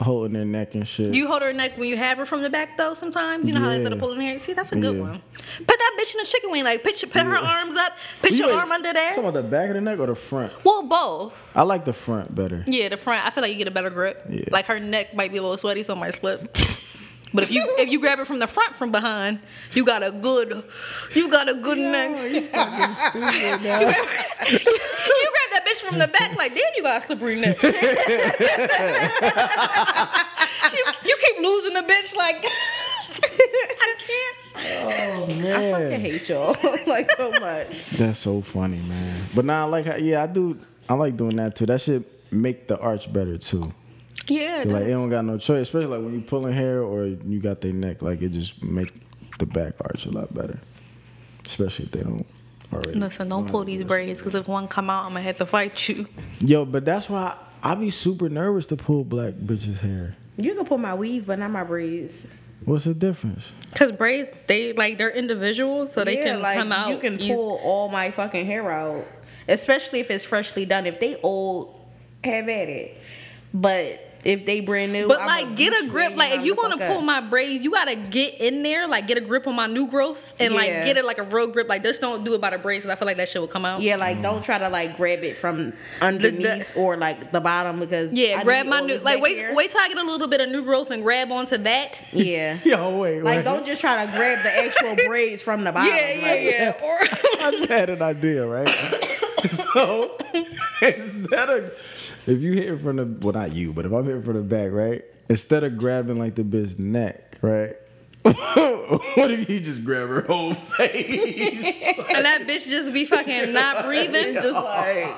holding 0.00 0.34
her 0.36 0.44
neck 0.44 0.76
and 0.76 0.86
shit. 0.86 1.12
You 1.12 1.26
hold 1.26 1.42
her 1.42 1.52
neck 1.52 1.72
when 1.76 1.88
you 1.88 1.96
have 1.96 2.18
her 2.18 2.24
from 2.26 2.42
the 2.42 2.50
back 2.50 2.76
though. 2.76 2.94
Sometimes 2.94 3.46
you 3.48 3.52
know 3.52 3.58
how 3.60 3.68
they 3.68 3.74
instead 3.74 3.92
of 3.92 3.98
Yeah. 3.98 4.02
pulling 4.04 4.20
her. 4.20 4.38
See, 4.38 4.52
that's 4.52 4.70
a 4.70 4.76
good 4.76 4.94
Yeah. 4.96 5.02
one. 5.02 5.22
Put 5.58 5.66
that 5.66 5.96
bitch 5.98 6.14
in 6.14 6.20
a 6.20 6.24
chicken 6.24 6.52
wing. 6.52 6.62
Like 6.62 6.84
put 6.84 7.02
your, 7.02 7.10
put 7.10 7.22
her 7.22 7.36
arms 7.36 7.74
up. 7.74 7.92
Put 8.22 8.30
You 8.30 8.36
your 8.38 8.46
like- 8.48 8.58
arm 8.58 8.70
under 8.70 8.92
there. 8.92 9.08
Talking 9.10 9.24
about 9.24 9.34
the 9.42 9.48
back 9.48 9.68
of 9.70 9.74
the 9.74 9.80
neck 9.80 9.98
or 9.98 10.06
the 10.06 10.14
front? 10.14 10.52
Well, 10.64 10.84
both. 10.84 11.34
I 11.56 11.62
like 11.64 11.84
the 11.84 11.92
front 11.92 12.32
better. 12.32 12.62
Yeah, 12.68 12.90
the 12.90 12.96
front. 12.96 13.26
I 13.26 13.30
feel 13.30 13.42
like 13.42 13.50
you 13.50 13.58
get 13.58 13.66
a 13.66 13.72
better 13.72 13.90
grip. 13.90 14.24
Yeah. 14.30 14.44
Like 14.52 14.66
her 14.66 14.78
neck 14.78 15.14
might 15.14 15.32
be 15.32 15.38
a 15.38 15.42
little 15.42 15.58
sweaty, 15.58 15.82
so 15.82 15.94
it 15.94 15.96
might 15.96 16.14
slip. 16.14 16.56
But 17.34 17.44
if 17.44 17.50
you 17.52 17.62
if 17.78 17.90
you 17.90 18.00
grab 18.00 18.18
it 18.20 18.26
from 18.26 18.38
the 18.38 18.46
front 18.46 18.74
from 18.74 18.90
behind, 18.90 19.40
you 19.72 19.84
got 19.84 20.02
a 20.02 20.10
good 20.10 20.64
you 21.14 21.30
got 21.30 21.48
a 21.48 21.54
good 21.54 21.78
neck. 21.78 22.32
you 22.32 22.40
fucking 22.52 22.94
stupid 22.94 23.62
now. 23.62 23.80
you 23.80 23.94
grab 24.48 25.50
that 25.52 25.64
bitch 25.66 25.80
from 25.80 25.98
the 25.98 26.08
back, 26.08 26.34
like 26.36 26.54
damn, 26.54 26.72
you 26.76 26.82
got 26.82 27.02
a 27.02 27.06
slippery 27.06 27.40
neck. 27.40 27.62
you, 27.62 27.70
you 31.04 31.16
keep 31.20 31.38
losing 31.38 31.74
the 31.74 31.82
bitch, 31.82 32.16
like 32.16 32.44
I 33.20 33.94
can't. 33.98 34.36
Oh 34.90 35.26
man, 35.26 35.46
I 35.46 35.70
fucking 35.72 36.00
hate 36.00 36.28
y'all 36.28 36.56
like 36.86 37.10
so 37.12 37.30
much. 37.40 37.90
that's 37.90 38.20
so 38.20 38.40
funny, 38.40 38.78
man. 38.78 39.22
But 39.34 39.44
now, 39.44 39.66
I 39.66 39.68
like, 39.68 39.86
how, 39.86 39.96
yeah, 39.96 40.22
I 40.22 40.26
do. 40.26 40.58
I 40.88 40.94
like 40.94 41.16
doing 41.16 41.36
that 41.36 41.54
too. 41.56 41.66
That 41.66 41.80
should 41.80 42.04
make 42.30 42.66
the 42.68 42.78
arch 42.78 43.12
better 43.12 43.36
too. 43.38 43.72
Yeah, 44.28 44.58
Like 44.58 44.66
it 44.66 44.68
that's- 44.68 44.90
don't 44.90 45.08
got 45.10 45.24
no 45.24 45.38
choice, 45.38 45.62
especially 45.62 45.86
like 45.86 46.00
when 46.04 46.14
you 46.14 46.20
pulling 46.20 46.52
hair 46.52 46.82
or 46.82 47.06
you 47.06 47.40
got 47.40 47.60
their 47.60 47.72
neck. 47.72 48.02
Like 48.02 48.22
it 48.22 48.30
just 48.30 48.62
make 48.62 48.92
the 49.38 49.46
back 49.46 49.74
arch 49.80 50.06
a 50.06 50.10
lot 50.10 50.32
better, 50.34 50.58
especially 51.46 51.86
if 51.86 51.90
they 51.92 52.02
don't 52.02 52.26
already. 52.72 52.92
listen, 52.98 53.28
don't 53.28 53.48
pull 53.48 53.64
these 53.64 53.84
braids 53.84 54.20
because 54.20 54.34
if 54.34 54.46
one 54.48 54.68
come 54.68 54.90
out, 54.90 55.04
I'm 55.04 55.10
gonna 55.10 55.22
have 55.22 55.38
to 55.38 55.46
fight 55.46 55.88
you. 55.88 56.06
Yo, 56.40 56.64
but 56.64 56.84
that's 56.84 57.08
why 57.08 57.36
I 57.62 57.74
be 57.74 57.90
super 57.90 58.28
nervous 58.28 58.66
to 58.66 58.76
pull 58.76 59.04
black 59.04 59.34
bitches' 59.34 59.78
hair. 59.78 60.14
You 60.36 60.54
can 60.54 60.64
pull 60.66 60.78
my 60.78 60.94
weave, 60.94 61.26
but 61.26 61.38
not 61.38 61.50
my 61.50 61.64
braids. 61.64 62.26
What's 62.64 62.84
the 62.84 62.94
difference? 62.94 63.44
Cause 63.74 63.92
braids, 63.92 64.30
they 64.46 64.72
like 64.72 64.98
they're 64.98 65.10
individual, 65.10 65.86
so 65.86 66.04
they 66.04 66.18
yeah, 66.18 66.24
can 66.34 66.42
like 66.42 66.58
come 66.58 66.72
out. 66.72 66.88
you 66.90 66.98
can 66.98 67.20
eas- 67.20 67.28
pull 67.32 67.60
all 67.62 67.88
my 67.88 68.10
fucking 68.10 68.44
hair 68.44 68.70
out, 68.70 69.06
especially 69.48 70.00
if 70.00 70.10
it's 70.10 70.24
freshly 70.24 70.66
done. 70.66 70.86
If 70.86 71.00
they 71.00 71.16
old, 71.22 71.74
have 72.24 72.48
at 72.48 72.68
it. 72.68 72.98
But 73.54 74.00
if 74.24 74.44
they 74.46 74.60
brand 74.60 74.92
new. 74.92 75.06
But 75.08 75.20
I'ma 75.20 75.26
like, 75.30 75.56
get 75.56 75.72
a 75.84 75.86
grip. 75.88 76.16
Like, 76.16 76.32
if 76.32 76.44
you 76.44 76.54
want 76.54 76.78
to 76.78 76.86
pull 76.86 76.98
up. 76.98 77.04
my 77.04 77.20
braids, 77.20 77.62
you 77.64 77.70
gotta 77.70 77.94
get 77.96 78.34
in 78.40 78.62
there. 78.62 78.86
Like, 78.88 79.06
get 79.06 79.16
a 79.18 79.20
grip 79.20 79.46
on 79.46 79.54
my 79.54 79.66
new 79.66 79.86
growth 79.86 80.34
and 80.40 80.54
like 80.54 80.68
get 80.68 80.96
it 80.96 81.04
like 81.04 81.18
a 81.18 81.22
real 81.22 81.46
grip. 81.46 81.68
Like, 81.68 81.82
just 81.82 82.00
don't 82.00 82.24
do 82.24 82.34
it 82.34 82.40
by 82.40 82.50
the 82.50 82.58
braids. 82.58 82.84
'cause 82.84 82.90
I 82.90 82.96
feel 82.96 83.06
like 83.06 83.16
that 83.18 83.28
shit 83.28 83.40
will 83.40 83.48
come 83.48 83.64
out. 83.64 83.80
Yeah, 83.80 83.96
like 83.96 84.20
don't 84.22 84.44
try 84.44 84.58
to 84.58 84.68
like 84.68 84.96
grab 84.96 85.22
it 85.24 85.38
from 85.38 85.72
underneath 86.02 86.70
or 86.76 86.96
like 86.96 87.30
the 87.32 87.40
bottom 87.40 87.78
because 87.80 88.12
Yeah, 88.12 88.38
I 88.40 88.44
grab 88.44 88.66
my 88.66 88.80
new. 88.80 88.98
Like, 88.98 89.20
wait, 89.22 89.36
here. 89.36 89.54
wait 89.54 89.70
till 89.70 89.80
I 89.80 89.88
get 89.88 89.98
a 89.98 90.02
little 90.02 90.26
bit 90.28 90.40
of 90.40 90.48
new 90.50 90.62
growth 90.62 90.90
and 90.90 91.02
grab 91.02 91.30
onto 91.32 91.56
that. 91.58 92.00
Yeah. 92.12 92.58
Yo, 92.64 92.98
wait, 92.98 93.22
Like 93.22 93.36
wait. 93.38 93.44
don't 93.44 93.64
just 93.66 93.80
try 93.80 94.04
to 94.04 94.10
grab 94.12 94.42
the 94.42 94.58
actual 94.64 94.96
braids 95.06 95.42
from 95.42 95.64
the 95.64 95.72
bottom. 95.72 95.92
Yeah, 95.94 96.12
yeah, 96.12 96.26
like- 96.26 96.80
yeah. 96.80 96.86
Or 96.86 96.98
I 97.46 97.50
just 97.52 97.68
had 97.68 97.90
an 97.90 98.02
idea, 98.02 98.46
right? 98.46 98.68
so 98.68 100.16
instead 100.82 101.48
of 101.48 101.72
if 102.28 102.40
you 102.40 102.52
hit 102.52 102.66
it 102.68 102.80
from 102.80 102.96
the 102.96 103.04
well, 103.24 103.32
not 103.34 103.54
you, 103.54 103.72
but 103.72 103.84
if 103.86 103.92
I'm 103.92 104.04
hitting 104.04 104.22
from 104.22 104.34
the 104.34 104.42
back, 104.42 104.70
right? 104.72 105.02
Instead 105.28 105.64
of 105.64 105.76
grabbing 105.78 106.18
like 106.18 106.34
the 106.36 106.42
bitch 106.42 106.78
neck, 106.78 107.38
right? 107.42 107.74
what 108.22 109.30
if 109.30 109.48
you 109.48 109.60
just 109.60 109.84
grab 109.84 110.08
her 110.08 110.22
whole 110.22 110.52
face? 110.76 111.82
and 112.14 112.24
that 112.24 112.42
bitch 112.46 112.68
just 112.68 112.92
be 112.92 113.04
fucking 113.04 113.52
not 113.52 113.84
breathing. 113.84 114.34
Just 114.34 114.52
like 114.52 115.08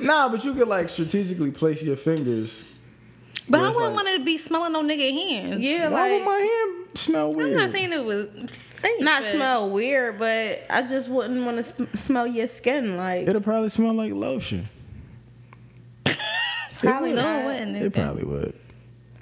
nah, 0.00 0.28
but 0.28 0.44
you 0.44 0.54
could 0.54 0.68
like 0.68 0.88
strategically 0.88 1.50
place 1.50 1.82
your 1.82 1.96
fingers. 1.96 2.64
But 3.48 3.60
I 3.60 3.68
wouldn't 3.68 3.94
like- 3.96 4.04
want 4.04 4.16
to 4.18 4.24
be 4.24 4.36
smelling 4.38 4.72
no 4.72 4.82
nigga 4.82 5.10
hands. 5.12 5.60
yeah, 5.60 5.88
Why 5.88 6.10
would 6.12 6.18
like 6.18 6.24
my 6.26 6.38
hand 6.38 6.98
smell 6.98 7.32
weird? 7.34 7.50
I'm 7.50 7.56
not 7.56 7.70
saying 7.72 7.92
it 7.92 8.04
was 8.04 8.30
stink. 8.50 9.00
not 9.00 9.22
but- 9.22 9.32
smell 9.32 9.70
weird, 9.70 10.18
but 10.18 10.62
I 10.70 10.82
just 10.82 11.08
wouldn't 11.08 11.44
want 11.44 11.56
to 11.56 11.62
sm- 11.64 11.84
smell 11.94 12.26
your 12.28 12.46
skin. 12.46 12.96
Like 12.96 13.26
It'll 13.26 13.40
probably 13.42 13.70
smell 13.70 13.92
like 13.94 14.12
lotion. 14.12 14.68
Probably 16.80 17.10
would. 17.10 17.16
No, 17.16 17.22
not. 17.22 17.40
it 17.42 17.46
wouldn't. 17.46 17.76
It 17.76 17.92
probably 17.94 18.24
would. 18.24 18.54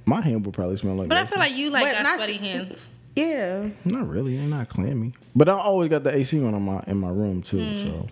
My 0.06 0.20
hand 0.22 0.44
would 0.46 0.54
probably 0.54 0.76
smell 0.78 0.94
like 0.94 1.08
But 1.08 1.18
I 1.18 1.24
feel 1.26 1.38
like 1.38 1.54
you 1.54 1.70
like 1.70 1.84
But 1.84 1.92
got 1.92 2.02
not- 2.02 2.16
sweaty 2.16 2.36
hands. 2.38 2.88
Yeah, 3.16 3.68
Not 3.84 4.08
really. 4.08 4.36
They're 4.36 4.46
not 4.46 4.68
clammy. 4.68 5.12
But 5.34 5.48
I 5.48 5.52
always 5.58 5.90
got 5.90 6.04
the 6.04 6.14
AC 6.14 6.42
on 6.44 6.54
in 6.54 6.62
my 6.62 6.82
in 6.86 6.98
my 6.98 7.08
room 7.10 7.42
too. 7.42 7.58
Hmm. 7.62 7.76
So 7.82 8.08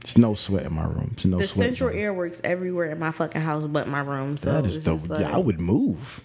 it's 0.00 0.18
no 0.18 0.34
sweat 0.34 0.66
in 0.66 0.72
my 0.74 0.84
room. 0.84 1.10
It's 1.12 1.24
no 1.24 1.38
the 1.38 1.46
sweat. 1.46 1.66
central 1.68 1.90
zone. 1.90 1.98
air 1.98 2.12
works 2.12 2.40
everywhere 2.42 2.86
in 2.86 2.98
my 2.98 3.12
fucking 3.12 3.40
house 3.40 3.66
but 3.68 3.86
my 3.86 4.00
room. 4.00 4.36
So 4.36 4.52
That 4.52 4.66
is 4.66 4.76
it's 4.76 4.84
dope. 4.84 4.98
just 4.98 5.10
like- 5.10 5.20
yeah, 5.20 5.34
I 5.34 5.38
would 5.38 5.60
move. 5.60 6.20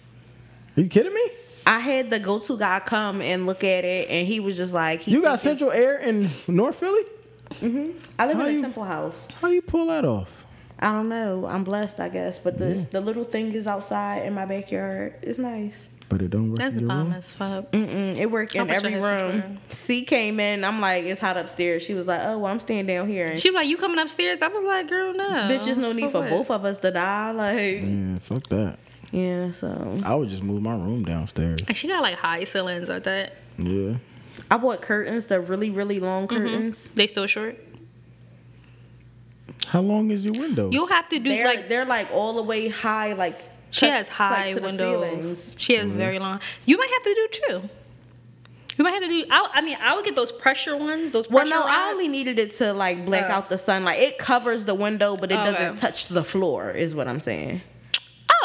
Are 0.76 0.80
you 0.80 0.88
kidding 0.88 1.14
me? 1.14 1.30
I 1.66 1.78
had 1.78 2.10
the 2.10 2.18
go-to 2.18 2.58
guy 2.58 2.80
come 2.84 3.22
and 3.22 3.46
look 3.46 3.64
at 3.64 3.84
it, 3.84 4.10
and 4.10 4.26
he 4.28 4.38
was 4.40 4.56
just 4.56 4.74
like, 4.74 5.00
he 5.02 5.12
You 5.12 5.22
got 5.22 5.40
think 5.40 5.54
it's- 5.54 5.58
central 5.60 5.70
air 5.70 5.96
in 5.98 6.28
North 6.48 6.76
Philly? 6.76 7.04
I 7.62 8.26
live 8.26 8.36
How 8.36 8.40
in 8.40 8.40
a 8.40 8.50
you- 8.50 8.60
simple 8.60 8.84
house. 8.84 9.28
How 9.40 9.48
you 9.48 9.62
pull 9.62 9.86
that 9.86 10.04
off? 10.04 10.28
I 10.84 10.92
don't 10.92 11.08
know. 11.08 11.46
I'm 11.46 11.64
blessed, 11.64 11.98
I 11.98 12.08
guess. 12.10 12.38
But 12.38 12.58
the 12.58 12.74
the 12.92 13.00
little 13.00 13.24
thing 13.24 13.52
is 13.52 13.66
outside 13.66 14.26
in 14.26 14.34
my 14.34 14.44
backyard. 14.44 15.14
It's 15.22 15.38
nice. 15.38 15.88
But 16.10 16.20
it 16.20 16.28
don't 16.30 16.50
work 16.50 16.58
That's 16.58 16.74
in 16.74 16.80
your 16.80 16.88
bomb 16.88 17.04
room. 17.08 17.12
as 17.14 17.32
fuck. 17.32 17.72
Mm-mm, 17.72 18.16
it 18.18 18.30
worked 18.30 18.54
in 18.54 18.68
every 18.68 18.96
room. 18.96 19.02
air. 19.40 19.56
C 19.70 20.04
came 20.04 20.38
in. 20.38 20.62
I'm 20.62 20.78
like, 20.82 21.04
it's 21.06 21.18
hot 21.20 21.38
upstairs. 21.38 21.82
She 21.82 21.94
was 21.94 22.06
like, 22.06 22.20
oh, 22.22 22.36
well, 22.38 22.52
I'm 22.52 22.60
staying 22.60 22.86
down 22.86 23.08
here. 23.08 23.24
And 23.24 23.40
She 23.40 23.48
was 23.50 23.54
like, 23.54 23.66
"You 23.68 23.78
coming 23.78 23.98
upstairs?" 23.98 24.38
I 24.42 24.48
was 24.48 24.62
like, 24.64 24.86
"Girl, 24.88 25.14
no." 25.14 25.24
Bitch, 25.48 25.60
bitches, 25.60 25.78
no 25.78 25.92
need 25.92 26.10
for 26.10 26.20
what? 26.20 26.28
both 26.30 26.50
of 26.50 26.64
us 26.66 26.78
to 26.80 26.90
die. 26.90 27.30
Like, 27.30 27.82
Yeah, 27.88 28.18
fuck 28.20 28.46
that. 28.50 28.78
yeah. 29.12 29.50
So 29.52 29.98
I 30.04 30.14
would 30.14 30.28
just 30.28 30.42
move 30.42 30.60
my 30.62 30.74
room 30.74 31.04
downstairs. 31.06 31.62
And 31.66 31.74
she 31.76 31.88
got 31.88 32.02
like 32.02 32.16
high 32.18 32.44
ceilings 32.44 32.90
like 32.90 33.04
that. 33.04 33.32
Yeah. 33.56 33.94
I 34.50 34.58
bought 34.58 34.82
curtains, 34.82 35.24
the 35.26 35.40
really 35.40 35.70
really 35.70 36.00
long 36.00 36.28
Mm-hmm. 36.28 36.36
curtains. 36.36 36.88
They 36.94 37.06
still 37.06 37.26
short. 37.26 37.56
How 39.66 39.80
long 39.80 40.10
is 40.10 40.24
your 40.24 40.34
window? 40.34 40.70
You'll 40.70 40.86
have 40.86 41.08
to 41.08 41.18
do 41.18 41.30
They're 41.30 41.46
like 41.46 41.56
like 41.56 41.68
they're 41.68 41.84
like 41.84 42.08
all 42.12 42.34
the 42.34 42.42
way 42.42 42.68
high, 42.68 43.12
like 43.14 43.40
she 43.70 43.86
has 43.86 44.08
high 44.08 44.52
to 44.52 44.60
the 44.60 44.66
windows. 44.66 45.54
She 45.58 45.74
has 45.74 45.88
very 45.88 46.18
long. 46.18 46.40
You 46.64 46.78
might 46.78 46.90
have 46.90 47.02
to 47.02 47.14
do 47.14 47.28
two. 47.62 47.68
You 48.76 48.82
might 48.84 48.90
have 48.92 49.02
to 49.02 49.08
do. 49.08 49.24
I, 49.30 49.50
I 49.54 49.60
mean, 49.62 49.76
I 49.80 49.94
would 49.94 50.04
get 50.04 50.16
those 50.16 50.32
pressure 50.32 50.76
ones. 50.76 51.12
Those 51.12 51.28
Well, 51.30 51.44
pressure 51.44 51.54
no, 51.60 51.64
I 51.64 51.90
only 51.92 52.08
needed 52.08 52.38
it 52.40 52.50
to 52.52 52.72
like 52.72 53.04
black 53.04 53.26
Oh. 53.28 53.34
out 53.34 53.48
the 53.48 53.58
sun. 53.58 53.84
Like 53.84 54.00
it 54.00 54.18
covers 54.18 54.64
the 54.64 54.74
window, 54.74 55.16
but 55.16 55.30
it 55.30 55.36
oh, 55.36 55.42
Okay. 55.42 55.52
doesn't 55.52 55.76
touch 55.76 56.06
the 56.06 56.24
floor. 56.24 56.70
Is 56.70 56.94
what 56.94 57.06
I'm 57.06 57.20
saying. 57.20 57.62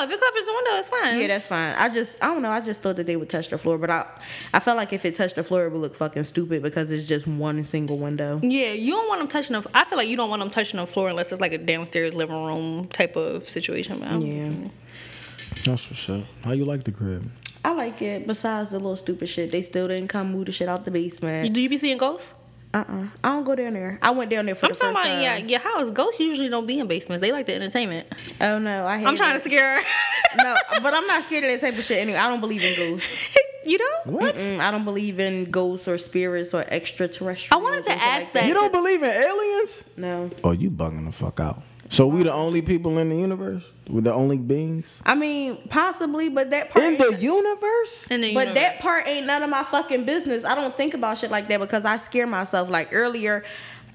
If 0.03 0.11
it 0.11 0.19
covers 0.19 0.45
the 0.45 0.53
window, 0.53 0.71
it's 0.73 0.89
fine. 0.89 1.19
Yeah, 1.19 1.27
that's 1.27 1.47
fine. 1.47 1.75
I 1.77 1.89
just 1.89 2.23
I 2.23 2.27
don't 2.27 2.41
know. 2.41 2.49
I 2.49 2.61
just 2.61 2.81
thought 2.81 2.95
that 2.97 3.05
they 3.05 3.15
would 3.15 3.29
touch 3.29 3.49
the 3.49 3.57
floor, 3.57 3.77
but 3.77 3.89
I 3.89 4.05
I 4.53 4.59
felt 4.59 4.77
like 4.77 4.93
if 4.93 5.05
it 5.05 5.15
touched 5.15 5.35
the 5.35 5.43
floor, 5.43 5.65
it 5.65 5.71
would 5.71 5.81
look 5.81 5.95
fucking 5.95 6.23
stupid 6.23 6.61
because 6.61 6.91
it's 6.91 7.07
just 7.07 7.27
one 7.27 7.63
single 7.63 7.97
window. 7.99 8.39
Yeah, 8.43 8.71
you 8.71 8.93
don't 8.93 9.07
want 9.07 9.19
them 9.19 9.27
touching 9.27 9.59
the. 9.59 9.69
I 9.73 9.85
feel 9.85 9.97
like 9.97 10.07
you 10.07 10.17
don't 10.17 10.29
want 10.29 10.41
them 10.41 10.49
touching 10.49 10.79
the 10.79 10.87
floor 10.87 11.09
unless 11.09 11.31
it's 11.31 11.41
like 11.41 11.53
a 11.53 11.57
downstairs 11.57 12.15
living 12.15 12.45
room 12.45 12.87
type 12.87 13.15
of 13.15 13.47
situation. 13.47 13.99
But 13.99 14.09
I 14.09 14.15
Yeah. 14.17 14.69
That's 15.65 15.89
what's 15.89 16.09
up. 16.09 16.23
How 16.43 16.53
you 16.53 16.65
like 16.65 16.83
the 16.83 16.91
crib? 16.91 17.29
I 17.65 17.71
like 17.73 18.01
it. 18.01 18.25
Besides 18.25 18.71
the 18.71 18.77
little 18.77 18.95
stupid 18.95 19.27
shit, 19.27 19.51
they 19.51 19.61
still 19.61 19.87
didn't 19.87 20.07
come 20.07 20.31
move 20.31 20.45
the 20.45 20.51
shit 20.51 20.69
out 20.69 20.85
the 20.85 20.91
basement. 20.91 21.53
Do 21.53 21.61
you 21.61 21.69
be 21.69 21.77
seeing 21.77 21.97
ghosts? 21.97 22.33
Uh 22.74 22.84
uh 22.88 23.05
I 23.24 23.30
don't 23.30 23.43
go 23.45 23.55
down 23.55 23.74
there. 23.74 23.97
I 24.01 24.11
went 24.11 24.30
down 24.30 24.45
there 24.45 24.53
for 24.55 24.67
I'm 24.67 24.74
the 24.74 24.78
talking 24.78 24.95
first 24.95 25.05
about 25.05 25.13
time. 25.15 25.22
yeah, 25.24 25.38
your 25.38 25.59
house. 25.59 25.89
Ghosts 25.89 26.20
usually 26.20 26.49
don't 26.49 26.67
be 26.67 26.80
in 26.80 26.88
basements. 26.88 27.22
They 27.22 27.32
like 27.32 27.45
the 27.47 27.55
entertainment. 27.55 28.07
Oh 28.41 28.59
no, 28.59 28.86
I. 28.86 28.99
Hate 28.99 29.07
I'm 29.07 29.15
trying 29.15 29.38
to 29.38 29.43
scare 29.43 29.78
her. 29.82 29.86
No, 30.38 30.53
but 30.84 30.93
I'm 30.93 31.07
not 31.07 31.24
scared 31.24 31.43
of 31.45 31.49
that 31.49 31.59
type 31.59 31.80
of 31.80 31.84
shit. 31.84 31.97
Anyway, 31.97 32.17
I 32.20 32.30
don't 32.30 32.39
believe 32.39 32.63
in 32.63 32.76
ghosts. 32.78 33.36
you 33.65 33.80
don't? 33.80 34.05
What? 34.13 34.36
Mm, 34.36 34.59
I 34.59 34.70
don't 34.70 34.86
believe 34.86 35.20
in 35.20 35.45
ghosts 35.49 35.88
or 35.88 35.97
spirits 35.97 36.53
or 36.53 36.63
extraterrestrials. 36.67 37.51
I 37.51 37.63
wanted 37.63 37.84
to 37.86 37.91
ask 37.93 38.26
like 38.26 38.34
that. 38.34 38.45
You 38.47 38.53
don't 38.53 38.72
believe 38.72 39.01
in 39.01 39.09
aliens? 39.09 39.84
No, 39.97 40.30
Oh, 40.43 40.51
you 40.51 40.70
bugging 40.70 41.05
the 41.07 41.11
fuck 41.11 41.39
out. 41.39 41.63
So 41.91 42.05
we 42.07 42.21
the 42.23 42.31
only 42.33 42.61
people 42.61 42.97
in 42.99 43.09
the 43.09 43.15
universe? 43.15 43.63
We're 43.89 44.01
the 44.01 44.13
only 44.13 44.37
beings? 44.37 45.01
I 45.05 45.15
mean 45.15 45.57
possibly, 45.69 46.29
but 46.29 46.51
that 46.51 46.69
part. 46.69 46.85
In 46.85 46.97
the 46.97 47.15
universe? 47.19 48.07
In 48.11 48.21
the 48.21 48.33
But 48.35 48.49
universe. 48.49 48.53
that 48.63 48.79
part 48.79 49.07
ain't 49.07 49.25
none 49.25 49.41
of 49.41 49.49
my 49.49 49.63
fucking 49.63 50.05
business. 50.05 50.45
I 50.45 50.53
don't 50.55 50.75
think 50.77 50.93
about 50.93 51.17
shit 51.17 51.31
like 51.31 51.47
that 51.49 51.59
because 51.59 51.85
I 51.85 51.97
scare 51.97 52.27
myself. 52.27 52.69
Like 52.69 52.89
earlier, 52.93 53.43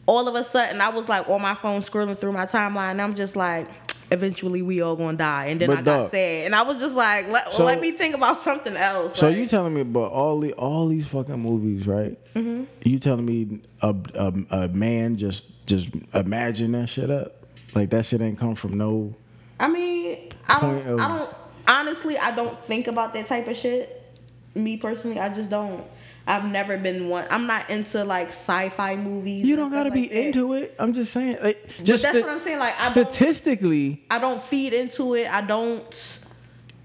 all 0.07 0.27
of 0.27 0.35
a 0.35 0.43
sudden, 0.43 0.81
I 0.81 0.89
was 0.89 1.09
like 1.09 1.29
on 1.29 1.41
my 1.41 1.55
phone 1.55 1.81
scrolling 1.83 2.17
through 2.19 2.33
my 2.33 2.47
timeline. 2.47 2.91
And 2.93 3.03
I'm 3.03 3.15
just 3.15 3.37
like, 3.37 3.69
eventually 4.11 4.61
we 4.63 4.83
all 4.83 4.97
gonna 4.97 5.17
die. 5.17 5.47
And 5.47 5.61
then 5.61 5.69
But 5.69 5.79
I 5.79 5.83
got 5.83 6.01
dog- 6.03 6.11
sad, 6.11 6.47
and 6.47 6.55
I 6.57 6.63
was 6.63 6.81
just 6.81 6.97
like, 6.97 7.29
let, 7.29 7.53
So- 7.53 7.65
let 7.65 7.81
me 7.81 7.93
think 7.93 8.17
about 8.17 8.41
something 8.41 8.77
else. 8.77 9.15
So 9.17 9.29
Like, 9.29 9.37
you 9.37 9.47
telling 9.47 9.73
me 9.73 9.83
about 9.83 10.11
all 10.11 10.41
the 10.41 10.53
all 10.55 10.89
these 10.89 11.07
fucking 11.07 11.39
movies, 11.39 11.87
right? 11.87 12.19
Mm-hmm. 12.35 12.65
You 12.83 12.99
telling 12.99 13.25
me 13.25 13.61
a, 13.83 13.95
a 14.15 14.33
a 14.65 14.69
man 14.69 15.17
just 15.17 15.65
just 15.67 15.91
imagine 16.13 16.73
that 16.73 16.89
shit 16.89 17.09
up? 17.09 17.37
Like 17.75 17.91
that 17.91 18.05
shit 18.07 18.21
ain't 18.21 18.39
come 18.39 18.55
from 18.55 18.77
no. 18.79 19.15
I 19.59 19.69
mean, 19.69 20.31
I 20.49 20.61
don't, 20.61 20.87
of- 20.87 21.01
I 21.01 21.19
don't. 21.19 21.35
Honestly, 21.67 22.19
I 22.19 22.35
don't 22.35 22.59
think 22.65 22.87
about 22.89 23.15
that 23.15 23.27
type 23.27 23.49
of 23.49 23.57
shit. 23.57 24.03
Me 24.55 24.77
personally, 24.77 25.19
I 25.19 25.33
just 25.33 25.51
don't. 25.51 25.85
I've 26.27 26.45
never 26.51 26.79
been 26.79 27.09
one. 27.09 27.27
I'm 27.31 27.47
not 27.47 27.69
into 27.69 28.03
like 28.05 28.29
sci-fi 28.29 28.97
movies. 28.97 29.45
You 29.45 29.57
don't 29.57 29.71
gotta 29.71 29.91
be 29.91 30.09
that. 30.09 30.27
into 30.27 30.55
it. 30.55 30.75
I'm 30.79 30.93
just 30.93 31.13
saying. 31.13 31.39
Like, 31.43 31.63
But 31.77 31.85
just 31.85 32.03
that's 32.03 32.17
sta- 32.17 32.27
what 32.27 32.33
I'm 32.35 32.41
saying. 32.41 32.59
Like, 32.59 32.75
I 32.81 32.95
don't. 32.95 33.13
statistically, 33.13 34.05
I 34.11 34.19
don't 34.19 34.43
feed 34.43 34.73
into 34.73 35.15
it. 35.15 35.31
I 35.33 35.43
don't 35.45 36.19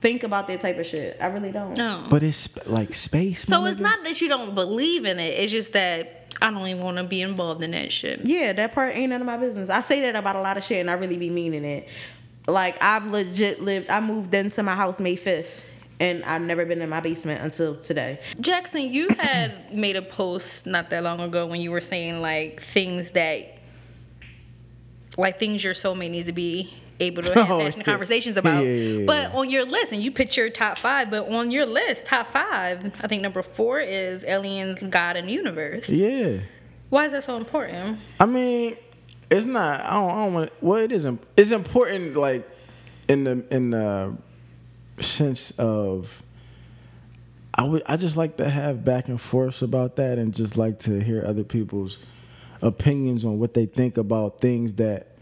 think 0.01 0.23
about 0.23 0.47
that 0.47 0.59
type 0.61 0.77
of 0.77 0.85
shit. 0.85 1.17
I 1.21 1.27
really 1.27 1.51
don't. 1.51 1.75
No. 1.75 2.05
but 2.09 2.23
it's 2.23 2.65
like 2.67 2.93
space. 2.93 3.43
So 3.43 3.61
my 3.61 3.69
it's 3.69 3.79
not 3.79 4.03
that 4.03 4.19
you 4.21 4.27
don't 4.27 4.55
believe 4.55 5.05
in 5.05 5.19
it. 5.19 5.39
It's 5.39 5.51
just 5.51 5.73
that 5.73 6.18
I 6.41 6.51
don't 6.51 6.65
even 6.67 6.83
want 6.83 6.97
to 6.97 7.03
be 7.03 7.21
involved 7.21 7.63
in 7.63 7.71
that 7.71 7.91
shit. 7.91 8.21
Yeah, 8.21 8.53
that 8.53 8.73
part 8.73 8.95
ain't 8.95 9.09
none 9.09 9.21
of 9.21 9.27
my 9.27 9.37
business. 9.37 9.69
I 9.69 9.81
say 9.81 10.01
that 10.01 10.15
about 10.15 10.35
a 10.35 10.41
lot 10.41 10.57
of 10.57 10.63
shit, 10.63 10.79
and 10.79 10.89
I 10.89 10.93
really 10.93 11.17
be 11.17 11.29
meaning 11.29 11.65
it. 11.65 11.87
Like 12.47 12.81
I've 12.81 13.05
legit 13.07 13.61
lived. 13.61 13.89
I 13.89 13.99
moved 13.99 14.33
into 14.33 14.63
my 14.63 14.75
house 14.75 14.99
May 14.99 15.15
fifth, 15.15 15.61
and 15.99 16.23
I've 16.23 16.41
never 16.41 16.65
been 16.65 16.81
in 16.81 16.89
my 16.89 17.01
basement 17.01 17.41
until 17.43 17.75
today. 17.75 18.19
Jaxon, 18.37 18.91
you 18.91 19.09
had 19.19 19.73
made 19.73 19.95
a 19.95 20.01
post 20.01 20.65
not 20.65 20.89
that 20.91 21.03
long 21.03 21.19
ago 21.19 21.45
when 21.45 21.61
you 21.61 21.71
were 21.71 21.81
saying 21.81 22.21
like 22.21 22.61
things 22.61 23.11
that, 23.11 23.59
like 25.17 25.39
things 25.39 25.63
your 25.63 25.73
soulmate 25.73 26.11
needs 26.11 26.27
to 26.27 26.33
be 26.33 26.73
able 26.99 27.23
to 27.23 27.29
oh, 27.39 27.43
have 27.43 27.51
Oh, 27.51 27.59
passionate 27.59 27.85
conversations 27.85 28.37
about. 28.37 28.63
Yeah, 28.63 28.71
yeah, 28.71 29.05
but 29.05 29.33
on 29.33 29.49
your 29.49 29.65
list, 29.65 29.91
and 29.91 30.01
you 30.01 30.11
picked 30.11 30.37
your 30.37 30.49
top 30.49 30.77
five, 30.77 31.09
but 31.09 31.29
on 31.31 31.51
your 31.51 31.65
list, 31.65 32.05
top 32.05 32.27
five, 32.27 32.85
I 33.01 33.07
think 33.07 33.21
number 33.21 33.41
four 33.41 33.79
is 33.79 34.23
aliens, 34.25 34.83
God, 34.89 35.15
and 35.15 35.29
universe. 35.29 35.89
Yeah. 35.89 36.39
Why 36.89 37.05
is 37.05 37.11
that 37.11 37.23
so 37.23 37.37
important? 37.37 37.99
I 38.19 38.25
mean, 38.25 38.75
it's 39.29 39.45
not. 39.45 39.81
I 39.81 39.93
don't. 39.93 40.09
I 40.11 40.23
don't 40.25 40.33
want. 40.33 40.51
Well, 40.61 40.79
it 40.79 40.91
isn't. 40.91 41.21
It's 41.37 41.51
important, 41.51 42.15
like 42.15 42.49
in 43.07 43.23
the 43.23 43.43
in 43.51 43.71
the 43.71 44.17
sense 44.99 45.51
of. 45.59 46.23
I 47.53 47.63
would. 47.63 47.83
I 47.85 47.97
just 47.97 48.15
like 48.15 48.37
to 48.37 48.49
have 48.49 48.85
back 48.85 49.07
and 49.07 49.19
forths 49.19 49.61
about 49.61 49.97
that, 49.97 50.17
and 50.17 50.33
just 50.33 50.57
like 50.57 50.79
to 50.79 50.99
hear 50.99 51.23
other 51.25 51.43
people's 51.43 51.99
opinions 52.61 53.23
on 53.25 53.39
what 53.39 53.53
they 53.53 53.65
think 53.65 53.97
about 53.97 54.39
things 54.39 54.73
that 54.75 55.15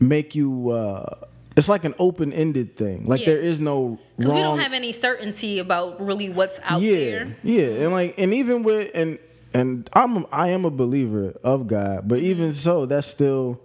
make 0.00 0.34
you. 0.34 0.70
uh 0.70 1.14
It's 1.56 1.68
like 1.68 1.84
an 1.84 1.94
open 1.98 2.32
ended 2.32 2.76
thing. 2.76 3.06
Like 3.06 3.20
Yeah. 3.20 3.26
there 3.34 3.40
is 3.42 3.60
no 3.60 3.98
Because 4.16 4.30
wrong. 4.32 4.36
we 4.38 4.42
don't 4.42 4.58
have 4.60 4.72
any 4.72 4.92
certainty 4.92 5.58
about 5.58 6.00
really 6.00 6.28
what's 6.30 6.58
out 6.64 6.80
yeah, 6.80 6.94
there. 6.96 7.36
Yeah, 7.42 7.82
and 7.84 7.92
like 7.92 8.14
and 8.18 8.32
even 8.34 8.62
with 8.62 8.90
and 8.94 9.18
and 9.52 9.90
I'm 9.92 10.26
I 10.32 10.50
am 10.50 10.64
a 10.64 10.70
believer 10.70 11.34
of 11.44 11.66
God, 11.66 12.08
but 12.08 12.18
Mm-hmm. 12.18 12.26
even 12.32 12.54
so, 12.54 12.86
that's 12.86 13.06
still 13.08 13.58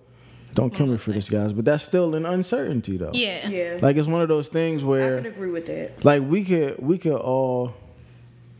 Don't 0.55 0.73
kill 0.73 0.87
me 0.87 0.97
for 0.97 1.11
this, 1.11 1.29
guys. 1.29 1.51
But 1.53 1.65
that's 1.65 1.83
still 1.83 2.15
an 2.15 2.25
uncertainty, 2.25 2.95
though. 2.97 3.11
Yeah. 3.13 3.47
Yeah. 3.49 3.77
Like 3.81 3.97
it's 3.97 4.07
one 4.07 4.21
of 4.21 4.29
those 4.29 4.47
things 4.47 4.83
where 4.83 5.01
I 5.01 5.05
where 5.07 5.17
could 5.21 5.31
agree 5.35 5.51
with 5.51 5.65
that. 5.67 6.03
like 6.03 6.21
we 6.23 6.43
could 6.43 6.79
we 6.79 6.97
could 6.97 7.19
all 7.33 7.73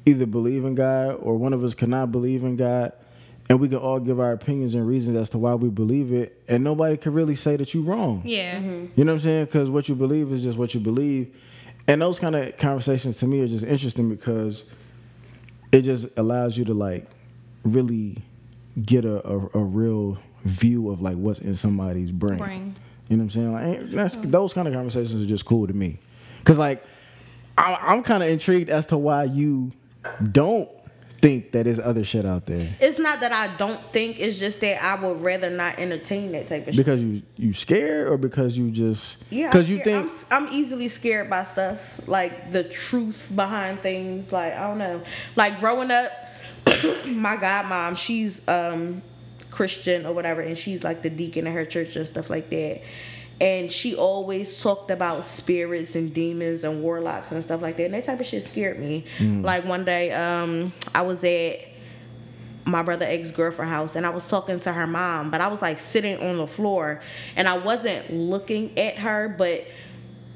either 0.06 0.26
believe 0.28 0.66
in 0.66 0.76
God 0.76 1.18
or 1.22 1.36
one 1.38 1.52
of 1.54 1.64
us 1.64 1.74
cannot 1.74 2.12
believe 2.12 2.44
in 2.44 2.56
God 2.58 2.92
and 3.50 3.60
we 3.60 3.70
can 3.70 3.78
all 3.78 4.00
give 4.00 4.20
our 4.20 4.32
opinions 4.32 4.74
and 4.76 4.88
reasons 4.88 5.18
as 5.18 5.30
to 5.32 5.38
why 5.38 5.54
we 5.56 5.70
believe 5.70 6.12
it. 6.12 6.42
And 6.48 6.64
nobody 6.64 6.98
can 6.98 7.14
really 7.14 7.36
say 7.36 7.56
that 7.58 7.74
you're 7.74 7.84
wrong. 7.84 8.22
Yeah. 8.26 8.56
Mm-hmm. 8.60 9.00
you 9.00 9.06
know 9.06 9.14
what 9.14 9.18
i'm 9.18 9.24
saying? 9.24 9.46
Because 9.46 9.70
what 9.70 9.88
you 9.88 9.96
believe 9.96 10.32
is 10.32 10.44
just 10.44 10.58
what 10.58 10.74
you 10.74 10.80
believe. 10.80 11.36
And 11.88 12.02
those 12.02 12.18
kind 12.20 12.36
of 12.36 12.58
conversations 12.58 13.18
to 13.18 13.28
me 13.28 13.42
are 13.42 13.48
just 13.48 13.64
interesting 13.64 14.10
because 14.10 14.66
it 15.72 15.82
just 15.82 16.08
allows 16.18 16.58
you 16.58 16.66
to 16.66 16.74
like 16.74 17.06
really 17.64 18.18
get 18.84 19.06
a, 19.06 19.26
a, 19.28 19.38
a 19.54 19.60
real 19.64 20.18
view 20.44 20.90
of 20.90 21.02
like 21.02 21.16
what's 21.16 21.40
in 21.40 21.56
somebody's 21.56 22.12
brain, 22.12 22.38
Brain. 22.38 22.76
you 23.08 23.18
know 23.18 23.24
what 23.24 23.26
i'm 23.26 23.30
saying? 23.30 23.54
Like, 23.54 23.66
ain't- 23.66 23.92
that's, 23.92 24.16
those 24.18 24.54
kind 24.54 24.68
of 24.68 24.74
conversations 24.74 25.24
are 25.24 25.28
just 25.28 25.46
cool 25.46 25.68
to 25.68 25.74
me. 25.74 25.98
Because 26.40 26.58
like 26.58 26.84
I, 27.58 27.78
i'm 27.82 28.04
kind 28.04 28.22
of 28.24 28.30
intrigued 28.30 28.70
as 28.70 28.86
to 28.88 28.98
why 28.98 29.24
you 29.26 29.72
don't 30.32 30.70
think 31.26 31.52
that 31.54 31.64
there's 31.64 31.80
other 31.80 32.04
shit 32.04 32.26
out 32.26 32.46
there 32.46 32.76
It's 32.80 33.00
not 33.00 33.22
that 33.22 33.32
I 33.32 33.56
don't 33.58 33.82
think. 33.92 34.20
It's 34.20 34.38
just 34.38 34.62
that 34.62 34.84
I 34.84 34.94
would 35.04 35.22
rather 35.24 35.50
not 35.50 35.80
entertain 35.80 36.32
that 36.34 36.48
type 36.48 36.68
of 36.68 36.76
shit. 36.76 36.86
because 36.86 37.02
you 37.02 37.24
you 37.36 37.54
scared 37.54 38.08
or 38.08 38.18
because 38.18 38.58
you 38.58 38.70
just 38.70 39.18
Yeah, 39.30 39.48
because 39.48 39.70
you 39.70 39.84
think 39.84 40.12
I'm, 40.30 40.46
I'm 40.46 40.54
easily 40.54 40.88
scared 40.88 41.30
by 41.30 41.44
stuff 41.44 42.00
like 42.08 42.52
the 42.52 42.64
truth 42.64 43.32
behind 43.36 43.82
things. 43.82 44.32
Like 44.32 44.54
I 44.54 44.68
don't 44.68 44.78
know, 44.78 45.02
like 45.36 45.60
growing 45.60 45.90
up, 45.90 46.12
my 47.06 47.38
godmom, 47.38 47.98
she's 47.98 48.48
um 48.48 49.02
Christian 49.50 50.06
or 50.06 50.14
whatever, 50.14 50.42
and 50.42 50.58
she's 50.58 50.84
like 50.84 51.02
the 51.02 51.10
deacon 51.10 51.48
in 51.48 51.54
her 51.54 51.66
church 51.66 51.96
and 51.96 52.08
stuff 52.08 52.30
like 52.30 52.50
that. 52.52 52.82
And 53.42 53.70
she 53.72 53.96
always 53.96 54.62
talked 54.62 54.92
about 54.92 55.26
spirits 55.26 55.96
and 55.96 56.14
demons 56.14 56.64
and 56.64 56.82
warlocks 56.82 57.32
and 57.32 57.44
stuff 57.44 57.62
like 57.62 57.76
that. 57.78 57.86
And 57.86 57.94
that 57.94 58.06
type 58.06 58.20
of 58.20 58.26
shit 58.26 58.44
scared 58.44 58.80
me. 58.80 59.06
Like 59.44 59.66
one 59.66 59.84
day, 59.84 60.12
um, 60.12 60.72
I 60.94 61.02
was 61.02 61.24
at 61.24 61.60
my 62.66 62.82
brother 62.82 63.06
ex 63.06 63.30
girlfriend 63.32 63.70
house 63.70 63.96
and 63.96 64.06
I 64.06 64.10
was 64.10 64.28
talking 64.28 64.60
to 64.62 64.74
her 64.74 64.88
mom, 64.88 65.32
but 65.32 65.42
I 65.42 65.48
was 65.48 65.62
like 65.62 65.80
sitting 65.80 66.18
on 66.20 66.38
the 66.38 66.48
floor 66.48 67.02
and 67.36 67.48
I 67.48 67.58
wasn't 67.58 68.12
looking 68.12 68.78
at 68.80 68.98
her, 68.98 69.30
but 69.38 69.68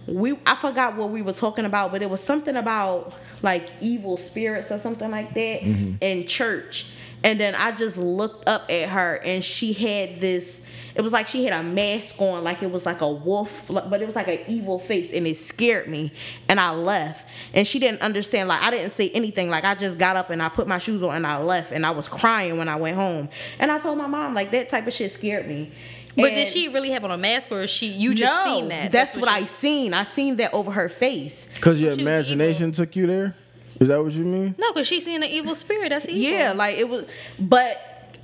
we 0.06 0.38
I 0.45 0.56
forgot 0.56 0.95
what 0.95 1.10
we 1.10 1.22
were 1.22 1.34
talking 1.34 1.66
about, 1.66 1.91
but 1.91 2.02
it 2.02 2.10
was 2.10 2.22
something 2.22 2.56
about 2.56 3.14
like 3.41 3.70
evil 3.80 4.18
spirits 4.18 4.72
or 4.72 4.78
something 4.78 5.10
like 5.10 5.34
that 5.34 5.64
in 6.02 6.28
church. 6.28 6.88
And 7.24 7.39
then 7.39 7.56
I 7.56 7.72
just 7.72 7.97
looked 7.97 8.47
up 8.47 8.70
at 8.70 8.89
her 8.89 9.16
and 9.16 9.43
she 9.43 9.74
had 9.74 10.20
this 10.20 10.66
it 10.96 11.02
was 11.02 11.14
like 11.14 11.28
she 11.28 11.46
had 11.46 11.54
a 11.54 11.64
mask 11.64 12.20
on, 12.22 12.44
like 12.44 12.62
it 12.64 12.72
was 12.72 12.86
like 12.86 13.02
a 13.02 13.12
wolf, 13.12 13.66
but 13.70 14.02
it 14.02 14.06
was 14.06 14.16
like 14.16 14.28
an 14.28 14.40
evil 14.48 14.80
face, 14.80 15.14
and 15.14 15.26
it 15.28 15.38
scared 15.38 15.88
me. 15.88 16.12
And 16.48 16.60
I 16.60 16.72
left, 16.72 17.26
and 17.54 17.66
she 17.66 17.80
didn't 17.80 18.02
understand. 18.02 18.50
Like 18.50 18.62
I 18.62 18.72
didn't 18.72 18.92
say 18.92 19.10
anything. 19.12 19.50
Like 19.50 19.64
I 19.64 19.76
just 19.76 19.98
got 19.98 20.16
up 20.16 20.30
and 20.30 20.42
I 20.42 20.50
put 20.50 20.68
my 20.68 20.78
shoes 20.78 21.04
on 21.04 21.16
and 21.16 21.28
I 21.28 21.38
left, 21.42 21.72
and 21.72 21.86
I 21.86 21.92
was 21.92 22.08
crying 22.08 22.58
when 22.58 22.68
I 22.68 22.76
went 22.76 22.96
home. 22.96 23.30
And 23.60 23.72
I 23.72 23.80
told 23.80 23.98
my 23.98 24.08
mom 24.08 24.34
like 24.34 24.52
that 24.52 24.70
type 24.70 24.88
of 24.88 24.94
shit 24.94 25.12
scared 25.12 25.48
me. 25.48 25.72
But 26.16 26.26
And- 26.28 26.36
did 26.36 26.48
she 26.48 26.68
really 26.70 26.90
have 26.92 27.04
on 27.06 27.12
a 27.12 27.18
mask, 27.18 27.52
or 27.52 27.62
is 27.62 27.70
she 27.70 27.88
you 27.88 28.14
just 28.14 28.34
no, 28.46 28.54
seen 28.56 28.70
that? 28.70 28.92
That's, 28.92 29.16
what, 29.16 29.30
I 29.30 29.46
seen. 29.46 29.94
I 29.94 30.04
seen 30.04 30.38
that 30.38 30.54
over 30.54 30.72
her 30.72 30.90
face. 30.90 31.48
because 31.54 31.80
your 31.80 31.94
She 31.96 32.02
imagination 32.02 32.72
took 32.72 32.96
you 32.96 33.08
there 33.08 33.36
is 33.80 33.88
that 33.88 34.04
what 34.04 34.12
you 34.12 34.26
mean 34.26 34.56
No, 34.58 34.74
because 34.74 34.88
she's 34.88 35.06
seeing 35.06 35.24
an 35.24 35.30
evil 35.30 35.56
spirit. 35.56 35.90
That's 35.90 36.10
evil. 36.10 36.22
Yeah, 36.38 36.52
like 36.54 36.78
it 36.78 36.90
was. 36.90 37.06
But 37.40 37.80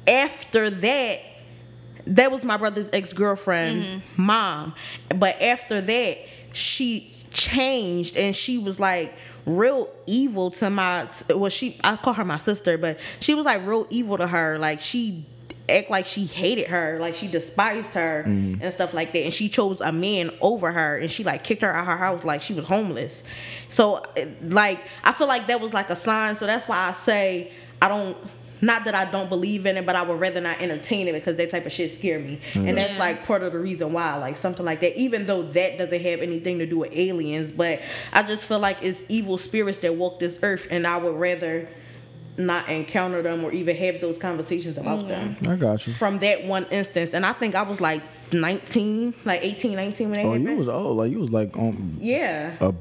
after 0.07 0.70
that, 0.70 1.20
that 2.08 2.32
was 2.32 2.43
my 2.43 2.58
brother's 2.58 2.89
ex 2.93 3.14
girlfriend, 3.14 3.84
Mm-hmm. 3.84 4.22
mom. 4.22 4.74
But 5.16 5.41
after 5.41 5.82
that, 5.82 6.18
she 6.53 7.12
changed 7.32 8.16
and 8.16 8.36
she 8.36 8.58
was 8.58 8.80
like 8.80 9.14
real 9.45 9.89
evil 10.08 10.51
to 10.51 10.70
my. 10.70 11.10
Well, 11.30 11.49
she 11.49 11.78
I 11.84 11.95
call 11.97 12.14
her 12.14 12.26
my 12.26 12.38
sister, 12.38 12.78
but 12.78 12.99
she 13.20 13.34
was 13.34 13.45
like 13.45 13.66
real 13.66 13.88
evil 13.89 14.18
to 14.18 14.28
her. 14.28 14.58
Like 14.58 14.82
she 14.82 15.26
act 15.68 15.89
like 15.89 16.06
she 16.06 16.26
hated 16.26 16.68
her, 16.68 16.99
like 16.99 17.16
she 17.16 17.28
despised 17.28 17.95
her 17.95 18.22
and 18.22 18.72
stuff 18.72 18.93
like 18.93 19.14
that. 19.14 19.20
And 19.26 19.34
she 19.34 19.49
chose 19.49 19.82
a 19.82 19.91
man 19.91 20.30
over 20.41 20.72
her, 20.72 20.97
and 20.97 21.10
she 21.12 21.24
like 21.24 21.43
kicked 21.43 21.64
her 21.64 21.72
out 21.74 21.82
of 21.82 21.88
her 21.88 21.97
house 21.97 22.24
like 22.24 22.41
she 22.41 22.53
was 22.53 22.66
homeless. 22.66 23.24
So 23.70 24.03
like 24.43 24.80
I 25.03 25.12
feel 25.12 25.28
like 25.28 25.47
that 25.47 25.60
was 25.60 25.74
like 25.74 25.89
a 25.89 25.95
sign. 25.95 26.38
So 26.38 26.45
that's 26.45 26.68
why 26.68 26.78
I 26.89 26.93
say 26.93 27.51
I 27.82 27.88
don't. 27.89 28.16
Not 28.62 28.86
that 28.86 28.95
I 28.95 29.10
don't 29.12 29.30
believe 29.30 29.66
in 29.66 29.78
it, 29.78 29.86
but 29.86 29.95
I 29.95 30.01
would 30.03 30.20
rather 30.20 30.41
not 30.41 30.62
entertain 30.62 31.08
it 31.08 31.14
because 31.14 31.36
that 31.36 31.49
type 31.49 31.66
of 31.66 31.72
shit 31.72 31.91
scare 31.91 32.20
me, 32.20 32.39
and 32.56 32.78
that's 32.78 32.97
like 32.97 33.26
part 33.26 33.43
of 33.43 33.53
the 33.53 33.60
reason 33.60 33.93
why, 33.93 34.16
like 34.16 34.38
something 34.38 34.66
like 34.66 34.82
that. 34.82 34.97
Even 34.97 35.26
though 35.26 35.43
that 35.43 35.78
doesn't 35.78 36.01
have 36.01 36.22
anything 36.22 36.60
to 36.60 36.66
do 36.66 36.80
with 36.80 36.91
aliens, 36.93 37.51
but 37.51 37.82
I 38.14 38.24
just 38.24 38.45
feel 38.45 38.60
like 38.60 38.78
it's 38.82 39.03
evil 39.10 39.38
spirits 39.38 39.80
that 39.80 39.95
walk 39.95 40.20
this 40.20 40.39
earth, 40.41 40.68
and 40.70 40.88
I 40.88 40.97
would 40.97 41.16
rather 41.16 41.68
not 42.38 42.68
encounter 42.70 43.22
them 43.22 43.43
or 43.43 43.51
even 43.51 43.76
have 43.76 44.01
those 44.01 44.18
conversations 44.18 44.78
about 44.78 44.99
mm. 44.99 45.08
them 45.08 45.38
i 45.47 45.56
got 45.56 45.88
you 45.88 45.93
from 45.93 46.20
that 46.20 46.43
one 46.43 46.66
instance. 46.66 47.14
And 47.14 47.26
I 47.26 47.34
think 47.34 47.56
I 47.56 47.62
was 47.62 47.80
like 47.80 48.01
19, 48.34 49.14
like 49.24 49.41
18, 49.43 49.76
19 49.76 50.10
when 50.10 50.18
that 50.18 50.26
oh 50.26 50.32
happened. 50.32 50.49
you 50.49 50.56
was 50.56 50.68
old 50.68 50.97
like 50.97 51.12
you 51.12 51.20
was 51.20 51.32
like 51.32 51.56
on 51.58 51.97
yeah. 52.01 52.56
a 52.60 52.74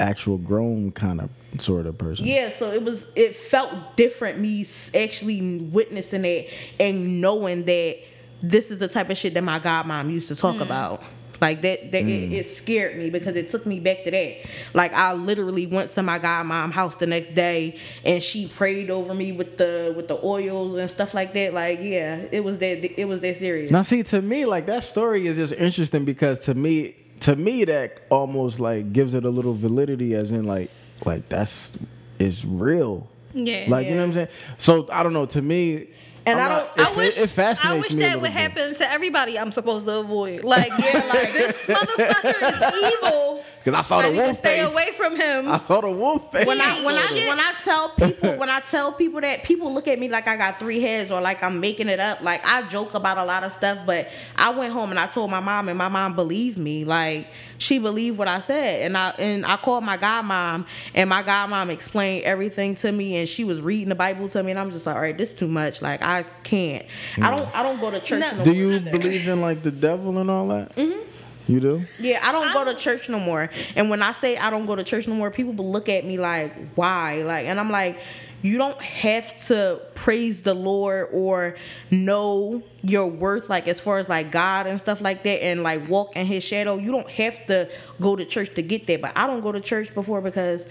actual 0.00 0.38
grown 0.38 0.92
kind 0.92 1.20
of 1.20 1.30
sort 1.58 1.86
of 1.86 1.98
person 1.98 2.26
Yeah, 2.26 2.50
so 2.50 2.70
it 2.72 2.82
was 2.82 3.10
it 3.14 3.36
felt 3.36 3.96
different 3.96 4.38
me 4.38 4.66
actually 4.94 5.60
witnessing 5.60 6.24
it 6.24 6.50
and 6.80 7.20
knowing 7.20 7.64
that 7.64 7.98
this 8.42 8.70
is 8.70 8.78
the 8.78 8.88
type 8.88 9.10
of 9.10 9.16
shit 9.16 9.34
that 9.34 9.44
my 9.44 9.60
godmom 9.60 10.10
used 10.10 10.28
to 10.28 10.36
talk 10.36 10.56
mm. 10.56 10.62
about. 10.62 11.02
Like 11.40 11.62
that, 11.62 11.90
that 11.90 12.02
it, 12.02 12.30
mm. 12.30 12.32
it 12.32 12.46
scared 12.46 12.96
me 12.96 13.10
because 13.10 13.34
it 13.34 13.50
took 13.50 13.66
me 13.66 13.80
back 13.80 14.04
to 14.04 14.12
that. 14.12 14.46
Like 14.74 14.92
I 14.92 15.12
literally 15.12 15.66
went 15.66 15.90
to 15.90 16.02
my 16.02 16.20
godmom 16.20 16.70
house 16.70 16.94
the 16.94 17.08
next 17.08 17.34
day 17.34 17.80
and 18.04 18.22
she 18.22 18.46
prayed 18.46 18.90
over 18.90 19.12
me 19.12 19.32
with 19.32 19.58
the 19.58 19.92
with 19.96 20.06
the 20.06 20.24
oils 20.24 20.76
and 20.76 20.88
stuff 20.88 21.14
like 21.14 21.34
that. 21.34 21.52
Like 21.52 21.80
yeah, 21.82 22.28
it 22.30 22.44
was 22.44 22.60
that 22.60 23.00
it 23.00 23.06
was 23.06 23.20
that 23.20 23.36
serious. 23.36 23.72
Now, 23.72 23.82
see, 23.82 24.04
to 24.04 24.22
me, 24.22 24.44
like 24.44 24.66
that 24.66 24.84
story 24.84 25.26
is 25.26 25.36
just 25.36 25.52
interesting 25.54 26.04
because 26.04 26.38
to 26.40 26.54
me, 26.54 26.94
to 27.20 27.34
me, 27.34 27.64
that 27.64 28.02
almost 28.08 28.60
like 28.60 28.92
gives 28.92 29.14
it 29.14 29.24
a 29.24 29.30
little 29.30 29.54
validity, 29.54 30.14
as 30.14 30.30
in 30.30 30.44
like, 30.44 30.70
like 31.04 31.28
that's 31.28 31.72
is 32.18 32.44
real. 32.44 33.08
Yeah. 33.34 33.66
Like 33.68 33.86
you 33.86 33.92
know 33.94 33.98
what 34.00 34.04
I'm 34.04 34.12
saying. 34.12 34.28
So 34.58 34.88
I 34.92 35.02
don't 35.02 35.12
know. 35.12 35.26
To 35.26 35.40
me, 35.42 35.88
And 36.26 36.38
I'm 36.38 36.52
I 36.52 36.54
don't- 36.56 36.78
it, 36.78 36.86
I 36.86 36.96
wish, 36.96 37.18
it 37.18 37.30
fascinates 37.30 37.64
I 37.64 37.78
wish 37.78 37.94
me 37.94 38.04
a 38.04 38.08
that 38.08 38.20
would 38.20 38.32
bit. 38.32 38.40
happen 38.40 38.74
to 38.76 38.90
everybody 38.90 39.38
I'm 39.38 39.50
supposed 39.52 39.86
to 39.86 39.96
avoid. 39.96 40.44
Like, 40.44 40.68
yeah, 40.68 41.02
like 41.12 41.32
this 41.32 41.66
motherfucker 41.66 42.74
is 42.74 42.92
evil. 43.02 43.44
Because 43.62 43.78
I 43.78 43.82
saw 43.82 43.98
I 43.98 44.02
the 44.02 44.08
need 44.08 44.18
to 44.18 44.24
wolf 44.24 44.36
stay 44.36 44.60
face. 44.60 44.72
away 44.72 44.90
from 44.96 45.16
him. 45.16 45.48
I 45.48 45.58
saw 45.58 45.80
the 45.80 45.90
wolf 45.90 46.32
face. 46.32 46.46
when 46.46 46.60
I 46.60 46.84
when 46.84 46.94
I 46.94 47.26
when 47.28 47.38
I 47.38 47.52
tell 47.62 47.88
people 47.90 48.36
when 48.38 48.50
I 48.50 48.60
tell 48.60 48.92
people 48.92 49.20
that 49.20 49.44
people 49.44 49.72
look 49.72 49.86
at 49.86 49.98
me 49.98 50.08
like 50.08 50.26
I 50.26 50.36
got 50.36 50.58
three 50.58 50.80
heads 50.80 51.10
or 51.10 51.20
like 51.20 51.42
I'm 51.42 51.60
making 51.60 51.88
it 51.88 52.00
up. 52.00 52.20
Like 52.22 52.40
I 52.44 52.68
joke 52.68 52.94
about 52.94 53.18
a 53.18 53.24
lot 53.24 53.44
of 53.44 53.52
stuff, 53.52 53.78
but 53.86 54.08
I 54.36 54.50
went 54.50 54.72
home 54.72 54.90
and 54.90 54.98
I 54.98 55.06
told 55.06 55.30
my 55.30 55.40
mom 55.40 55.68
and 55.68 55.78
my 55.78 55.88
mom 55.88 56.16
believed 56.16 56.58
me. 56.58 56.84
Like 56.84 57.28
she 57.58 57.78
believed 57.78 58.18
what 58.18 58.26
I 58.26 58.40
said, 58.40 58.82
and 58.82 58.98
I 58.98 59.10
and 59.10 59.46
I 59.46 59.56
called 59.56 59.84
my 59.84 59.96
godmom 59.96 60.66
and 60.94 61.08
my 61.08 61.22
godmom 61.22 61.70
explained 61.70 62.24
everything 62.24 62.74
to 62.76 62.90
me, 62.90 63.16
and 63.18 63.28
she 63.28 63.44
was 63.44 63.60
reading 63.60 63.88
the 63.90 63.94
Bible 63.94 64.28
to 64.30 64.42
me, 64.42 64.50
and 64.50 64.58
I'm 64.58 64.72
just 64.72 64.86
like, 64.86 64.96
all 64.96 65.02
right, 65.02 65.16
this 65.16 65.30
is 65.30 65.38
too 65.38 65.46
much. 65.46 65.80
Like 65.80 66.02
I 66.02 66.24
can't. 66.42 66.84
I 67.18 67.36
don't 67.36 67.56
I 67.56 67.62
don't 67.62 67.80
go 67.80 67.92
to 67.92 68.00
church. 68.00 68.20
No. 68.20 68.36
No. 68.38 68.44
Do 68.44 68.52
you 68.52 68.72
either. 68.72 68.90
believe 68.90 69.28
in 69.28 69.40
like 69.40 69.62
the 69.62 69.70
devil 69.70 70.18
and 70.18 70.28
all 70.30 70.48
that? 70.48 70.74
Mm-hmm. 70.74 71.11
You 71.48 71.60
do? 71.60 71.82
Yeah, 71.98 72.20
I 72.22 72.32
don't 72.32 72.52
go 72.52 72.64
to 72.64 72.74
church 72.74 73.08
no 73.08 73.18
more. 73.18 73.50
And 73.74 73.90
when 73.90 74.02
I 74.02 74.12
say 74.12 74.36
I 74.36 74.50
don't 74.50 74.66
go 74.66 74.76
to 74.76 74.84
church 74.84 75.08
no 75.08 75.14
more, 75.14 75.30
people 75.30 75.52
will 75.52 75.70
look 75.70 75.88
at 75.88 76.04
me 76.04 76.18
like, 76.18 76.74
why? 76.74 77.22
Like, 77.22 77.46
and 77.46 77.58
I'm 77.58 77.70
like, 77.70 77.98
you 78.42 78.58
don't 78.58 78.80
have 78.82 79.46
to 79.46 79.80
praise 79.94 80.42
the 80.42 80.54
Lord 80.54 81.08
or 81.12 81.56
know 81.90 82.62
your 82.82 83.06
worth, 83.06 83.48
like 83.48 83.68
as 83.68 83.80
far 83.80 83.98
as 83.98 84.08
like 84.08 84.32
God 84.32 84.66
and 84.66 84.80
stuff 84.80 85.00
like 85.00 85.22
that, 85.22 85.42
and 85.44 85.62
like 85.62 85.88
walk 85.88 86.16
in 86.16 86.26
His 86.26 86.42
shadow. 86.42 86.76
You 86.76 86.90
don't 86.90 87.10
have 87.10 87.46
to 87.46 87.70
go 88.00 88.16
to 88.16 88.24
church 88.24 88.54
to 88.56 88.62
get 88.62 88.86
that. 88.88 89.00
But 89.00 89.16
I 89.16 89.26
don't 89.26 89.42
go 89.42 89.52
to 89.52 89.60
church 89.60 89.94
before 89.94 90.20
because 90.20 90.66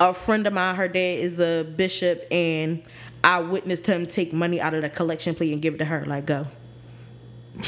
a 0.00 0.12
friend 0.12 0.46
of 0.46 0.52
mine, 0.52 0.74
her 0.74 0.88
dad 0.88 1.18
is 1.18 1.38
a 1.38 1.62
bishop, 1.62 2.26
and 2.30 2.82
I 3.22 3.40
witnessed 3.40 3.86
him 3.86 4.06
take 4.06 4.32
money 4.32 4.60
out 4.60 4.74
of 4.74 4.82
the 4.82 4.88
collection 4.88 5.34
plate 5.36 5.52
and 5.52 5.62
give 5.62 5.74
it 5.74 5.78
to 5.78 5.84
her. 5.84 6.04
Like, 6.04 6.26
go 6.26 6.48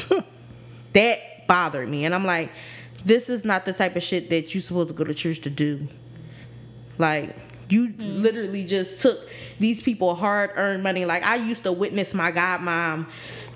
that 0.93 1.34
bothered 1.47 1.89
me. 1.89 2.05
And 2.05 2.13
I'm 2.13 2.25
like, 2.25 2.51
this 3.03 3.29
is 3.29 3.45
not 3.45 3.65
the 3.65 3.73
type 3.73 3.95
of 3.95 4.03
shit 4.03 4.29
that 4.29 4.53
you're 4.53 4.61
supposed 4.61 4.89
to 4.89 4.95
go 4.95 5.03
to 5.03 5.13
church 5.13 5.39
to 5.41 5.49
do. 5.49 5.87
Like, 6.97 7.35
you 7.69 7.89
hmm. 7.89 8.21
literally 8.21 8.65
just 8.65 9.01
took 9.01 9.19
these 9.59 9.81
people 9.81 10.15
hard 10.15 10.51
earned 10.55 10.83
money. 10.83 11.05
Like, 11.05 11.23
I 11.23 11.35
used 11.35 11.63
to 11.63 11.71
witness 11.71 12.13
my 12.13 12.31
godmom 12.31 13.07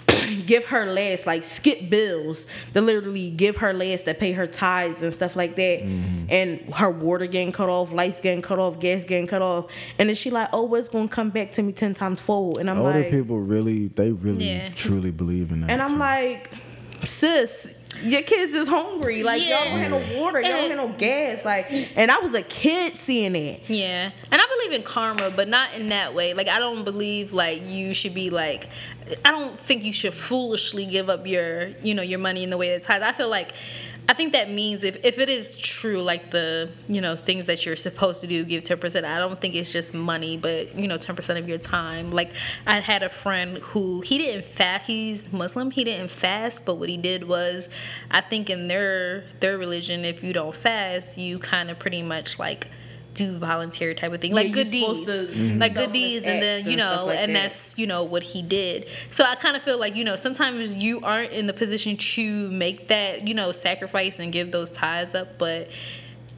give 0.45 0.65
her 0.65 0.85
less, 0.85 1.25
like, 1.25 1.43
skip 1.43 1.89
bills 1.89 2.47
to 2.73 2.81
literally 2.81 3.29
give 3.29 3.57
her 3.57 3.73
less 3.73 4.03
to 4.03 4.13
pay 4.13 4.31
her 4.31 4.47
tithes 4.47 5.01
and 5.01 5.13
stuff 5.13 5.35
like 5.35 5.55
that. 5.55 5.81
Mm-hmm. 5.81 6.25
And 6.29 6.73
her 6.75 6.89
water 6.89 7.25
getting 7.27 7.51
cut 7.51 7.69
off, 7.69 7.91
lights 7.91 8.19
getting 8.19 8.41
cut 8.41 8.59
off, 8.59 8.79
gas 8.79 9.03
getting 9.03 9.27
cut 9.27 9.41
off. 9.41 9.67
And 9.97 10.09
then 10.09 10.15
she, 10.15 10.29
like, 10.29 10.49
oh, 10.53 10.73
it's 10.75 10.89
going 10.89 11.09
to 11.09 11.13
come 11.13 11.29
back 11.29 11.51
to 11.53 11.63
me 11.63 11.73
10 11.73 11.93
times 11.93 12.21
fold. 12.21 12.57
And 12.57 12.69
I'm 12.69 12.79
Older 12.79 13.01
like, 13.01 13.11
people 13.11 13.39
really, 13.39 13.87
they 13.87 14.11
really, 14.11 14.49
Yeah. 14.49 14.69
truly 14.75 15.11
believe 15.11 15.51
in 15.51 15.61
that. 15.61 15.71
and 15.71 15.81
I'm 15.81 15.93
too. 15.93 15.97
like, 15.97 16.51
sis, 17.03 17.73
your 18.01 18.21
kids 18.21 18.53
is 18.53 18.67
hungry. 18.67 19.23
Like 19.23 19.41
y'all 19.41 19.65
don't 19.65 19.79
have 19.79 19.91
no 19.91 20.21
water, 20.21 20.41
y'all 20.41 20.51
don't 20.51 20.69
have 20.69 20.89
no 20.89 20.95
gas. 20.97 21.43
Like, 21.43 21.71
and 21.95 22.09
I 22.11 22.19
was 22.19 22.33
a 22.33 22.43
kid 22.43 22.99
seeing 22.99 23.35
it. 23.35 23.61
Yeah, 23.67 24.11
and 24.31 24.41
I 24.41 24.45
believe 24.45 24.79
in 24.79 24.83
karma, 24.83 25.31
but 25.35 25.47
not 25.47 25.73
in 25.73 25.89
that 25.89 26.13
way. 26.13 26.33
Like, 26.33 26.47
I 26.47 26.59
don't 26.59 26.83
believe 26.83 27.33
like 27.33 27.61
you 27.63 27.93
should 27.93 28.13
be 28.13 28.29
like. 28.29 28.69
I 29.25 29.31
don't 29.31 29.59
think 29.59 29.83
you 29.83 29.91
should 29.91 30.13
foolishly 30.13 30.85
give 30.85 31.09
up 31.09 31.25
your, 31.25 31.69
you 31.81 31.95
know, 31.95 32.03
your 32.03 32.19
money 32.19 32.43
in 32.43 32.51
the 32.51 32.57
way 32.57 32.69
that's 32.69 32.85
high. 32.85 32.99
I 33.07 33.11
feel 33.11 33.27
like 33.27 33.53
I 34.09 34.13
think 34.13 34.33
that 34.33 34.49
means 34.49 34.83
if, 34.83 34.97
if 35.05 35.19
it 35.19 35.29
is 35.29 35.55
true, 35.55 36.01
like 36.01 36.31
the 36.31 36.71
you 36.87 36.99
know 36.99 37.15
things 37.15 37.45
that 37.45 37.63
you're 37.63 37.75
supposed 37.75 38.21
to 38.21 38.27
do, 38.27 38.43
give 38.43 38.63
ten 38.63 38.79
percent. 38.79 39.05
I 39.05 39.19
don't 39.19 39.39
think 39.39 39.53
it's 39.53 39.71
just 39.71 39.93
money, 39.93 40.35
but 40.35 40.75
you 40.75 40.87
know 40.87 40.97
ten 40.97 41.15
percent 41.15 41.37
of 41.37 41.47
your 41.47 41.59
time. 41.59 42.09
Like 42.09 42.31
I 42.65 42.79
had 42.79 43.03
a 43.03 43.09
friend 43.09 43.59
who 43.59 44.01
he 44.01 44.17
didn't 44.17 44.45
fast. 44.45 44.87
He's 44.87 45.31
Muslim. 45.31 45.69
He 45.69 45.83
didn't 45.83 46.09
fast, 46.09 46.65
but 46.65 46.75
what 46.75 46.89
he 46.89 46.97
did 46.97 47.27
was, 47.27 47.69
I 48.09 48.21
think 48.21 48.49
in 48.49 48.67
their 48.67 49.25
their 49.41 49.59
religion, 49.59 50.03
if 50.03 50.23
you 50.23 50.33
don't 50.33 50.55
fast, 50.55 51.19
you 51.19 51.37
kind 51.37 51.69
of 51.69 51.77
pretty 51.77 52.01
much 52.01 52.39
like 52.39 52.67
do 53.19 53.37
volunteer 53.37 53.93
type 53.93 54.13
of 54.13 54.21
thing, 54.21 54.33
like 54.33 54.47
Yeah, 54.47 54.53
good 54.53 54.71
deeds, 54.71 54.85
supposed 54.85 55.05
to 55.05 55.27
do 55.27 55.33
mm-hmm. 55.33 55.59
like 55.59 55.75
good 55.75 55.91
deeds, 55.91 56.25
and 56.25 56.41
then 56.41 56.65
you 56.65 56.77
know, 56.77 56.93
stuff 56.93 57.07
like 57.07 57.17
and 57.17 57.35
that. 57.35 57.41
that's 57.49 57.77
you 57.77 57.85
know 57.85 58.05
what 58.05 58.23
he 58.23 58.41
did. 58.41 58.87
So 59.09 59.25
I 59.25 59.35
kind 59.35 59.55
of 59.57 59.61
feel 59.61 59.77
like 59.77 59.95
you 59.95 60.05
know 60.05 60.15
sometimes 60.15 60.75
you 60.75 61.01
aren't 61.01 61.31
in 61.31 61.45
the 61.45 61.53
position 61.53 61.97
to 61.97 62.49
make 62.49 62.87
that 62.87 63.27
you 63.27 63.33
know 63.33 63.51
sacrifice 63.51 64.19
and 64.19 64.31
give 64.31 64.51
those 64.51 64.71
tithes 64.71 65.13
up, 65.15 65.37
but 65.37 65.69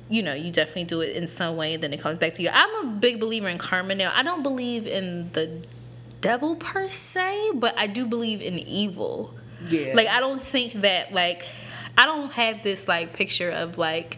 you 0.10 0.24
know 0.24 0.34
you 0.34 0.52
definitely 0.52 0.86
do 0.86 1.02
it 1.02 1.16
in 1.16 1.28
some 1.28 1.56
way, 1.56 1.76
and 1.76 1.84
then 1.84 1.94
it 1.94 2.02
comes 2.02 2.18
back 2.18 2.34
to 2.34 2.42
you. 2.42 2.50
I'm 2.52 2.88
a 2.88 2.92
big 2.94 3.20
believer 3.20 3.48
in 3.48 3.60
karma. 3.60 3.94
Now 3.94 4.12
I 4.16 4.24
don't 4.24 4.42
believe 4.42 4.88
in 4.88 5.32
the 5.34 5.62
devil 6.20 6.56
per 6.56 6.88
se, 6.88 7.52
but 7.56 7.78
I 7.78 7.86
do 7.86 8.08
believe 8.08 8.42
in 8.42 8.58
evil. 8.58 9.36
Yeah. 9.70 9.94
Like 9.94 10.08
I 10.08 10.20
don't 10.20 10.42
think 10.42 10.74
that 10.82 11.14
like 11.14 11.48
I 11.96 12.06
don't 12.08 12.32
have 12.32 12.64
this 12.64 12.88
like 12.88 13.14
picture 13.14 13.52
of 13.52 13.78
like 13.78 14.18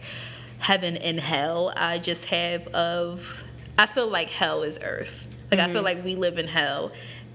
heaven 0.64 0.96
and 0.96 1.20
hell. 1.20 1.74
I 1.76 1.98
just 1.98 2.24
have 2.26 2.66
of 2.68 3.44
I 3.76 3.84
feel 3.84 4.08
like 4.08 4.30
hell 4.30 4.62
is 4.62 4.78
earth. 4.82 5.28
Like 5.50 5.60
I 5.60 5.66
feel 5.66 5.76
mm-hmm. 5.76 5.84
like 5.84 6.04
we 6.04 6.16
live 6.16 6.38
in 6.38 6.48
hell 6.48 6.90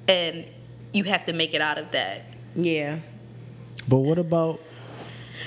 and 0.07 0.45
you 0.93 1.03
have 1.03 1.25
to 1.25 1.33
make 1.33 1.53
it 1.53 1.61
out 1.61 1.77
of 1.77 1.91
that. 1.91 2.23
Yeah. 2.55 2.99
But 3.87 3.99
what 3.99 4.17
about? 4.17 4.59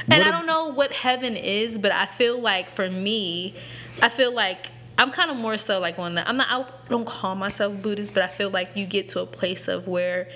And 0.09 0.23
what 0.23 0.23
I 0.23 0.31
don't 0.31 0.47
know 0.47 0.69
what 0.73 0.93
heaven 0.93 1.37
is, 1.37 1.77
but 1.77 1.91
I 1.91 2.07
feel 2.07 2.41
like 2.41 2.71
for 2.71 2.89
me, 2.89 3.57
I 4.01 4.09
feel 4.09 4.33
like 4.33 4.71
I'm 4.97 5.11
kind 5.11 5.33
of 5.33 5.37
more 5.37 5.57
so 5.57 5.81
like 5.81 5.99
on 5.99 6.15
the 6.15 6.27
I'm 6.29 6.37
not 6.37 6.47
I 6.51 6.89
don't 6.89 7.05
call 7.05 7.35
myself 7.35 7.83
Buddhist, 7.83 8.15
but 8.15 8.23
I 8.23 8.29
feel 8.29 8.51
like 8.51 8.77
you 8.77 8.87
get 8.87 9.09
to 9.09 9.21
a 9.21 9.27
place 9.27 9.67
of 9.67 9.89
where 9.89 10.31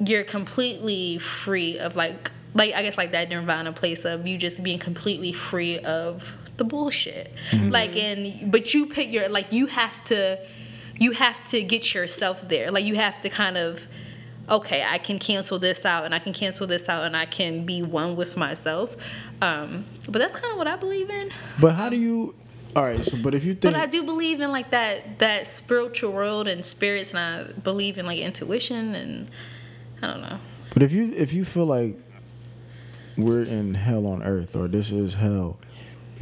you're 0.00 0.24
completely 0.24 1.18
free 1.18 1.78
of 1.78 1.96
like 1.96 2.31
like 2.54 2.74
I 2.74 2.82
guess 2.82 2.96
like 2.96 3.12
that 3.12 3.28
nirvana 3.28 3.72
place 3.72 4.04
of 4.04 4.26
you 4.26 4.38
just 4.38 4.62
being 4.62 4.78
completely 4.78 5.32
free 5.32 5.78
of 5.78 6.36
the 6.56 6.64
bullshit. 6.64 7.32
Like 7.52 7.96
and 7.96 8.50
but 8.50 8.74
you 8.74 8.86
pick 8.86 9.12
your 9.12 9.28
like 9.28 9.52
you 9.52 9.66
have 9.66 10.02
to 10.04 10.38
you 10.98 11.12
have 11.12 11.42
to 11.50 11.62
get 11.62 11.94
yourself 11.94 12.46
there. 12.48 12.70
Like 12.70 12.84
you 12.84 12.94
have 12.96 13.20
to 13.22 13.28
kind 13.28 13.56
of 13.56 13.86
okay, 14.48 14.84
I 14.86 14.98
can 14.98 15.18
cancel 15.18 15.58
this 15.58 15.84
out 15.86 16.04
and 16.04 16.14
I 16.14 16.18
can 16.18 16.32
cancel 16.32 16.66
this 16.66 16.88
out 16.88 17.04
and 17.04 17.16
I 17.16 17.24
can 17.24 17.64
be 17.64 17.82
one 17.82 18.16
with 18.16 18.36
myself. 18.36 18.96
Um, 19.40 19.84
but 20.08 20.18
that's 20.18 20.38
kind 20.38 20.52
of 20.52 20.58
what 20.58 20.66
I 20.66 20.76
believe 20.76 21.10
in. 21.10 21.30
But 21.60 21.72
how 21.72 21.88
do 21.88 21.96
you? 21.96 22.34
All 22.74 22.84
right. 22.84 23.04
So, 23.04 23.16
but 23.18 23.34
if 23.34 23.44
you 23.44 23.54
think, 23.54 23.72
But 23.72 23.76
I 23.76 23.86
do 23.86 24.02
believe 24.02 24.40
in 24.40 24.50
like 24.50 24.70
that 24.70 25.18
that 25.20 25.46
spiritual 25.46 26.12
world 26.12 26.48
and 26.48 26.64
spirits, 26.64 27.10
and 27.10 27.18
I 27.18 27.52
believe 27.52 27.98
in 27.98 28.06
like 28.06 28.18
intuition 28.18 28.94
and 28.94 29.30
I 30.02 30.06
don't 30.08 30.20
know. 30.20 30.38
but 30.74 30.82
if 30.82 30.92
you 30.92 31.12
if 31.12 31.32
you 31.32 31.44
feel 31.44 31.66
like 31.66 31.98
we're 33.16 33.42
in 33.42 33.74
hell 33.74 34.06
on 34.06 34.22
earth 34.22 34.56
or 34.56 34.68
this 34.68 34.90
is 34.90 35.14
hell, 35.14 35.58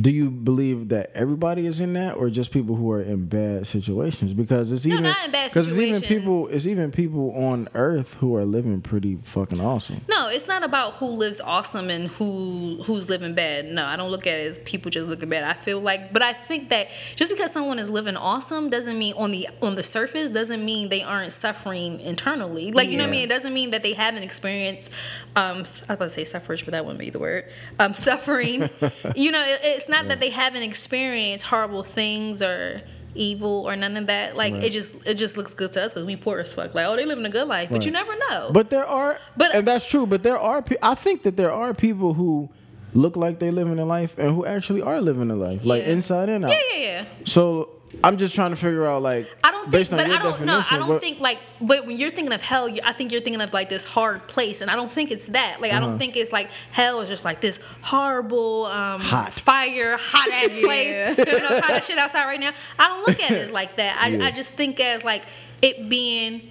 do 0.00 0.10
you 0.10 0.30
believe 0.30 0.88
that 0.88 1.10
everybody 1.14 1.66
is 1.66 1.80
in 1.80 1.92
that 1.94 2.16
or 2.16 2.30
just 2.30 2.52
people 2.52 2.76
who 2.76 2.90
are 2.90 3.02
in 3.02 3.26
bad 3.26 3.66
situations? 3.66 4.32
Because 4.32 4.72
it's 4.72 4.86
No, 4.86 4.94
even 4.94 5.04
in 5.06 5.14
it's 5.34 5.76
even 5.76 6.00
people 6.00 6.48
it's 6.48 6.66
even 6.66 6.90
people 6.90 7.32
on 7.32 7.68
earth 7.74 8.14
who 8.14 8.34
are 8.36 8.44
living 8.44 8.80
pretty 8.80 9.18
fucking 9.22 9.60
awesome. 9.60 10.00
No, 10.08 10.28
it's 10.28 10.46
not 10.46 10.62
about 10.62 10.94
who 10.94 11.06
lives 11.06 11.40
awesome 11.40 11.90
and 11.90 12.08
who 12.08 12.82
who's 12.84 13.08
living 13.08 13.34
bad. 13.34 13.66
No, 13.66 13.84
I 13.84 13.96
don't 13.96 14.10
look 14.10 14.26
at 14.26 14.38
it 14.38 14.46
as 14.46 14.58
people 14.60 14.90
just 14.90 15.06
looking 15.06 15.28
bad. 15.28 15.44
I 15.44 15.52
feel 15.52 15.80
like, 15.80 16.12
but 16.12 16.22
I 16.22 16.32
think 16.32 16.70
that 16.70 16.88
just 17.16 17.32
because 17.32 17.52
someone 17.52 17.78
is 17.78 17.90
living 17.90 18.16
awesome 18.16 18.70
doesn't 18.70 18.98
mean 18.98 19.14
on 19.16 19.32
the 19.32 19.48
on 19.60 19.74
the 19.74 19.82
surface 19.82 20.30
doesn't 20.30 20.64
mean 20.64 20.88
they 20.88 21.02
aren't 21.02 21.32
suffering 21.32 22.00
internally. 22.00 22.72
Like 22.72 22.90
you 22.90 22.96
know 22.96 23.04
what 23.04 23.08
I 23.08 23.12
mean? 23.12 23.24
It 23.24 23.30
doesn't 23.30 23.52
mean 23.52 23.70
that 23.70 23.82
they 23.82 23.92
haven't 23.92 24.22
experienced. 24.22 24.90
Um, 25.36 25.58
I 25.58 25.60
was 25.60 25.82
about 25.82 25.98
to 26.04 26.10
say 26.10 26.24
suffrage, 26.24 26.64
but 26.64 26.72
that 26.72 26.84
wouldn't 26.84 27.00
be 27.00 27.10
the 27.10 27.18
word. 27.18 27.44
Um, 27.78 27.92
suffering. 27.92 28.62
you 29.16 29.30
know, 29.30 29.44
it, 29.44 29.60
it's 29.62 29.88
not 29.90 30.08
that 30.08 30.20
they 30.20 30.30
haven't 30.30 30.62
experienced 30.62 31.44
horrible 31.46 31.82
things 31.82 32.40
or 32.42 32.82
evil 33.14 33.64
or 33.68 33.74
none 33.76 33.96
of 33.96 34.06
that. 34.06 34.36
Like 34.36 34.54
Right. 34.54 34.64
it 34.64 34.70
just 34.70 34.94
it 35.04 35.14
just 35.14 35.36
looks 35.36 35.52
good 35.54 35.72
to 35.74 35.84
us 35.84 35.92
because 35.92 36.06
we 36.06 36.16
poor 36.16 36.38
as 36.38 36.54
fuck. 36.54 36.74
Like 36.74 36.86
oh, 36.86 36.96
they 36.96 37.04
living 37.06 37.24
a 37.26 37.30
good 37.30 37.48
life, 37.48 37.68
but 37.70 37.84
you 37.84 37.90
never 37.90 38.12
know. 38.30 38.50
But 38.52 38.70
there 38.70 38.86
are, 38.86 39.18
But- 39.36 39.54
and 39.54 39.66
that's 39.66 39.84
true. 39.86 40.06
But 40.06 40.22
there 40.22 40.38
are, 40.38 40.62
pe- 40.62 40.76
I 40.82 40.94
think 40.94 41.24
that 41.24 41.36
there 41.36 41.52
are 41.52 41.74
people 41.74 42.14
who 42.14 42.48
look 42.94 43.16
like 43.16 43.38
they 43.38 43.50
living 43.50 43.78
a 43.78 43.84
life 43.84 44.14
and 44.18 44.30
who 44.34 44.44
actually 44.46 44.82
are 44.82 45.00
living 45.00 45.30
a 45.30 45.34
life, 45.36 45.60
like 45.64 45.82
Yeah. 45.84 45.90
inside 45.92 46.28
and 46.28 46.44
out. 46.44 46.50
yeah, 46.52 46.58
yeah, 46.76 46.82
yeah. 46.82 47.04
So 47.24 47.70
I'm 48.02 48.16
just 48.16 48.34
trying 48.34 48.50
to 48.50 48.56
figure 48.56 48.86
out, 48.86 49.02
like, 49.02 49.28
I 49.44 49.50
don't 49.50 49.62
think, 49.62 49.72
based 49.72 49.92
on 49.92 49.98
but 49.98 50.06
your 50.08 50.16
I 50.16 50.22
don't 50.22 50.44
know. 50.46 50.62
I 50.70 50.76
don't 50.78 50.88
what- 50.88 51.00
think 51.00 51.20
like, 51.20 51.38
but 51.60 51.86
when 51.86 51.98
you're 51.98 52.10
thinking 52.10 52.32
of 52.32 52.40
hell, 52.42 52.68
you, 52.68 52.80
I 52.84 52.92
think 52.92 53.12
you're 53.12 53.20
thinking 53.20 53.42
of 53.42 53.52
like 53.52 53.68
this 53.68 53.84
hard 53.84 54.26
place, 54.28 54.60
and 54.62 54.70
I 54.70 54.76
don't 54.76 54.90
think 54.90 55.10
it's 55.10 55.26
that. 55.26 55.60
Like, 55.60 55.72
I 55.72 55.76
Uh-huh. 55.76 55.86
don't 55.86 55.98
think 55.98 56.16
it's 56.16 56.32
like 56.32 56.48
hell 56.72 57.00
is 57.02 57.08
just 57.08 57.24
like 57.24 57.40
this 57.40 57.58
horrible, 57.82 58.66
um, 58.66 59.00
Hot. 59.00 59.32
fire, 59.34 59.96
hot 59.98 60.30
ass 60.30 60.48
place. 60.64 61.18
you 61.18 61.24
know, 61.24 61.58
try 61.60 61.68
that 61.72 61.84
shit 61.84 61.98
outside 61.98 62.24
right 62.24 62.40
now. 62.40 62.52
I 62.78 62.88
don't 62.88 63.06
look 63.06 63.20
at 63.22 63.32
it 63.32 63.50
like 63.52 63.76
that. 63.76 63.98
I, 64.00 64.08
Yeah. 64.08 64.24
I 64.24 64.30
just 64.30 64.52
think 64.52 64.80
as 64.80 65.04
like 65.04 65.24
it 65.62 65.88
being. 65.88 66.42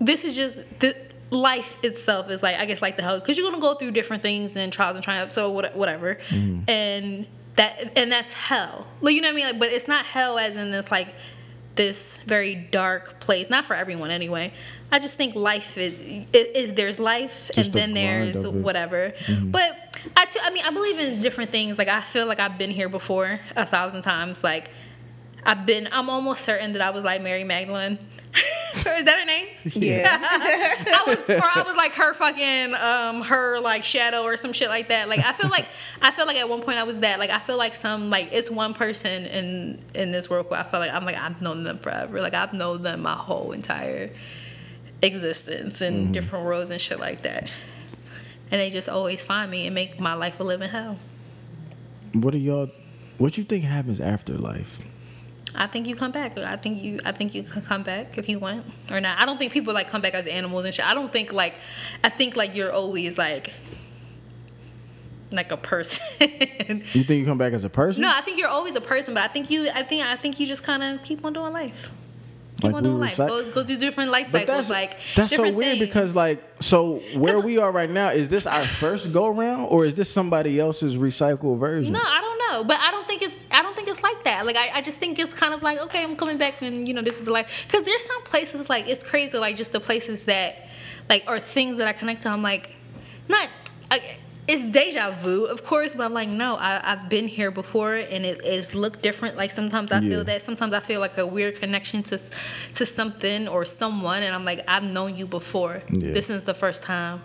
This 0.00 0.24
is 0.24 0.34
just 0.36 0.60
the 0.80 0.96
life 1.30 1.76
itself 1.82 2.30
is 2.30 2.42
like 2.42 2.56
I 2.58 2.64
guess 2.66 2.80
like 2.82 2.96
the 2.96 3.02
hell 3.02 3.18
because 3.18 3.36
you're 3.38 3.48
gonna 3.50 3.60
go 3.60 3.74
through 3.74 3.90
different 3.92 4.22
things 4.22 4.54
and 4.56 4.72
trials 4.72 4.96
and 4.96 5.04
triumphs, 5.04 5.34
so 5.34 5.50
what- 5.50 5.74
whatever, 5.76 6.18
Mm-hmm. 6.28 6.68
and 6.70 7.26
that 7.56 7.96
and 7.96 8.10
that's 8.10 8.32
hell. 8.32 8.86
Like 9.00 9.14
you 9.14 9.20
know 9.20 9.28
what 9.28 9.32
I 9.32 9.36
mean? 9.36 9.46
Like, 9.46 9.58
but 9.58 9.72
it's 9.72 9.88
not 9.88 10.04
hell 10.04 10.38
as 10.38 10.56
in 10.56 10.70
this 10.70 10.90
like 10.90 11.08
this 11.76 12.20
very 12.20 12.54
dark 12.54 13.20
place. 13.20 13.50
Not 13.50 13.64
for 13.64 13.74
everyone 13.74 14.10
anyway. 14.10 14.52
I 14.92 14.98
just 14.98 15.16
think 15.16 15.34
life 15.34 15.76
is 15.76 15.94
is, 16.32 16.46
is 16.54 16.74
there's 16.74 16.98
life 16.98 17.50
Just 17.54 17.58
and 17.58 17.66
the 17.66 17.78
then 17.78 17.94
there's 17.94 18.46
whatever. 18.46 19.12
Mm-hmm. 19.26 19.50
But 19.50 19.98
I 20.16 20.26
too, 20.26 20.40
I 20.42 20.50
mean 20.50 20.64
I 20.64 20.70
believe 20.70 20.98
in 20.98 21.20
different 21.20 21.50
things. 21.50 21.78
Like 21.78 21.88
I 21.88 22.00
feel 22.00 22.26
like 22.26 22.40
I've 22.40 22.58
been 22.58 22.70
here 22.70 22.88
before 22.88 23.40
a 23.56 23.66
thousand 23.66 24.02
times. 24.02 24.44
Like 24.44 24.70
I've 25.44 25.66
been. 25.66 25.88
I'm 25.92 26.08
almost 26.08 26.44
certain 26.44 26.72
that 26.72 26.82
I 26.82 26.90
was 26.90 27.04
like 27.04 27.22
Mary 27.22 27.44
Magdalene. 27.44 27.98
is 28.74 29.04
that 29.04 29.18
her 29.18 29.24
name? 29.24 29.46
Yeah. 29.64 30.18
I 30.20 31.04
was, 31.06 31.18
or 31.28 31.50
I 31.54 31.62
was 31.62 31.76
like 31.76 31.92
her 31.92 32.14
fucking, 32.14 32.74
um, 32.74 33.22
her 33.22 33.60
like 33.60 33.84
shadow 33.84 34.22
or 34.22 34.36
some 34.36 34.52
shit 34.52 34.68
like 34.68 34.88
that. 34.88 35.08
Like 35.08 35.20
I 35.20 35.32
feel 35.32 35.50
like, 35.50 35.66
I 36.02 36.10
feel 36.10 36.26
like 36.26 36.36
at 36.36 36.48
one 36.48 36.62
point 36.62 36.78
I 36.78 36.84
was 36.84 36.98
that. 37.00 37.18
Like 37.18 37.30
I 37.30 37.38
feel 37.38 37.56
like 37.56 37.74
some 37.74 38.10
like 38.10 38.30
it's 38.32 38.50
one 38.50 38.74
person 38.74 39.26
in 39.26 39.82
in 39.94 40.12
this 40.12 40.28
world 40.28 40.46
who 40.48 40.54
I 40.54 40.62
feel 40.64 40.80
like 40.80 40.92
I'm 40.92 41.04
like 41.04 41.16
I've 41.16 41.40
known 41.40 41.64
them 41.64 41.78
forever. 41.78 42.20
Like 42.20 42.34
I've 42.34 42.52
known 42.52 42.82
them 42.82 43.02
my 43.02 43.14
whole 43.14 43.52
entire 43.52 44.10
existence 45.02 45.80
in 45.80 46.12
different 46.12 46.44
worlds 46.44 46.70
and 46.70 46.80
shit 46.80 46.98
like 46.98 47.22
that. 47.22 47.48
And 48.50 48.60
they 48.60 48.70
just 48.70 48.88
always 48.88 49.24
find 49.24 49.50
me 49.50 49.66
and 49.66 49.74
make 49.74 49.98
my 50.00 50.14
life 50.14 50.40
a 50.40 50.44
living 50.44 50.70
hell. 50.70 50.98
what 52.12 52.32
do 52.32 52.38
y'all? 52.38 52.70
What 53.18 53.38
you 53.38 53.44
think 53.44 53.64
happens 53.64 54.00
after 54.00 54.34
life? 54.34 54.78
I 55.56 55.66
think 55.68 55.86
you 55.86 55.94
come 55.94 56.10
back. 56.10 56.36
I 56.36 56.56
think 56.56 56.82
you. 56.82 57.00
I 57.04 57.12
think 57.12 57.34
you 57.34 57.42
can 57.42 57.62
come 57.62 57.82
back 57.82 58.18
if 58.18 58.28
you 58.28 58.38
want 58.38 58.66
or 58.90 59.00
not. 59.00 59.20
I 59.20 59.26
don't 59.26 59.38
think 59.38 59.52
people 59.52 59.72
like 59.72 59.88
come 59.88 60.00
back 60.00 60.14
as 60.14 60.26
animals 60.26 60.64
and 60.64 60.74
shit. 60.74 60.86
I 60.86 60.94
don't 60.94 61.12
think 61.12 61.32
like. 61.32 61.54
I 62.02 62.08
think 62.08 62.36
like 62.36 62.54
you're 62.56 62.72
always 62.72 63.16
like. 63.18 63.52
Like 65.30 65.50
a 65.52 65.56
person. 65.56 66.00
You 66.94 67.04
think 67.04 67.10
you 67.20 67.24
come 67.24 67.38
back 67.38 67.52
as 67.52 67.64
a 67.64 67.68
person? 67.68 68.02
no, 68.02 68.10
I 68.12 68.20
think 68.22 68.38
you're 68.38 68.48
always 68.48 68.74
a 68.74 68.80
person, 68.80 69.14
but 69.14 69.22
I 69.22 69.28
think 69.28 69.50
you. 69.50 69.68
I 69.70 69.82
think 69.82 70.04
I 70.04 70.16
think 70.16 70.40
you 70.40 70.46
just 70.46 70.62
kind 70.62 70.82
of 70.82 71.02
keep 71.02 71.24
on 71.24 71.32
doing 71.32 71.52
life. 71.52 71.90
Like 72.64 72.74
on 72.74 72.82
we 72.82 72.88
doing 72.88 73.00
life. 73.00 73.16
recy- 73.16 73.28
Go, 73.28 73.50
go 73.52 73.64
through 73.64 73.76
different 73.78 74.10
life 74.10 74.26
cycles. 74.28 74.46
that's 74.46 74.70
like 74.70 74.98
that's 75.14 75.34
so 75.34 75.42
weird 75.52 75.78
things. 75.78 75.86
because 75.86 76.14
like 76.14 76.42
so 76.60 77.00
where 77.14 77.40
we 77.40 77.58
are 77.58 77.70
right 77.72 77.90
now 77.90 78.08
is 78.08 78.28
this 78.28 78.46
our 78.46 78.64
first 78.64 79.12
go 79.12 79.26
around 79.26 79.66
or 79.66 79.84
is 79.84 79.94
this 79.94 80.10
somebody 80.10 80.58
else's 80.58 80.96
recycled 80.96 81.58
version? 81.58 81.92
No, 81.92 82.00
I 82.02 82.20
don't 82.20 82.38
know, 82.52 82.64
but 82.64 82.78
I 82.80 82.90
don't 82.90 83.06
think 83.06 83.22
it's. 83.22 83.36
I 83.50 83.62
don't 83.62 83.74
think 83.76 83.88
it's 83.88 84.02
like 84.02 84.24
that. 84.24 84.46
Like 84.46 84.56
I, 84.56 84.70
I 84.78 84.82
just 84.82 84.98
think 84.98 85.18
it's 85.18 85.32
kind 85.32 85.54
of 85.54 85.62
like 85.62 85.78
okay, 85.80 86.02
I'm 86.02 86.16
coming 86.16 86.38
back, 86.38 86.60
and 86.62 86.86
you 86.88 86.94
know, 86.94 87.02
this 87.02 87.18
is 87.18 87.24
the 87.24 87.32
life. 87.32 87.64
Because 87.66 87.84
there's 87.84 88.04
some 88.04 88.22
places 88.24 88.68
like 88.68 88.88
it's 88.88 89.02
crazy, 89.02 89.36
like 89.38 89.56
just 89.56 89.72
the 89.72 89.80
places 89.80 90.24
that, 90.24 90.56
like, 91.08 91.24
or 91.26 91.38
things 91.38 91.76
that 91.78 91.86
I 91.88 91.92
connect 91.92 92.22
to. 92.22 92.28
I'm 92.30 92.42
like, 92.42 92.70
not. 93.28 93.48
I, 93.90 94.16
it's 94.46 94.62
deja 94.70 95.12
vu, 95.22 95.44
of 95.46 95.64
course, 95.64 95.94
but 95.94 96.04
I'm 96.04 96.12
like, 96.12 96.28
no, 96.28 96.56
I, 96.56 96.92
I've 96.92 97.08
been 97.08 97.26
here 97.28 97.50
before, 97.50 97.94
and 97.94 98.24
it, 98.26 98.40
it's 98.44 98.74
looked 98.74 99.00
different. 99.02 99.36
Like 99.36 99.50
sometimes 99.50 99.90
I 99.92 100.00
Yeah. 100.00 100.10
feel 100.10 100.24
that. 100.24 100.42
Sometimes 100.42 100.74
I 100.74 100.80
feel 100.80 101.00
like 101.00 101.16
a 101.18 101.26
weird 101.26 101.56
connection 101.60 102.02
to 102.04 102.20
to 102.74 102.84
something 102.86 103.48
or 103.48 103.64
someone, 103.64 104.22
and 104.22 104.34
I'm 104.34 104.44
like, 104.44 104.60
I've 104.68 104.88
known 104.90 105.16
you 105.16 105.26
before. 105.26 105.82
Yeah. 105.90 106.12
This 106.12 106.28
is 106.30 106.42
the 106.42 106.54
first 106.54 106.82
time 106.82 107.22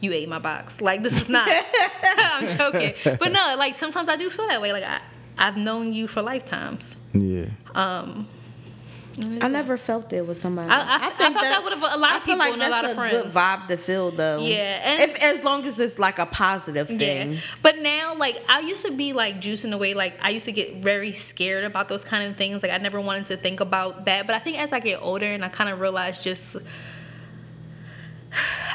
you 0.00 0.12
ate 0.12 0.28
my 0.28 0.38
box. 0.38 0.80
Like 0.80 1.02
this 1.02 1.14
is 1.20 1.28
not. 1.28 1.48
I'm 2.18 2.48
joking, 2.48 2.94
but 3.18 3.32
no, 3.32 3.54
like 3.58 3.74
sometimes 3.74 4.08
I 4.08 4.16
do 4.16 4.30
feel 4.30 4.46
that 4.48 4.60
way. 4.62 4.72
Like 4.72 4.84
I, 4.84 5.00
I've 5.38 5.56
known 5.56 5.92
you 5.92 6.06
for 6.08 6.22
lifetimes. 6.22 6.96
Yeah. 7.12 7.46
Um, 7.74 8.28
I 9.40 9.48
never 9.48 9.76
felt 9.78 10.12
it 10.12 10.26
with 10.26 10.38
somebody. 10.40 10.68
I- 10.70 10.78
I- 10.80 11.06
I 11.06 11.10
felt 11.12 11.34
that 11.34 11.64
with 11.64 11.72
a 11.72 11.96
lot 11.96 12.16
of 12.16 12.24
people 12.24 12.38
like 12.38 12.52
and 12.52 12.62
a 12.62 12.68
lot 12.68 12.84
of 12.84 12.90
Good 12.96 12.96
friends. 12.96 13.34
vibe 13.34 13.66
to 13.68 13.76
feel 13.76 14.10
though. 14.10 14.40
Yeah, 14.40 14.80
and- 14.84 15.02
if 15.02 15.16
as 15.22 15.42
long 15.42 15.64
as 15.66 15.80
it's 15.80 15.98
like 15.98 16.18
a 16.18 16.26
positive 16.26 16.88
thing. 16.88 17.32
Yeah. 17.32 17.38
But 17.62 17.78
now, 17.78 18.14
like, 18.14 18.42
I 18.48 18.60
used 18.60 18.84
to 18.84 18.92
be 18.92 19.12
like 19.14 19.40
juicing 19.40 19.72
away. 19.72 19.94
Like, 19.94 20.14
I 20.20 20.30
used 20.30 20.44
to 20.46 20.52
get 20.52 20.76
very 20.76 21.12
scared 21.12 21.64
about 21.64 21.88
those 21.88 22.04
kind 22.04 22.28
of 22.28 22.36
things. 22.36 22.62
Like, 22.62 22.72
I 22.72 22.78
never 22.78 23.00
wanted 23.00 23.24
to 23.26 23.36
think 23.36 23.60
about 23.60 24.04
that. 24.04 24.26
But 24.26 24.36
I 24.36 24.38
think 24.38 24.58
as 24.58 24.72
I 24.72 24.80
get 24.80 24.98
older 25.00 25.26
and 25.26 25.44
I 25.44 25.48
kind 25.48 25.70
of 25.70 25.80
realize 25.80 26.22
just. 26.22 26.56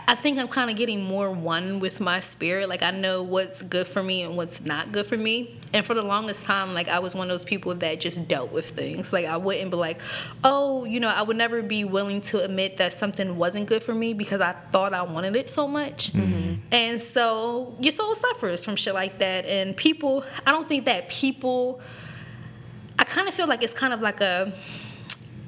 I 0.08 0.16
think 0.16 0.39
I'm 0.39 0.47
kind 0.47 0.70
of 0.70 0.76
getting 0.76 1.04
more 1.04 1.32
one 1.32 1.80
with 1.80 1.99
my 1.99 2.20
spirit. 2.20 2.68
Like 2.68 2.82
I 2.82 2.91
know 2.91 3.24
what's 3.24 3.62
good 3.62 3.88
for 3.88 4.02
me 4.02 4.24
and 4.24 4.36
what's 4.36 4.62
not 4.62 4.91
good 4.91 5.06
for 5.06 5.18
me. 5.18 5.60
And 5.74 5.86
for 5.86 5.93
the 5.93 6.02
longest 6.02 6.43
time, 6.43 6.74
like 6.74 6.88
I 6.88 6.99
was 6.99 7.16
one 7.16 7.28
of 7.28 7.34
those 7.34 7.45
people 7.45 7.74
that 7.76 7.99
just 7.99 8.28
dealt 8.28 8.52
with 8.52 8.70
things. 8.72 9.14
Like 9.14 9.26
I 9.26 9.38
wouldn't 9.38 9.72
be 9.72 9.78
like, 9.78 10.02
oh, 10.43 10.84
you 10.86 10.99
know, 10.99 11.08
I 11.08 11.22
would 11.22 11.38
never 11.38 11.62
be 11.62 11.84
willing 11.84 12.22
to 12.24 12.43
admit 12.43 12.78
that 12.78 12.93
something 12.93 13.38
wasn't 13.38 13.68
good 13.68 13.84
for 13.84 13.93
me 13.93 14.14
because 14.14 14.41
I 14.41 14.54
thought 14.72 14.93
I 14.93 15.04
wanted 15.04 15.36
it 15.36 15.49
so 15.49 15.68
much. 15.68 16.12
Mm-hmm. 16.14 16.56
And 16.72 16.99
so 16.99 17.76
your 17.80 17.91
soul 17.91 18.16
suffers 18.16 18.66
from 18.66 18.76
shit 18.76 18.93
like 18.93 19.20
that. 19.20 19.45
And 19.45 19.78
people, 19.78 20.26
I 20.45 20.52
don't 20.52 20.68
think 20.68 20.86
that 20.86 21.10
people. 21.10 21.80
I 22.99 23.04
kind 23.04 23.28
of 23.28 23.34
feel 23.34 23.47
like 23.47 23.64
it's 23.64 23.74
kind 23.74 23.93
of 23.93 24.02
like 24.02 24.22
a 24.22 24.54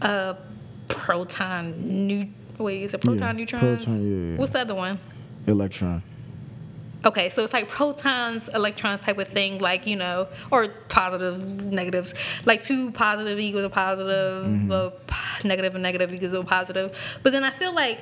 a 0.02 0.38
proton 0.88 2.08
new. 2.08 2.28
Wait, 2.64 2.84
is 2.84 2.94
it 2.94 3.02
proton 3.02 3.20
Yeah, 3.22 3.32
neutrons? 3.34 3.86
proton, 3.86 4.32
yeah. 4.34 4.38
What's 4.40 4.52
the 4.52 4.60
other 4.62 4.76
one? 4.76 5.00
Electron. 5.48 6.02
Okay, 7.06 7.28
so 7.30 7.44
it's 7.44 7.52
like 7.52 7.68
protons, 7.68 8.48
electrons 8.54 9.02
type 9.02 9.18
of 9.18 9.28
thing, 9.28 9.60
like 9.60 9.86
you 9.86 9.98
know, 9.98 10.28
or 10.52 10.70
positive, 10.88 11.62
negatives, 11.66 12.14
like 12.46 12.64
two 12.64 12.92
positive 12.92 13.38
equals 13.40 13.66
a 13.66 13.70
positive, 13.70 14.46
Mm-hmm. 14.48 14.72
a 14.72 14.92
p- 14.92 15.48
negative 15.48 15.74
and 15.76 15.84
negative 15.84 16.14
equals 16.14 16.34
a 16.34 16.44
positive. 16.44 16.98
But 17.22 17.34
then 17.34 17.44
I 17.44 17.50
feel 17.52 17.74
like 17.76 18.00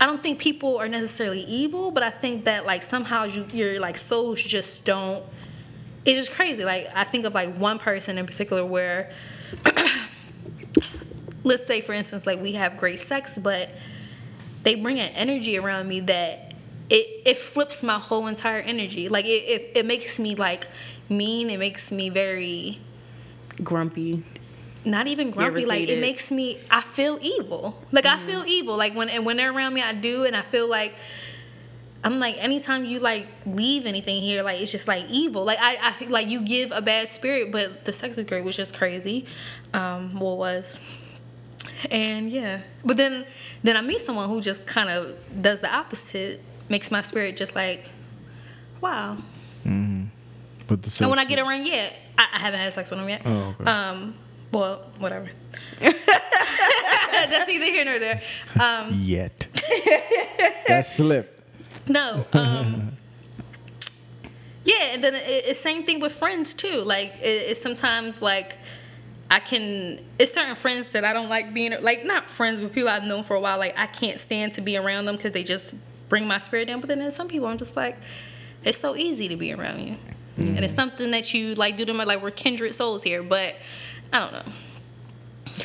I 0.00 0.06
don't 0.06 0.22
think 0.22 0.38
people 0.38 0.76
are 0.78 0.88
necessarily 0.88 1.40
evil, 1.42 1.90
but 1.90 2.04
I 2.04 2.10
think 2.10 2.44
that 2.44 2.64
like 2.64 2.84
somehow 2.84 3.24
you, 3.24 3.44
your 3.52 3.80
like 3.80 3.98
souls 3.98 4.40
just 4.40 4.84
don't. 4.84 5.24
It's 6.04 6.18
just 6.18 6.30
crazy. 6.30 6.64
Like 6.64 6.86
I 6.94 7.02
think 7.02 7.24
of 7.24 7.34
like 7.34 7.56
one 7.56 7.80
person 7.80 8.18
in 8.18 8.26
particular 8.26 8.64
where, 8.64 9.10
let's 11.44 11.66
say 11.66 11.80
for 11.80 11.92
instance, 11.92 12.26
like 12.26 12.40
we 12.40 12.52
have 12.52 12.76
great 12.76 13.00
sex, 13.00 13.36
but 13.36 13.68
they 14.64 14.74
bring 14.74 14.98
an 14.98 15.12
energy 15.12 15.56
around 15.58 15.88
me 15.88 16.00
that 16.00 16.52
it 16.90 17.22
it 17.24 17.38
flips 17.38 17.82
my 17.82 17.98
whole 17.98 18.26
entire 18.26 18.60
energy. 18.60 19.08
Like 19.08 19.24
it 19.26 19.44
it, 19.54 19.72
it 19.76 19.86
makes 19.86 20.18
me 20.18 20.34
like 20.34 20.66
mean. 21.08 21.50
It 21.50 21.58
makes 21.58 21.92
me 21.92 22.08
very 22.10 22.80
Grumpy. 23.62 24.24
not 24.84 25.06
even 25.06 25.30
grumpy. 25.30 25.64
Like 25.64 25.88
it 25.88 26.00
makes 26.00 26.32
me 26.32 26.58
I 26.70 26.80
feel 26.82 27.18
evil. 27.22 27.80
Like 27.92 28.04
I 28.06 28.18
feel 28.18 28.44
evil. 28.46 28.76
Like 28.76 28.94
when 28.94 29.08
and 29.08 29.24
when 29.24 29.36
they're 29.36 29.52
around 29.52 29.74
me, 29.74 29.82
I 29.82 29.92
do, 29.92 30.24
and 30.24 30.34
I 30.36 30.42
feel 30.42 30.68
like. 30.68 30.94
I'm 32.06 32.18
like 32.18 32.36
anytime 32.36 32.84
you 32.84 32.98
like 33.00 33.26
leave 33.46 33.86
anything 33.86 34.20
here, 34.20 34.42
like 34.42 34.60
it's 34.60 34.70
just 34.70 34.86
like 34.86 35.06
evil. 35.08 35.42
Like 35.42 35.56
I, 35.58 35.78
I 35.80 36.04
like 36.08 36.28
you 36.28 36.42
give 36.42 36.70
a 36.70 36.82
bad 36.82 37.08
spirit, 37.08 37.50
but 37.50 37.86
the 37.86 37.94
sex 37.94 38.18
is 38.18 38.26
great, 38.26 38.44
which 38.44 38.58
is 38.58 38.70
crazy. 38.70 39.24
Um, 39.72 40.20
well 40.20 40.36
was, 40.36 40.78
and 41.90 42.30
yeah. 42.30 42.60
But 42.84 42.96
then 42.96 43.26
then 43.62 43.76
I 43.76 43.80
meet 43.80 44.00
someone 44.00 44.28
who 44.28 44.40
just 44.40 44.66
kind 44.66 44.88
of 44.90 45.16
does 45.40 45.60
the 45.60 45.74
opposite, 45.74 46.40
makes 46.68 46.90
my 46.90 47.02
spirit 47.02 47.36
just 47.36 47.54
like, 47.54 47.88
wow. 48.80 49.16
But 50.66 50.82
the 50.82 50.96
And 51.02 51.10
when 51.10 51.18
I 51.18 51.24
get 51.24 51.38
around, 51.38 51.66
yet 51.66 51.94
I, 52.16 52.26
I 52.34 52.38
haven't 52.38 52.60
had 52.60 52.72
sex 52.72 52.90
with 52.90 53.00
him 53.00 53.08
yet. 53.08 53.22
Oh, 53.24 53.54
okay. 53.60 53.70
Um, 53.70 54.14
well, 54.52 54.90
whatever. 54.98 55.28
That's 55.80 57.46
neither 57.46 57.64
here 57.64 57.84
nor 57.84 57.98
there. 57.98 58.22
Um, 58.60 58.90
Yet. 58.92 59.46
that 60.68 60.86
slipped. 60.86 61.42
no. 61.88 62.24
Um, 62.32 62.96
yeah, 64.64 64.92
and 64.92 65.04
then 65.04 65.14
it, 65.14 65.44
it's 65.46 65.60
same 65.60 65.84
thing 65.84 66.00
with 66.00 66.12
friends 66.12 66.54
too. 66.54 66.82
Like 66.82 67.14
it, 67.20 67.50
it's 67.50 67.60
sometimes 67.60 68.22
like 68.22 68.56
I 69.30 69.40
can. 69.40 70.00
It's 70.18 70.32
certain 70.32 70.54
friends 70.54 70.88
that 70.88 71.04
I 71.04 71.12
don't 71.12 71.28
like 71.28 71.54
being 71.54 71.74
like 71.80 72.04
not 72.04 72.28
friends, 72.28 72.60
but 72.60 72.72
people 72.72 72.88
I've 72.88 73.04
known 73.04 73.24
for 73.24 73.34
a 73.34 73.40
while. 73.40 73.58
Like 73.58 73.74
I 73.76 73.86
can't 73.86 74.18
stand 74.18 74.52
to 74.54 74.60
be 74.60 74.76
around 74.76 75.06
them 75.06 75.16
because 75.16 75.32
they 75.32 75.42
just 75.42 75.74
bring 76.08 76.26
my 76.26 76.38
spirit 76.38 76.66
down. 76.66 76.80
But 76.80 76.88
then 76.88 76.98
there's 76.98 77.16
some 77.16 77.28
people 77.28 77.46
I'm 77.48 77.58
just 77.58 77.76
like, 77.76 77.96
it's 78.62 78.78
so 78.78 78.96
easy 78.96 79.28
to 79.28 79.36
be 79.36 79.52
around 79.52 79.80
you, 79.80 79.96
and 80.36 80.64
it's 80.64 80.74
something 80.74 81.10
that 81.12 81.32
you 81.34 81.54
like 81.54 81.76
do 81.76 81.84
to 81.84 81.92
them. 81.92 82.06
Like 82.06 82.22
we're 82.22 82.30
kindred 82.30 82.74
souls 82.74 83.02
here, 83.02 83.22
but 83.22 83.54
I 84.12 84.18
don't 84.20 84.32
know. 84.32 84.52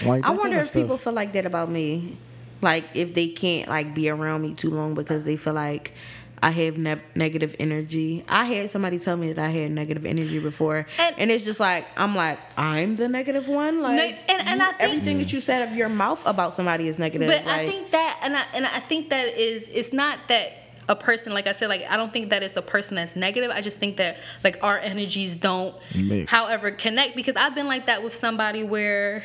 Like, 0.06 0.26
I 0.26 0.30
wonder 0.30 0.58
kinda 0.58 0.62
if 0.62 0.74
people 0.74 0.98
feel 0.98 1.14
like 1.14 1.34
that 1.34 1.46
about 1.46 1.70
me. 1.70 2.18
Like 2.62 2.86
if 2.94 3.14
they 3.14 3.28
can't 3.28 3.70
like 3.70 3.94
be 3.94 4.10
around 4.10 4.42
me 4.42 4.54
too 4.54 4.70
long 4.70 4.94
because 4.94 5.24
they 5.24 5.38
feel 5.38 5.54
like 5.54 5.94
I 6.42 6.52
have 6.52 6.78
ne- 6.78 7.02
negative 7.16 7.56
energy. 7.60 8.24
I 8.30 8.46
had 8.46 8.70
somebody 8.70 8.98
tell 9.00 9.18
me 9.18 9.34
that 9.34 9.46
I 9.46 9.50
had 9.50 9.72
negative 9.72 10.06
energy 10.06 10.40
before, 10.40 10.86
and, 10.98 11.16
And- 11.18 11.32
it's 11.32 11.44
just 11.44 11.60
like 11.60 11.86
I'm 11.98 12.16
like 12.16 12.40
I'm 12.58 12.96
the 12.96 13.10
negative 13.10 13.48
one. 13.48 13.82
Like 13.82 14.20
and- 14.30 14.48
and 14.48 14.60
you- 14.60 14.66
I 14.66 14.70
think- 14.72 14.82
everything 14.82 15.18
that 15.20 15.34
you 15.34 15.42
said 15.42 15.68
of 15.68 15.76
your 15.76 15.90
mouth 15.90 16.26
about 16.26 16.54
somebody 16.54 16.88
is 16.88 16.98
negative. 16.98 17.28
But 17.28 17.46
I 17.48 17.66
think 17.68 17.92
that, 17.92 18.20
and 18.24 18.36
I 18.38 18.44
and 18.54 18.66
I 18.66 18.80
think 18.80 19.10
that 19.10 19.28
is 19.38 19.70
it's 19.70 19.92
not 19.94 20.20
that 20.30 20.54
a 20.88 20.96
person 20.96 21.34
like 21.36 21.46
I 21.46 21.52
said 21.52 21.70
like 21.70 21.86
I 21.88 21.98
don't 21.98 22.12
think 22.12 22.32
that 22.32 22.42
it's 22.42 22.56
a 22.56 22.62
person 22.64 22.96
that's 22.96 23.16
negative. 23.16 23.52
I 23.52 23.62
just 23.62 23.78
think 23.78 23.98
that 23.98 24.18
like 24.44 24.58
our 24.64 24.78
energies 24.80 25.36
don't, 25.36 25.76
Mix. 25.96 26.32
however, 26.32 26.72
connect 26.72 27.16
because 27.16 27.36
I've 27.36 27.54
been 27.54 27.68
like 27.68 27.86
that 27.88 28.02
with 28.04 28.16
somebody 28.16 28.64
where, 28.64 29.24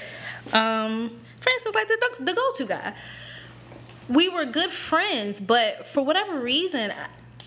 um, 0.52 1.10
for 1.40 1.50
instance, 1.50 1.74
like 1.74 1.88
the 1.88 1.98
the 2.20 2.32
go 2.34 2.52
to 2.56 2.64
guy. 2.66 2.94
We 4.08 4.28
were 4.28 4.44
good 4.44 4.70
friends, 4.70 5.40
but 5.40 5.86
for 5.86 6.04
whatever 6.04 6.38
reason. 6.40 6.92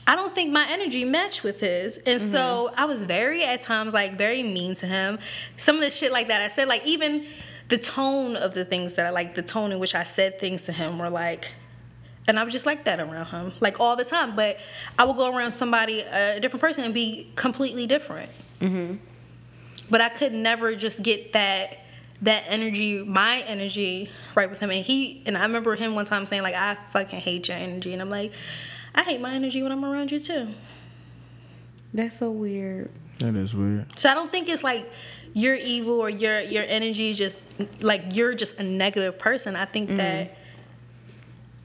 I, 0.06 0.16
don't 0.16 0.34
think 0.34 0.52
my 0.52 0.66
energy 0.70 1.04
matched 1.04 1.44
with 1.44 1.60
his. 1.60 1.98
And 1.98 2.22
so 2.22 2.68
mm-hmm. 2.70 2.80
I 2.80 2.86
was 2.86 3.04
very, 3.04 3.44
at 3.44 3.62
times, 3.62 3.94
like 3.94 4.18
very 4.18 4.42
mean 4.42 4.76
to 4.76 4.88
him. 4.88 5.20
Some 5.58 5.76
of 5.76 5.82
the 5.82 5.90
shit 5.90 6.12
like 6.12 6.30
that 6.30 6.42
I 6.42 6.48
said, 6.48 6.68
like 6.68 6.86
even 6.86 7.26
the 7.68 7.78
tone 7.78 8.36
of 8.36 8.54
the 8.54 8.64
things 8.64 8.94
that 8.94 9.06
I 9.06 9.10
like, 9.10 9.36
the 9.36 9.42
tone 9.42 9.72
in 9.72 9.80
which 9.80 9.96
I 9.96 10.04
said 10.04 10.40
things 10.40 10.62
to 10.64 10.72
him 10.72 10.98
were 10.98 11.10
like, 11.10 11.52
and 12.28 12.40
I 12.40 12.44
was 12.44 12.52
just 12.52 12.66
like 12.66 12.84
that 12.86 13.00
around 13.00 13.28
him, 13.28 13.54
like 13.60 13.80
all 13.80 13.96
the 13.96 14.06
time. 14.06 14.36
But 14.36 14.58
I 15.00 15.06
would 15.06 15.16
go 15.16 15.34
around 15.36 15.52
somebody, 15.52 16.02
a 16.02 16.40
different 16.40 16.62
person, 16.62 16.84
and 16.84 16.94
be 16.94 17.32
completely 17.36 17.88
different. 17.88 18.30
Mm-hmm. 18.62 18.96
But 19.90 20.02
I 20.02 20.10
could 20.10 20.34
never 20.34 20.76
just 20.76 21.04
get 21.04 21.34
that 21.34 21.80
that 22.22 22.44
energy, 22.48 23.04
my 23.04 23.42
energy, 23.42 24.10
right 24.36 24.50
with 24.50 24.60
him. 24.60 24.72
And 24.72 24.86
he 24.86 25.22
and 25.26 25.38
I 25.38 25.44
remember 25.44 25.76
him 25.76 25.96
one 25.96 26.06
time 26.06 26.26
saying 26.26 26.44
like, 26.44 26.56
"I 26.56 26.76
fucking 26.92 27.20
hate 27.20 27.48
your 27.48 27.58
energy," 27.58 27.94
and 27.94 28.02
I'm 28.02 28.10
like, 28.10 28.34
"I 28.96 29.04
hate 29.04 29.22
my 29.22 29.34
energy 29.34 29.62
when 29.62 29.72
I'm 29.72 29.86
around 29.86 30.12
you 30.12 30.20
too." 30.20 30.50
that's 31.94 32.20
so 32.20 32.30
weird. 32.30 32.92
That 33.20 33.36
is 33.36 33.56
weird. 33.56 33.98
So 33.98 34.10
I 34.10 34.14
don't 34.14 34.32
think 34.32 34.50
it's 34.50 34.64
like 34.64 34.90
you're 35.34 35.56
evil 35.56 36.00
or 36.00 36.10
your 36.10 36.40
your 36.42 36.64
energy 36.68 37.10
is 37.10 37.18
just 37.18 37.44
like 37.82 38.16
you're 38.16 38.34
just 38.34 38.60
a 38.60 38.64
negative 38.64 39.18
person. 39.18 39.56
I 39.56 39.66
think 39.66 39.90
mm. 39.90 39.98
that 39.98 40.37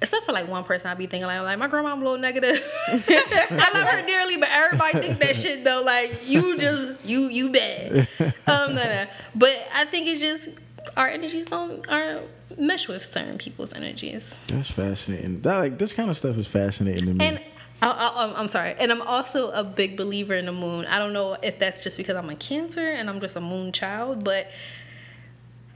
except 0.02 0.26
for 0.26 0.32
like 0.32 0.48
one 0.48 0.64
person 0.64 0.90
I'd 0.90 0.98
be 0.98 1.06
thinking 1.06 1.26
like, 1.26 1.40
like 1.40 1.58
my 1.58 1.68
grandma 1.68 1.94
a 1.94 1.96
little 1.96 2.18
negative. 2.18 2.60
I 2.88 3.70
love 3.74 3.88
her 3.88 4.06
dearly, 4.06 4.36
but 4.36 4.48
everybody 4.50 5.00
think 5.00 5.20
that 5.20 5.36
shit 5.36 5.64
though. 5.64 5.82
Like 5.84 6.28
you 6.28 6.58
just 6.58 6.94
you 7.04 7.28
you 7.28 7.50
bad. 7.50 8.08
Um 8.46 8.74
no, 8.74 8.82
no. 8.82 9.04
But 9.34 9.56
I 9.72 9.84
think 9.86 10.08
it's 10.08 10.20
just 10.20 10.48
our 10.96 11.08
energies 11.08 11.46
don't 11.46 11.88
are 11.88 12.20
mesh 12.58 12.88
with 12.88 13.04
certain 13.04 13.38
people's 13.38 13.72
energies. 13.72 14.38
That's 14.48 14.70
fascinating. 14.70 15.40
That 15.40 15.58
like 15.58 15.78
this 15.78 15.92
kind 15.92 16.10
of 16.10 16.16
stuff 16.16 16.36
is 16.36 16.46
fascinating 16.46 17.06
to 17.06 17.14
me. 17.14 17.24
And 17.24 17.40
I, 17.80 17.90
I, 17.90 18.38
I'm 18.38 18.48
sorry. 18.48 18.74
And 18.78 18.92
I'm 18.92 19.02
also 19.02 19.50
a 19.50 19.64
big 19.64 19.96
believer 19.96 20.34
in 20.34 20.46
the 20.46 20.52
moon. 20.52 20.86
I 20.86 20.98
don't 20.98 21.12
know 21.12 21.36
if 21.42 21.58
that's 21.58 21.82
just 21.82 21.96
because 21.96 22.16
I'm 22.16 22.30
a 22.30 22.36
Cancer 22.36 22.86
and 22.86 23.08
I'm 23.08 23.20
just 23.20 23.34
a 23.34 23.40
moon 23.40 23.72
child, 23.72 24.24
but 24.24 24.50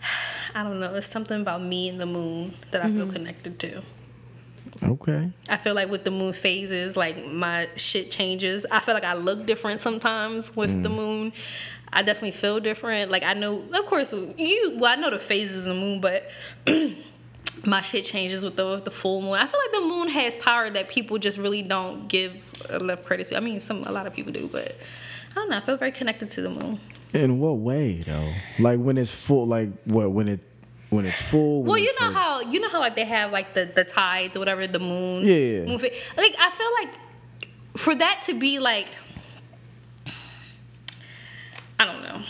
I 0.54 0.62
don't 0.62 0.80
know. 0.80 0.94
It's 0.94 1.06
something 1.06 1.40
about 1.40 1.62
me 1.62 1.88
and 1.88 2.00
the 2.00 2.06
moon 2.06 2.54
that 2.70 2.82
I 2.84 2.90
feel 2.90 3.06
connected 3.06 3.58
to. 3.60 3.82
Okay. 4.82 5.30
I 5.48 5.56
feel 5.56 5.74
like 5.74 5.90
with 5.90 6.04
the 6.04 6.10
moon 6.10 6.32
phases, 6.32 6.96
like 6.96 7.24
my 7.26 7.68
shit 7.76 8.10
changes. 8.10 8.66
I 8.70 8.80
feel 8.80 8.94
like 8.94 9.04
I 9.04 9.14
look 9.14 9.46
different 9.46 9.80
sometimes 9.80 10.54
with 10.54 10.82
the 10.82 10.88
mm. 10.88 10.96
moon. 10.96 11.32
I 11.92 12.02
definitely 12.02 12.32
feel 12.32 12.60
different. 12.60 13.10
Like 13.10 13.22
I 13.22 13.34
know, 13.34 13.62
of 13.72 13.86
course, 13.86 14.12
you. 14.12 14.76
Well, 14.76 14.92
I 14.92 14.96
know 14.96 15.10
the 15.10 15.18
phases 15.18 15.66
of 15.66 15.74
the 15.74 15.80
moon, 15.80 16.00
but 16.00 16.28
my 17.64 17.82
shit 17.82 18.04
changes 18.04 18.44
with 18.44 18.56
the 18.56 18.66
with 18.66 18.84
the 18.84 18.90
full 18.90 19.22
moon. 19.22 19.34
I 19.34 19.46
feel 19.46 19.60
like 19.60 19.72
the 19.72 19.88
moon 19.88 20.08
has 20.08 20.36
power 20.36 20.68
that 20.70 20.88
people 20.88 21.18
just 21.18 21.38
really 21.38 21.62
don't 21.62 22.08
give 22.08 22.34
enough 22.70 23.04
credit 23.04 23.28
to. 23.28 23.36
I 23.36 23.40
mean, 23.40 23.60
some 23.60 23.84
a 23.84 23.92
lot 23.92 24.06
of 24.06 24.14
people 24.14 24.32
do, 24.32 24.48
but 24.48 24.76
I 25.32 25.34
don't 25.34 25.50
know. 25.50 25.56
I 25.56 25.60
feel 25.60 25.76
very 25.76 25.92
connected 25.92 26.30
to 26.32 26.42
the 26.42 26.50
moon. 26.50 26.80
In 27.12 27.38
what 27.38 27.58
way 27.58 28.02
though? 28.02 28.32
Like 28.58 28.80
when 28.80 28.98
it's 28.98 29.10
full, 29.10 29.46
like 29.46 29.70
what 29.84 30.10
when 30.10 30.28
it 30.28 30.40
when 30.90 31.04
it's 31.06 31.20
full. 31.20 31.62
when 31.62 31.68
Well, 31.70 31.78
you 31.78 31.92
know 32.00 32.06
like- 32.06 32.14
how 32.16 32.40
you 32.40 32.60
know 32.60 32.68
how 32.68 32.80
like 32.80 32.94
they 32.96 33.04
have 33.04 33.32
like 33.32 33.54
the 33.54 33.64
the 33.66 33.84
tides 33.84 34.36
or 34.36 34.40
whatever 34.40 34.66
the 34.66 34.78
moon. 34.78 35.24
Yeah, 35.26 35.34
yeah. 35.34 35.64
Moon 35.66 35.78
like 36.16 36.34
I 36.38 36.50
feel 36.50 36.72
like 36.80 37.48
for 37.76 37.94
that 37.94 38.22
to 38.26 38.34
be 38.34 38.58
like, 38.58 38.88
I 41.78 41.84
don't 41.84 42.02
know. 42.02 42.20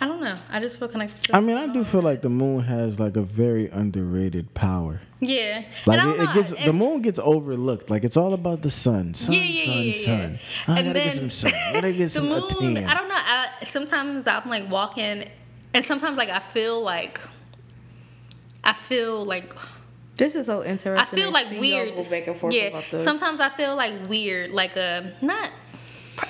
I 0.00 0.06
don't 0.06 0.20
know. 0.20 0.34
I 0.50 0.58
just 0.58 0.80
feel 0.80 0.88
connected. 0.88 1.22
to 1.26 1.36
I 1.36 1.40
mean, 1.40 1.56
I 1.56 1.68
do 1.68 1.84
feel 1.84 2.02
like 2.02 2.22
the 2.22 2.28
moon 2.28 2.60
has 2.64 2.98
like 2.98 3.16
a 3.16 3.22
very 3.22 3.68
underrated 3.70 4.52
power. 4.52 5.00
Yeah. 5.20 5.62
Like 5.86 6.02
it, 6.02 6.20
it 6.20 6.34
gets 6.34 6.64
the 6.64 6.72
moon 6.72 7.02
gets 7.02 7.20
overlooked. 7.20 7.88
Like 7.88 8.02
it's 8.02 8.16
all 8.16 8.32
about 8.34 8.62
the 8.62 8.70
sun, 8.70 9.14
sun, 9.14 9.34
Yeah, 9.36 9.42
yeah, 9.42 9.64
sun, 9.64 9.82
yeah, 9.84 10.04
sun. 10.04 10.38
Ah, 10.66 10.74
I 10.74 10.78
And 10.80 10.86
gotta 10.88 10.98
get 10.98 11.04
then 11.04 11.14
some 11.16 11.30
sun. 11.30 11.52
I 11.54 11.72
gotta 11.74 11.92
get 11.92 11.98
the 12.04 12.08
some 12.10 12.28
moon. 12.28 12.76
I 12.78 12.94
don't 12.94 13.08
know. 13.08 13.14
I, 13.16 13.48
sometimes 13.64 14.26
I'm 14.26 14.48
like 14.48 14.68
walking, 14.68 15.28
and 15.72 15.84
sometimes 15.84 16.18
like 16.18 16.30
I 16.30 16.40
feel 16.40 16.82
like 16.82 17.20
I 18.64 18.72
feel 18.74 19.24
like 19.24 19.52
This 20.16 20.34
is 20.36 20.46
so 20.46 20.62
interesting. 20.64 20.96
I 20.98 21.04
feel 21.04 21.30
like 21.32 21.46
see 21.48 21.54
y'all 21.72 21.84
weird. 21.86 21.96
Go 21.96 22.04
back 22.10 22.26
and 22.26 22.36
forth 22.38 22.54
yeah. 22.54 22.64
about 22.68 22.84
this. 22.90 23.02
Sometimes 23.04 23.40
I 23.40 23.48
feel 23.48 23.74
like 23.76 24.08
weird, 24.08 24.50
like 24.50 24.76
a 24.76 25.12
not. 25.22 25.50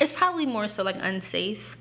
It's 0.01 0.13
probably 0.13 0.47
more 0.47 0.69
so 0.69 0.83
like 0.83 0.97
unsafe. 1.01 1.77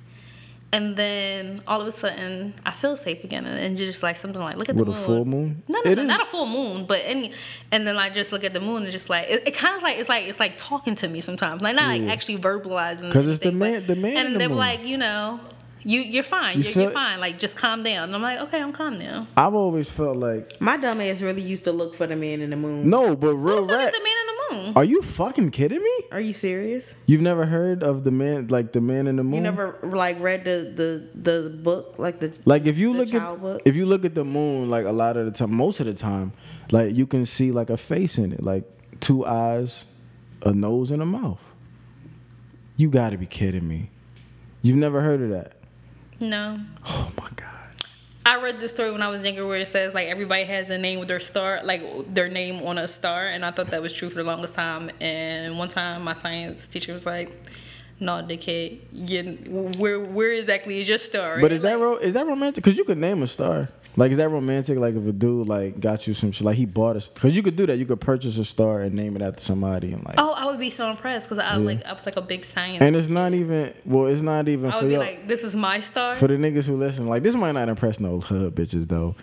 And 0.74 0.96
then 0.96 1.62
all 1.68 1.82
of 1.82 1.88
a 1.88 1.92
sudden, 1.92 2.54
I 2.66 2.72
feel 2.72 2.96
safe 2.96 3.26
again, 3.26 3.46
and, 3.46 3.60
and 3.60 3.76
just 3.76 4.02
like 4.04 4.16
something 4.16 4.42
like, 4.42 4.56
look 4.56 4.70
at 4.70 4.76
With 4.76 4.86
the 4.88 4.94
a 4.94 4.96
moon. 4.96 5.06
full 5.06 5.26
moon? 5.26 5.64
No, 5.68 5.82
no, 5.84 5.94
no 5.96 6.04
not 6.04 6.22
a 6.22 6.26
full 6.26 6.46
moon, 6.46 6.86
but 6.86 7.02
any. 7.04 7.34
And 7.74 7.86
then 7.86 7.98
I 7.98 8.10
just 8.10 8.32
look 8.32 8.46
at 8.46 8.54
the 8.54 8.62
moon 8.62 8.84
and 8.84 8.92
just 8.92 9.10
like 9.10 9.30
it, 9.30 9.44
it 9.48 9.52
kind 9.54 9.76
of 9.76 9.84
like 9.84 9.98
it's 10.00 10.08
like 10.08 10.28
it's 10.30 10.40
like 10.40 10.54
talking 10.58 10.96
to 10.96 11.10
me 11.10 11.20
sometimes, 11.20 11.62
like 11.62 11.76
not 11.76 11.88
like 11.90 12.02
Yeah. 12.02 12.12
actually 12.14 12.38
verbalizing. 12.38 13.12
'Cause 13.12 13.28
it's 13.28 13.40
the 13.40 13.52
man- 13.52 13.86
the 13.86 13.98
man 13.98 14.16
And 14.18 14.36
the 14.36 14.40
they're 14.40 14.48
moon. 14.50 14.58
like, 14.60 14.86
you 14.86 14.98
know, 14.98 15.42
you 15.84 16.02
you're 16.02 16.24
fine, 16.24 16.58
You 16.58 16.64
you're, 16.64 16.74
feel 16.74 16.84
you're 16.84 16.92
fine. 16.92 17.20
Like 17.20 17.40
just 17.40 17.56
calm 17.58 17.84
down. 17.84 18.06
And 18.10 18.16
I'm 18.16 18.22
like, 18.22 18.40
okay, 18.40 18.62
I'm 18.62 18.72
calm 18.74 18.98
now. 19.00 19.28
I've 19.38 19.54
always 19.54 19.90
felt 19.92 20.18
like 20.18 20.60
My 20.62 20.78
dumb 20.78 21.02
ass 21.02 21.22
really 21.22 21.42
used 21.42 21.64
to 21.66 21.72
look 21.72 21.96
for 21.96 22.08
the 22.08 22.16
man 22.16 22.42
in 22.42 22.50
the 22.52 22.56
moon. 22.56 22.90
no, 22.90 23.16
but 23.16 23.36
real 23.36 23.66
the 23.66 23.74
fuck 23.74 23.78
rap. 23.80 23.94
the 23.94 24.00
man 24.04 24.14
in 24.22 24.28
the 24.28 24.56
moon? 24.68 24.74
Are 24.76 24.84
you 24.84 25.02
fucking 25.02 25.52
kidding 25.52 25.80
me? 25.82 25.94
Are 26.12 26.20
you 26.20 26.34
serious? 26.34 26.96
You've 27.08 27.22
never 27.22 27.46
heard 27.46 27.84
of 27.84 28.04
the 28.04 28.12
man, 28.12 28.48
like 28.48 28.74
the 28.74 28.82
man 28.82 29.08
in 29.08 29.16
the 29.16 29.24
moon? 29.24 29.36
You 29.36 29.42
never 29.42 29.78
like 29.84 30.20
read 30.20 30.44
the 30.44 30.72
the 30.76 31.08
the 31.32 31.50
book 31.50 31.96
like 31.98 32.20
the 32.20 32.34
Like 32.46 32.66
if 32.66 32.78
you 32.78 32.94
the 32.94 33.00
look 33.00 33.10
child 33.12 33.38
at 33.38 33.42
book? 33.42 33.62
if 33.66 33.76
you 33.76 33.86
look 33.86 34.04
at 34.06 34.14
the 34.16 34.26
moon, 34.26 34.70
like 34.70 34.86
a 34.86 34.92
lot 34.92 35.18
of 35.18 35.26
the 35.26 35.32
time, 35.32 35.54
most 35.54 35.80
of 35.80 35.86
the 35.86 35.94
time, 35.94 36.34
like 36.72 36.94
you 36.96 37.08
can 37.08 37.26
see 37.26 37.52
like 37.52 37.70
a 37.70 37.78
face 37.78 38.18
in 38.18 38.34
it, 38.34 38.44
like 38.44 38.66
two 39.00 39.26
eyes, 39.26 39.86
a 40.44 40.54
nose, 40.54 40.92
and 40.92 41.02
a 41.02 41.06
mouth. 41.06 41.42
You 42.78 42.90
got 42.90 43.12
to 43.12 43.18
be 43.18 43.26
kidding 43.28 43.68
me! 43.68 43.90
You've 44.62 44.78
never 44.78 45.02
heard 45.02 45.22
of 45.22 45.30
that? 45.30 45.54
No. 46.22 46.60
Oh 46.86 47.12
my 47.18 47.30
god! 47.36 47.48
I 48.26 48.42
read 48.42 48.60
this 48.60 48.72
story 48.72 48.92
when 48.92 49.02
I 49.02 49.10
was 49.10 49.24
younger 49.24 49.46
where 49.48 49.58
it 49.58 49.68
says 49.68 49.94
like 49.94 50.08
everybody 50.08 50.44
has 50.44 50.70
a 50.70 50.78
name 50.78 51.00
with 51.00 51.08
their 51.08 51.20
star, 51.20 51.62
like 51.64 52.14
their 52.14 52.30
name 52.30 52.62
on 52.66 52.78
a 52.78 52.88
star, 52.88 53.28
and 53.28 53.44
I 53.44 53.52
thought 53.52 53.72
that 53.72 53.82
was 53.82 53.94
true 53.94 54.10
for 54.10 54.18
the 54.18 54.24
longest 54.24 54.54
time. 54.56 54.92
And 55.00 55.58
one 55.58 55.70
time 55.70 56.04
my 56.04 56.14
science 56.14 56.68
teacher 56.68 56.94
was 56.94 57.06
like, 57.06 57.32
"No, 58.00 58.14
dickhead, 58.24 58.80
you, 58.94 59.34
where 59.80 60.00
where 60.00 60.32
exactly 60.34 60.80
is 60.80 60.88
your 60.88 61.00
star?" 61.00 61.42
But 61.42 61.52
is 61.52 61.62
that 61.62 61.80
ro- 61.80 61.98
is 61.98 62.14
that 62.14 62.28
romantic? 62.28 62.64
Because 62.64 62.78
you 62.78 62.84
could 62.84 63.00
name 63.00 63.24
a 63.24 63.28
star. 63.28 63.70
Like 63.98 64.12
is 64.12 64.18
that 64.18 64.30
romantic? 64.30 64.78
Like 64.78 64.96
if 64.96 65.06
a 65.06 65.12
dude 65.12 65.48
like 65.48 65.80
got 65.80 66.08
you 66.08 66.14
some 66.14 66.32
shit, 66.32 66.46
like 66.46 66.56
he 66.58 66.66
bought 66.66 66.96
a, 66.96 67.10
because 67.14 67.36
you 67.36 67.44
could 67.44 67.56
do 67.56 67.66
that. 67.66 67.78
You 67.78 67.86
could 67.86 68.00
purchase 68.02 68.38
a 68.38 68.46
star 68.46 68.82
and 68.82 68.94
name 68.94 69.16
it 69.16 69.22
after 69.22 69.42
somebody 69.42 69.92
and 69.92 70.04
like. 70.06 70.16
Oh, 70.18 70.32
I 70.32 70.46
would 70.46 70.60
be 70.60 70.70
so 70.70 70.90
impressed 70.90 71.28
because 71.30 71.44
I 71.44 71.56
like 71.58 71.84
I 71.86 71.94
was 71.94 72.06
like 72.06 72.16
a 72.16 72.22
big 72.22 72.46
science. 72.46 72.82
And 72.82 72.96
it's 72.96 73.10
not 73.10 73.34
even 73.34 73.74
well. 73.86 74.08
It's 74.08 74.22
not 74.22 74.48
even 74.48 74.70
I 74.70 74.72
for 74.72 74.78
would 74.82 74.88
be 74.88 74.94
your, 74.94 75.04
like, 75.04 75.28
"This 75.28 75.44
is 75.44 75.56
my 75.56 75.80
star." 75.80 76.16
for 76.16 76.28
the 76.28 76.36
niggas 76.36 76.66
who 76.66 76.78
listen. 76.78 77.08
Like 77.08 77.24
this 77.24 77.36
might 77.36 77.52
not 77.54 77.68
impress 77.70 78.00
no 78.00 78.20
hood 78.22 78.56
bitches 78.56 78.88
though. 78.88 79.16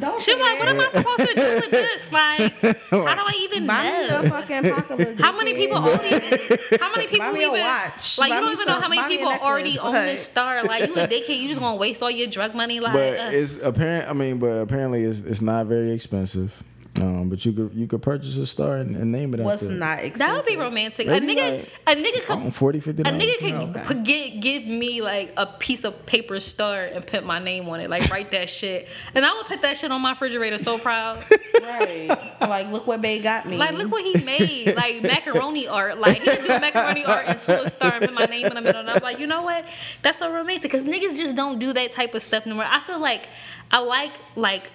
Don't 0.00 0.20
Shit, 0.20 0.36
like, 0.40 0.58
what 0.58 0.66
am 0.68 0.80
I 0.80 0.88
supposed 0.88 1.18
to 1.28 1.34
do 1.34 1.54
with 1.56 1.70
this? 1.70 2.08
Like, 2.16 2.52
how 2.60 3.14
do 3.14 3.22
I 3.22 3.38
even 3.42 3.66
Buy 3.66 3.82
me 3.84 4.08
know? 4.08 4.20
a 4.22 4.30
fucking 4.30 4.72
pocketbook. 4.72 5.20
How 5.20 5.36
many 5.36 5.54
people 5.54 5.76
own 5.78 5.98
these? 5.98 6.80
How 6.80 6.90
many 6.90 7.06
people 7.06 7.26
Buy 7.28 7.32
me 7.32 7.44
a 7.44 7.48
even 7.48 7.60
watch. 7.60 8.18
like? 8.18 8.30
Buy 8.30 8.36
You 8.36 8.40
don't 8.40 8.46
me 8.46 8.52
even 8.52 8.66
know 8.66 8.80
how 8.80 8.88
many 8.88 9.02
buy 9.02 9.08
me 9.08 9.16
people 9.16 9.32
already 9.32 9.78
own 9.78 9.92
this 9.94 10.24
star. 10.26 10.64
Like, 10.64 10.88
you 10.88 10.94
a 10.94 11.06
dickhead. 11.08 11.38
You 11.38 11.48
just 11.48 11.60
gonna 11.60 11.76
waste 11.76 12.02
all 12.02 12.10
your 12.10 12.26
drug 12.26 12.54
money. 12.54 12.80
Like, 12.80 12.94
But 12.94 13.18
uh, 13.18 13.30
it's 13.32 13.58
apparent. 13.58 14.05
I 14.06 14.12
mean, 14.12 14.38
but 14.38 14.48
apparently 14.48 15.04
it's 15.04 15.20
it's 15.20 15.40
not 15.40 15.66
very 15.66 15.92
expensive. 15.92 16.62
Um, 17.00 17.28
but 17.28 17.44
you 17.44 17.52
could 17.52 17.72
you 17.74 17.86
could 17.86 18.00
purchase 18.02 18.36
a 18.38 18.46
star 18.46 18.76
and, 18.76 18.96
and 18.96 19.12
name 19.12 19.34
it 19.34 19.40
What's 19.40 19.62
after. 19.62 19.74
not 19.74 19.98
expensive? 19.98 20.18
that 20.18 20.32
would 20.34 20.46
be 20.46 20.56
romantic. 20.56 21.06
A 21.06 21.10
nigga, 21.10 21.58
like- 21.58 21.68
a 21.86 22.00
nigga 22.00 22.16
I 22.16 22.20
could. 22.20 22.26
don't 22.28 22.50
40 22.50 22.80
50 22.80 23.02
A 23.02 23.04
nigga 23.06 23.38
could 23.38 23.52
Okay. 23.76 23.82
could 23.82 24.04
get, 24.04 24.40
give 24.40 24.66
me 24.66 25.02
like 25.02 25.32
a 25.36 25.46
piece 25.46 25.84
of 25.84 26.06
paper 26.06 26.40
star 26.40 26.80
and 26.84 27.06
put 27.06 27.24
my 27.24 27.38
name 27.38 27.68
on 27.68 27.80
it, 27.80 27.90
like 27.90 28.10
write 28.10 28.30
that 28.30 28.48
shit, 28.48 28.88
and 29.14 29.24
I 29.26 29.34
would 29.34 29.46
put 29.46 29.62
that 29.62 29.76
shit 29.78 29.90
on 29.90 30.00
my 30.00 30.10
refrigerator. 30.10 30.58
So 30.58 30.78
proud, 30.78 31.24
right. 31.62 32.08
Like, 32.40 32.70
look 32.70 32.86
what 32.86 33.02
Bay 33.02 33.20
got 33.20 33.46
me. 33.46 33.56
like 33.56 33.72
look 33.74 33.90
what 33.90 34.04
he 34.04 34.22
made, 34.24 34.74
like 34.76 35.02
macaroni 35.02 35.66
art. 35.68 35.98
Like 35.98 36.22
he 36.22 36.30
could 36.30 36.44
do 36.44 36.48
macaroni 36.60 37.04
art 37.04 37.26
into 37.28 37.62
a 37.62 37.68
star 37.68 37.92
and 37.94 38.04
put 38.06 38.14
my 38.14 38.24
name 38.26 38.46
in 38.46 38.54
the 38.54 38.60
middle. 38.60 38.80
And 38.80 38.90
I'm 38.90 39.02
like, 39.02 39.18
you 39.18 39.26
know 39.26 39.42
what? 39.42 39.66
That's 40.02 40.18
so 40.18 40.32
romantic 40.32 40.70
because 40.70 40.84
niggas 40.84 41.16
just 41.18 41.34
don't 41.34 41.58
do 41.58 41.72
that 41.72 41.92
type 41.92 42.14
of 42.14 42.22
stuff 42.22 42.46
anymore. 42.46 42.66
I 42.68 42.80
feel 42.80 42.98
like 43.00 43.28
I 43.70 43.78
like 43.80 44.12
like 44.36 44.70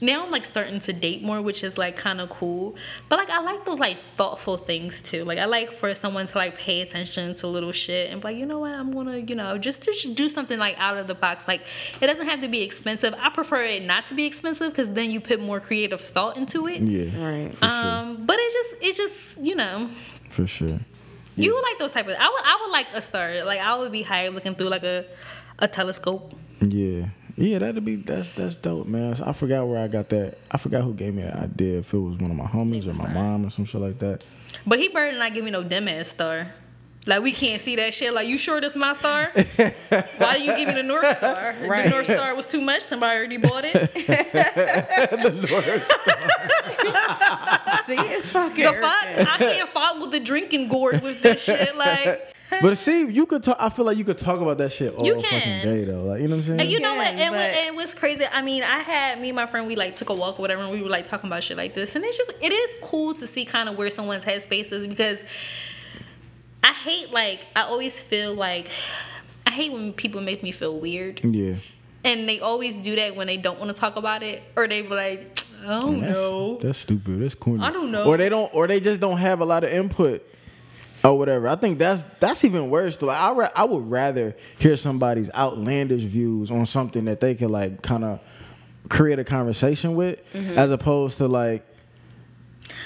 now 0.00 0.24
I'm 0.24 0.30
like 0.30 0.44
starting 0.44 0.80
to 0.80 0.92
date 0.92 1.22
more, 1.22 1.40
which 1.42 1.64
is 1.64 1.76
like 1.78 1.96
kind 1.96 2.20
of 2.20 2.28
cool. 2.30 2.76
But 3.08 3.18
like 3.18 3.30
I 3.30 3.40
like 3.40 3.64
those 3.64 3.78
like 3.78 3.98
thoughtful 4.16 4.56
things 4.56 5.02
too. 5.02 5.24
Like 5.24 5.38
I 5.38 5.46
like 5.46 5.72
for 5.72 5.94
someone 5.94 6.26
to 6.26 6.38
like 6.38 6.56
pay 6.56 6.80
attention 6.80 7.34
to 7.36 7.46
little 7.46 7.72
shit 7.72 8.10
and 8.10 8.20
be 8.20 8.28
like, 8.28 8.36
you 8.36 8.46
know 8.46 8.60
what, 8.60 8.72
I'm 8.72 8.92
gonna, 8.92 9.18
you 9.18 9.34
know, 9.34 9.58
just 9.58 9.82
to 9.82 9.92
just 9.92 10.14
do 10.14 10.28
something 10.28 10.58
like 10.58 10.78
out 10.78 10.96
of 10.98 11.06
the 11.06 11.14
box. 11.14 11.48
Like 11.48 11.62
it 12.00 12.06
doesn't 12.06 12.26
have 12.26 12.40
to 12.42 12.48
be 12.48 12.62
expensive. 12.62 13.14
I 13.18 13.30
prefer 13.30 13.62
it 13.64 13.82
not 13.82 14.06
to 14.06 14.14
be 14.14 14.24
expensive 14.24 14.70
because 14.70 14.90
then 14.90 15.10
you 15.10 15.20
put 15.20 15.40
more 15.40 15.60
creative 15.60 16.00
thought 16.00 16.36
into 16.36 16.66
it. 16.68 16.80
Yeah, 16.80 17.04
Right. 17.24 17.52
for 17.54 17.66
sure, 17.66 17.70
Um, 17.70 18.24
but 18.26 18.36
it's 18.38 18.54
just 18.54 18.74
it's 18.82 18.96
just 18.96 19.44
you 19.46 19.54
know. 19.54 19.88
for 20.30 20.46
sure. 20.46 20.78
You 21.36 21.54
would 21.54 21.62
like 21.62 21.78
those 21.78 21.92
type 21.92 22.06
of. 22.08 22.16
I 22.18 22.28
would. 22.28 22.42
I 22.44 22.58
would 22.62 22.72
like 22.72 22.86
a 22.94 23.00
star. 23.00 23.44
Like 23.44 23.60
I 23.60 23.76
would 23.78 23.92
be 23.92 24.02
high 24.02 24.26
looking 24.26 24.56
through 24.56 24.70
like 24.70 24.82
a, 24.82 25.04
a 25.60 25.68
telescope. 25.68 26.34
Yeah, 26.60 27.10
yeah, 27.38 27.58
that'd 27.58 27.84
be 27.84 27.96
that's 27.96 28.34
that's 28.34 28.56
dope, 28.56 28.86
man. 28.86 29.14
I 29.22 29.32
forgot 29.32 29.66
where 29.66 29.78
I 29.78 29.88
got 29.88 30.08
that. 30.08 30.38
I 30.50 30.58
forgot 30.58 30.82
who 30.82 30.92
gave 30.92 31.14
me 31.14 31.22
that 31.22 31.36
idea. 31.36 31.78
If 31.78 31.94
it 31.94 31.98
was 31.98 32.18
one 32.18 32.30
of 32.30 32.36
my 32.36 32.46
homies 32.46 32.86
or 32.86 33.00
my 33.02 33.12
mom 33.12 33.46
or 33.46 33.50
some 33.50 33.64
shit 33.64 33.80
like 33.80 33.98
that. 34.00 34.24
But 34.66 34.78
he 34.78 34.88
better 34.88 35.16
not 35.16 35.34
give 35.34 35.44
me 35.44 35.50
no 35.50 35.62
dim 35.62 35.88
ass 35.88 36.08
star. 36.08 36.48
Like 37.06 37.22
we 37.22 37.32
can't 37.32 37.60
see 37.60 37.76
that 37.76 37.94
shit. 37.94 38.12
Like 38.12 38.26
you 38.28 38.36
sure 38.36 38.60
this 38.60 38.76
my 38.76 38.92
star? 38.92 39.30
Why 40.18 40.36
do 40.36 40.42
you 40.42 40.54
give 40.56 40.68
me 40.68 40.74
the 40.74 40.82
North 40.82 41.06
Star? 41.16 41.54
The 41.58 41.88
North 41.88 42.04
Star 42.06 42.34
was 42.34 42.46
too 42.46 42.60
much. 42.60 42.82
Somebody 42.82 43.16
already 43.16 43.36
bought 43.38 43.64
it. 43.64 43.94
The 45.22 45.30
North 45.48 45.82
Star. 45.84 46.18
see, 47.86 47.96
it's 48.14 48.28
fucking. 48.28 48.64
The 48.64 48.72
fuck? 48.72 49.06
I 49.06 49.36
can't 49.38 49.68
follow 49.70 50.06
the 50.08 50.20
drinking 50.20 50.68
gourd 50.68 51.02
with 51.02 51.22
this 51.22 51.42
shit. 51.44 51.74
Like. 51.76 52.34
But 52.62 52.78
see, 52.78 53.06
you 53.06 53.26
could 53.26 53.42
talk. 53.42 53.56
I 53.60 53.68
feel 53.68 53.84
like 53.84 53.98
you 53.98 54.04
could 54.04 54.18
talk 54.18 54.40
about 54.40 54.58
that 54.58 54.72
shit 54.72 54.94
all 54.94 55.04
You 55.04 55.20
fucking 55.20 55.62
day 55.62 55.84
though. 55.84 56.04
Like 56.04 56.22
you 56.22 56.28
know 56.28 56.36
what 56.36 56.40
I'm 56.40 56.44
saying? 56.44 56.60
And 56.60 56.70
you 56.70 56.80
know 56.80 56.94
what? 56.94 57.08
can, 57.08 57.18
It 57.18 57.30
was, 57.30 57.40
but- 57.40 57.64
it 57.66 57.74
was 57.74 57.94
crazy. 57.94 58.24
I 58.30 58.42
mean, 58.42 58.62
I 58.62 58.78
had 58.78 59.20
me 59.20 59.28
and 59.28 59.36
my 59.36 59.46
friend. 59.46 59.66
We 59.66 59.76
like 59.76 59.96
took 59.96 60.08
a 60.08 60.14
walk 60.14 60.38
or 60.38 60.42
whatever, 60.42 60.62
and 60.62 60.70
we 60.72 60.82
were 60.82 60.88
like 60.88 61.04
talking 61.04 61.28
about 61.28 61.42
shit 61.42 61.56
like 61.56 61.74
this. 61.74 61.94
And 61.94 62.04
it's 62.04 62.16
just, 62.16 62.32
it 62.40 62.52
is 62.52 62.70
cool 62.82 63.14
to 63.14 63.26
see 63.26 63.44
kind 63.44 63.68
of 63.68 63.76
where 63.76 63.90
someone's 63.90 64.24
headspace 64.24 64.72
is 64.72 64.86
because 64.86 65.24
I 66.64 66.72
hate 66.72 67.10
like 67.10 67.46
I 67.54 67.62
always 67.62 68.00
feel 68.00 68.34
like 68.34 68.68
I 69.46 69.50
hate 69.50 69.72
when 69.72 69.92
people 69.92 70.20
make 70.20 70.42
me 70.42 70.52
feel 70.52 70.78
weird, 70.78 71.20
yeah. 71.24 71.56
and 72.04 72.28
they 72.28 72.40
always 72.40 72.78
do 72.78 72.94
that 72.96 73.16
when 73.16 73.26
they 73.26 73.36
don't 73.36 73.58
want 73.58 73.74
to 73.74 73.78
talk 73.78 73.96
about 73.96 74.22
it, 74.22 74.42
or 74.56 74.68
they 74.68 74.82
be 74.82 74.88
like, 74.88 75.38
I 75.64 75.80
don't 75.80 76.00
That's, 76.00 76.14
know. 76.14 76.58
That's 76.58 76.78
stupid. 76.78 77.20
That's 77.20 77.34
corny. 77.34 77.62
I 77.62 77.70
don't 77.70 77.90
know. 77.90 78.04
Or 78.04 78.16
they 78.16 78.28
don't. 78.28 78.52
Or 78.54 78.66
they 78.66 78.80
just 78.80 79.00
don't 79.00 79.18
have 79.18 79.40
a 79.40 79.44
lot 79.44 79.64
of 79.64 79.70
input. 79.70 80.22
Or 81.08 81.18
whatever. 81.18 81.48
I 81.48 81.56
think 81.56 81.78
that's 81.78 82.02
that's 82.20 82.44
even 82.44 82.70
worse. 82.70 83.00
Like 83.02 83.16
I 83.18 83.32
ra- 83.32 83.50
I 83.54 83.64
would 83.64 83.90
rather 83.90 84.36
hear 84.58 84.76
somebody's 84.76 85.30
outlandish 85.34 86.02
views 86.02 86.50
on 86.50 86.66
something 86.66 87.04
that 87.06 87.20
they 87.20 87.34
can 87.34 87.48
like 87.50 87.82
kind 87.82 88.04
of 88.04 88.20
create 88.88 89.18
a 89.18 89.24
conversation 89.24 89.94
with, 89.96 90.18
Mm-hmm. 90.32 90.58
as 90.58 90.70
opposed 90.70 91.18
to 91.18 91.28
like 91.28 91.64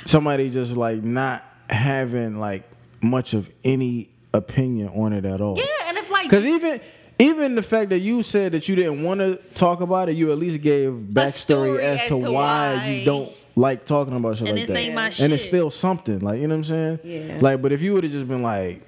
somebody 0.05 0.51
just 0.51 0.73
like 0.77 1.03
not 1.03 1.45
having 1.70 2.39
like 2.39 2.64
much 3.01 3.35
of 3.35 3.51
any 3.64 4.09
opinion 4.35 4.89
on 4.89 5.12
it 5.12 5.25
at 5.25 5.41
all. 5.41 5.59
Yeah, 5.59 5.64
and 5.87 5.99
if 5.99 6.11
like 6.11 6.25
Because 6.29 6.45
even 6.45 6.81
even 7.18 7.55
the 7.55 7.62
fact 7.62 7.91
that 7.91 8.01
you 8.01 8.23
said 8.23 8.53
that 8.53 8.68
you 8.68 8.75
didn't 8.75 9.03
want 9.03 9.20
to 9.20 9.37
talk 9.55 9.81
about 9.81 10.09
it, 10.09 10.16
you 10.16 10.33
at 10.33 10.39
least 10.39 10.61
gave 10.62 10.91
backstory 10.93 11.79
as, 11.79 12.01
as 12.01 12.09
to, 12.09 12.20
to 12.20 12.31
why, 12.33 12.75
why. 12.75 12.89
you 12.89 13.05
don't 13.05 13.33
like 13.57 13.84
talking 13.84 14.16
about 14.16 14.36
shit 14.38 14.48
And 14.48 14.57
like 14.59 14.66
this 14.66 14.74
that. 14.74 14.80
ain't 14.80 14.94
my 14.94 15.12
and 15.20 15.32
it's 15.32 15.44
still 15.44 15.70
something, 15.70 16.20
like 16.20 16.40
you 16.40 16.46
know 16.48 16.55
what 16.55 16.70
I'm 16.70 16.98
saying? 16.98 16.98
Yeah. 17.05 17.38
Like, 17.40 17.61
but 17.62 17.72
if 17.72 17.82
you 17.82 17.92
would 17.94 18.05
have 18.05 18.12
just 18.12 18.28
been 18.28 18.42
like, 18.42 18.82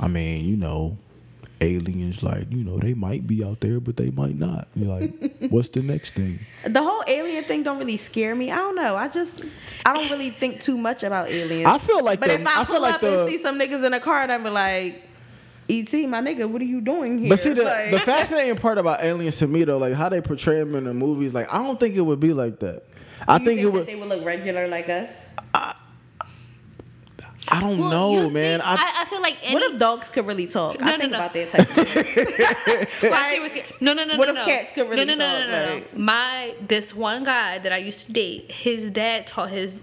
I 0.00 0.08
mean, 0.08 0.44
you 0.46 0.56
know, 0.56 0.96
aliens, 1.60 2.22
like 2.22 2.50
you 2.50 2.62
know, 2.64 2.78
they 2.78 2.94
might 2.94 3.26
be 3.26 3.42
out 3.44 3.60
there, 3.60 3.80
but 3.80 3.96
they 3.96 4.10
might 4.10 4.36
not. 4.38 4.68
You're 4.74 4.88
like, 5.00 5.36
what's 5.50 5.68
the 5.68 5.82
next 5.82 6.14
thing? 6.14 6.38
The 6.64 6.82
whole 6.82 7.02
alien 7.06 7.44
thing 7.44 7.62
don't 7.62 7.78
really 7.78 7.96
scare 7.96 8.34
me. 8.34 8.50
I 8.50 8.56
don't 8.56 8.76
know. 8.76 8.96
I 8.96 9.08
just 9.08 9.44
I 9.84 9.94
don't 9.94 10.10
really 10.10 10.30
think 10.30 10.60
too 10.60 10.76
much 10.78 11.02
about 11.02 11.28
aliens. 11.30 11.66
I 11.66 11.78
feel 11.78 12.02
like 12.04 12.20
but 12.20 12.28
the- 12.28 12.34
if 12.40 12.46
I, 12.46 12.52
I 12.60 12.64
feel 12.64 12.74
pull 12.76 12.82
like 12.82 12.94
up 12.94 13.00
the- 13.00 13.22
and 13.22 13.30
see 13.30 13.38
some 13.38 13.58
niggas 13.58 13.84
in 13.84 13.92
a 13.94 14.00
car, 14.00 14.22
and 14.22 14.30
I'm 14.32 14.42
be 14.44 14.50
like, 14.50 15.02
"Et, 15.68 15.92
my 16.08 16.20
nigga, 16.20 16.48
what 16.48 16.62
are 16.62 16.64
you 16.64 16.80
doing 16.80 17.18
here?" 17.18 17.28
But 17.28 17.40
see, 17.40 17.52
the, 17.54 17.64
Like- 17.64 17.90
the 17.90 18.00
fascinating 18.12 18.56
part 18.56 18.78
about 18.78 19.02
aliens 19.02 19.36
to 19.38 19.46
me 19.48 19.64
though, 19.64 19.78
like 19.78 19.94
how 19.94 20.08
they 20.08 20.20
portray 20.20 20.58
them 20.60 20.74
in 20.76 20.84
the 20.84 20.94
movies, 20.94 21.34
like 21.34 21.52
I 21.52 21.58
don't 21.58 21.78
think 21.80 21.96
it 21.96 22.00
would 22.02 22.20
be 22.20 22.32
like 22.32 22.60
that. 22.60 22.84
I 23.26 23.38
Do 23.38 23.44
you 23.44 23.48
think, 23.50 23.60
it 23.60 23.62
that 23.64 23.70
would. 23.72 23.86
they 23.86 23.94
would 23.96 24.08
look 24.08 24.24
regular 24.24 24.68
like 24.68 24.88
us. 24.88 25.26
I 27.50 27.60
don't 27.60 27.78
Well, 27.78 27.90
know, 27.90 28.28
man. 28.30 28.60
think- 28.60 28.68
I, 28.68 28.74
I, 28.74 29.02
I 29.02 29.04
feel 29.06 29.22
like 29.22 29.38
any, 29.42 29.54
What 29.54 29.62
if 29.72 29.78
dogs 29.78 30.10
could 30.10 30.26
really 30.26 30.46
talk? 30.46 30.78
No, 30.80 30.86
I 30.86 30.90
no, 30.92 30.98
think 30.98 31.12
no. 31.12 31.18
about 31.18 31.32
that 31.32 31.50
type 31.50 31.78
of 31.78 31.88
thing. 31.88 33.10
My 33.10 33.22
shit 33.30 33.40
was 33.42 33.52
no, 33.80 33.94
no, 33.94 34.04
no, 34.04 34.18
What 34.18 34.26
no, 34.26 34.32
if 34.32 34.36
no. 34.36 34.44
cats 34.44 34.72
could 34.72 34.88
really 34.90 35.06
no, 35.06 35.14
no, 35.14 35.18
no, 35.18 35.38
talk, 35.40 35.48
no, 35.48 35.52
no, 35.52 35.66
no. 35.68 35.74
like- 35.76 35.96
My 35.96 36.54
this 36.66 36.94
one 36.94 37.24
guy 37.24 37.58
that 37.58 37.72
I 37.72 37.78
used 37.78 38.06
to 38.06 38.12
date, 38.12 38.52
his 38.52 38.84
dad 38.86 39.26
taught 39.26 39.48
his. 39.50 39.80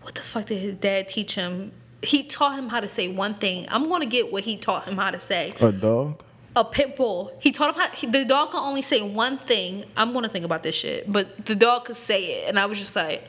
What 0.00 0.14
the 0.14 0.22
fuck 0.22 0.46
did 0.46 0.60
his 0.60 0.76
dad 0.76 1.08
teach 1.08 1.34
him? 1.34 1.72
He 2.02 2.22
taught 2.24 2.58
him 2.58 2.70
how 2.70 2.80
to 2.80 2.88
say 2.88 3.06
one 3.08 3.34
thing. 3.34 3.66
I'm 3.68 3.88
gonna 3.90 4.06
get 4.06 4.32
what 4.32 4.44
he 4.44 4.56
taught 4.56 4.84
him 4.88 4.96
how 4.96 5.10
to 5.10 5.20
say. 5.20 5.52
a 5.60 5.72
dog. 5.72 6.22
A 6.54 6.64
pit 6.64 6.96
bull. 6.96 7.32
He 7.40 7.50
taught 7.50 7.74
him 7.74 7.80
how. 7.80 7.88
He, 7.88 8.06
the 8.06 8.24
dog 8.26 8.50
can 8.50 8.60
only 8.60 8.82
say 8.82 9.00
one 9.00 9.38
thing. 9.38 9.84
I'm 9.96 10.12
gonna 10.12 10.28
think 10.28 10.44
about 10.44 10.62
this 10.62 10.74
shit, 10.74 11.10
but 11.10 11.46
the 11.46 11.54
dog 11.54 11.84
could 11.86 11.96
say 11.96 12.24
it, 12.42 12.48
and 12.48 12.58
I 12.58 12.66
was 12.66 12.78
just 12.78 12.94
like, 12.94 13.24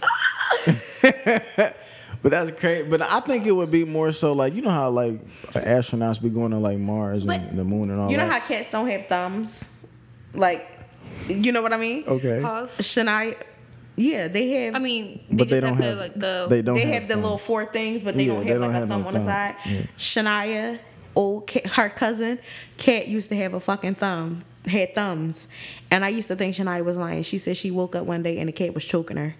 But 2.22 2.30
that's 2.32 2.58
crazy. 2.60 2.88
But 2.88 3.02
I 3.02 3.20
think 3.20 3.46
it 3.46 3.52
would 3.52 3.70
be 3.72 3.84
more 3.84 4.12
so 4.14 4.32
like 4.34 4.54
you 4.54 4.62
know 4.62 4.70
how 4.70 4.90
like 4.90 5.20
astronauts 5.54 6.22
be 6.22 6.30
going 6.30 6.52
to 6.52 6.58
like 6.58 6.78
Mars 6.78 7.24
But- 7.26 7.42
and 7.42 7.60
the 7.60 7.64
moon 7.66 7.90
and 7.92 8.00
all 8.00 8.10
You 8.12 8.18
know 8.18 8.26
that. 8.28 8.42
how 8.42 8.48
cats 8.48 8.70
don't 8.70 8.88
have 8.88 9.08
thumbs? 9.08 9.68
Like, 10.34 10.66
you 11.28 11.52
know 11.52 11.62
what 11.62 11.74
I 11.74 11.78
mean? 11.78 12.06
okay. 12.08 12.40
pause. 12.42 12.78
Shania, 12.80 13.36
yeah, 13.98 14.28
they 14.30 14.50
have. 14.50 14.76
I 14.76 14.80
mean, 14.80 15.22
they 15.30 15.36
But 15.36 15.48
they 15.50 15.56
have, 15.58 15.64
don't 15.64 15.78
the 15.78 15.84
have. 15.84 15.98
like 15.98 16.14
the. 16.16 16.48
they 16.50 16.62
don't 16.62 16.76
they 16.76 16.82
have, 16.82 16.94
have 16.94 17.04
the 17.04 17.14
thumbs. 17.16 17.24
little 17.24 17.38
four 17.38 17.66
things, 17.66 18.02
but 18.02 18.16
they 18.16 18.24
Yeah, 18.24 18.34
don't 18.36 18.44
they 18.46 18.52
have 18.52 18.62
don't 18.62 18.72
like 18.72 18.80
have 18.80 18.84
a 18.90 18.92
thumb 18.92 19.02
no 19.04 19.08
on 19.10 19.14
the 19.16 19.22
side. 19.22 19.56
Yeah. 19.66 19.82
Shania, 19.98 20.80
old 21.16 21.50
her 21.52 21.90
cousin, 21.90 22.40
Cat 22.78 23.08
used 23.08 23.30
to 23.30 23.36
have 23.36 23.54
a 23.54 23.60
fucking 23.60 23.96
thumb, 23.96 24.44
had 24.66 24.96
thumbs, 24.96 25.48
and 25.92 26.04
I 26.04 26.10
used 26.10 26.28
to 26.30 26.36
think 26.36 26.56
Shania 26.56 26.84
was 26.84 26.98
lying. 26.98 27.24
She 27.24 27.38
said 27.38 27.58
she 27.58 27.72
woke 27.72 27.96
up 27.96 28.06
one 28.06 28.24
day 28.24 28.40
and 28.40 28.48
the 28.48 28.54
cat 28.54 28.74
was 28.74 28.86
choking 28.86 29.18
her. 29.18 29.36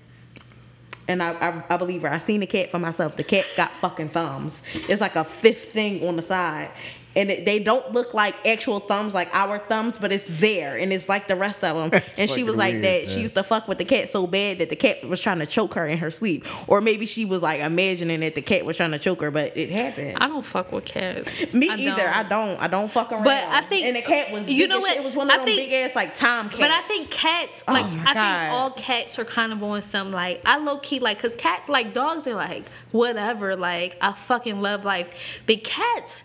And 1.08 1.22
I, 1.22 1.34
I, 1.34 1.64
I 1.72 1.78
believe 1.78 2.04
her. 2.04 2.10
I 2.10 2.18
seen 2.18 2.40
the 2.40 2.48
cat 2.48 2.72
for 2.72 2.80
myself. 2.80 3.18
The 3.18 3.24
cat 3.24 3.46
got 3.58 3.72
fucking 3.72 4.10
thumbs. 4.10 4.64
It's 4.88 5.02
like 5.02 5.16
a 5.16 5.24
fifth 5.24 5.74
thing 5.74 6.08
on 6.08 6.16
the 6.16 6.22
side, 6.22 6.70
and 7.16 7.30
it, 7.32 7.46
they 7.46 7.60
don't 7.60 7.92
look 7.94 8.14
like 8.14 8.36
actual 8.46 8.80
thumbs, 8.80 9.14
like 9.14 9.34
our 9.34 9.60
thumbs, 9.60 9.96
but 10.00 10.12
it's 10.12 10.24
there, 10.40 10.78
and 10.78 10.92
it's 10.94 11.08
like 11.10 11.28
the 11.28 11.36
rest 11.36 11.64
of 11.64 11.92
them. 11.92 12.02
And 12.18 12.30
she 12.30 12.42
fucking 12.42 12.46
was 12.46 12.56
like 12.58 12.74
weird, 12.74 12.84
that. 12.86 13.08
She 13.10 13.22
used 13.22 13.36
to 13.36 13.44
fuck 13.44 13.68
with 13.68 13.78
the 13.78 13.86
cat 13.86 14.10
so 14.10 14.28
bad 14.28 14.60
that 14.60 14.70
the 14.70 14.76
cat 14.76 15.04
was 15.08 15.22
trying 15.22 15.40
to 15.40 15.46
choke 15.46 15.74
her 15.76 15.86
in 15.86 15.98
her 16.00 16.12
sleep, 16.12 16.46
or 16.70 16.82
maybe 16.82 17.06
she 17.06 17.26
was 17.26 17.42
like 17.42 17.60
imagining 17.62 18.20
that 18.22 18.36
the 18.36 18.42
cat 18.42 18.66
was 18.66 18.78
trying 18.78 18.92
to 18.92 19.00
choke 19.00 19.22
her, 19.22 19.32
but 19.32 19.56
it 19.58 19.70
happened. 19.70 20.18
I 20.20 20.28
don't 20.28 20.46
fuck 20.46 20.72
with 20.72 20.86
cats. 20.86 21.54
Me 21.54 21.70
I 21.70 21.76
either. 21.76 21.96
don't. 21.98 22.16
I 22.18 22.24
don't. 22.24 22.60
I 22.62 22.68
don't 22.68 22.90
fuck 22.92 23.12
around. 23.12 23.24
But 23.24 23.44
I 23.44 23.62
think- 23.62 23.86
and 23.86 23.96
the 23.96 24.02
cat 24.02 24.32
was. 24.32 24.48
you 24.48 24.68
know 24.68 24.80
what? 24.80 24.96
It 24.98 25.04
was 25.04 25.16
one 25.16 25.28
of 25.30 25.34
I 25.34 25.38
them 25.38 25.46
think- 25.46 25.70
big 25.70 25.74
ass 25.74 25.96
like 25.96 26.16
Tom 26.16 26.50
cats. 26.50 26.60
But 26.60 26.72
I 26.72 26.82
think 26.82 27.10
cats, 27.10 27.64
oh 27.68 27.74
like, 27.74 27.86
Oh 27.86 28.04
I 28.06 28.14
God. 28.14 28.42
think 28.42 28.54
all 28.54 28.72
cats 28.72 29.20
are 29.20 29.26
kind 29.26 29.52
of 29.54 29.62
on 29.64 29.82
some, 29.82 30.12
like, 30.12 30.42
I 30.46 30.58
low 30.58 30.78
key, 30.80 31.00
like, 31.00 31.18
because 31.18 31.36
cats, 31.36 31.68
like, 31.70 31.94
dogs 31.94 32.28
are 32.28 32.36
like, 32.36 32.64
whatever, 32.92 33.56
like, 33.56 33.98
I 34.02 34.14
fucking 34.14 34.62
love 34.62 34.86
life. 34.86 35.40
But 35.46 35.64
cats, 35.64 36.24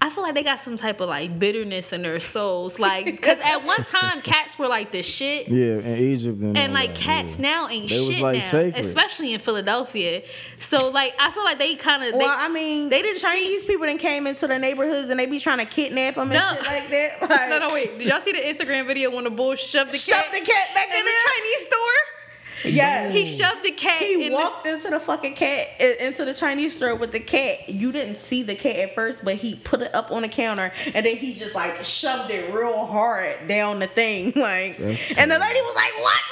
I 0.00 0.10
feel 0.10 0.22
like 0.22 0.34
they 0.36 0.44
got 0.44 0.60
some 0.60 0.76
type 0.76 1.00
of, 1.00 1.08
like, 1.08 1.40
bitterness 1.40 1.92
in 1.92 2.02
their 2.02 2.20
souls. 2.20 2.78
Like, 2.78 3.04
because 3.06 3.38
at 3.42 3.64
one 3.64 3.82
time, 3.82 4.22
cats 4.22 4.56
were, 4.56 4.68
like, 4.68 4.92
the 4.92 5.02
shit. 5.02 5.48
Yeah, 5.48 5.78
in 5.78 5.96
Egypt 5.96 6.38
and, 6.40 6.56
And 6.56 6.72
like 6.72 6.94
that, 6.94 7.00
cats 7.00 7.38
yeah. 7.38 7.42
now 7.50 7.68
ain't 7.68 7.88
They 7.90 7.98
was, 7.98 8.08
shit 8.10 8.20
like, 8.22 8.38
now, 8.38 8.48
sacred. 8.50 8.80
especially 8.84 9.32
in 9.34 9.40
Philadelphia. 9.40 10.22
So 10.60 10.90
like 10.90 11.14
I 11.18 11.30
feel 11.32 11.44
like 11.44 11.58
they 11.58 11.74
kind 11.74 12.04
of. 12.04 12.14
Well, 12.14 12.32
I 12.36 12.48
mean, 12.48 12.88
they 12.88 13.02
didn't 13.02 13.20
Chinese 13.20 13.64
people 13.64 13.86
that 13.86 13.98
came 13.98 14.26
into 14.26 14.46
the 14.46 14.58
neighborhoods 14.58 15.08
and 15.10 15.18
they 15.18 15.26
be 15.26 15.40
trying 15.40 15.58
to 15.58 15.64
kidnap 15.66 16.14
them 16.14 16.30
and 16.30 16.40
No. 16.40 16.48
shit 16.54 16.66
like 16.66 16.88
that. 16.90 17.30
Like, 17.30 17.48
no, 17.50 17.58
no, 17.68 17.74
wait. 17.74 17.98
Did 17.98 18.08
y'all 18.08 18.20
see 18.20 18.32
the 18.32 18.38
Instagram 18.38 18.86
video 18.86 19.10
when 19.14 19.24
the 19.24 19.30
bull 19.30 19.56
shoved 19.56 19.92
the 19.92 19.96
Shove 19.98 20.14
cat 20.22 20.32
the 20.32 20.40
cat 20.46 20.68
back 20.74 20.88
in 20.90 20.96
in 20.98 21.04
the 21.04 21.10
there. 21.10 21.32
Chinese 21.34 21.66
store? 21.66 22.17
Yeah, 22.64 23.10
He 23.10 23.26
shoved 23.26 23.64
the 23.64 23.70
cat. 23.72 24.02
He 24.02 24.26
in 24.26 24.32
walked 24.32 24.66
into 24.66 24.90
the 24.90 25.00
fucking 25.00 25.34
cat 25.34 25.68
into 26.00 26.24
the 26.24 26.34
Chinese 26.34 26.76
store 26.76 26.94
with 26.94 27.12
the 27.12 27.20
cat. 27.20 27.68
You 27.68 27.92
didn't 27.92 28.16
see 28.16 28.42
the 28.42 28.54
cat 28.54 28.76
at 28.76 28.94
first, 28.94 29.24
but 29.24 29.36
he 29.36 29.56
put 29.56 29.82
it 29.82 29.94
up 29.94 30.10
on 30.10 30.22
the 30.22 30.28
counter 30.28 30.72
and 30.94 31.04
then 31.04 31.16
he 31.16 31.34
just 31.34 31.54
like 31.54 31.84
shoved 31.84 32.30
it 32.30 32.52
real 32.52 32.86
hard 32.86 33.48
down 33.48 33.78
the 33.78 33.86
thing, 33.86 34.32
like. 34.36 34.78
And 34.78 35.30
the 35.30 35.38
lady 35.38 35.60
was 35.60 35.74
like, 35.74 35.92
"What? 35.98 36.22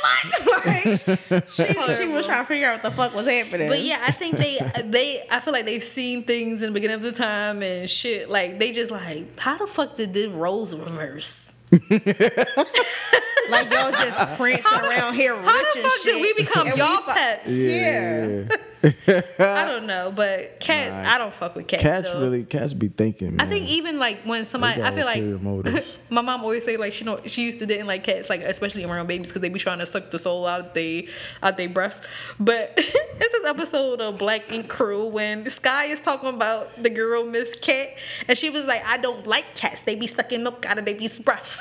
What?" 0.45 0.67
like, 1.31 1.49
she, 1.49 2.03
she 2.03 2.09
was 2.09 2.27
trying 2.27 2.43
to 2.43 2.49
figure 2.49 2.69
out 2.69 2.83
what 2.83 2.83
the 2.83 2.91
fuck 2.91 3.15
was 3.15 3.27
happening. 3.27 3.69
But 3.69 3.83
yeah, 3.83 4.03
I 4.07 4.13
think 4.13 4.37
they 4.37 4.59
uh, 4.59 4.83
they 4.85 5.25
I 5.31 5.41
feel 5.41 5.53
like 5.53 5.65
they've 5.65 5.83
seen 5.85 6.23
things 6.25 6.63
in 6.63 6.71
the 6.71 6.75
beginning 6.75 6.97
of 6.97 7.03
the 7.03 7.13
time 7.13 7.63
and 7.63 7.89
shit. 7.89 8.31
Like 8.31 8.59
they 8.59 8.73
just 8.73 8.91
like 8.93 9.39
how 9.39 9.57
the 9.57 9.67
fuck 9.67 9.97
did 9.97 10.13
the 10.13 10.29
roles 10.29 10.75
reverse? 10.75 11.56
like 11.73 13.71
y'all 13.73 13.91
just 13.93 14.37
prancing 14.37 14.81
around 14.89 15.15
here 15.15 15.35
rich 15.35 15.45
How 15.47 15.63
the 15.63 15.79
and 15.79 15.83
fuck 15.85 15.93
shit. 16.01 16.15
did 16.15 16.23
we 16.23 16.33
become 16.35 16.69
and 16.69 16.77
y'all 16.77 16.99
fu- 17.03 17.13
pets? 17.13 17.49
Yeah. 17.49 18.45
I 18.83 19.65
don't 19.65 19.87
know, 19.87 20.13
but 20.15 20.61
cat 20.61 20.87
Nah, 20.91 21.15
I 21.15 21.19
don't 21.19 21.33
fuck 21.33 21.55
with 21.55 21.67
cats. 21.67 21.83
Cats 21.83 22.11
though. 22.11 22.21
really, 22.21 22.45
cats 22.45 22.73
be 22.73 22.89
thinking. 22.89 23.37
Man. 23.37 23.47
I 23.47 23.51
think 23.51 23.69
even 23.69 23.99
like 23.99 24.21
when 24.25 24.45
somebody, 24.45 24.83
I 24.83 24.91
feel 24.91 25.07
like 25.07 25.85
my 26.11 26.21
mom 26.21 26.43
always 26.43 26.65
say 26.65 26.77
like 26.77 26.93
she 26.93 27.05
know 27.05 27.21
she 27.27 27.45
used 27.45 27.59
to 27.61 27.67
didn't 27.67 27.87
like 27.87 28.05
cats 28.05 28.29
like 28.29 28.43
especially 28.43 28.85
around 28.85 29.07
babies 29.07 29.29
because 29.29 29.43
they 29.43 29.49
be 29.49 29.59
trying 29.59 29.79
to 29.79 29.87
suck 29.87 30.11
the 30.11 30.19
soul 30.19 30.47
out 30.47 30.75
they 30.75 31.09
out 31.43 31.57
their 31.57 31.69
breath. 31.69 32.07
But 32.39 32.75
it's 32.77 33.33
this 33.33 33.45
episode 33.45 34.01
of 34.01 34.19
Black 34.19 34.51
Ink 34.53 34.69
Crew 34.69 35.07
when 35.07 35.49
Sky 35.51 35.85
is 35.85 36.01
talking 36.01 36.31
about 36.31 36.83
the 36.83 36.91
girl 36.91 37.25
Miss 37.25 37.57
Cat 37.57 37.91
and 38.29 38.37
she 38.37 38.51
was 38.51 38.65
like, 38.65 38.85
I 38.85 38.99
don't 38.99 39.27
like 39.27 39.55
cats. 39.55 39.83
They 39.83 39.97
be 39.97 40.07
sucking 40.07 40.43
milk 40.43 40.67
out 40.67 40.79
of 40.79 40.85
baby's 40.85 41.19
breath. 41.19 41.59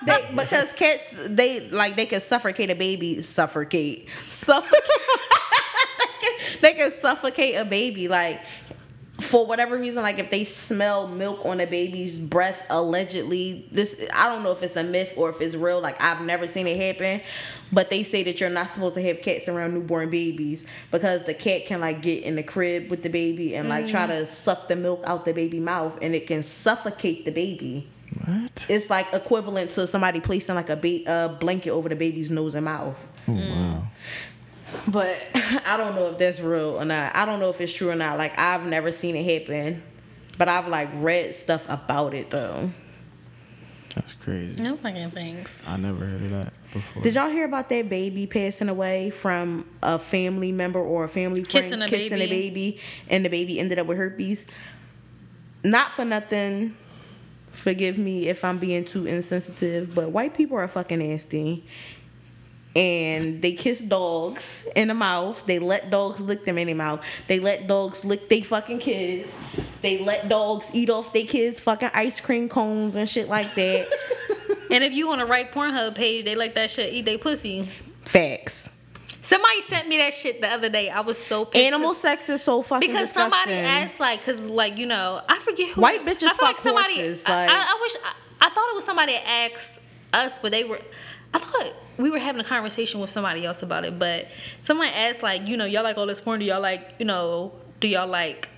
they, 0.06 0.18
because 0.34 0.72
cats 0.72 1.16
they 1.26 1.68
like 1.70 1.96
they 1.96 2.06
can 2.06 2.20
suffocate 2.20 2.70
a 2.70 2.74
baby 2.74 3.20
suffocate 3.22 4.08
suffocate 4.26 4.80
they 6.62 6.72
can 6.72 6.90
suffocate 6.90 7.56
a 7.56 7.64
baby 7.64 8.08
like 8.08 8.40
for 9.20 9.46
whatever 9.46 9.76
reason 9.76 10.02
like 10.02 10.18
if 10.18 10.30
they 10.30 10.44
smell 10.44 11.06
milk 11.06 11.44
on 11.44 11.60
a 11.60 11.66
baby's 11.66 12.18
breath 12.18 12.64
allegedly 12.70 13.68
this 13.70 14.04
i 14.14 14.28
don't 14.28 14.42
know 14.42 14.50
if 14.52 14.62
it's 14.62 14.74
a 14.76 14.82
myth 14.82 15.12
or 15.16 15.30
if 15.30 15.40
it's 15.40 15.54
real 15.54 15.80
like 15.80 16.00
i've 16.02 16.22
never 16.22 16.46
seen 16.46 16.66
it 16.66 16.80
happen 16.80 17.20
but 17.72 17.88
they 17.88 18.02
say 18.02 18.22
that 18.22 18.40
you're 18.40 18.50
not 18.50 18.68
supposed 18.68 18.94
to 18.94 19.02
have 19.02 19.22
cats 19.22 19.48
around 19.48 19.74
newborn 19.74 20.10
babies 20.10 20.64
because 20.90 21.24
the 21.24 21.34
cat 21.34 21.66
can 21.66 21.80
like 21.80 22.02
get 22.02 22.22
in 22.24 22.36
the 22.36 22.42
crib 22.42 22.90
with 22.90 23.02
the 23.02 23.08
baby 23.08 23.54
and 23.54 23.68
like 23.68 23.86
try 23.86 24.06
to 24.06 24.26
suck 24.26 24.66
the 24.68 24.76
milk 24.76 25.02
out 25.04 25.24
the 25.24 25.32
baby 25.32 25.60
mouth 25.60 25.96
and 26.02 26.14
it 26.14 26.26
can 26.26 26.42
suffocate 26.42 27.24
the 27.24 27.30
baby 27.30 27.88
what? 28.26 28.66
it's 28.68 28.90
like 28.90 29.06
equivalent 29.12 29.70
to 29.72 29.86
somebody 29.86 30.20
placing 30.20 30.54
like 30.54 30.68
a 30.70 30.76
ba- 30.76 31.10
uh, 31.10 31.28
blanket 31.28 31.70
over 31.70 31.88
the 31.88 31.96
baby's 31.96 32.30
nose 32.30 32.54
and 32.54 32.64
mouth. 32.66 32.98
Oh 33.26 33.32
wow. 33.32 33.82
But 34.88 35.28
I 35.66 35.76
don't 35.76 35.94
know 35.94 36.08
if 36.08 36.18
that's 36.18 36.40
real 36.40 36.80
or 36.80 36.84
not. 36.84 37.14
I 37.14 37.24
don't 37.24 37.40
know 37.40 37.50
if 37.50 37.60
it's 37.60 37.72
true 37.72 37.90
or 37.90 37.94
not. 37.94 38.18
Like 38.18 38.38
I've 38.38 38.66
never 38.66 38.90
seen 38.92 39.14
it 39.16 39.40
happen, 39.40 39.82
but 40.38 40.48
I've 40.48 40.68
like 40.68 40.88
read 40.94 41.34
stuff 41.34 41.64
about 41.68 42.14
it 42.14 42.30
though. 42.30 42.70
That's 43.94 44.14
crazy. 44.14 44.62
no 44.62 44.76
fucking 44.76 45.10
things. 45.10 45.66
I 45.68 45.76
never 45.76 46.06
heard 46.06 46.22
of 46.22 46.30
that 46.30 46.52
before. 46.72 47.02
Did 47.02 47.14
y'all 47.14 47.28
hear 47.28 47.44
about 47.44 47.68
that 47.68 47.88
baby 47.88 48.26
passing 48.26 48.68
away 48.68 49.10
from 49.10 49.68
a 49.82 49.98
family 49.98 50.50
member 50.50 50.78
or 50.78 51.04
a 51.04 51.08
family 51.08 51.44
friend 51.44 51.64
Kissing 51.64 51.82
a 51.82 51.88
kissing 51.88 52.20
a 52.20 52.26
baby? 52.26 52.48
baby, 52.50 52.80
and 53.08 53.24
the 53.24 53.28
baby 53.28 53.60
ended 53.60 53.78
up 53.78 53.86
with 53.86 53.98
herpes? 53.98 54.46
Not 55.62 55.92
for 55.92 56.04
nothing. 56.04 56.74
Forgive 57.52 57.98
me 57.98 58.28
if 58.28 58.44
I'm 58.44 58.58
being 58.58 58.84
too 58.84 59.06
insensitive, 59.06 59.94
but 59.94 60.10
white 60.10 60.32
people 60.34 60.56
are 60.56 60.66
fucking 60.68 61.00
nasty. 61.00 61.66
And 62.74 63.42
they 63.42 63.52
kiss 63.52 63.80
dogs 63.80 64.66
in 64.74 64.88
the 64.88 64.94
mouth. 64.94 65.42
They 65.46 65.58
let 65.58 65.90
dogs 65.90 66.20
lick 66.20 66.44
them 66.46 66.56
in 66.56 66.68
the 66.68 66.74
mouth. 66.74 67.04
They 67.28 67.38
let 67.38 67.66
dogs 67.66 68.04
lick 68.04 68.28
they 68.30 68.40
fucking 68.40 68.78
kids. 68.78 69.30
They 69.82 69.98
let 69.98 70.28
dogs 70.28 70.66
eat 70.72 70.88
off 70.88 71.12
their 71.12 71.26
kids' 71.26 71.60
fucking 71.60 71.90
ice 71.92 72.18
cream 72.20 72.48
cones 72.48 72.96
and 72.96 73.08
shit 73.08 73.28
like 73.28 73.54
that. 73.56 73.88
And 74.72 74.82
if 74.82 74.94
you 74.94 75.12
on 75.12 75.18
the 75.18 75.26
right 75.26 75.52
Pornhub 75.52 75.94
page, 75.94 76.24
they 76.24 76.34
like 76.34 76.54
that 76.54 76.70
shit 76.70 76.94
eat 76.94 77.04
they 77.04 77.18
pussy. 77.18 77.68
Facts. 78.06 78.70
Somebody 79.20 79.60
sent 79.60 79.86
me 79.86 79.98
that 79.98 80.14
shit 80.14 80.40
the 80.40 80.48
other 80.48 80.70
day. 80.70 80.88
I 80.88 81.00
was 81.02 81.18
so 81.18 81.44
pissed. 81.44 81.62
Animal 81.62 81.92
sex 81.92 82.28
is 82.30 82.42
so 82.42 82.62
fucking 82.62 82.88
because 82.88 83.08
disgusting. 83.08 83.38
somebody 83.38 83.52
asked 83.52 84.00
like 84.00 84.20
because 84.20 84.40
like 84.40 84.78
you 84.78 84.86
know 84.86 85.20
i 85.28 85.38
forget 85.38 85.68
who 85.68 85.80
White 85.80 86.04
bitches 86.04 86.24
I 86.24 86.34
feel 86.34 86.46
fuck 86.48 86.60
horses, 86.60 87.22
I, 87.26 87.46
like- 87.46 87.50
I, 87.50 87.54
I 87.54 87.78
wish 87.82 87.96
I, 88.02 88.46
I 88.46 88.50
thought 88.50 88.68
it 88.70 88.74
was 88.74 88.84
somebody 88.84 89.12
that 89.12 89.28
asked 89.28 89.78
us 90.12 90.38
but 90.40 90.50
they 90.50 90.64
were 90.64 90.80
i 91.34 91.38
thought 91.38 91.72
we 91.98 92.10
were 92.10 92.18
having 92.18 92.40
a 92.40 92.44
conversation 92.44 93.00
with 93.00 93.10
somebody 93.10 93.44
else 93.44 93.62
about 93.62 93.84
it 93.84 93.98
but 93.98 94.26
somebody 94.60 94.90
asked 94.90 95.22
like 95.22 95.46
you 95.46 95.56
know 95.56 95.64
y'all 95.64 95.82
like 95.82 95.96
all 95.98 96.06
this 96.06 96.20
porn 96.20 96.40
do 96.40 96.46
y'all 96.46 96.60
like 96.60 96.94
you 96.98 97.04
know 97.04 97.52
do 97.80 97.88
y'all 97.88 98.06
like 98.08 98.48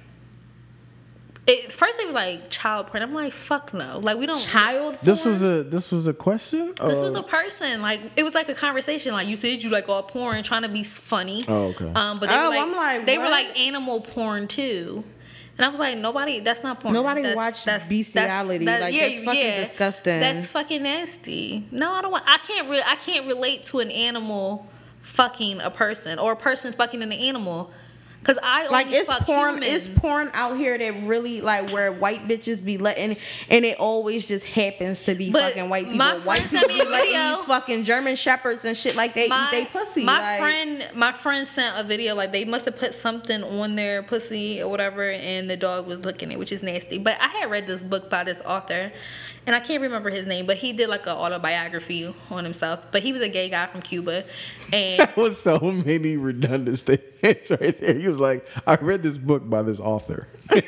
it, 1.47 1.70
first 1.72 1.99
they 1.99 2.07
was 2.07 2.14
like 2.14 2.49
child 2.49 2.87
porn. 2.87 3.03
I'm 3.03 3.12
like, 3.12 3.35
fuck 3.35 3.75
no. 3.75 3.99
Like 3.99 4.16
we 4.16 4.25
don't. 4.25 4.41
Child. 4.41 4.97
This 5.03 5.20
porn? 5.20 5.33
was 5.33 5.43
a 5.43 5.62
this 5.62 5.93
was 5.93 6.07
a 6.07 6.14
question. 6.14 6.72
This 6.83 7.03
was 7.03 7.12
a 7.12 7.22
person. 7.22 7.83
Like 7.83 8.01
it 8.16 8.22
was 8.22 8.33
like 8.35 8.49
a 8.49 8.55
conversation. 8.55 9.12
Like 9.12 9.29
you 9.29 9.37
said, 9.37 9.62
you 9.62 9.68
like 9.68 9.87
all 9.87 10.03
porn, 10.03 10.43
trying 10.43 10.62
to 10.62 10.70
be 10.70 10.83
funny. 10.83 11.45
Oh, 11.47 11.64
okay. 11.64 11.93
Um, 11.95 12.18
but 12.18 12.31
they 12.31 12.35
Oh, 12.35 12.45
were 12.45 12.49
like, 12.49 12.61
I'm 12.61 12.72
like, 12.75 13.05
they 13.07 13.18
were 13.18 13.29
like 13.29 13.59
animal 13.61 14.01
porn 14.01 14.49
too. 14.49 15.05
And 15.57 15.64
I 15.64 15.68
was 15.68 15.78
like, 15.78 15.96
nobody. 15.98 16.40
That's 16.40 16.62
not 16.62 16.80
porn. 16.80 16.94
Nobody 16.94 17.22
that's, 17.22 17.36
watched 17.36 17.66
bestiality. 17.66 18.64
Like, 18.64 18.92
that's 18.92 19.24
fucking 19.24 19.61
disgusting. 19.61 20.20
That's 20.20 20.46
fucking 20.48 20.82
nasty. 20.82 21.64
No, 21.70 21.92
I 21.92 22.02
don't 22.02 22.11
want. 22.11 22.24
I 22.26 22.38
can't. 22.38 22.68
Re- 22.68 22.82
I 22.84 22.96
can't 22.96 23.26
relate 23.26 23.64
to 23.66 23.78
an 23.78 23.90
animal 23.90 24.66
fucking 25.02 25.61
a 25.61 25.70
person 25.70 26.18
or 26.18 26.32
a 26.32 26.36
person 26.36 26.72
fucking 26.72 27.02
an 27.02 27.12
animal. 27.12 27.70
Cause 28.25 28.39
I 28.43 28.68
like 28.68 28.87
it's 28.91 29.12
porn 29.25 29.55
humans. 29.57 29.87
it's 29.87 29.89
porn 30.01 30.31
out 30.33 30.57
here 30.57 30.77
that 30.79 31.07
really 31.07 31.41
like 31.41 31.70
where 31.70 31.93
white 31.93 32.27
bitches 32.27 32.64
be 32.64 32.79
letting 32.79 33.16
and 33.51 33.64
it 33.64 33.79
always 33.79 34.27
just 34.27 34.45
happens 34.47 35.03
to 35.05 35.14
be 35.14 35.31
But 35.31 35.55
fucking 35.55 35.68
white 35.68 35.85
people 35.85 35.99
my 35.99 36.16
white 36.18 36.43
people 36.43 36.68
me 36.68 36.75
be 36.75 36.81
a 36.81 36.85
letting 36.85 37.12
video. 37.12 37.37
these 37.37 37.45
fucking 37.45 37.85
german 37.85 38.16
shepherds 38.16 38.64
and 38.64 38.77
shit 38.77 38.97
like 38.97 39.14
they 39.14 39.27
eat 39.27 39.49
they 39.51 39.66
pussy 39.66 40.05
My 40.05 40.18
like, 40.18 40.41
friend, 40.41 40.89
my 40.95 41.12
friend 41.12 41.47
sent 41.47 41.79
a 41.79 41.85
video 41.85 42.14
like 42.14 42.33
they 42.33 42.45
must 42.45 42.64
have 42.64 42.77
put 42.77 42.95
something 42.95 43.43
on 43.45 43.77
their 43.77 44.03
pussy 44.03 44.62
or 44.62 44.68
whatever, 44.68 45.11
and 45.11 45.49
the 45.51 45.57
dog 45.57 45.87
was 45.87 46.05
licking 46.05 46.33
it, 46.33 46.39
which 46.39 46.53
is 46.53 46.62
nasty. 46.62 46.99
But 46.99 47.16
I 47.20 47.29
had 47.29 47.51
read 47.51 47.66
this 47.66 47.83
book 47.83 48.09
by 48.11 48.25
this 48.25 48.41
author, 48.43 48.93
and 49.47 49.55
I 49.55 49.61
can't 49.61 49.82
remember 49.82 50.11
his 50.11 50.26
name, 50.26 50.47
but 50.47 50.57
he 50.57 50.72
did 50.72 50.88
like 50.88 51.07
an 51.07 51.12
autobiography 51.12 52.14
on 52.30 52.45
himself. 52.45 52.80
But 52.90 53.03
he 53.03 53.12
was 53.12 53.20
a 53.20 53.28
gay 53.28 53.49
guy 53.49 53.66
from 53.66 53.82
Cuba, 53.82 54.24
and 54.72 54.99
That 54.99 55.16
was 55.16 55.40
so 55.40 55.59
many 55.59 56.16
redundant 56.16 56.78
statements 56.80 57.51
right 57.51 57.78
there. 57.78 57.95
He 57.95 58.09
was 58.09 58.20
like, 58.20 58.47
I 58.66 58.76
read 58.76 59.03
this 59.03 59.18
book 59.18 59.49
by 59.49 59.62
this 59.62 59.80
author. 59.80 60.28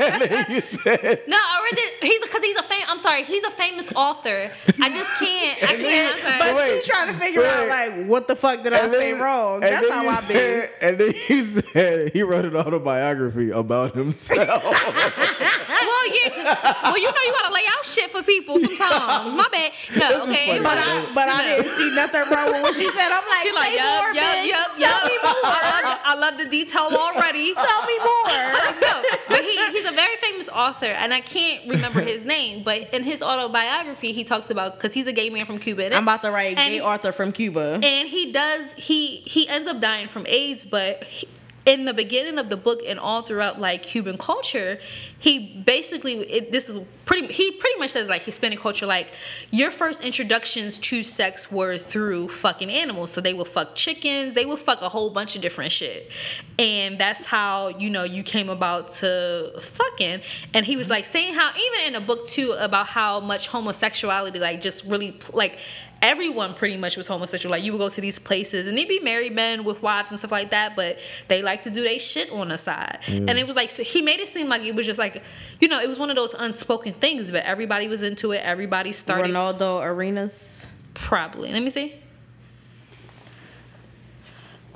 and 0.00 0.22
then 0.22 0.44
you 0.50 0.60
said, 0.60 1.22
no, 1.26 1.36
I 1.36 1.68
read 1.70 1.78
it. 1.78 2.04
He's 2.04 2.20
because 2.22 2.42
he's 2.42 2.56
a 2.56 2.62
fam- 2.62 2.86
I'm 2.88 2.98
sorry, 2.98 3.22
he's 3.24 3.42
a 3.44 3.50
famous 3.50 3.90
author. 3.94 4.50
I 4.80 4.88
just 4.88 5.14
can't. 5.16 5.62
I 5.62 5.76
can't. 5.76 6.14
I'm 6.16 6.20
sorry. 6.22 6.38
but 6.38 6.56
Wait, 6.56 6.76
she's 6.82 6.86
trying 6.86 7.08
to 7.08 7.14
figure 7.14 7.44
out 7.44 7.68
like 7.68 8.06
what 8.06 8.28
the 8.28 8.36
fuck 8.36 8.62
did 8.62 8.72
i 8.72 8.78
and 8.80 8.92
say 8.92 9.12
then- 9.12 9.20
wrong 9.20 9.60
that's 9.60 9.88
how 9.90 10.02
you 10.02 10.08
i 10.08 10.20
be 10.22 10.34
said- 10.34 10.70
And 10.80 10.98
then 10.98 11.14
you 11.28 11.42
said 11.44 12.12
he 12.12 12.22
wrote 12.22 12.44
an 12.44 12.56
autobiography 12.56 13.50
about 13.50 13.94
himself. 13.94 14.62
Well, 15.78 16.06
yeah. 16.14 16.28
'cause- 16.30 16.76
Well, 16.82 16.98
you 16.98 17.06
know 17.10 17.22
you 17.24 17.32
gotta 17.40 17.54
lay 17.54 17.62
out 17.76 17.84
shit 17.84 18.10
for 18.10 18.22
people 18.22 18.58
sometimes. 18.58 19.36
My 19.36 19.46
bad. 19.50 19.72
No, 19.96 20.22
okay. 20.24 20.58
but 20.60 20.76
I, 20.78 21.06
but 21.14 21.28
I 21.28 21.44
didn't 21.48 21.76
see 21.76 21.94
nothing 21.94 22.22
wrong 22.30 22.52
with 22.52 22.62
what 22.62 22.74
she 22.74 22.90
said. 22.92 23.10
I'm 23.12 23.26
like, 23.28 23.42
She 23.46 23.52
like, 23.52 23.70
say 23.70 23.76
yup, 23.76 24.02
more, 24.02 24.12
yup, 24.12 24.24
bitch. 24.36 24.48
yup, 24.48 24.68
Tell 24.74 24.80
yup. 24.80 25.04
me 25.06 25.16
more. 25.22 25.44
I 25.48 25.80
love, 25.82 25.98
I 26.04 26.14
love 26.18 26.38
the 26.38 26.44
detail 26.48 26.88
already. 26.92 27.54
Tell 27.54 27.82
me 27.86 27.96
more. 27.98 28.38
no, 28.82 28.94
but 29.28 29.40
he, 29.44 29.54
he's 29.72 29.86
a 29.86 29.87
very 29.92 30.16
famous 30.16 30.48
author, 30.48 30.86
and 30.86 31.12
I 31.14 31.20
can't 31.20 31.68
remember 31.68 32.00
his 32.00 32.24
name. 32.36 32.62
But 32.64 32.92
in 32.94 33.02
his 33.04 33.22
autobiography, 33.22 34.12
he 34.12 34.24
talks 34.24 34.50
about 34.50 34.74
because 34.74 34.94
he's 34.94 35.06
a 35.06 35.12
gay 35.12 35.30
man 35.30 35.46
from 35.46 35.58
Cuba. 35.58 35.94
I'm 35.94 36.02
about 36.04 36.22
to 36.22 36.30
write 36.30 36.58
And- 36.58 36.72
gay 36.74 36.80
Arthur 36.80 37.12
from 37.12 37.32
Cuba. 37.32 37.80
and 37.82 38.08
he 38.08 38.32
does 38.32 38.72
he 38.72 39.16
he 39.18 39.48
ends 39.48 39.68
up 39.68 39.80
dying 39.80 40.08
from 40.08 40.26
AIDS, 40.26 40.64
but 40.64 41.04
he, 41.04 41.26
in 41.68 41.84
the 41.84 41.92
beginning 41.92 42.38
of 42.38 42.48
the 42.48 42.56
book 42.56 42.80
and 42.86 42.98
all 42.98 43.20
throughout 43.20 43.60
like 43.60 43.82
Cuban 43.82 44.16
culture, 44.16 44.80
he 45.18 45.62
basically 45.66 46.14
it, 46.20 46.50
this 46.50 46.70
is 46.70 46.80
pretty 47.04 47.26
he 47.30 47.50
pretty 47.52 47.78
much 47.78 47.90
says 47.90 48.08
like 48.08 48.22
Hispanic 48.22 48.58
culture 48.58 48.86
like 48.86 49.12
your 49.50 49.70
first 49.70 50.00
introductions 50.00 50.78
to 50.78 51.02
sex 51.02 51.52
were 51.52 51.76
through 51.76 52.28
fucking 52.28 52.70
animals, 52.70 53.10
so 53.12 53.20
they 53.20 53.34
will 53.34 53.44
fuck 53.44 53.74
chickens, 53.74 54.32
they 54.32 54.46
will 54.46 54.56
fuck 54.56 54.80
a 54.80 54.88
whole 54.88 55.10
bunch 55.10 55.36
of 55.36 55.42
different 55.42 55.70
shit, 55.70 56.10
and 56.58 56.98
that's 56.98 57.26
how 57.26 57.68
you 57.68 57.90
know 57.90 58.02
you 58.02 58.22
came 58.22 58.48
about 58.48 58.88
to 58.90 59.52
fucking. 59.60 60.22
And 60.54 60.64
he 60.64 60.74
was 60.74 60.86
mm-hmm. 60.86 60.92
like 60.92 61.04
saying 61.04 61.34
how 61.34 61.50
even 61.50 61.88
in 61.88 62.02
a 62.02 62.04
book 62.04 62.26
too 62.26 62.52
about 62.52 62.86
how 62.86 63.20
much 63.20 63.48
homosexuality 63.48 64.38
like 64.38 64.62
just 64.62 64.86
really 64.86 65.18
like 65.34 65.58
everyone 66.00 66.54
pretty 66.54 66.76
much 66.76 66.96
was 66.96 67.06
homosexual. 67.08 67.50
Like 67.50 67.64
you 67.64 67.72
would 67.72 67.78
go 67.78 67.88
to 67.88 68.00
these 68.00 68.18
places 68.18 68.66
and 68.66 68.76
they'd 68.78 68.88
be 68.88 69.00
married 69.00 69.34
men 69.34 69.64
with 69.64 69.82
wives 69.82 70.10
and 70.10 70.18
stuff 70.18 70.30
like 70.32 70.50
that, 70.50 70.76
but 70.76 70.98
they 71.28 71.42
like 71.42 71.62
to 71.62 71.70
do 71.70 71.82
their 71.82 71.98
shit 71.98 72.30
on 72.30 72.48
the 72.48 72.58
side. 72.58 72.98
And 73.08 73.30
it 73.30 73.46
was 73.46 73.56
like 73.56 73.70
he 73.70 74.02
made 74.02 74.20
it 74.20 74.28
seem 74.28 74.48
like 74.48 74.62
it 74.62 74.74
was 74.74 74.86
just 74.86 74.98
like, 74.98 75.22
you 75.60 75.68
know, 75.68 75.80
it 75.80 75.88
was 75.88 75.98
one 75.98 76.10
of 76.10 76.16
those 76.16 76.34
unspoken 76.34 76.92
things, 76.92 77.30
but 77.30 77.44
everybody 77.44 77.88
was 77.88 78.02
into 78.02 78.32
it. 78.32 78.38
Everybody 78.38 78.92
started 78.92 79.24
Reinaldo 79.24 79.80
Arenas. 79.80 80.66
probably. 80.94 81.52
Let 81.52 81.62
me 81.62 81.70
see. 81.70 82.00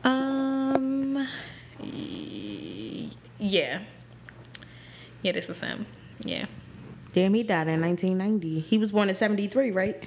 Um, 0.04 1.28
yeah, 3.38 3.78
yeah, 5.22 5.32
this 5.32 5.48
is 5.48 5.60
him. 5.60 5.86
Yeah. 6.24 6.46
Damn, 7.12 7.34
he 7.34 7.42
died 7.42 7.68
in 7.68 7.80
1990. 7.80 8.60
He 8.60 8.78
was 8.78 8.90
born 8.90 9.08
in 9.08 9.14
73, 9.14 9.70
right? 9.70 10.02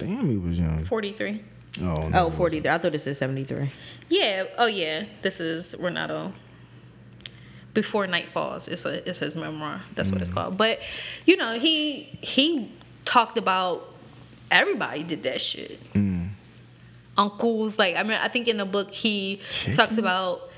Damn, 0.00 0.30
he 0.30 0.36
was 0.36 0.58
young. 0.58 0.84
43. 0.84 1.42
Oh, 1.82 2.08
no, 2.08 2.26
Oh, 2.26 2.30
43. 2.30 2.70
I 2.70 2.78
thought 2.78 2.94
it 2.94 3.00
said 3.00 3.16
73. 3.16 3.70
Yeah. 4.08 4.44
Oh, 4.58 4.66
yeah. 4.66 5.04
This 5.22 5.40
is 5.40 5.74
Renato. 5.78 6.32
Before 7.72 8.06
Night 8.06 8.28
Falls. 8.28 8.66
It's 8.66 8.84
a 8.84 9.08
it's 9.08 9.20
his 9.20 9.36
memoir. 9.36 9.80
That's 9.94 10.10
what 10.10 10.20
it's 10.20 10.32
mm. 10.32 10.34
called. 10.34 10.56
But 10.56 10.80
you 11.24 11.36
know, 11.36 11.56
he 11.56 12.18
he 12.20 12.72
talked 13.04 13.38
about 13.38 13.94
everybody 14.50 15.04
did 15.04 15.22
that 15.22 15.40
shit. 15.40 15.80
Mm. 15.92 16.30
Uncles, 17.16 17.78
like 17.78 17.94
I 17.94 18.02
mean, 18.02 18.18
I 18.20 18.26
think 18.26 18.48
in 18.48 18.56
the 18.56 18.64
book 18.64 18.92
he 18.92 19.40
talks 19.72 19.98
about 19.98 20.50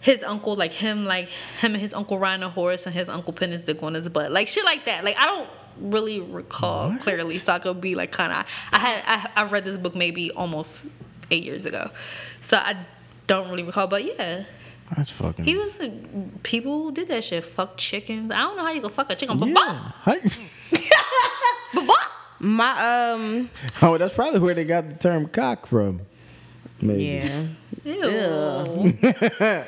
his 0.00 0.22
uncle, 0.22 0.54
like 0.54 0.70
him, 0.70 1.04
like 1.04 1.28
him 1.60 1.72
and 1.72 1.82
his 1.82 1.92
uncle 1.92 2.18
riding 2.18 2.42
a 2.42 2.48
horse 2.48 2.86
and 2.86 2.94
his 2.94 3.08
uncle 3.08 3.32
putting 3.32 3.52
his 3.52 3.62
dick 3.62 3.82
on 3.82 3.94
his 3.94 4.08
butt, 4.08 4.32
like 4.32 4.48
shit 4.48 4.64
like 4.64 4.84
that. 4.86 5.04
Like 5.04 5.16
I 5.18 5.26
don't 5.26 5.48
really 5.78 6.20
recall 6.20 6.90
What? 6.90 7.00
clearly, 7.00 7.38
so 7.38 7.52
I 7.52 7.58
could 7.58 7.80
be 7.80 7.94
like 7.94 8.12
kind 8.12 8.32
of. 8.32 8.46
I 8.72 8.78
had 8.78 9.02
I, 9.36 9.42
I 9.42 9.44
read 9.46 9.64
this 9.64 9.76
book 9.76 9.94
maybe 9.94 10.30
almost 10.32 10.86
eight 11.30 11.44
years 11.44 11.66
ago, 11.66 11.90
so 12.40 12.56
I 12.56 12.76
don't 13.26 13.48
really 13.50 13.62
recall. 13.62 13.86
But 13.86 14.04
yeah, 14.04 14.44
That's 14.96 15.10
fucking. 15.10 15.44
he 15.44 15.56
was 15.56 15.80
people 16.42 16.90
did 16.90 17.08
that 17.08 17.24
shit. 17.24 17.44
Fuck 17.44 17.76
chickens. 17.76 18.30
I 18.30 18.38
don't 18.38 18.56
know 18.56 18.64
how 18.64 18.70
you 18.72 18.80
go 18.82 18.88
fuck 18.88 19.10
a 19.10 19.16
chicken. 19.16 19.38
But 19.38 19.48
Yeah. 19.48 19.92
Hi- 20.02 20.20
My, 22.40 23.12
um, 23.12 23.48
oh, 23.80 23.96
that's 23.96 24.12
probably 24.12 24.40
where 24.40 24.54
they 24.54 24.64
got 24.64 24.88
the 24.88 24.94
term 24.96 25.26
cock 25.28 25.66
from. 25.66 26.00
Maybe. 26.82 27.04
yeah. 27.04 27.46
Ew. 27.84 28.98
I 29.02 29.64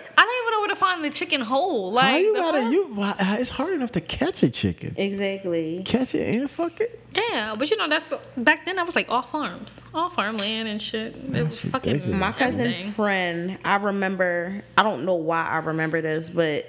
don't 0.80 0.98
even 0.98 1.00
know 1.00 1.00
where 1.00 1.00
to 1.00 1.00
find 1.00 1.04
the 1.04 1.10
chicken 1.10 1.40
hole. 1.40 1.92
Like 1.92 2.04
How 2.10 2.16
you 2.16 2.34
gotta 2.34 2.70
you? 2.70 2.84
why- 2.94 3.14
It's 3.40 3.50
hard 3.50 3.74
enough 3.74 3.92
to 3.92 4.00
catch 4.00 4.42
a 4.42 4.50
chicken. 4.50 4.94
Exactly. 4.96 5.82
Catch 5.84 6.14
it 6.14 6.34
and 6.34 6.50
fuck 6.50 6.80
it. 6.80 7.00
Yeah, 7.14 7.54
but 7.58 7.70
you 7.70 7.76
know 7.78 7.88
that's 7.88 8.10
back 8.36 8.64
then. 8.66 8.78
I 8.78 8.82
was 8.82 8.94
like 8.94 9.08
all 9.08 9.22
farms, 9.22 9.82
all 9.94 10.10
farmland 10.10 10.68
and 10.68 10.80
shit. 10.80 11.14
It 11.34 11.44
was 11.44 11.58
fucking. 11.58 12.18
My 12.18 12.32
cousin 12.32 12.60
everything. 12.60 12.92
friend, 12.92 13.58
I 13.64 13.76
remember, 13.76 14.62
I 14.76 14.82
don't 14.82 15.04
know 15.06 15.14
why 15.14 15.48
I 15.48 15.58
remember 15.58 16.02
this, 16.02 16.28
but 16.28 16.66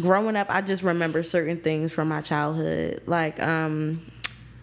growing 0.00 0.36
up, 0.36 0.46
I 0.48 0.62
just 0.62 0.82
remember 0.82 1.22
certain 1.22 1.58
things 1.60 1.92
from 1.92 2.08
my 2.08 2.22
childhood. 2.22 3.02
Like, 3.06 3.40
um, 3.42 4.04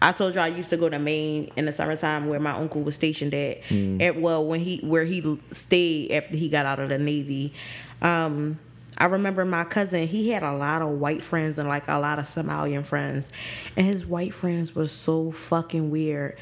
I 0.00 0.10
told 0.10 0.34
you 0.34 0.40
I 0.40 0.48
used 0.48 0.70
to 0.70 0.76
go 0.76 0.88
to 0.88 0.98
Maine 0.98 1.52
in 1.54 1.66
the 1.66 1.72
summertime 1.72 2.26
where 2.28 2.40
my 2.40 2.52
uncle 2.52 2.82
was 2.82 2.96
stationed 2.96 3.32
at. 3.32 3.58
At 4.00 4.20
well, 4.20 4.44
when 4.44 4.58
he 4.58 4.78
where 4.80 5.04
he 5.04 5.38
stayed 5.52 6.10
after 6.10 6.36
he 6.36 6.48
got 6.48 6.66
out 6.66 6.80
of 6.80 6.88
the 6.88 6.98
Navy. 6.98 7.54
Um, 8.00 8.58
I 8.98 9.06
remember 9.06 9.44
my 9.44 9.64
cousin, 9.64 10.06
he 10.06 10.30
had 10.30 10.42
a 10.42 10.52
lot 10.54 10.82
of 10.82 10.90
white 10.90 11.22
friends 11.22 11.58
and 11.58 11.68
like 11.68 11.88
a 11.88 11.98
lot 11.98 12.18
of 12.18 12.26
Somalian 12.26 12.84
friends. 12.84 13.30
And 13.76 13.86
his 13.86 14.04
white 14.06 14.34
friends 14.34 14.74
were 14.74 14.88
so 14.88 15.30
fucking 15.32 15.90
weird. 15.90 16.36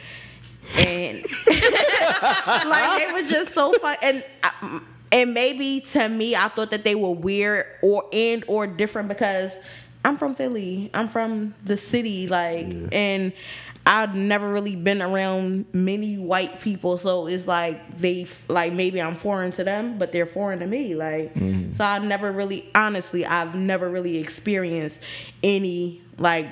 And 0.78 1.24
like 1.46 3.08
they 3.08 3.12
were 3.12 3.28
just 3.28 3.52
so 3.52 3.72
fun 3.74 3.96
and 4.02 4.24
I- 4.42 4.80
and 5.12 5.34
maybe 5.34 5.80
to 5.80 6.08
me 6.08 6.36
I 6.36 6.48
thought 6.48 6.70
that 6.70 6.84
they 6.84 6.94
were 6.94 7.10
weird 7.10 7.66
or 7.82 8.04
and 8.12 8.44
or 8.46 8.66
different 8.66 9.08
because 9.08 9.52
I'm 10.04 10.16
from 10.16 10.34
Philly. 10.34 10.90
I'm 10.94 11.08
from 11.08 11.54
the 11.64 11.76
city 11.76 12.28
like 12.28 12.72
and 12.92 13.32
I've 13.86 14.14
never 14.14 14.52
really 14.52 14.76
been 14.76 15.02
around 15.02 15.66
many 15.72 16.16
white 16.18 16.60
people 16.60 16.98
so 16.98 17.26
it's 17.26 17.46
like 17.46 17.96
they 17.96 18.26
like 18.48 18.72
maybe 18.72 19.00
I'm 19.00 19.16
foreign 19.16 19.52
to 19.52 19.64
them 19.64 19.98
but 19.98 20.12
they're 20.12 20.26
foreign 20.26 20.60
to 20.60 20.66
me 20.66 20.94
like 20.94 21.34
mm-hmm. 21.34 21.72
so 21.72 21.84
I've 21.84 22.04
never 22.04 22.30
really 22.30 22.70
honestly 22.74 23.26
I've 23.26 23.54
never 23.54 23.88
really 23.88 24.18
experienced 24.18 25.00
any 25.42 26.02
like 26.18 26.46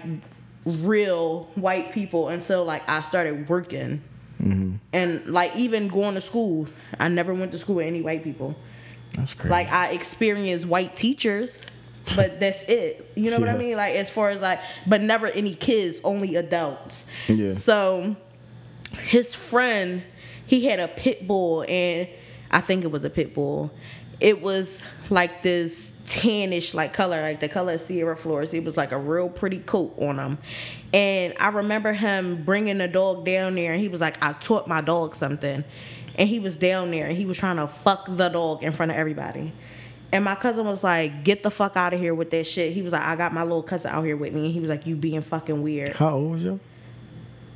real 0.65 1.45
white 1.55 1.93
people 1.93 2.29
until 2.29 2.65
like 2.65 2.83
I 2.89 3.03
started 3.03 3.49
working 3.49 4.03
mm-hmm. 4.43 4.77
and 4.93 5.27
like 5.27 5.55
even 5.57 5.89
going 5.89 6.15
to 6.15 6.21
school, 6.21 6.67
I 6.99 7.09
never 7.09 7.35
went 7.35 7.53
to 7.53 7.59
school 7.59 7.77
with 7.77 7.87
any 7.87 8.03
white 8.03 8.25
people. 8.25 8.57
That's 9.15 9.35
crazy. 9.35 9.51
Like 9.51 9.71
I 9.71 9.93
experienced 9.93 10.67
white 10.67 10.97
teachers, 10.97 11.61
but 12.15 12.41
that's 12.41 12.63
it. 12.65 13.11
You 13.15 13.31
know 13.31 13.39
what 13.39 13.49
I 13.49 13.57
mean? 13.57 13.77
Like 13.77 13.95
as 13.95 14.11
far 14.11 14.31
as 14.31 14.41
like, 14.41 14.61
but 14.87 15.03
never 15.03 15.27
any 15.27 15.55
kids, 15.55 16.01
only 16.05 16.37
adults. 16.37 17.07
Yeah. 17.29 17.55
So 17.55 18.17
his 18.93 19.35
friend, 19.35 20.03
he 20.47 20.67
had 20.67 20.81
a 20.81 20.89
pit 20.89 21.27
bull, 21.27 21.65
and 21.69 22.09
I 22.51 22.61
think 22.61 22.85
it 22.85 22.91
was 22.91 23.05
a 23.05 23.11
pit 23.11 23.35
bull. 23.35 23.71
It 24.21 24.43
was 24.43 24.83
like 25.11 25.43
this 25.43 25.93
tannish 26.07 26.75
like 26.75 26.93
color, 26.93 27.21
like 27.21 27.41
the 27.41 27.49
color 27.49 27.75
of 27.75 27.81
Sierra 27.81 28.17
flowers. 28.17 28.53
It 28.55 28.65
was 28.65 28.77
like 28.77 28.93
a 28.93 28.99
real 28.99 29.29
pretty 29.29 29.61
coat 29.61 29.95
on 29.99 30.19
him. 30.19 30.39
And 30.93 31.35
I 31.39 31.49
remember 31.49 31.93
him 31.93 32.43
bringing 32.45 32.79
the 32.79 32.89
dog 32.89 33.25
down 33.25 33.55
there, 33.55 33.73
and 33.73 33.81
he 33.81 33.89
was 33.89 34.01
like, 34.01 34.17
"I 34.23 34.33
taught 34.33 34.67
my 34.67 34.81
dog 34.81 35.15
something," 35.15 35.65
and 36.19 36.29
he 36.29 36.41
was 36.41 36.57
down 36.57 36.91
there 36.91 37.07
and 37.07 37.17
he 37.17 37.25
was 37.25 37.39
trying 37.39 37.57
to 37.57 37.69
fuck 37.69 38.07
the 38.09 38.29
dog 38.29 38.65
in 38.65 38.73
front 38.73 38.91
of 38.91 38.99
everybody. 38.99 39.53
And 40.11 40.25
my 40.25 40.35
cousin 40.35 40.67
was 40.67 40.83
like, 40.83 41.23
"Get 41.25 41.43
the 41.43 41.51
fuck 41.51 41.77
out 41.77 41.93
of 41.93 42.01
here 42.01 42.15
with 42.15 42.31
that 42.31 42.47
shit." 42.47 42.73
He 42.73 42.81
was 42.83 42.93
like, 42.93 43.03
"I 43.03 43.15
got 43.17 43.33
my 43.35 43.43
little 43.43 43.63
cousin 43.63 43.91
out 43.91 44.03
here 44.05 44.17
with 44.17 44.33
me," 44.33 44.45
and 44.47 44.53
he 44.53 44.61
was 44.61 44.71
like, 44.71 44.87
"You 44.87 44.97
being 44.97 45.21
fucking 45.23 45.63
weird." 45.63 45.91
How 45.95 46.15
old 46.15 46.33
was 46.33 46.45
you? 46.45 46.61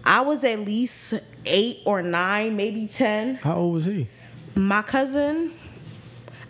I 0.05 0.21
was 0.21 0.45
at 0.45 0.59
least 0.61 1.15
eight 1.47 1.79
or 1.87 2.03
nine, 2.03 2.57
maybe 2.57 2.87
ten. 2.89 3.37
How 3.37 3.57
old 3.57 3.75
was 3.75 3.85
he? 3.87 4.09
My 4.55 4.83
cousin, 4.83 5.53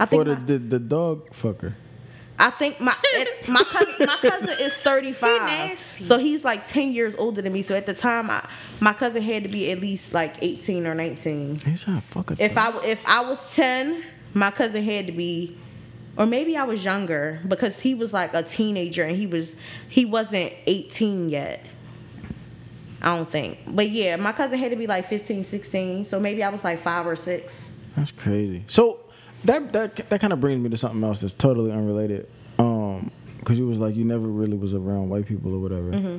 I 0.00 0.04
Or 0.04 0.06
think 0.06 0.24
the, 0.24 0.34
my, 0.34 0.40
the 0.40 0.58
the 0.58 0.78
dog 0.80 1.30
fucker? 1.30 1.74
I 2.38 2.50
think 2.50 2.80
my 2.80 2.96
it, 3.04 3.48
my 3.48 3.62
cousin 3.62 3.94
my 4.06 4.16
cousin 4.16 4.56
is 4.58 4.74
35. 4.74 5.30
He 5.30 5.38
nasty. 5.38 6.04
so 6.04 6.18
he's 6.18 6.44
like 6.44 6.66
ten 6.66 6.92
years 6.92 7.14
older 7.16 7.42
than 7.42 7.52
me. 7.52 7.62
So 7.62 7.76
at 7.76 7.86
the 7.86 7.94
time, 7.94 8.28
I, 8.28 8.48
my 8.80 8.92
cousin 8.92 9.22
had 9.22 9.44
to 9.44 9.48
be 9.48 9.70
at 9.70 9.78
least 9.80 10.12
like 10.12 10.34
eighteen 10.42 10.84
or 10.84 10.96
nineteen. 10.96 11.60
He's 11.64 11.82
trying 11.84 12.00
to 12.00 12.06
fuck 12.08 12.32
a 12.32 12.42
If 12.44 12.58
I 12.58 12.76
if 12.84 13.00
I 13.06 13.20
was 13.20 13.54
ten, 13.54 14.02
my 14.34 14.50
cousin 14.50 14.82
had 14.82 15.06
to 15.06 15.12
be, 15.12 15.56
or 16.16 16.26
maybe 16.26 16.56
I 16.56 16.64
was 16.64 16.84
younger 16.84 17.40
because 17.46 17.80
he 17.80 17.94
was 17.94 18.12
like 18.12 18.34
a 18.34 18.42
teenager 18.42 19.04
and 19.04 19.16
he 19.16 19.26
was 19.26 19.56
he 19.88 20.04
wasn't 20.04 20.52
eighteen 20.66 21.28
yet. 21.28 21.64
I 23.00 23.16
don't 23.16 23.28
think, 23.28 23.58
but 23.66 23.90
yeah, 23.90 24.16
my 24.16 24.32
cousin 24.32 24.58
had 24.58 24.70
to 24.70 24.76
be 24.76 24.86
like 24.86 25.08
15, 25.08 25.42
16. 25.42 26.04
So 26.04 26.20
maybe 26.20 26.44
I 26.44 26.50
was 26.50 26.62
like 26.62 26.78
five 26.78 27.04
or 27.04 27.16
six. 27.16 27.72
That's 27.96 28.12
crazy. 28.12 28.62
So 28.68 29.00
that 29.44 29.72
that 29.72 30.08
that 30.08 30.20
kind 30.20 30.32
of 30.32 30.40
brings 30.40 30.62
me 30.62 30.70
to 30.70 30.76
something 30.76 31.02
else 31.02 31.20
that's 31.20 31.32
totally 31.32 31.72
unrelated. 31.72 32.28
Um, 32.58 33.10
because 33.42 33.58
you 33.58 33.66
was 33.66 33.78
like 33.78 33.96
you 33.96 34.04
never 34.04 34.26
really 34.26 34.56
was 34.56 34.72
around 34.72 35.08
white 35.08 35.26
people 35.26 35.52
or 35.52 35.58
whatever. 35.58 35.90
Mm-hmm. 35.90 36.18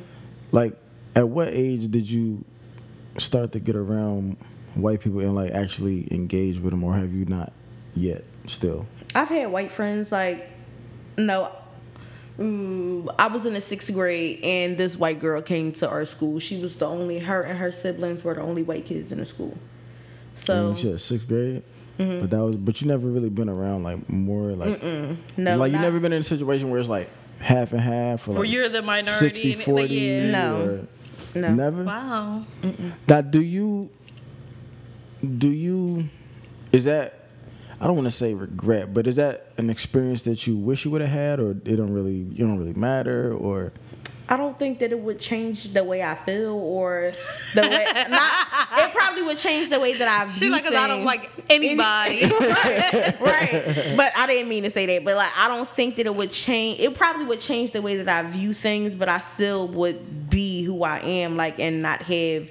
Like, 0.52 0.78
at 1.16 1.30
what 1.30 1.48
age 1.50 1.90
did 1.90 2.10
you 2.10 2.44
start 3.18 3.54
to 3.54 3.60
get 3.60 3.78
around 3.78 4.36
white 4.76 5.00
people 5.00 5.20
and 5.22 5.34
like 5.34 5.52
actually 5.52 6.12
engage 6.12 6.60
with 6.60 6.72
them, 6.72 6.84
or 6.84 6.94
have 6.94 7.14
you 7.14 7.26
not 7.26 7.54
yet? 7.96 8.26
Still, 8.46 8.86
I've 9.16 9.30
had 9.30 9.52
white 9.52 9.72
friends 9.72 10.12
like, 10.12 10.50
no, 11.18 11.52
mm, 12.40 13.14
I 13.20 13.28
was 13.28 13.46
in 13.46 13.54
the 13.54 13.62
sixth 13.62 13.94
grade 13.94 14.44
and 14.44 14.78
this 14.78 14.96
white 14.96 15.20
girl 15.20 15.42
came 15.42 15.72
to 15.74 15.90
our 15.90 16.06
school. 16.06 16.40
She 16.40 16.60
was 16.60 16.78
the 16.78 16.88
only 16.88 17.20
her 17.20 17.42
and 17.42 17.58
her 17.60 17.72
siblings 17.72 18.24
were 18.24 18.34
the 18.34 18.42
only 18.42 18.64
white 18.64 18.86
kids 18.86 19.12
in 19.12 19.20
the 19.20 19.26
school. 19.26 19.58
So 20.36 20.72
you 20.72 20.78
said 20.78 21.02
sixth 21.02 21.28
grade. 21.28 21.64
Mm-hmm. 22.00 22.22
But 22.22 22.30
that 22.32 22.44
was, 22.44 22.56
but 22.56 22.82
you 22.82 22.88
never 22.88 23.08
really 23.08 23.30
been 23.30 23.50
around 23.50 23.84
like 23.84 24.10
more 24.10 24.54
like, 24.54 24.82
no, 25.38 25.58
like 25.58 25.72
you 25.72 25.78
never 25.78 26.00
been 26.00 26.12
in 26.12 26.22
a 26.22 26.24
situation 26.24 26.72
where 26.72 26.80
it's 26.80 26.90
like 26.90 27.08
half 27.40 27.72
and 27.72 27.82
half, 27.82 28.28
or 28.28 28.32
Or 28.32 28.40
like 28.40 28.50
you're 28.52 28.68
the 28.70 28.82
minority. 28.82 29.12
60, 29.12 29.54
and- 29.54 29.62
40, 29.64 29.82
like, 29.82 29.92
yeah. 29.92 30.32
No. 30.32 30.88
No. 31.36 31.54
never. 31.54 31.84
Wow. 31.84 32.46
That 33.08 33.30
do 33.32 33.42
you 33.42 33.90
do 35.38 35.50
you 35.50 36.10
is 36.72 36.86
that 36.86 37.23
I 37.80 37.88
don't 37.88 37.96
want 37.96 38.06
to 38.06 38.12
say 38.12 38.34
regret, 38.34 38.94
but 38.94 39.08
is 39.08 39.16
that 39.16 39.48
an 39.58 39.70
experience 39.70 40.24
that 40.24 40.48
you 40.48 40.56
wish 40.56 40.86
you 40.86 40.92
would 40.92 41.02
have 41.02 41.10
had, 41.10 41.40
or 41.40 41.52
it 41.52 41.64
don't 41.64 41.94
really 41.94 42.14
you 42.14 42.46
don't 42.46 42.58
really 42.58 42.74
matter, 42.74 43.34
or 43.34 43.74
I 44.30 44.38
don't 44.38 44.58
think 44.58 44.80
that 44.80 44.92
it 44.92 45.00
would 45.00 45.20
change 45.20 45.74
the 45.74 45.84
way 45.84 46.02
I 46.02 46.16
feel 46.16 46.54
or 46.54 47.12
the 47.54 47.62
way 47.62 47.86
not 48.10 48.48
it 48.78 48.92
probably 48.94 49.22
would 49.22 49.38
change 49.38 49.70
the 49.70 49.80
way 49.80 49.94
that 49.94 50.08
I 50.08 50.26
view 50.26 50.34
She 50.34 50.50
like, 50.50 50.64
cause 50.64 50.74
I 50.74 50.88
don't 50.88 51.06
like 51.06 51.30
anybody. 51.50 52.26
right, 52.40 53.20
right. 53.22 53.94
But 53.98 54.14
I 54.18 54.28
didn't 54.28 54.50
mean 54.50 54.64
to 54.64 54.70
say 54.70 54.86
that. 54.88 55.06
But 55.06 55.18
like, 55.18 55.32
I 55.38 55.48
don't 55.48 55.70
think 55.70 55.98
that 55.98 56.06
it 56.06 56.16
would 56.16 56.32
change. 56.32 56.80
It 56.80 56.96
probably 56.96 57.26
would 57.26 57.40
change 57.40 57.72
the 57.72 57.82
way 57.82 57.98
that 57.98 58.10
I 58.10 58.30
view 58.30 58.54
things, 58.54 58.96
but 58.96 59.10
I 59.10 59.20
still 59.20 59.68
would 59.70 60.30
be 60.30 60.64
who 60.64 60.84
I 60.84 61.00
am, 61.00 61.38
like, 61.38 61.60
and 61.60 61.82
not 61.82 62.02
have 62.04 62.50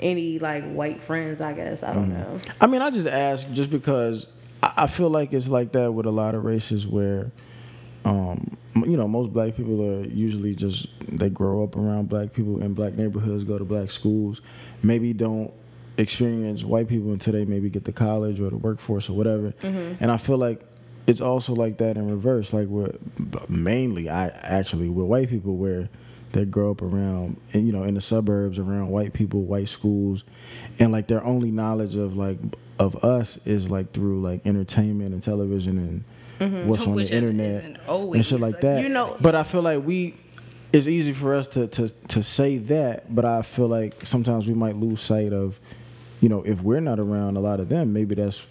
any 0.00 0.38
like 0.38 0.70
white 0.70 1.00
friends. 1.00 1.40
I 1.40 1.52
guess 1.54 1.82
I 1.82 1.94
don't 1.94 2.10
mm-hmm. 2.10 2.36
know. 2.36 2.40
I 2.60 2.66
mean, 2.66 2.82
I 2.82 2.90
just 2.90 3.06
ask 3.06 3.50
just 3.52 3.70
because 3.70 4.26
I, 4.76 4.86
feel 4.86 5.10
like 5.10 5.32
it's 5.32 5.48
like 5.48 5.72
that 5.72 5.92
with 5.92 6.06
a 6.06 6.10
lot 6.10 6.34
of 6.34 6.44
races 6.44 6.86
where, 6.86 7.30
um, 8.04 8.56
you 8.76 8.96
know, 8.96 9.08
most 9.08 9.32
black 9.32 9.56
people 9.56 9.82
are 9.82 10.04
usually 10.06 10.54
just 10.54 10.88
they 11.00 11.28
grow 11.28 11.62
up 11.64 11.76
around 11.76 12.08
black 12.08 12.32
people 12.32 12.62
in 12.62 12.74
black 12.74 12.94
neighborhoods, 12.94 13.44
go 13.44 13.58
to 13.58 13.64
black 13.64 13.90
schools, 13.90 14.40
maybe 14.82 15.12
don't 15.12 15.52
experience 15.96 16.64
white 16.64 16.88
people 16.88 17.12
until 17.12 17.32
they 17.32 17.44
maybe 17.44 17.70
get 17.70 17.84
to 17.84 17.92
college 17.92 18.40
or 18.40 18.50
the 18.50 18.56
workforce 18.56 19.08
or 19.08 19.12
whatever. 19.14 19.54
And 20.00 20.10
I 20.10 20.16
feel 20.16 20.38
like 20.38 20.60
it's 21.06 21.20
also 21.20 21.54
like 21.54 21.78
that 21.78 21.96
in 21.96 22.10
reverse, 22.10 22.52
like 22.52 22.68
with 22.68 22.98
mainly 23.48 24.08
I 24.08 24.28
actually 24.28 24.88
with 24.88 25.06
white 25.06 25.28
people 25.28 25.56
where 25.56 25.88
they 26.34 26.44
grow 26.44 26.72
up 26.72 26.82
around 26.82 27.40
and 27.52 27.66
you 27.66 27.72
know 27.72 27.84
in 27.84 27.94
the 27.94 28.00
suburbs 28.00 28.58
around 28.58 28.88
white 28.88 29.12
people 29.12 29.42
white 29.42 29.68
schools 29.68 30.24
and 30.78 30.92
like 30.92 31.06
their 31.06 31.22
only 31.24 31.50
knowledge 31.50 31.96
of 31.96 32.16
like 32.16 32.38
of 32.78 33.04
us 33.04 33.38
is 33.46 33.70
like 33.70 33.92
through 33.92 34.20
like 34.20 34.44
entertainment 34.46 35.12
and 35.12 35.22
television 35.22 35.78
and 35.78 36.50
mm-hmm. 36.52 36.68
what's 36.68 36.86
on 36.86 36.96
the 36.96 37.08
internet 37.08 37.64
isn't 37.64 37.78
and 37.88 38.26
shit 38.26 38.40
like 38.40 38.54
like, 38.54 38.60
that 38.62 38.82
You 38.82 38.88
know- 38.88 39.16
but 39.20 39.34
i 39.34 39.42
feel 39.42 39.62
like 39.62 39.84
we 39.84 40.14
it's 40.72 40.88
easy 40.88 41.12
for 41.12 41.34
us 41.34 41.46
to 41.48 41.68
to 41.68 41.88
to 41.88 42.22
say 42.22 42.58
that 42.58 43.14
but 43.14 43.24
i 43.24 43.42
feel 43.42 43.68
like 43.68 44.04
sometimes 44.06 44.46
we 44.46 44.54
might 44.54 44.76
lose 44.76 45.00
sight 45.00 45.32
of 45.32 45.58
you 46.20 46.28
know 46.28 46.42
if 46.42 46.60
we're 46.62 46.80
not 46.80 46.98
around 46.98 47.36
a 47.36 47.40
lot 47.40 47.60
of 47.60 47.68
them 47.68 47.92
maybe 47.92 48.14
that's 48.16 48.42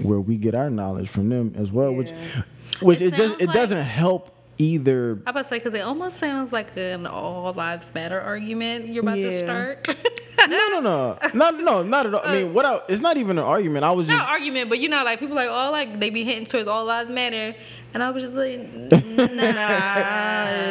where 0.00 0.20
we 0.20 0.36
get 0.36 0.54
our 0.54 0.70
knowledge 0.70 1.08
from 1.08 1.28
them 1.28 1.54
as 1.56 1.70
well 1.72 1.92
which 1.92 2.10
Yeah. 2.12 2.42
which 2.80 3.00
It 3.00 3.12
it, 3.12 3.16
just 3.16 3.40
it 3.40 3.46
like- 3.48 3.54
doesn't 3.54 3.82
help 3.82 4.35
either 4.58 5.18
I 5.26 5.30
about 5.30 5.42
to 5.42 5.48
say 5.48 5.58
because 5.58 5.74
it 5.74 5.80
almost 5.80 6.18
sounds 6.18 6.52
like 6.52 6.76
an 6.76 7.06
all 7.06 7.52
lives 7.52 7.92
matter 7.94 8.20
argument 8.20 8.88
you're 8.88 9.02
about 9.02 9.16
to 9.16 9.32
start. 9.32 9.88
no, 10.48 10.56
no, 10.68 10.80
no, 10.80 11.18
no, 11.34 11.50
no, 11.50 11.82
not 11.82 12.06
at 12.06 12.14
all. 12.14 12.22
I 12.24 12.32
mean, 12.32 12.48
uh, 12.48 12.52
what? 12.52 12.64
I, 12.64 12.80
it's 12.88 13.00
not 13.00 13.16
even 13.16 13.38
an 13.38 13.44
argument. 13.44 13.84
I 13.84 13.90
was 13.92 14.06
just 14.06 14.18
Not 14.18 14.28
argument, 14.28 14.68
but 14.68 14.78
you 14.78 14.88
know, 14.88 15.04
like 15.04 15.18
people 15.18 15.36
like 15.36 15.48
oh, 15.50 15.70
like 15.70 15.98
they 16.00 16.10
be 16.10 16.24
hitting 16.24 16.46
towards 16.46 16.68
all 16.68 16.84
lives 16.84 17.10
matter, 17.10 17.54
and 17.94 18.02
I 18.02 18.10
was 18.10 18.22
just 18.22 18.34
like, 18.34 18.58
nah, 18.72 18.98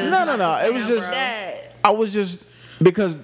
no, 0.09 0.25
no, 0.25 0.35
no. 0.35 0.65
It 0.65 0.73
was 0.73 0.87
just 0.87 1.11
that. 1.11 1.75
I 1.83 1.91
was 1.91 2.13
just 2.13 2.43
because 2.81 3.15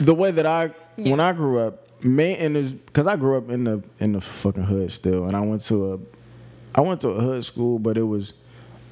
the 0.00 0.14
way 0.14 0.30
that 0.30 0.46
I 0.46 0.68
when 0.96 1.20
I 1.20 1.32
grew 1.32 1.58
up, 1.60 1.86
man, 2.04 2.36
and 2.38 2.56
is 2.56 2.72
because 2.72 3.06
I 3.06 3.16
grew 3.16 3.36
up 3.38 3.50
in 3.50 3.64
the 3.64 3.82
in 4.00 4.12
the 4.12 4.20
fucking 4.20 4.64
hood 4.64 4.92
still, 4.92 5.26
and 5.26 5.36
I 5.36 5.40
went 5.40 5.62
to 5.62 5.94
a 5.94 5.98
I 6.74 6.80
went 6.80 7.00
to 7.02 7.08
a 7.08 7.20
hood 7.20 7.44
school, 7.44 7.78
but 7.78 7.96
it 7.96 8.02
was 8.02 8.34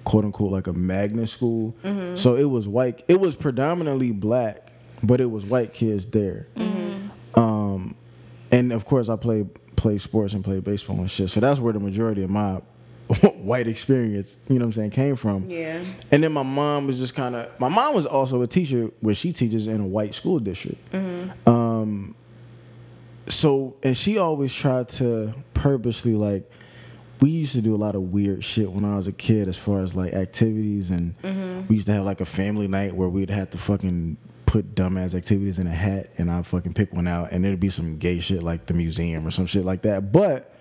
quote 0.04 0.24
unquote 0.24 0.52
like 0.52 0.66
a 0.66 0.72
magnet 0.72 1.28
school. 1.28 1.74
So 2.14 2.36
it 2.36 2.44
was 2.44 2.66
white. 2.68 3.04
It 3.08 3.20
was 3.20 3.34
predominantly 3.36 4.12
black, 4.12 4.72
but 5.02 5.20
it 5.20 5.30
was 5.30 5.44
white 5.44 5.72
kids 5.74 6.06
there. 6.06 6.46
Um, 7.34 7.94
and 8.50 8.72
of 8.72 8.84
course 8.84 9.08
I 9.08 9.16
played 9.16 9.48
played 9.76 10.00
sports 10.00 10.34
and 10.34 10.44
played 10.44 10.62
baseball 10.64 10.98
and 10.98 11.10
shit. 11.10 11.30
So 11.30 11.40
that's 11.40 11.58
where 11.60 11.72
the 11.72 11.80
majority 11.80 12.22
of 12.22 12.30
my 12.30 12.60
white 13.38 13.66
experience, 13.66 14.36
you 14.48 14.58
know 14.58 14.66
what 14.66 14.68
I'm 14.68 14.72
saying, 14.72 14.90
came 14.90 15.16
from. 15.16 15.44
Yeah. 15.48 15.82
And 16.10 16.22
then 16.22 16.32
my 16.32 16.42
mom 16.42 16.86
was 16.86 16.98
just 16.98 17.14
kind 17.14 17.34
of. 17.34 17.58
My 17.58 17.68
mom 17.68 17.94
was 17.94 18.06
also 18.06 18.42
a 18.42 18.46
teacher 18.46 18.90
where 19.00 19.14
she 19.14 19.32
teaches 19.32 19.66
in 19.66 19.80
a 19.80 19.86
white 19.86 20.14
school 20.14 20.38
district. 20.38 20.94
Um, 21.46 22.14
so 23.26 23.76
and 23.82 23.96
she 23.96 24.18
always 24.18 24.54
tried 24.54 24.88
to 24.90 25.34
purposely 25.54 26.14
like. 26.14 26.50
We 27.20 27.30
used 27.30 27.52
to 27.52 27.60
do 27.60 27.74
a 27.74 27.76
lot 27.76 27.94
of 27.94 28.02
weird 28.12 28.42
shit 28.44 28.70
when 28.72 28.84
I 28.84 28.96
was 28.96 29.06
a 29.06 29.12
kid, 29.12 29.46
as 29.48 29.56
far 29.58 29.82
as 29.82 29.94
like 29.94 30.14
activities, 30.14 30.90
and 30.90 31.14
we 31.68 31.76
used 31.76 31.86
to 31.86 31.92
have 31.92 32.04
like 32.04 32.20
a 32.20 32.24
family 32.26 32.66
night 32.68 32.94
where 32.94 33.08
we'd 33.08 33.28
have 33.30 33.50
to 33.50 33.58
fucking 33.58 34.16
put 34.46 34.74
dumbass 34.74 35.14
activities 35.14 35.58
in 35.58 35.66
a 35.66 35.70
hat, 35.74 36.10
and 36.18 36.30
I'd 36.30 36.46
fucking 36.46 36.72
pick 36.74 36.92
one 36.94 37.06
out, 37.06 37.30
and 37.32 37.44
it'd 37.44 37.60
be 37.60 37.68
some 37.68 37.98
gay 37.98 38.20
shit 38.20 38.42
like 38.42 38.66
the 38.66 38.74
museum 38.74 39.26
or 39.26 39.30
some 39.30 39.46
shit 39.46 39.64
like 39.64 39.82
that. 39.82 40.12
But 40.12 40.52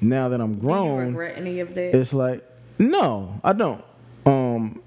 now 0.00 0.28
that 0.30 0.40
I'm 0.40 0.54
Do 0.56 0.64
you 0.64 0.68
grown, 0.68 1.06
regret 1.08 1.38
any 1.38 1.60
of 1.60 1.74
that? 1.74 1.94
it's 1.96 2.12
like 2.12 2.44
no, 2.80 3.40
I 3.44 3.52
don't. 3.52 3.84
Um, 4.26 4.82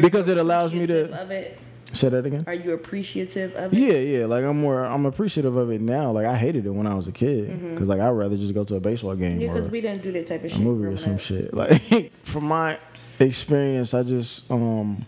because 0.00 0.28
it 0.28 0.36
allows 0.38 0.72
me 0.72 0.86
to- 0.86 1.04
appreciative 1.04 1.12
Of 1.20 1.30
it? 1.30 1.58
Say 1.92 2.08
that 2.08 2.24
again. 2.26 2.44
Are 2.46 2.54
you 2.54 2.72
appreciative 2.72 3.54
of 3.56 3.72
it? 3.72 3.78
Yeah, 3.78 3.92
yeah. 4.20 4.26
Like 4.26 4.44
I'm 4.44 4.60
more, 4.60 4.84
I'm 4.84 5.06
appreciative 5.06 5.56
of 5.56 5.70
it 5.70 5.80
now. 5.80 6.10
Like 6.12 6.26
I 6.26 6.36
hated 6.36 6.66
it 6.66 6.70
when 6.70 6.86
I 6.86 6.94
was 6.94 7.08
a 7.08 7.12
kid 7.12 7.70
because 7.72 7.88
like 7.88 8.00
I'd 8.00 8.10
rather 8.10 8.36
just 8.36 8.54
go 8.54 8.64
to 8.64 8.76
a 8.76 8.80
baseball 8.80 9.14
game 9.14 9.40
Yeah, 9.40 9.48
because 9.52 9.68
we 9.68 9.80
didn't 9.80 10.02
do 10.02 10.12
that 10.12 10.26
type 10.26 10.40
of 10.40 10.46
a 10.46 10.48
shit. 10.48 10.60
movie 10.60 10.86
or 10.86 10.96
some 10.96 11.14
up. 11.14 11.20
shit. 11.20 11.52
Like 11.62 12.12
from 12.24 12.44
my 12.44 12.78
experience, 13.20 13.94
I 13.94 14.02
just 14.02 14.50
um. 14.50 15.06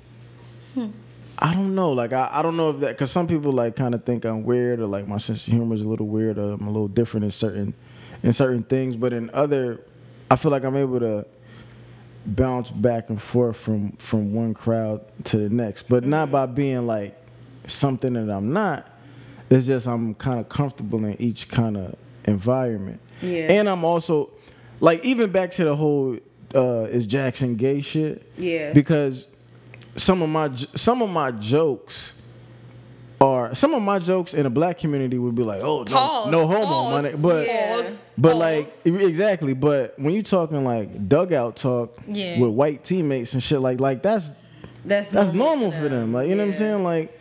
I 1.37 1.53
don't 1.53 1.75
know, 1.75 1.91
like 1.91 2.13
I, 2.13 2.31
I 2.33 2.43
don't 2.43 2.57
know 2.57 2.71
if 2.71 2.81
that 2.81 2.91
because 2.91 3.11
some 3.11 3.27
people 3.27 3.51
like 3.53 3.75
kind 3.75 3.93
of 3.95 4.05
think 4.05 4.25
I'm 4.25 4.45
weird 4.45 4.79
or 4.81 4.87
like 4.87 5.09
my 5.09 5.17
sense 5.17 5.47
of 5.49 5.53
humor 5.53 5.75
is 5.75 5.83
a 5.83 5.89
little 5.89 6.07
weird 6.07 6.39
or 6.39 6.53
I'm 6.53 6.67
a 6.67 6.71
little 6.71 6.87
different 6.89 7.25
in 7.25 7.31
certain 7.31 7.75
in 8.23 8.33
certain 8.33 8.63
things, 8.63 8.95
but 8.97 9.13
in 9.13 9.31
other, 9.35 9.81
I 10.31 10.37
feel 10.37 10.51
like 10.53 10.65
I'm 10.65 10.77
able 10.77 11.01
to 11.01 11.27
bounce 12.27 12.71
back 12.71 13.11
and 13.11 13.21
forth 13.21 13.57
from 13.57 13.93
from 13.93 14.33
one 14.33 14.55
crowd 14.55 15.01
to 15.25 15.37
the 15.37 15.51
next, 15.51 15.89
but 15.89 16.05
not 16.05 16.31
by 16.31 16.47
being 16.47 16.87
like 16.87 17.17
something 17.67 18.15
that 18.15 18.31
I'm 18.31 18.53
not. 18.53 18.91
It's 19.51 19.67
just 19.67 19.87
I'm 19.87 20.15
kind 20.15 20.41
of 20.41 20.49
comfortable 20.49 21.05
in 21.05 21.21
each 21.21 21.49
kind 21.49 21.77
of 21.77 21.97
environment. 22.25 23.01
Yeah. 23.21 23.53
And 23.53 23.69
I'm 23.69 23.85
also 23.85 24.31
like 24.81 25.05
even 25.05 25.31
back 25.31 25.51
to 25.53 25.65
the 25.65 25.77
whole 25.77 26.19
uh, 26.55 26.85
is 26.85 27.07
Jaxon 27.07 27.57
gay 27.57 27.81
shit. 27.81 28.31
Yeah. 28.39 28.73
Because 28.73 29.27
some 29.97 30.23
of 30.23 30.29
my 30.29 30.55
some 30.57 31.03
of 31.03 31.11
my 31.11 31.31
jokes 31.31 32.15
are 33.25 33.55
some 33.55 33.75
of 33.75 33.83
my 33.83 33.99
jokes 33.99 34.35
in 34.35 34.43
the 34.45 34.51
black 34.51 34.79
community 34.79 35.19
would 35.19 35.35
be 35.35 35.43
like, 35.43 35.63
oh 35.63 35.83
no, 35.85 36.31
no 36.31 36.47
homo, 36.47 36.67
pause, 36.67 37.03
my 37.03 37.09
nigga. 37.11 37.23
but 37.23 37.47
Pause, 37.49 38.03
but 38.19 38.37
like 38.37 38.69
exactly. 38.85 39.55
But 39.55 39.99
when 39.99 40.15
you 40.15 40.23
talking 40.23 40.65
like 40.65 41.09
dugout 41.09 41.57
talk 41.57 41.97
Yeah. 42.07 42.39
with 42.41 42.51
white 42.51 42.85
teammates 42.85 43.33
and 43.35 43.43
shit 43.43 43.61
like 43.61 43.81
like 43.81 44.03
that's 44.03 44.27
That's 44.85 45.09
that's 45.09 45.33
normal, 45.33 45.71
normal 45.71 45.81
for 45.81 45.89
them. 45.89 46.13
Like 46.13 46.29
you 46.29 46.35
know 46.35 46.45
what 46.45 46.53
I'm 46.53 46.59
saying? 46.59 46.85
Like, 46.85 47.19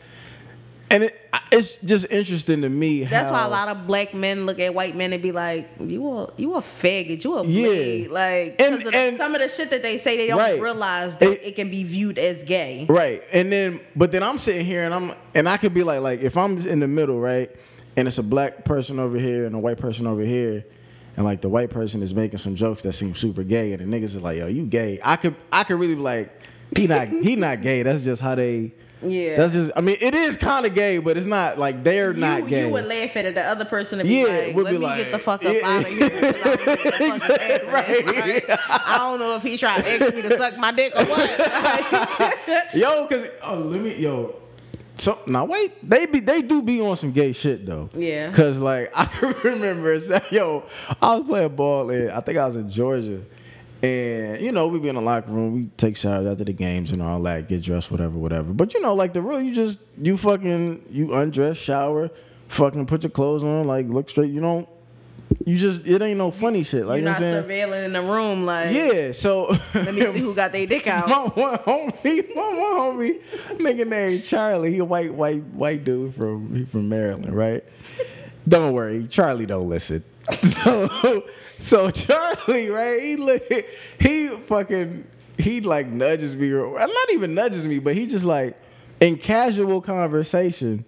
and 0.94 1.04
it, 1.06 1.20
it's 1.52 1.78
just 1.78 2.06
interesting 2.12 2.62
to 2.62 2.70
me. 2.70 3.04
That's 3.04 3.28
how, 3.28 3.34
why 3.34 3.46
a 3.46 3.50
lot 3.50 3.68
of 3.68 3.88
black 3.88 4.14
men 4.14 4.46
look 4.46 4.60
at 4.60 4.74
white 4.74 4.96
men 4.96 5.12
and 5.12 5.22
be 5.22 5.32
like, 5.32 5.68
"You 5.80 6.08
a 6.08 6.34
you 6.38 6.54
a 6.54 6.62
faggot, 6.62 7.24
you 7.24 7.34
a 7.38 7.46
Yeah. 7.46 7.68
blade." 7.68 8.10
Like, 8.12 8.62
And- 8.62 8.76
of 8.76 8.94
and- 8.94 9.18
some 9.18 9.34
of 9.36 9.42
the 9.42 9.50
shit 9.50 9.70
that 9.72 9.82
they 9.82 9.98
say, 9.98 10.18
they 10.18 10.28
don't 10.28 10.38
Right. 10.38 10.62
realize 10.62 11.18
that 11.18 11.30
It- 11.30 11.46
it, 11.48 11.56
can 11.56 11.70
be 11.70 11.84
viewed 11.84 12.18
as 12.20 12.44
gay. 12.44 12.86
Right. 12.88 13.24
And 13.34 13.52
then 13.52 13.80
but 13.96 14.12
then 14.12 14.24
I'm 14.24 14.38
sitting 14.38 14.66
here 14.66 14.84
and 14.84 14.94
I'm 14.94 15.14
and 15.34 15.50
I 15.50 15.58
could 15.58 15.74
be 15.74 15.84
like 15.84 16.02
like 16.02 16.22
if 16.22 16.38
I'm 16.38 16.58
in 16.60 16.80
the 16.80 16.88
middle, 16.88 17.20
right? 17.20 17.50
And 17.98 18.08
it's 18.08 18.18
a 18.20 18.24
black 18.24 18.64
person 18.66 19.00
over 19.00 19.18
here 19.18 19.46
and 19.46 19.56
a 19.56 19.60
white 19.60 19.78
person 19.80 20.08
over 20.08 20.22
here. 20.22 20.64
And 21.18 21.26
like 21.26 21.42
the 21.42 21.50
white 21.50 21.70
person 21.70 22.02
is 22.02 22.14
making 22.14 22.40
some 22.40 22.56
jokes 22.56 22.82
that 22.84 22.94
seem 22.94 23.14
super 23.16 23.44
gay 23.44 23.74
and 23.74 23.82
the 23.82 23.98
niggas 23.98 24.16
is 24.16 24.22
like, 24.22 24.38
yo, 24.38 24.48
you 24.48 24.66
gay. 24.66 25.00
I 25.04 25.16
could 25.16 25.36
I 25.52 25.64
could 25.64 25.80
really 25.80 25.96
be 25.96 26.02
like, 26.02 26.32
he 26.78 26.88
not 26.88 27.08
he 27.08 27.36
not 27.36 27.62
gay. 27.62 27.84
That's 27.84 28.02
just 28.02 28.22
how 28.22 28.36
they 28.36 28.74
Yeah. 29.04 29.36
That's 29.38 29.54
just 29.54 29.72
I 29.76 29.82
mean, 29.82 29.98
it 30.02 30.14
is 30.16 30.38
kind 30.38 30.66
of 30.66 30.74
gay, 30.74 30.98
but 30.98 31.18
it's 31.18 31.26
not 31.26 31.58
like 31.60 31.84
they're 31.84 32.14
not 32.14 32.44
you, 32.44 32.50
gay. 32.50 32.66
you 32.68 32.72
would 32.74 32.86
laugh 32.86 33.16
at 33.18 33.26
it. 33.26 33.36
The 33.36 33.42
other 33.44 33.66
person 33.66 34.00
and 34.00 34.08
be 34.08 34.16
Yeah, 34.22 34.26
like, 34.26 34.56
would 34.56 34.66
"Let 34.66 34.72
be 34.72 34.78
me 34.80 34.86
like, 34.86 34.98
get 34.98 35.12
the 35.12 35.20
fuck 35.20 35.44
up 35.46 35.54
yeah. 35.54 35.68
out 35.68 35.84
of 35.84 35.90
here." 35.90 36.06
I 36.06 36.10
don't 36.10 36.44
know 36.44 36.50
what 36.52 36.84
the 36.84 36.88
fuck 37.20 37.40
is 37.42 37.42
happening. 37.42 37.74
Right. 37.74 38.06
Like, 38.06 38.60
I 38.70 38.98
don't 39.00 39.20
know 39.20 39.36
if 39.36 39.44
he 39.44 39.58
trying 39.58 39.84
to 39.84 39.90
ask 40.06 40.16
me 40.16 40.22
to 40.24 40.38
suck 40.38 40.58
my 40.58 40.72
dick 40.72 40.94
or 40.96 41.06
what. 41.06 42.70
Yo, 42.74 43.08
cause 43.08 43.26
oh 43.44 43.56
let 43.60 43.82
me 43.82 43.96
yo. 43.96 44.36
So 44.98 45.18
now 45.26 45.46
wait, 45.46 45.74
they 45.88 46.06
be 46.06 46.20
they 46.20 46.42
do 46.44 46.62
be 46.62 46.80
on 46.82 46.96
some 46.96 47.12
gay 47.12 47.34
shit 47.34 47.66
though. 47.66 47.90
Yeah. 47.94 48.32
Cause 48.32 48.60
like 48.60 48.92
I 48.96 49.10
remember, 49.44 49.96
yo, 50.32 50.64
I 51.02 51.16
was 51.16 51.26
playing 51.26 51.56
ball 51.56 51.90
in 51.90 52.10
I 52.12 52.22
think 52.22 52.38
I 52.38 52.46
was 52.46 52.56
in 52.56 52.70
Georgia, 52.70 53.22
and 53.84 54.42
you 54.42 54.52
know 54.52 54.68
we 54.68 54.80
be 54.80 54.88
in 54.88 54.96
the 54.96 55.02
locker 55.02 55.30
room, 55.32 55.54
we 55.54 55.66
take 55.78 55.98
showers 55.98 56.26
after 56.26 56.46
the 56.46 56.54
games 56.54 56.92
and 56.92 57.02
all 57.04 57.22
that, 57.24 57.50
get 57.50 57.62
dressed, 57.62 57.92
whatever, 57.92 58.18
whatever. 58.18 58.54
But 58.54 58.74
you 58.74 58.82
know, 58.82 58.94
like 58.96 59.14
the 59.14 59.22
real, 59.22 59.42
you 59.42 59.54
just 59.54 59.80
you 60.02 60.16
fucking 60.18 60.86
you 60.90 61.14
undress, 61.14 61.58
shower, 61.58 62.10
fucking 62.48 62.86
put 62.86 63.04
your 63.04 63.10
clothes 63.12 63.44
on, 63.44 63.66
like 63.68 63.88
look 63.88 64.10
straight. 64.10 64.32
You 64.32 64.40
don't. 64.42 64.70
You 65.46 65.58
just 65.58 65.86
it 65.86 66.02
ain't 66.02 66.18
no 66.20 66.32
funny 66.32 66.64
shit. 66.64 66.86
Like 66.86 66.98
you're 66.98 66.98
you 67.00 67.06
know 67.06 67.12
not 67.12 67.20
what 67.22 67.28
I'm 67.28 67.48
saying. 67.50 67.70
surveilling 67.70 67.86
in 67.86 67.94
the 67.94 68.02
room. 68.02 68.46
Like, 68.46 68.72
Yeah. 68.74 69.12
So 69.12 69.58
let 69.74 69.94
me 69.94 70.02
see 70.14 70.20
who 70.20 70.34
got 70.34 70.54
their 70.54 70.66
dick 70.68 70.88
out. 70.88 71.10
my 71.10 71.24
one 71.24 71.58
homie, 71.60 72.36
my 72.36 72.42
one 72.42 72.98
homie, 72.98 73.22
nigga 73.58 73.86
named 73.88 74.24
Charlie. 74.24 74.72
He 74.72 74.78
a 74.78 74.86
white, 74.86 75.14
white, 75.14 75.44
white 75.46 75.84
dude 75.84 76.16
from 76.16 76.56
he 76.56 76.66
from 76.66 76.88
Maryland, 76.88 77.36
right? 77.36 77.64
Don't 78.48 78.74
worry, 78.74 79.08
Charlie 79.08 79.46
don't 79.46 79.68
listen. 79.68 80.04
So, 80.64 81.24
so 81.60 81.90
Charlie, 81.90 82.70
right? 82.70 83.02
He 83.02 83.16
look, 83.16 83.44
he 84.00 84.28
fucking, 84.28 85.06
he 85.38 85.62
like 85.62 85.88
nudges 85.88 86.36
me, 86.36 86.52
or 86.52 86.78
not 86.78 87.10
even 87.12 87.34
nudges 87.34 87.66
me, 87.66 87.80
but 87.80 87.96
he 87.96 88.06
just 88.06 88.26
like 88.26 88.58
in 89.00 89.18
casual 89.18 89.82
conversation 89.82 90.86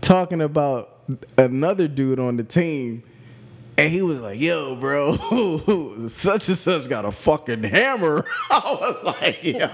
talking 0.00 0.40
about 0.40 0.98
another 1.36 1.88
dude 1.88 2.18
on 2.18 2.36
the 2.36 2.44
team. 2.44 3.02
And 3.80 3.90
he 3.90 4.02
was 4.02 4.20
like, 4.20 4.38
"Yo, 4.38 4.74
bro, 4.76 5.16
such 6.08 6.48
and 6.50 6.58
such 6.58 6.88
got 6.88 7.04
a 7.06 7.10
fucking 7.10 7.62
hammer." 7.64 8.26
I 8.50 8.76
was 8.78 9.02
like, 9.04 9.42
"Yo, 9.42 9.66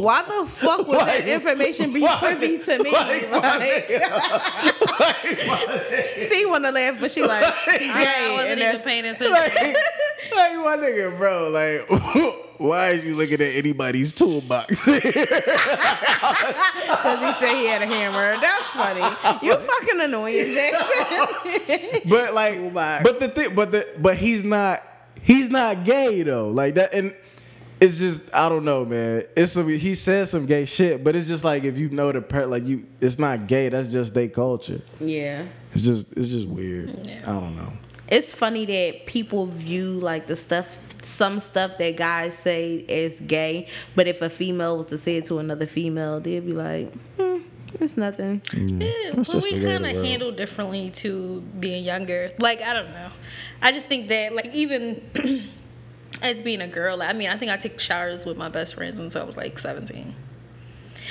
Why 0.00 0.22
the 0.22 0.46
fuck 0.50 0.86
would 0.88 0.98
that 0.98 1.28
information 1.28 1.92
be 1.92 2.00
why- 2.00 2.16
privy 2.18 2.58
to 2.58 2.82
me? 2.82 2.90
like, 2.90 3.30
my 3.30 3.38
Like, 4.98 6.18
she 6.28 6.46
wanna 6.46 6.72
laugh, 6.72 6.96
but 7.00 7.10
she 7.12 7.22
like, 7.22 7.44
I, 7.44 7.54
I 7.68 8.30
wasn't 8.32 8.50
and 8.50 8.60
even 8.60 8.72
that's 8.72 8.84
paying 8.84 9.04
attention. 9.04 9.30
like, 9.30 9.54
like 9.54 10.56
my 10.64 10.76
nigga, 10.76 11.16
bro, 11.16 11.48
like, 11.50 11.88
why 12.58 12.90
are 12.90 12.94
you 12.94 13.14
looking 13.16 13.40
at 13.40 13.54
anybody's 13.54 14.12
toolbox?" 14.12 14.84
because 14.84 15.00
he 17.20 17.32
said 17.38 17.54
he 17.56 17.66
had 17.66 17.82
a 17.82 17.86
hammer. 17.86 18.38
That's 18.40 18.64
funny. 18.68 19.46
You 19.46 19.56
fucking 19.56 20.00
annoying, 20.00 20.54
Jaxon. 20.54 22.08
but 22.08 22.34
like, 22.34 22.54
Toolbox. 22.54 23.04
but 23.04 23.20
the 23.20 23.28
thing, 23.28 23.54
but 23.54 23.72
the, 23.72 23.88
but 23.98 24.16
he's 24.16 24.44
not, 24.44 24.82
he's 25.22 25.50
not 25.50 25.84
gay 25.84 26.22
though, 26.22 26.48
like 26.50 26.74
that, 26.74 26.94
and 26.94 27.14
it's 27.80 27.98
just, 27.98 28.22
I 28.32 28.48
don't 28.48 28.64
know, 28.64 28.84
man. 28.84 29.24
It's 29.36 29.52
some, 29.52 29.68
he 29.68 29.94
says 29.94 30.30
some 30.30 30.46
gay 30.46 30.64
shit, 30.64 31.02
but 31.04 31.16
it's 31.16 31.28
just 31.28 31.44
like 31.44 31.64
if 31.64 31.76
you 31.76 31.88
know 31.90 32.12
the 32.12 32.22
per, 32.22 32.46
like 32.46 32.64
you, 32.64 32.86
it's 33.00 33.18
not 33.18 33.46
gay. 33.46 33.68
That's 33.68 33.88
just 33.88 34.14
their 34.14 34.28
culture. 34.28 34.80
yeah. 35.00 35.46
It's 35.74 35.82
just, 35.82 36.12
it's 36.12 36.28
just 36.28 36.46
weird. 36.46 36.96
Yeah. 37.04 37.22
I 37.22 37.32
don't 37.32 37.56
know. 37.56 37.72
It's 38.06 38.32
funny 38.32 38.64
that 38.66 39.06
people 39.06 39.46
view 39.46 39.98
like 39.98 40.28
the 40.28 40.36
stuff, 40.36 40.78
some 41.04 41.40
stuff 41.40 41.78
that 41.78 41.96
guys 41.96 42.36
say 42.36 42.84
is 42.88 43.18
gay, 43.26 43.68
but 43.94 44.06
if 44.08 44.22
a 44.22 44.30
female 44.30 44.76
was 44.76 44.86
to 44.86 44.98
say 44.98 45.16
it 45.16 45.26
to 45.26 45.38
another 45.38 45.66
female, 45.66 46.20
they'd 46.20 46.44
be 46.44 46.52
like, 46.52 46.92
hmm, 47.16 47.38
it's 47.80 47.96
nothing. 47.96 48.42
Yeah, 48.52 49.12
That's 49.12 49.28
but 49.28 49.32
just 49.34 49.46
we 49.46 49.58
the 49.58 49.66
way 49.66 49.74
of 49.74 49.82
kind 49.82 49.96
of 49.96 50.04
handle 50.04 50.32
differently 50.32 50.90
to 50.90 51.40
being 51.58 51.84
younger. 51.84 52.32
Like 52.38 52.62
I 52.62 52.72
don't 52.72 52.90
know. 52.90 53.10
I 53.62 53.72
just 53.72 53.86
think 53.86 54.08
that 54.08 54.34
like 54.34 54.54
even 54.54 55.02
as 56.22 56.40
being 56.40 56.60
a 56.60 56.68
girl, 56.68 57.02
I 57.02 57.12
mean, 57.12 57.30
I 57.30 57.36
think 57.36 57.50
I 57.50 57.56
took 57.56 57.78
showers 57.80 58.26
with 58.26 58.36
my 58.36 58.48
best 58.48 58.74
friends 58.74 58.98
until 58.98 59.22
I 59.22 59.24
was 59.24 59.36
like 59.36 59.58
seventeen. 59.58 60.14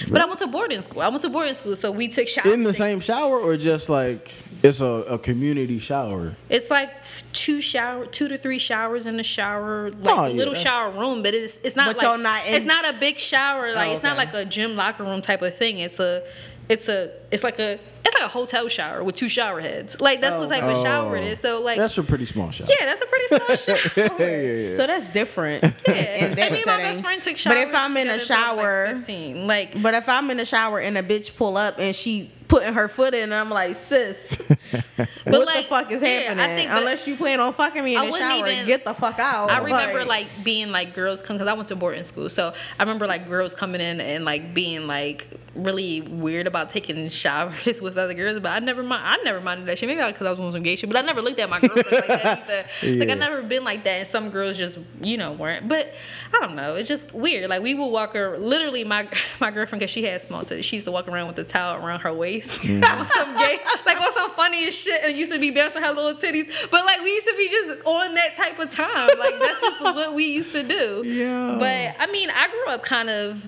But 0.10 0.22
I 0.22 0.26
went 0.26 0.40
to 0.40 0.48
boarding 0.48 0.82
school. 0.82 1.02
I 1.02 1.10
went 1.10 1.22
to 1.22 1.30
boarding 1.30 1.54
school, 1.54 1.76
so 1.76 1.92
we 1.92 2.08
took 2.08 2.28
showers 2.28 2.52
In 2.54 2.64
the 2.64 2.74
same 2.74 3.00
shower 3.00 3.40
or 3.40 3.58
just 3.58 3.90
like 3.90 4.32
it's 4.62 4.80
a, 4.80 4.86
a 4.86 5.18
community 5.20 5.78
shower? 5.80 6.36
It's 6.50 6.70
like 6.70 6.90
two 7.34 7.62
shower, 7.62 8.06
two 8.06 8.28
to 8.30 8.38
three 8.38 8.60
showers 8.60 9.06
in 9.06 9.18
the 9.18 9.24
shower, 9.24 9.92
like 9.92 10.08
Oh, 10.18 10.24
a 10.26 10.30
yeah, 10.30 10.36
little 10.36 10.54
shower 10.54 10.92
room. 10.92 11.22
But 11.24 11.34
it's 11.34 11.58
it's 11.64 11.76
not 11.76 11.88
But 11.88 11.98
like 11.98 12.04
y'all 12.08 12.18
not 12.18 12.48
in- 12.48 12.56
it's 12.56 12.66
not 12.66 12.86
a 12.88 12.98
big 12.98 13.20
shower. 13.20 13.74
Like 13.74 13.90
Oh, 13.90 13.92
it's 13.92 14.04
not 14.04 14.18
like 14.18 14.34
a 14.34 14.46
gym 14.46 14.76
locker 14.76 15.04
room 15.04 15.22
type 15.22 15.42
of 15.42 15.56
thing. 15.58 15.78
It's 15.80 16.00
a 16.00 16.24
it's 16.70 16.88
a 16.90 17.12
it's 17.32 17.44
like 17.44 17.60
a 17.60 17.80
it's 18.06 18.16
like 18.16 18.24
a 18.24 18.28
hotel 18.28 18.68
shower 18.68 19.04
with 19.04 19.16
two 19.16 19.30
shower 19.30 19.60
heads. 19.62 20.00
Like 20.02 20.22
that's 20.22 20.38
what 20.38 20.50
type 20.50 20.64
of 20.64 20.78
shower 20.82 21.16
it 21.16 21.24
is. 21.24 21.40
So 21.40 21.62
like 21.62 21.78
that's 21.78 21.98
a 21.98 22.04
pretty 22.04 22.26
small 22.26 22.52
shower. 22.52 22.68
yeah, 22.70 22.86
that's 22.86 23.02
a 23.02 23.06
pretty 23.06 23.28
small 23.28 23.56
shower. 23.56 24.18
yeah, 24.20 24.28
yeah, 24.28 24.52
yeah. 24.70 24.76
So 24.76 24.88
that's 24.88 25.08
different. 25.08 25.64
Yeah, 25.88 25.94
in 26.26 26.36
that 26.36 26.52
I 26.52 26.54
mean, 26.54 26.64
my 26.66 26.72
setting. 26.74 26.86
best 26.86 27.04
friend 27.04 27.22
took 27.22 27.38
showers. 27.38 27.56
But 27.58 27.68
if 27.70 27.76
I'm 27.76 27.96
in 27.98 28.08
a 28.10 28.14
together 28.14 28.20
since 28.26 28.32
I 28.32 28.50
was, 28.52 28.58
like, 28.58 28.66
shower, 28.66 28.98
15. 28.98 29.48
like 29.48 29.82
but 29.82 29.94
if 29.94 30.10
I'm 30.10 30.30
in 30.32 30.40
a 30.40 30.46
shower 30.46 30.80
and 30.80 30.98
a 30.98 31.04
bitch 31.04 31.36
pull 31.36 31.56
up 31.58 31.76
and 31.80 31.96
she 31.96 32.30
putting 32.50 32.74
her 32.74 32.88
foot 32.88 33.14
in, 33.14 33.32
I'm 33.34 33.50
like, 33.50 33.76
sis, 33.76 34.38
what 34.48 34.88
the 35.26 35.66
fuck 35.68 35.92
is 35.92 36.02
yeah, 36.02 36.08
I 36.08 36.12
happening? 36.34 36.56
think 36.56 36.72
Unless 36.72 37.08
you 37.08 37.16
plan 37.16 37.40
on 37.40 37.54
fucking 37.54 37.84
me 37.84 37.96
in 37.96 38.02
I 38.02 38.06
the 38.12 38.18
shower, 38.18 38.48
even- 38.48 38.66
get 38.68 38.86
the 38.86 38.94
fuck 38.94 39.18
out. 39.20 39.50
I 39.50 39.60
remember 39.64 40.06
like 40.06 40.28
being 40.44 40.72
like 40.72 40.94
girls 40.94 41.22
come 41.22 41.38
because 41.38 41.48
I 41.48 41.54
went 41.54 41.70
to 41.70 41.76
boarding 41.76 42.04
school, 42.04 42.30
so 42.30 42.54
I 42.78 42.84
remember 42.84 43.08
like 43.08 43.28
girls 43.28 43.56
coming 43.56 43.82
in 43.82 44.02
and 44.02 44.26
like 44.26 44.54
being 44.54 44.88
like 44.88 45.28
really 45.56 46.02
weird 46.02 46.48
about 46.48 46.70
taking 46.70 47.10
showers 47.10 47.80
with 47.82 47.98
other 47.98 48.14
girls. 48.14 48.40
But 48.40 48.54
I 48.54 48.60
never 48.60 48.82
mind. 48.82 49.04
I 49.06 49.24
never 49.24 49.40
minded 49.40 49.68
that 49.68 49.78
shit. 49.78 49.88
Maybe 49.88 50.02
because 50.12 50.26
I 50.26 50.32
was 50.32 50.40
on 50.40 50.52
some 50.52 50.64
gay 50.64 50.76
shit, 50.76 50.90
but 50.90 50.98
I 50.98 51.02
never 51.06 51.22
looked 51.22 51.40
at 51.40 51.50
my 51.50 51.60
girlfriend 51.60 51.86
like 51.92 52.08
that 52.08 52.70
either. 52.84 52.98
Like 53.00 53.10
I 53.10 53.12
Yeah. 53.12 53.14
never 53.16 53.44
been 53.44 53.64
like 53.64 53.84
that, 53.84 53.90
and 54.00 54.08
some 54.08 54.30
girls 54.30 54.58
just 54.58 54.80
you 55.02 55.18
know 55.18 55.34
weren't. 55.34 55.68
But 55.68 55.94
I 56.34 56.40
don't 56.40 56.56
know. 56.56 56.76
It's 56.76 56.88
just 56.88 57.14
weird. 57.14 57.50
Like 57.50 57.62
we 57.62 57.76
would 57.76 57.88
walk 57.88 58.14
her. 58.14 58.38
Literally, 58.38 58.84
my 58.84 59.08
my 59.40 59.52
girlfriend 59.52 59.80
because 59.82 59.92
she 59.92 60.04
had 60.04 60.22
small 60.22 60.44
titties. 60.44 60.64
She 60.64 60.78
used 60.78 60.86
to 60.88 60.92
walk 60.92 61.08
around 61.08 61.28
with 61.28 61.38
a 61.40 61.44
towel 61.44 61.86
around 61.86 62.00
her 62.02 62.14
waist. 62.14 62.62
Mm. 62.62 62.84
on 62.84 63.06
some 63.08 63.38
gay, 63.38 63.60
like 63.86 64.02
on 64.02 64.12
some 64.12 64.32
funny 64.32 64.68
as 64.68 64.76
shit, 64.76 65.02
and 65.04 65.16
used 65.16 65.32
to 65.32 65.40
be 65.40 65.52
bouncing 65.52 65.84
her 65.84 65.92
little 65.92 66.14
titties. 66.16 66.70
But 66.72 66.86
like 66.86 67.02
we 67.02 67.12
used 67.14 67.28
to 67.28 67.36
be 67.38 67.48
just 67.50 67.86
on 67.86 68.16
that 68.16 68.36
type 68.36 68.58
of 68.60 68.72
time. 68.72 69.10
Like 69.20 69.40
that's 69.40 69.62
just 69.62 69.82
what 69.82 70.14
we 70.16 70.26
used 70.26 70.52
to 70.54 70.64
do. 70.64 71.04
Yeah. 71.06 71.58
But 71.60 71.96
I 72.00 72.12
mean, 72.12 72.30
I 72.32 72.50
grew 72.50 72.68
up 72.70 72.82
kind 72.84 73.10
of 73.10 73.48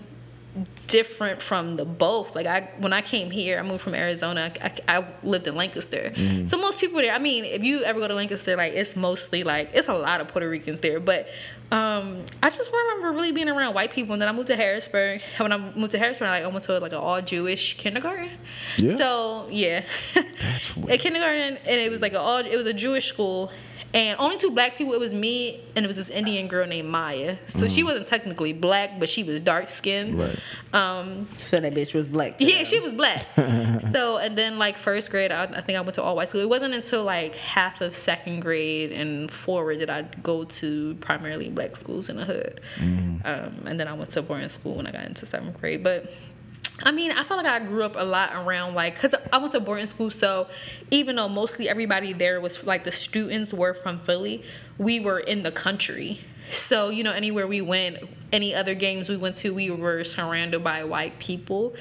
different 0.88 1.42
from 1.42 1.76
the 1.78 1.86
both. 1.86 2.36
Like 2.36 2.46
I, 2.46 2.70
when 2.80 2.94
I 2.94 3.02
came 3.02 3.32
here, 3.32 3.60
I 3.60 3.62
moved 3.62 3.82
from 3.82 3.96
Arizona. 3.96 4.52
I, 4.62 4.72
I 4.88 5.06
lived 5.24 5.48
in 5.48 5.56
Lancaster. 5.56 6.12
Mm-hmm. 6.16 6.48
So 6.48 6.58
most 6.58 6.80
people 6.80 7.02
there. 7.02 7.14
I 7.14 7.20
mean, 7.20 7.46
if 7.46 7.64
you 7.64 7.84
ever 7.84 8.00
go 8.00 8.08
to 8.08 8.14
Lancaster, 8.16 8.56
like 8.56 8.74
it's 8.74 8.96
mostly 8.96 9.44
like 9.44 9.72
it's 9.74 9.88
a 9.88 9.94
lot 9.94 10.22
of 10.22 10.28
Puerto 10.28 10.50
Ricans 10.50 10.80
there. 10.80 11.00
But 11.00 11.28
um, 11.72 12.24
I 12.44 12.50
just 12.50 12.72
remember 12.72 13.12
really 13.12 13.32
being 13.32 13.50
around 13.50 13.74
white 13.74 13.92
people. 13.92 14.14
And 14.14 14.22
then 14.22 14.30
I 14.30 14.32
moved 14.32 14.48
to 14.48 14.56
Harrisburg. 14.56 15.22
And 15.38 15.40
when 15.50 15.54
I 15.54 15.58
moved 15.76 15.92
to 15.92 16.00
Harrisburg, 16.00 16.28
like, 16.30 16.44
I 16.44 16.48
went 16.48 16.64
to 16.64 16.80
like 16.80 16.92
an 16.92 17.00
all 17.00 17.22
Jewish 17.22 17.78
kindergarten. 17.78 18.32
Yeah. 18.78 18.90
So 18.92 19.48
yeah, 19.52 19.84
That's 20.14 20.76
weird. 20.76 20.92
at 20.92 21.00
kindergarten, 21.00 21.58
and 21.66 21.82
it 21.82 21.92
was 21.92 22.02
like 22.02 22.14
an 22.14 22.20
all. 22.20 22.38
It 22.38 22.56
was 22.56 22.68
a 22.68 22.74
Jewish 22.74 23.08
school. 23.08 23.52
And 23.94 24.20
only 24.20 24.38
two 24.38 24.52
black 24.52 24.76
people. 24.76 24.94
It 24.94 25.00
was 25.00 25.14
me 25.14 25.62
and 25.76 25.86
it 25.86 25.88
was 25.88 25.96
this 25.96 26.10
Indian 26.10 26.48
girl 26.48 26.68
named 26.68 26.90
Maya. 26.90 27.38
So 27.48 27.68
she 27.68 27.82
wasn't 27.82 28.08
technically 28.08 28.52
black, 28.52 29.00
but 29.00 29.08
she 29.10 29.24
was 29.24 29.40
dark 29.40 29.70
skinned. 29.70 30.20
Right. 30.20 30.38
Um, 30.74 31.30
so 31.46 31.60
that 31.60 31.74
bitch 31.74 31.94
was 31.94 32.08
black. 32.08 32.36
yeah, 32.40 32.58
them. 32.58 32.66
she 32.66 32.80
was 32.82 32.92
black. 32.92 33.26
so 33.94 34.18
and 34.18 34.38
then 34.38 34.60
like 34.60 34.78
first 34.78 35.12
grade, 35.12 35.32
I, 35.32 35.44
I 35.44 35.62
think 35.62 35.78
I 35.78 35.82
went 35.82 35.96
to 35.96 36.04
all 36.04 36.16
white 36.16 36.30
school. 36.30 36.42
It 36.42 36.50
wasn't 36.50 36.74
until 36.74 37.06
like 37.06 37.36
half 37.36 37.80
of 37.80 37.96
second 37.96 38.42
grade 38.42 38.92
and 38.92 39.32
forward 39.32 39.80
that 39.80 39.90
I 39.90 40.04
go 40.22 40.44
to 40.44 40.96
primarily 40.96 41.50
black 41.50 41.76
schools 41.76 42.10
in 42.10 42.18
the 42.18 42.26
hood. 42.26 42.60
Mm-hmm. 42.78 43.26
Um, 43.26 43.68
and 43.68 43.80
then 43.80 43.88
I 43.88 43.94
went 43.94 44.10
to 44.12 44.22
boarding 44.22 44.50
school 44.50 44.76
when 44.76 44.88
I 44.88 44.92
got 44.92 45.06
into 45.06 45.26
seventh 45.26 45.60
grade. 45.60 45.84
But 45.84 46.12
I 46.84 46.92
mean, 46.92 47.12
I 47.12 47.24
felt 47.24 47.44
like 47.44 47.62
I 47.62 47.66
grew 47.66 47.84
up 47.84 47.96
a 47.96 48.04
lot 48.04 48.34
around 48.34 48.76
like, 48.76 49.00
cause 49.00 49.16
I 49.32 49.38
went 49.38 49.54
to 49.54 49.60
boarding 49.60 49.88
school, 49.88 50.12
so 50.12 50.48
even 50.92 51.16
though 51.16 51.30
mostly 51.30 51.70
everybody 51.70 52.12
there 52.14 52.42
was 52.42 52.66
like 52.66 52.84
the 52.84 52.92
students 52.92 53.54
were 53.54 53.74
from 53.74 54.00
Philly, 54.00 54.44
we 54.78 55.00
were 55.00 55.20
in 55.20 55.44
the 55.44 55.52
country. 55.52 56.20
So 56.50 56.90
you 56.90 57.04
know, 57.04 57.12
anywhere 57.12 57.48
we 57.48 57.62
went, 57.62 57.98
any 58.34 58.54
other 58.54 58.76
games 58.76 59.08
we 59.08 59.18
went 59.18 59.38
to, 59.38 59.54
we 59.54 59.72
were 59.72 60.04
surrounded 60.04 60.64
by 60.64 60.84
white 60.84 61.18
people, 61.18 61.76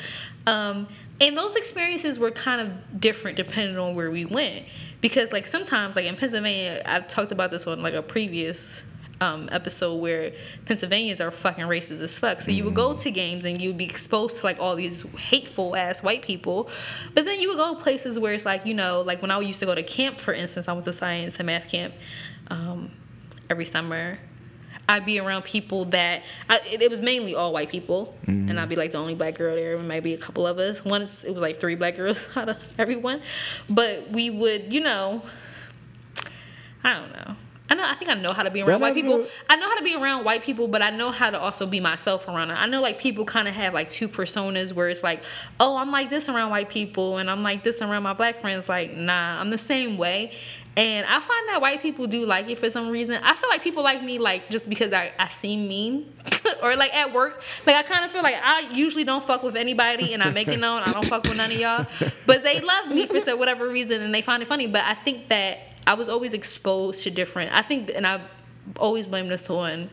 um, 0.47 0.89
and 1.21 1.37
those 1.37 1.57
experiences 1.57 2.19
were 2.19 2.31
kind 2.31 2.61
of 2.61 3.01
different 3.01 3.37
depending 3.37 3.79
on 3.79 3.95
where 3.95 4.11
we 4.11 4.25
went. 4.25 4.65
Because 5.01 5.33
like 5.33 5.47
sometimes, 5.47 5.97
like 5.97 6.07
in 6.07 6.16
Pennsylvania, 6.16 6.83
I've 6.87 7.09
talked 7.09 7.31
about 7.31 7.51
this 7.51 7.66
on 7.66 7.83
like 7.83 7.95
a 7.95 8.03
previous 8.03 8.83
um, 9.25 9.49
episode 9.51 9.97
where 9.97 10.33
Pennsylvanians 10.67 11.21
are 11.21 11.31
fucking 11.31 11.65
racist 11.65 12.01
as 12.01 12.19
fuck. 12.19 12.41
So 12.41 12.51
you 12.51 12.65
would 12.65 12.75
go 12.75 12.95
to 12.95 13.11
games 13.11 13.45
and 13.45 13.61
you 13.61 13.71
would 13.71 13.79
be 13.79 13.87
exposed 13.87 14.37
to 14.39 14.45
like 14.45 14.61
all 14.61 14.77
these 14.77 15.03
hateful 15.17 15.75
ass 15.75 16.03
white 16.03 16.23
people, 16.23 16.69
but 17.15 17.25
then 17.25 17.41
you 17.41 17.49
would 17.49 17.57
go 17.57 17.75
places 17.75 18.19
where 18.19 18.35
it's 18.35 18.45
like 18.45 18.67
you 18.67 18.75
know, 18.75 19.01
like 19.01 19.23
when 19.23 19.31
I 19.31 19.41
used 19.41 19.61
to 19.61 19.67
go 19.67 19.75
to 19.75 19.83
camp, 19.83 20.19
for 20.19 20.35
instance, 20.35 20.69
I 20.69 20.73
went 20.73 20.85
to 20.85 20.93
science 20.93 21.39
and 21.39 21.47
math 21.47 21.69
camp 21.69 21.95
um, 22.49 22.91
every 23.49 23.65
summer. 23.65 24.19
I'd 24.87 25.07
be 25.07 25.19
around 25.19 25.45
people 25.45 25.87
that 25.87 26.25
I, 26.47 26.61
it, 26.71 26.83
it 26.83 26.91
was 26.91 27.01
mainly 27.01 27.35
all 27.35 27.55
white 27.55 27.71
people, 27.71 28.15
and 28.27 28.61
I'd 28.61 28.69
be 28.69 28.77
like 28.77 28.93
the 28.93 28.99
only 28.99 29.15
black 29.15 29.37
girl 29.37 29.55
there. 29.57 29.79
Maybe 29.79 30.13
a 30.13 30.19
couple 30.19 30.47
of 30.47 30.59
us. 30.59 30.85
Once 30.85 31.25
it 31.25 31.33
was 31.33 31.41
like 31.41 31.59
three 31.59 31.75
black 31.75 31.97
girls 31.97 32.29
out 32.37 32.51
of 32.51 32.59
everyone, 32.79 33.23
but 33.71 34.11
we 34.11 34.29
would, 34.29 34.71
you 34.75 34.83
know, 34.83 35.23
I 36.83 36.93
don't 36.93 37.13
know. 37.13 37.37
I 37.70 37.74
know. 37.74 37.85
I 37.85 37.95
think 37.95 38.11
I 38.11 38.15
know 38.15 38.32
how 38.32 38.43
to 38.43 38.51
be 38.51 38.61
around 38.61 38.81
That 38.81 38.81
white 38.81 38.95
people. 38.95 39.27
I 39.49 39.57
know 39.57 39.69
how 39.69 39.78
to 39.78 39.85
be 39.85 39.95
around 39.95 40.24
white 40.24 40.43
people, 40.43 40.69
but 40.69 40.82
I 40.82 40.91
know 40.91 41.11
how 41.11 41.31
to 41.31 41.41
also 41.41 41.66
be 41.66 41.81
myself 41.81 42.28
around 42.28 42.49
them. 42.49 42.59
I 42.59 42.66
know 42.66 42.82
like 42.82 42.99
people 42.99 43.24
kind 43.24 43.49
of 43.49 43.55
have 43.55 43.73
like 43.73 43.89
two 43.89 44.07
personas 44.07 44.74
where 44.74 44.89
it's 44.89 45.03
like, 45.03 45.23
oh, 45.59 45.77
I'm 45.77 45.91
like 45.91 46.11
this 46.11 46.28
around 46.28 46.51
white 46.51 46.69
people, 46.69 47.16
and 47.16 47.31
I'm 47.31 47.43
like 47.43 47.65
this 47.65 47.81
around 47.81 48.03
my 48.03 48.12
black 48.12 48.41
friends. 48.41 48.69
Like, 48.69 48.95
nah, 48.95 49.41
I'm 49.41 49.51
the 49.51 49.59
same 49.59 49.97
way. 49.97 50.32
And 50.77 51.07
I 51.07 51.20
find 51.20 51.49
that 51.49 51.61
white 51.61 51.82
people 51.82 52.07
do 52.09 52.27
like 52.27 52.51
it 52.51 52.59
for 52.59 52.69
some 52.69 52.89
reason. 52.89 53.20
I 53.23 53.35
feel 53.36 53.49
like 53.49 53.62
people 53.62 53.85
like 53.85 54.03
me 54.03 54.19
like 54.19 54.51
just 54.51 54.69
because 54.69 54.93
I, 54.93 55.12
I 55.19 55.28
seem 55.28 55.69
mean. 55.69 56.12
or 56.62 56.74
like 56.74 56.93
at 56.93 57.12
work. 57.12 57.43
Like 57.65 57.77
I 57.77 57.82
kind 57.82 58.05
of 58.05 58.11
feel 58.11 58.23
like 58.23 58.35
I 58.43 58.69
usually 58.73 59.05
don't 59.05 59.23
fuck 59.23 59.45
with 59.45 59.55
anybody 59.55 60.15
and 60.15 60.23
I 60.23 60.31
make 60.31 60.49
it 60.49 60.59
known 60.59 60.82
I 60.82 60.93
don't 60.93 61.07
fuck 61.07 61.23
with 61.24 61.36
none 61.36 61.53
of 61.53 61.59
y'all. 61.59 61.86
But 62.27 62.43
they 62.43 62.61
love 62.61 62.89
me 62.89 63.07
for 63.07 63.20
some 63.20 63.39
whatever 63.39 63.69
reason 63.69 64.03
and 64.03 64.12
they 64.12 64.20
find 64.20 64.43
it 64.43 64.49
funny. 64.49 64.66
But 64.66 64.82
I 64.85 64.95
think 64.95 65.28
that 65.28 65.74
I 65.86 65.94
was 65.94 66.09
always 66.09 66.35
exposed 66.35 67.02
to 67.05 67.11
different 67.11 67.52
I 67.52 67.62
think 67.62 67.90
and 67.94 68.06
I 68.06 68.20
always 68.78 69.09
blame 69.09 69.28
this 69.28 69.48
on 69.51 69.90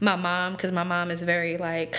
my 0.00 0.16
mom 0.16 0.52
because 0.52 0.72
my 0.72 0.82
mom 0.82 1.10
is 1.10 1.22
very 1.22 1.56
like 1.56 1.96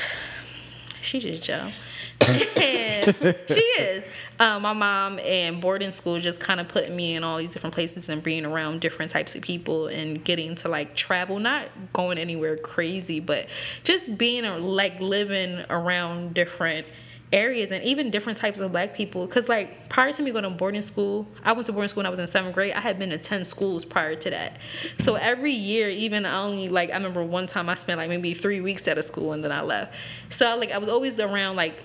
she 1.01 1.19
just 1.19 1.43
Joe. 1.43 1.71
she 2.21 3.61
is. 3.79 4.03
Um, 4.39 4.61
my 4.63 4.73
mom 4.73 5.19
and 5.19 5.61
boarding 5.61 5.91
school 5.91 6.19
just 6.19 6.39
kind 6.39 6.59
of 6.59 6.67
put 6.67 6.91
me 6.91 7.15
in 7.15 7.23
all 7.23 7.37
these 7.37 7.53
different 7.53 7.73
places 7.73 8.09
and 8.09 8.21
being 8.21 8.45
around 8.45 8.81
different 8.81 9.11
types 9.11 9.35
of 9.35 9.41
people 9.41 9.87
and 9.87 10.23
getting 10.23 10.55
to 10.55 10.69
like 10.69 10.95
travel, 10.95 11.39
not 11.39 11.69
going 11.93 12.17
anywhere 12.17 12.57
crazy, 12.57 13.19
but 13.19 13.47
just 13.83 14.17
being 14.17 14.43
like 14.43 14.99
living 14.99 15.63
around 15.69 16.33
different 16.33 16.85
areas 17.33 17.71
and 17.71 17.83
even 17.83 18.09
different 18.09 18.37
types 18.37 18.59
of 18.59 18.71
black 18.71 18.95
people. 18.95 19.27
Cause 19.27 19.49
like 19.49 19.89
prior 19.89 20.11
to 20.11 20.23
me 20.23 20.31
going 20.31 20.43
to 20.43 20.49
boarding 20.49 20.81
school, 20.81 21.27
I 21.43 21.53
went 21.53 21.65
to 21.67 21.73
boarding 21.73 21.89
school 21.89 21.99
when 21.99 22.05
I 22.05 22.09
was 22.09 22.19
in 22.19 22.27
seventh 22.27 22.55
grade. 22.55 22.73
I 22.73 22.79
had 22.79 22.97
been 22.99 23.09
to 23.09 23.17
ten 23.17 23.43
schools 23.45 23.85
prior 23.85 24.15
to 24.15 24.29
that. 24.29 24.59
So 24.99 25.15
every 25.15 25.51
year, 25.51 25.89
even 25.89 26.25
I 26.25 26.41
only 26.41 26.69
like 26.69 26.89
I 26.89 26.93
remember 26.93 27.23
one 27.23 27.47
time 27.47 27.69
I 27.69 27.75
spent 27.75 27.97
like 27.97 28.09
maybe 28.09 28.33
three 28.33 28.61
weeks 28.61 28.87
at 28.87 28.97
a 28.97 29.03
school 29.03 29.33
and 29.33 29.43
then 29.43 29.51
I 29.51 29.61
left. 29.61 29.93
So 30.29 30.55
like 30.57 30.71
I 30.71 30.77
was 30.77 30.89
always 30.89 31.19
around 31.19 31.55
like 31.55 31.75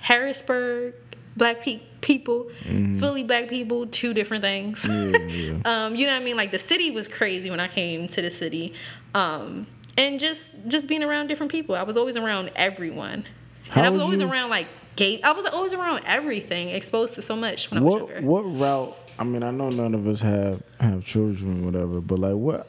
Harrisburg, 0.00 0.94
black 1.36 1.62
pe- 1.62 1.80
people, 2.00 2.50
Philly 2.98 3.22
black 3.22 3.48
people, 3.48 3.86
two 3.86 4.12
different 4.12 4.42
things. 4.42 4.86
Yeah, 4.88 5.16
yeah. 5.18 5.52
um, 5.64 5.94
you 5.94 6.06
know 6.06 6.12
what 6.12 6.22
I 6.22 6.24
mean? 6.24 6.36
Like 6.36 6.50
the 6.50 6.58
city 6.58 6.90
was 6.90 7.08
crazy 7.08 7.50
when 7.50 7.60
I 7.60 7.68
came 7.68 8.08
to 8.08 8.22
the 8.22 8.30
city. 8.30 8.74
Um, 9.14 9.66
and 9.96 10.18
just 10.18 10.56
just 10.66 10.88
being 10.88 11.02
around 11.02 11.28
different 11.28 11.52
people. 11.52 11.74
I 11.74 11.82
was 11.82 11.96
always 11.96 12.16
around 12.16 12.50
everyone. 12.56 13.24
How 13.70 13.80
and 13.80 13.86
I 13.86 13.90
was 13.90 13.98
was 13.98 14.04
always 14.04 14.20
you- 14.20 14.28
around 14.28 14.50
like 14.50 14.68
gay 14.96 15.20
I 15.22 15.32
was 15.32 15.44
always 15.46 15.72
around 15.74 16.02
everything, 16.06 16.68
exposed 16.70 17.14
to 17.16 17.22
so 17.22 17.34
much 17.36 17.70
when 17.70 17.78
I 17.78 17.84
was 17.84 17.94
What 17.94 18.08
younger. 18.10 18.26
what 18.26 18.42
route? 18.58 18.96
I 19.18 19.24
mean, 19.24 19.42
I 19.42 19.50
know 19.50 19.70
none 19.70 19.94
of 19.94 20.06
us 20.08 20.20
have 20.20 20.62
have 20.80 21.04
children, 21.04 21.62
or 21.62 21.66
whatever. 21.66 22.00
But 22.00 22.18
like, 22.18 22.34
what, 22.34 22.68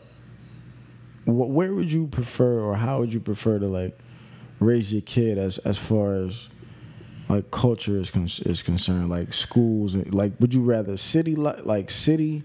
what, 1.25 1.49
where 1.49 1.73
would 1.73 1.91
you 1.91 2.07
prefer, 2.07 2.59
or 2.59 2.75
how 2.75 2.99
would 2.99 3.13
you 3.13 3.19
prefer 3.19 3.59
to 3.59 3.67
like 3.67 3.97
raise 4.59 4.93
your 4.93 5.01
kid 5.01 5.37
as 5.37 5.57
as 5.59 5.77
far 5.77 6.15
as 6.15 6.49
like 7.29 7.49
culture 7.49 7.97
is 7.99 8.11
con- 8.11 8.29
is 8.45 8.61
concerned, 8.61 9.09
like 9.09 9.33
schools, 9.33 9.95
and 9.95 10.13
like, 10.13 10.33
would 10.39 10.53
you 10.53 10.61
rather 10.61 10.97
city 10.97 11.35
li- 11.35 11.61
like 11.63 11.89
city 11.89 12.43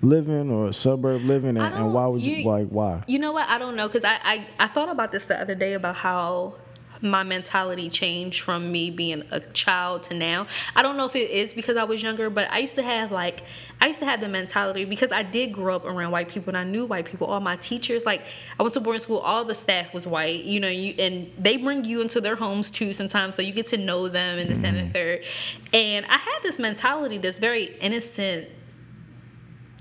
living 0.00 0.50
or 0.50 0.72
suburb 0.72 1.22
living, 1.24 1.56
and, 1.58 1.74
and 1.74 1.92
why 1.94 2.06
would 2.06 2.22
you, 2.22 2.36
you- 2.36 2.48
like 2.48 2.68
why? 2.68 3.02
You 3.06 3.18
know 3.18 3.32
what? 3.32 3.48
I 3.48 3.58
don't 3.58 3.76
know 3.76 3.86
because 3.86 4.04
I, 4.04 4.18
I 4.22 4.46
I 4.58 4.66
thought 4.68 4.88
about 4.88 5.12
this 5.12 5.26
the 5.26 5.38
other 5.38 5.54
day 5.54 5.74
about 5.74 5.96
how 5.96 6.54
my 7.02 7.22
mentality 7.22 7.90
changed 7.90 8.40
from 8.40 8.70
me 8.70 8.90
being 8.90 9.24
a 9.30 9.40
child 9.40 10.04
to 10.04 10.14
now. 10.14 10.46
I 10.76 10.82
don't 10.82 10.96
know 10.96 11.04
if 11.04 11.16
it 11.16 11.30
is 11.30 11.52
because 11.52 11.76
I 11.76 11.84
was 11.84 12.02
younger, 12.02 12.30
but 12.30 12.50
I 12.50 12.58
used 12.58 12.76
to 12.76 12.82
have 12.82 13.10
like 13.10 13.42
I 13.80 13.88
used 13.88 13.98
to 13.98 14.06
have 14.06 14.20
the 14.20 14.28
mentality 14.28 14.84
because 14.84 15.10
I 15.10 15.24
did 15.24 15.52
grow 15.52 15.74
up 15.74 15.84
around 15.84 16.12
white 16.12 16.28
people 16.28 16.50
and 16.50 16.56
I 16.56 16.64
knew 16.64 16.86
white 16.86 17.04
people. 17.04 17.26
All 17.26 17.40
my 17.40 17.56
teachers, 17.56 18.06
like 18.06 18.22
I 18.58 18.62
went 18.62 18.74
to 18.74 18.80
boarding 18.80 19.00
school, 19.00 19.18
all 19.18 19.44
the 19.44 19.54
staff 19.54 19.92
was 19.92 20.06
white. 20.06 20.44
You 20.44 20.60
know, 20.60 20.68
you 20.68 20.94
and 20.98 21.30
they 21.36 21.56
bring 21.56 21.84
you 21.84 22.00
into 22.00 22.20
their 22.20 22.36
homes 22.36 22.70
too 22.70 22.92
sometimes, 22.92 23.34
so 23.34 23.42
you 23.42 23.52
get 23.52 23.66
to 23.66 23.76
know 23.76 24.08
them 24.08 24.38
and 24.38 24.48
this 24.48 24.62
and 24.62 24.76
the 24.76 24.82
mm-hmm. 24.82 24.92
third. 24.92 25.24
And 25.72 26.06
I 26.06 26.16
had 26.16 26.38
this 26.42 26.58
mentality, 26.58 27.18
this 27.18 27.38
very 27.38 27.76
innocent 27.80 28.48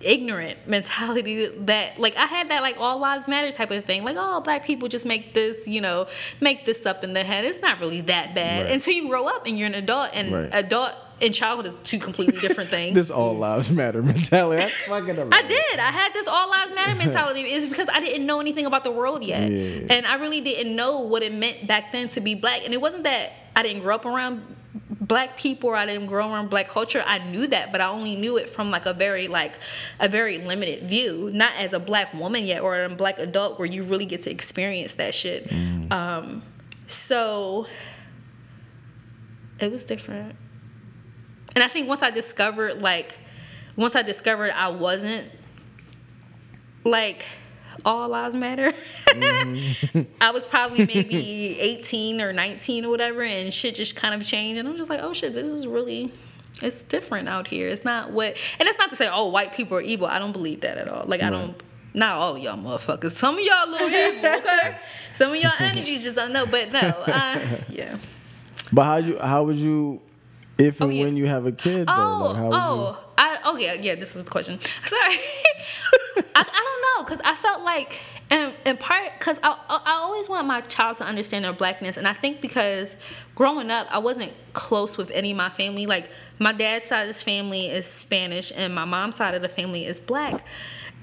ignorant 0.03 0.57
mentality 0.67 1.47
that 1.47 1.99
like 1.99 2.15
I 2.17 2.25
had 2.25 2.47
that 2.49 2.61
like 2.61 2.77
all 2.79 2.99
lives 2.99 3.27
matter 3.27 3.51
type 3.51 3.71
of 3.71 3.85
thing. 3.85 4.03
Like, 4.03 4.15
oh, 4.19 4.41
black 4.41 4.65
people 4.65 4.87
just 4.87 5.05
make 5.05 5.33
this, 5.33 5.67
you 5.67 5.81
know, 5.81 6.07
make 6.39 6.65
this 6.65 6.85
up 6.85 7.03
in 7.03 7.13
their 7.13 7.23
head. 7.23 7.45
It's 7.45 7.61
not 7.61 7.79
really 7.79 8.01
that 8.01 8.33
bad 8.35 8.65
Right. 8.65 8.73
until 8.73 8.93
you 8.93 9.07
grow 9.09 9.27
up 9.27 9.45
and 9.47 9.57
you're 9.57 9.67
an 9.67 9.75
adult 9.75 10.09
and 10.13 10.31
Right. 10.33 10.49
adult 10.51 10.93
and 11.21 11.33
childhood 11.35 11.67
is 11.67 11.73
two 11.83 11.99
completely 11.99 12.39
different 12.39 12.69
things. 12.77 12.95
This 12.95 13.11
all 13.11 13.35
lives 13.37 13.69
matter 13.69 14.01
mentality. 14.01 14.63
I 14.63 14.69
fucking 14.87 15.19
I 15.31 15.41
did. 15.43 15.79
I 15.79 15.91
had 15.91 16.13
this 16.13 16.27
all 16.27 16.49
lives 16.49 16.73
matter 16.73 16.95
mentality. 17.05 17.41
Is 17.51 17.65
because 17.65 17.87
I 17.93 17.99
didn't 17.99 18.25
know 18.25 18.39
anything 18.39 18.65
about 18.65 18.83
the 18.83 18.91
world 18.91 19.23
yet, 19.23 19.51
Yeah. 19.51 19.87
and 19.89 20.07
I 20.07 20.15
really 20.15 20.41
didn't 20.41 20.75
know 20.75 20.99
what 21.01 21.21
it 21.23 21.33
meant 21.33 21.67
back 21.67 21.91
then 21.91 22.07
to 22.09 22.21
be 22.21 22.33
black. 22.35 22.61
And 22.65 22.73
it 22.73 22.81
wasn't 22.81 23.03
that 23.03 23.31
I 23.55 23.61
didn't 23.63 23.81
grow 23.83 23.95
up 23.95 24.05
around 24.05 24.41
black 25.11 25.35
people 25.35 25.69
or 25.69 25.75
I 25.75 25.85
didn't 25.85 26.05
grow 26.05 26.31
around 26.31 26.49
black 26.49 26.69
culture. 26.69 27.03
I 27.05 27.17
knew 27.17 27.45
that, 27.47 27.73
but 27.73 27.81
I 27.81 27.89
only 27.89 28.15
knew 28.15 28.37
it 28.37 28.49
from 28.49 28.69
like 28.69 28.85
a 28.85 28.93
very 28.93 29.27
like 29.27 29.59
a 29.99 30.07
very 30.07 30.37
limited 30.37 30.87
view, 30.87 31.29
not 31.33 31.51
as 31.57 31.73
a 31.73 31.81
black 31.81 32.13
woman 32.13 32.45
yet 32.45 32.61
or 32.61 32.81
a 32.81 32.87
black 32.87 33.19
adult 33.19 33.59
where 33.59 33.67
you 33.67 33.83
really 33.83 34.05
get 34.05 34.21
to 34.21 34.31
experience 34.31 34.93
that 34.93 35.13
shit. 35.13 35.51
Um, 35.91 36.43
so 36.87 37.67
it 39.59 39.69
was 39.69 39.83
different. 39.83 40.37
And 41.55 41.61
I 41.61 41.67
think 41.67 41.89
once 41.89 42.01
I 42.01 42.09
discovered 42.09 42.81
like 42.81 43.17
once 43.75 43.97
I 43.97 44.03
discovered 44.03 44.53
I 44.55 44.69
wasn't 44.69 45.29
like 46.85 47.25
all 47.85 48.09
lives 48.09 48.35
matter. 48.35 48.71
I 50.21 50.31
was 50.31 50.45
probably 50.45 50.85
maybe 50.85 51.59
18 51.59 52.21
or 52.21 52.33
19 52.33 52.85
or 52.85 52.89
whatever 52.89 53.23
and 53.23 53.53
shit 53.53 53.75
just 53.75 53.95
kind 53.95 54.13
of 54.13 54.25
changed 54.25 54.59
and 54.59 54.67
I'm 54.67 54.77
just 54.77 54.89
like, 54.89 55.01
"Oh 55.01 55.13
shit, 55.13 55.33
this 55.33 55.47
is 55.47 55.67
really 55.67 56.11
it's 56.61 56.83
different 56.83 57.27
out 57.27 57.47
here. 57.47 57.67
It's 57.67 57.83
not 57.83 58.11
what 58.11 58.37
and 58.59 58.67
it's 58.67 58.77
not 58.77 58.89
to 58.89 58.95
say 58.95 59.09
oh 59.11 59.27
white 59.29 59.53
people 59.53 59.77
are 59.77 59.81
evil. 59.81 60.07
I 60.07 60.19
don't 60.19 60.31
believe 60.31 60.61
that 60.61 60.77
at 60.77 60.87
all. 60.87 61.05
Like 61.05 61.21
I 61.21 61.29
don't 61.29 61.55
not 61.93 62.17
all 62.17 62.37
y'all 62.37 62.57
motherfuckers. 62.57 63.11
Some 63.11 63.35
of 63.37 63.41
y'all 63.41 63.67
a 63.67 63.69
little 63.69 63.89
evil, 63.89 64.25
okay? 64.25 64.77
Some 65.13 65.31
of 65.31 65.37
y'all 65.37 65.51
energies 65.59 66.03
just 66.03 66.15
don't 66.15 66.31
know, 66.31 66.45
but 66.45 66.71
no. 66.71 66.79
Uh, 66.79 67.39
yeah. 67.69 67.97
But 68.71 68.83
how 68.83 68.97
you 68.97 69.19
how 69.19 69.43
would 69.43 69.57
you 69.57 70.01
if 70.57 70.79
and 70.79 70.89
Oh, 70.89 70.93
yeah. 70.93 71.03
when 71.03 71.17
you 71.17 71.27
have 71.27 71.45
a 71.45 71.51
kid 71.51 71.87
though? 71.87 71.93
Oh, 71.93 72.25
like, 72.27 72.35
how 72.37 72.45
would 72.45 72.55
oh, 72.55 72.97
I, 73.21 73.37
oh 73.43 73.55
yeah, 73.55 73.73
yeah. 73.73 73.93
This 73.93 74.15
was 74.15 74.25
the 74.25 74.31
question. 74.31 74.59
Sorry, 74.83 75.15
I, 76.17 76.21
I 76.35 76.43
don't 76.43 76.81
know 76.97 77.03
because 77.05 77.21
I 77.23 77.35
felt 77.35 77.61
like, 77.61 78.01
and 78.31 78.51
in 78.65 78.77
part 78.77 79.11
because 79.19 79.39
I, 79.43 79.55
I 79.69 79.93
always 79.93 80.27
want 80.27 80.47
my 80.47 80.61
child 80.61 80.97
to 80.97 81.05
understand 81.05 81.45
their 81.45 81.53
blackness, 81.53 81.97
and 81.97 82.07
I 82.07 82.13
think 82.13 82.41
because 82.41 82.97
growing 83.35 83.69
up 83.69 83.85
I 83.91 83.99
wasn't 83.99 84.33
close 84.53 84.97
with 84.97 85.11
any 85.11 85.31
of 85.31 85.37
my 85.37 85.51
family. 85.51 85.85
Like 85.85 86.09
my 86.39 86.51
dad's 86.51 86.87
side 86.87 87.01
of 87.01 87.07
his 87.09 87.21
family 87.21 87.67
is 87.67 87.85
Spanish, 87.85 88.51
and 88.55 88.73
my 88.73 88.85
mom's 88.85 89.17
side 89.17 89.35
of 89.35 89.43
the 89.43 89.49
family 89.49 89.85
is 89.85 89.99
black, 89.99 90.43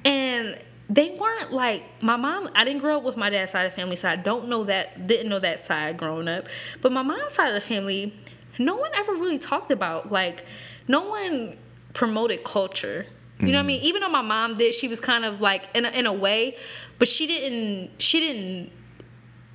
and 0.04 0.58
they 0.90 1.10
weren't 1.10 1.52
like 1.52 1.84
my 2.02 2.16
mom. 2.16 2.50
I 2.56 2.64
didn't 2.64 2.80
grow 2.80 2.96
up 2.96 3.04
with 3.04 3.16
my 3.16 3.30
dad's 3.30 3.52
side 3.52 3.66
of 3.66 3.72
the 3.72 3.76
family, 3.76 3.94
so 3.94 4.08
I 4.08 4.16
don't 4.16 4.48
know 4.48 4.64
that. 4.64 5.06
Didn't 5.06 5.28
know 5.28 5.38
that 5.38 5.64
side 5.64 5.98
growing 5.98 6.26
up. 6.26 6.48
But 6.80 6.90
my 6.90 7.02
mom's 7.02 7.32
side 7.32 7.46
of 7.46 7.54
the 7.54 7.60
family, 7.60 8.12
no 8.58 8.74
one 8.74 8.90
ever 8.96 9.12
really 9.12 9.38
talked 9.38 9.70
about. 9.70 10.10
Like, 10.10 10.44
no 10.88 11.02
one 11.02 11.58
promoted 11.98 12.44
culture 12.44 13.04
You 13.40 13.46
know 13.46 13.58
what 13.58 13.58
I 13.58 13.62
mm. 13.64 13.66
mean? 13.66 13.82
Even 13.82 14.02
though 14.02 14.08
my 14.08 14.22
mom 14.22 14.54
did, 14.54 14.72
she 14.74 14.86
was 14.86 15.00
kind 15.00 15.24
of 15.24 15.40
like 15.40 15.68
in 15.74 15.84
a, 15.84 15.90
in 15.90 16.06
a 16.06 16.12
way, 16.12 16.56
but 16.98 17.06
she 17.06 17.26
didn't. 17.26 18.00
She 18.00 18.18
didn't. 18.20 18.72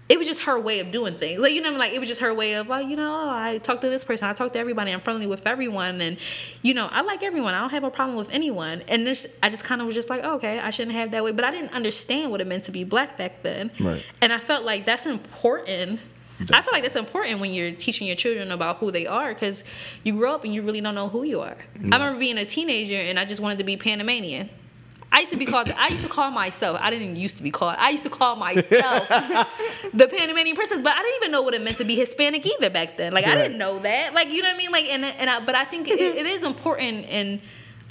It 0.07 0.17
was 0.17 0.27
just 0.27 0.43
her 0.43 0.57
way 0.59 0.79
of 0.79 0.91
doing 0.91 1.17
things. 1.17 1.41
Like 1.41 1.53
you 1.53 1.61
know, 1.61 1.67
what 1.67 1.69
I 1.69 1.71
mean? 1.71 1.79
like 1.79 1.93
it 1.93 1.99
was 1.99 2.07
just 2.07 2.21
her 2.21 2.33
way 2.33 2.53
of 2.53 2.67
like 2.67 2.87
you 2.87 2.95
know, 2.95 3.29
I 3.29 3.57
talk 3.57 3.81
to 3.81 3.89
this 3.89 4.03
person, 4.05 4.27
I 4.27 4.33
talk 4.33 4.53
to 4.53 4.59
everybody, 4.59 4.91
I'm 4.91 5.01
friendly 5.01 5.27
with 5.27 5.45
everyone, 5.45 5.99
and 5.99 6.17
you 6.61 6.73
know, 6.73 6.87
I 6.91 7.01
like 7.01 7.23
everyone. 7.23 7.53
I 7.53 7.59
don't 7.59 7.71
have 7.71 7.83
a 7.83 7.91
problem 7.91 8.17
with 8.17 8.29
anyone. 8.29 8.83
And 8.87 9.05
this, 9.05 9.27
I 9.41 9.49
just 9.49 9.65
kind 9.65 9.81
of 9.81 9.87
was 9.87 9.95
just 9.95 10.09
like, 10.09 10.21
oh, 10.23 10.35
okay, 10.35 10.59
I 10.59 10.69
shouldn't 10.69 10.95
have 10.95 11.11
that 11.11 11.23
way, 11.25 11.31
but 11.33 11.43
I 11.43 11.51
didn't 11.51 11.73
understand 11.73 12.31
what 12.31 12.39
it 12.39 12.47
meant 12.47 12.63
to 12.65 12.71
be 12.71 12.85
black 12.85 13.17
back 13.17 13.43
then. 13.43 13.71
Right. 13.79 14.03
And 14.21 14.31
I 14.31 14.39
felt 14.39 14.63
like 14.63 14.85
that's 14.85 15.05
important. 15.05 15.99
I 16.51 16.61
feel 16.61 16.73
like 16.73 16.83
that's 16.83 16.95
important 16.95 17.39
when 17.39 17.53
you're 17.53 17.71
teaching 17.71 18.07
your 18.07 18.15
children 18.15 18.51
about 18.51 18.77
who 18.77 18.91
they 18.91 19.07
are 19.07 19.33
because 19.33 19.63
you 20.03 20.13
grow 20.13 20.33
up 20.33 20.43
and 20.43 20.53
you 20.53 20.61
really 20.61 20.81
don't 20.81 20.95
know 20.95 21.09
who 21.09 21.23
you 21.23 21.41
are. 21.41 21.57
I 21.75 21.81
remember 21.81 22.19
being 22.19 22.37
a 22.37 22.45
teenager 22.45 22.95
and 22.95 23.19
I 23.19 23.25
just 23.25 23.41
wanted 23.41 23.59
to 23.59 23.63
be 23.63 23.77
Panamanian. 23.77 24.49
I 25.13 25.19
used 25.19 25.31
to 25.31 25.37
be 25.37 25.45
called. 25.45 25.69
I 25.69 25.89
used 25.89 26.01
to 26.01 26.09
call 26.09 26.31
myself. 26.31 26.79
I 26.81 26.89
didn't 26.89 27.17
used 27.17 27.37
to 27.37 27.43
be 27.43 27.51
called. 27.51 27.75
I 27.77 27.91
used 27.91 28.03
to 28.03 28.09
call 28.09 28.35
myself 28.35 29.07
the 29.93 30.07
Panamanian 30.07 30.55
princess, 30.55 30.81
but 30.81 30.91
I 30.91 31.03
didn't 31.03 31.15
even 31.17 31.31
know 31.31 31.43
what 31.43 31.53
it 31.53 31.61
meant 31.61 31.77
to 31.77 31.83
be 31.83 31.95
Hispanic 31.95 32.43
either 32.47 32.71
back 32.71 32.97
then. 32.97 33.13
Like 33.13 33.25
I 33.25 33.35
didn't 33.35 33.59
know 33.59 33.77
that. 33.77 34.15
Like 34.15 34.29
you 34.29 34.41
know 34.41 34.47
what 34.47 34.55
I 34.55 34.57
mean. 34.57 34.71
Like 34.71 34.85
and 34.85 35.05
and 35.05 35.29
I, 35.29 35.39
but 35.45 35.53
I 35.53 35.65
think 35.65 35.87
it, 35.87 35.99
it 35.99 36.25
is 36.25 36.41
important 36.41 37.05
in 37.05 37.41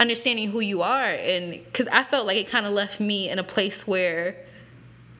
understanding 0.00 0.50
who 0.50 0.58
you 0.58 0.82
are, 0.82 1.04
and 1.04 1.52
because 1.52 1.86
I 1.92 2.02
felt 2.02 2.26
like 2.26 2.38
it 2.38 2.48
kind 2.48 2.66
of 2.66 2.72
left 2.72 2.98
me 2.98 3.30
in 3.30 3.38
a 3.38 3.44
place 3.44 3.86
where 3.86 4.44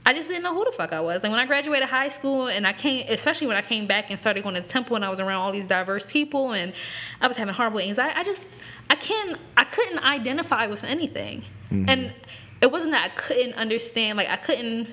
I 0.05 0.13
just 0.13 0.29
didn't 0.29 0.43
know 0.43 0.55
who 0.55 0.65
the 0.65 0.73
fuck 0.73 0.93
I 0.93 1.01
was. 1.01 1.23
Like 1.23 1.31
when 1.31 1.41
I 1.41 1.47
graduated 1.47 1.89
high 1.89 2.09
school 2.09 2.49
and 2.49 2.67
I 2.67 2.73
came, 2.73 3.07
especially 3.09 3.47
when 3.47 3.57
I 3.57 3.63
came 3.63 3.87
back 3.87 4.11
and 4.11 4.19
started 4.19 4.43
going 4.43 4.57
to 4.57 4.61
temple 4.61 4.97
and 4.97 5.05
I 5.05 5.09
was 5.09 5.21
around 5.21 5.41
all 5.43 5.53
these 5.53 5.67
diverse 5.67 6.05
people 6.07 6.53
and 6.53 6.73
I 7.21 7.29
was 7.29 7.37
having 7.37 7.55
horrible 7.55 7.79
anxiety. 7.79 8.15
I 8.17 8.25
just, 8.25 8.47
I 8.91 8.97
can't, 8.97 9.39
I 9.57 9.65
couldn't 9.65 10.01
identify 10.01 10.67
with 10.67 10.83
anything. 10.83 11.45
Mm-hmm. 11.71 11.89
And 11.89 12.13
it 12.61 12.73
wasn't 12.73 12.93
that 12.93 13.05
I 13.05 13.09
couldn't 13.11 13.55
understand, 13.55 14.19
like 14.19 14.29
I 14.29 14.37
couldn't, 14.37 14.89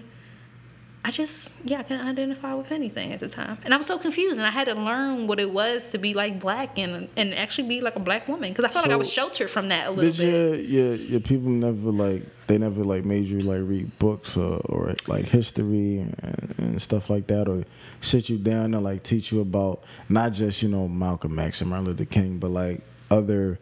I 1.04 1.12
just, 1.12 1.54
yeah, 1.64 1.80
I 1.80 1.84
couldn't 1.84 2.06
identify 2.06 2.54
with 2.54 2.74
anything 2.74 3.14
at 3.14 3.22
the 3.22 3.30
time. 3.30 3.58
And 3.64 3.74
I 3.74 3.78
was 3.78 3.86
so 3.86 3.98
confused 3.98 4.38
and 4.38 4.46
I 4.46 4.52
had 4.52 4.66
to 4.66 4.74
learn 4.74 5.28
what 5.28 5.40
it 5.40 5.50
was 5.50 5.88
to 5.90 5.98
be 5.98 6.14
like 6.14 6.40
black 6.40 6.78
and, 6.78 7.10
and 7.16 7.34
actually 7.34 7.70
be 7.70 7.80
like 7.82 7.96
a 7.96 8.02
black 8.02 8.28
woman 8.28 8.50
because 8.52 8.66
I 8.66 8.68
felt 8.68 8.86
like 8.86 8.94
I 8.94 8.98
was 8.98 9.12
sheltered 9.12 9.50
from 9.50 9.70
that 9.70 9.88
a 9.88 9.92
little 9.92 10.12
Did 10.12 10.18
bit. 10.18 10.66
Yeah, 10.66 10.84
your 10.84 10.96
your 10.96 11.20
people 11.22 11.50
never 11.50 11.92
like 11.92 12.24
they 12.48 12.58
never 12.58 12.84
like 12.84 13.06
made 13.06 13.28
you 13.28 13.40
like 13.40 13.62
read 13.62 13.98
books 13.98 14.36
or, 14.36 14.58
or 14.66 14.94
like 15.08 15.26
history 15.26 16.00
and, 16.00 16.56
and 16.58 16.82
stuff 16.82 17.10
like 17.10 17.28
that 17.28 17.48
or 17.48 17.64
sit 18.02 18.28
you 18.28 18.38
down 18.38 18.74
and 18.74 18.84
like 18.84 19.02
teach 19.04 19.32
you 19.32 19.40
about 19.40 19.84
not 20.10 20.34
just 20.34 20.62
you 20.62 20.68
know 20.68 20.88
Malcolm 20.88 21.40
X 21.40 21.62
and 21.62 21.70
Martin 21.70 21.88
Luther 21.88 22.06
King 22.06 22.40
but 22.40 22.50
like 22.50 22.82
other 23.10 23.58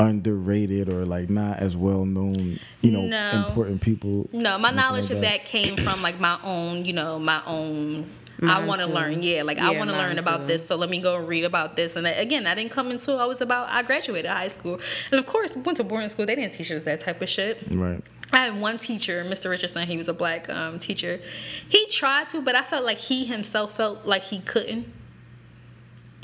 underrated 0.00 0.88
or 0.88 1.04
like 1.04 1.30
not 1.30 1.58
as 1.60 1.76
well 1.76 2.04
known 2.04 2.58
you 2.80 2.90
know 2.90 3.02
No. 3.06 3.44
important 3.46 3.80
people. 3.80 4.28
No, 4.32 4.58
my 4.58 4.70
knowledge 4.70 5.04
like 5.04 5.16
of 5.16 5.20
that 5.22 5.44
came 5.44 5.76
from 5.76 6.02
like 6.02 6.18
my 6.18 6.38
own, 6.42 6.84
you 6.84 6.92
know, 6.92 7.18
my 7.18 7.42
own. 7.46 8.10
I 8.42 8.66
want 8.66 8.80
to 8.82 8.86
learn, 8.86 9.22
yeah. 9.22 9.42
Like 9.42 9.58
I 9.58 9.78
want 9.78 9.88
to 9.90 9.96
learn 9.96 10.18
about 10.18 10.40
too. 10.40 10.46
this, 10.48 10.66
so 10.66 10.76
let 10.76 10.90
me 10.90 10.98
go 11.00 11.16
read 11.16 11.44
about 11.44 11.76
this. 11.76 11.96
And 11.96 12.04
that, 12.04 12.20
again, 12.20 12.46
I 12.46 12.54
didn't 12.54 12.72
come 12.72 12.90
until 12.90 13.18
I 13.18 13.24
was 13.24 13.40
about. 13.40 13.68
I 13.70 13.82
graduated 13.82 14.30
high 14.30 14.48
school, 14.48 14.80
and 15.10 15.18
of 15.18 15.24
course, 15.26 15.56
went 15.56 15.76
to 15.78 15.84
boarding 15.84 16.08
school. 16.10 16.26
They 16.26 16.34
didn't 16.34 16.52
teach 16.52 16.70
us 16.70 16.82
that 16.82 17.00
type 17.00 17.22
of 17.22 17.28
shit. 17.28 17.62
Right. 17.70 18.02
I 18.32 18.46
had 18.46 18.60
one 18.60 18.76
teacher, 18.76 19.24
Mr. 19.24 19.48
Richardson. 19.48 19.86
He 19.86 19.96
was 19.96 20.08
a 20.08 20.12
black 20.12 20.50
um, 20.50 20.78
teacher. 20.78 21.20
He 21.68 21.86
tried 21.86 22.28
to, 22.30 22.42
but 22.42 22.54
I 22.54 22.64
felt 22.64 22.84
like 22.84 22.98
he 22.98 23.24
himself 23.24 23.76
felt 23.76 24.04
like 24.04 24.24
he 24.24 24.40
couldn't. 24.40 24.92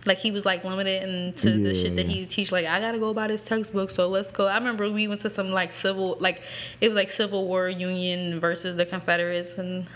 Like 0.06 0.18
he 0.18 0.30
was 0.30 0.46
like 0.46 0.64
limited 0.64 1.02
into 1.02 1.58
the 1.58 1.74
shit 1.74 1.96
that 1.96 2.06
he 2.06 2.24
teach. 2.26 2.50
Like 2.50 2.66
I 2.66 2.80
gotta 2.80 2.98
go 2.98 3.12
buy 3.12 3.26
this 3.28 3.42
textbook, 3.42 3.90
so 3.90 4.08
let's 4.08 4.30
go. 4.30 4.46
I 4.46 4.56
remember 4.56 4.90
we 4.90 5.08
went 5.08 5.20
to 5.22 5.30
some 5.30 5.50
like 5.50 5.72
civil, 5.72 6.16
like 6.20 6.42
it 6.80 6.88
was 6.88 6.96
like 6.96 7.10
Civil 7.10 7.46
War 7.46 7.68
Union 7.68 8.40
versus 8.40 8.76
the 8.76 8.86
Confederates, 8.86 9.58
and 9.58 9.86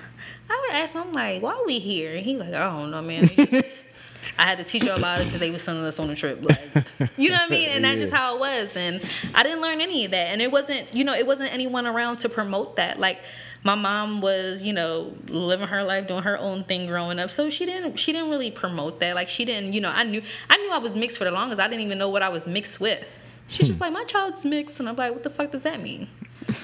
I 0.51 0.61
would 0.67 0.77
ask 0.77 0.93
him, 0.93 1.13
like, 1.13 1.43
why 1.43 1.53
are 1.55 1.65
we 1.65 1.79
here? 1.79 2.17
And 2.17 2.25
he 2.25 2.37
like, 2.37 2.53
I 2.53 2.71
don't 2.71 2.91
know, 2.91 3.03
man. 3.03 3.29
Just- 3.29 3.85
I 4.39 4.45
had 4.47 4.57
to 4.59 4.65
teach 4.65 4.85
you 4.85 4.93
about 4.93 5.21
it 5.21 5.25
because 5.25 5.39
they 5.41 5.51
were 5.51 5.59
sending 5.59 5.85
us 5.85 5.99
on 5.99 6.09
a 6.09 6.17
trip. 6.17 6.43
Like, 6.43 6.87
you 7.19 7.29
know 7.29 7.37
what 7.37 7.49
I 7.49 7.51
mean? 7.51 7.69
And 7.69 7.85
that's 7.85 8.01
just 8.01 8.13
how 8.13 8.35
it 8.37 8.41
was. 8.41 8.75
And 8.75 9.03
I 9.35 9.43
didn't 9.43 9.61
learn 9.61 9.83
any 9.83 10.07
of 10.07 10.13
that. 10.13 10.29
And 10.29 10.41
it 10.41 10.51
wasn't, 10.51 10.95
you 10.95 11.05
know, 11.05 11.13
it 11.13 11.27
wasn't 11.27 11.53
anyone 11.53 11.87
around 11.87 12.19
to 12.21 12.31
promote 12.31 12.77
that. 12.77 12.99
Like, 12.99 13.21
my 13.65 13.75
mom 13.75 14.21
was, 14.21 14.63
you 14.63 14.75
know, 14.75 15.15
living 15.29 15.67
her 15.67 15.83
life, 15.83 16.07
doing 16.07 16.23
her 16.23 16.39
own 16.39 16.65
thing 16.65 16.87
growing 16.87 17.19
up. 17.19 17.31
So 17.31 17.49
she 17.49 17.65
didn't, 17.65 17.97
she 17.97 18.13
didn't 18.13 18.29
really 18.31 18.51
promote 18.51 19.01
that. 19.01 19.15
Like, 19.15 19.29
she 19.29 19.47
didn't, 19.47 19.73
you 19.73 19.81
know, 19.81 19.91
I 19.91 20.05
knew, 20.05 20.23
I 20.51 20.59
knew 20.59 20.71
I 20.71 20.79
was 20.79 20.97
mixed 20.97 21.17
for 21.17 21.25
the 21.25 21.31
longest. 21.31 21.61
I 21.61 21.67
didn't 21.67 21.81
even 21.81 21.99
know 21.99 22.11
what 22.11 22.23
I 22.23 22.29
was 22.29 22.47
mixed 22.47 22.79
with. 22.79 23.03
She's 23.49 23.67
just 23.67 23.81
like, 23.81 23.93
my 23.93 24.05
child's 24.05 24.45
mixed, 24.45 24.81
and 24.81 24.89
I'm 24.89 24.97
like, 24.97 25.13
what 25.13 25.23
the 25.23 25.31
fuck 25.31 25.51
does 25.51 25.63
that 25.63 25.81
mean? 25.81 26.09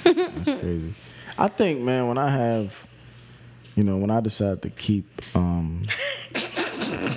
That's 0.05 0.44
crazy. 0.60 0.94
I 1.39 1.48
think, 1.48 1.81
man, 1.81 2.06
when 2.06 2.18
I 2.18 2.31
have, 2.31 2.86
you 3.77 3.82
know, 3.82 3.97
when 3.97 4.10
I 4.10 4.20
decide 4.20 4.60
to 4.62 4.70
keep, 4.70 5.06
um, 5.35 5.82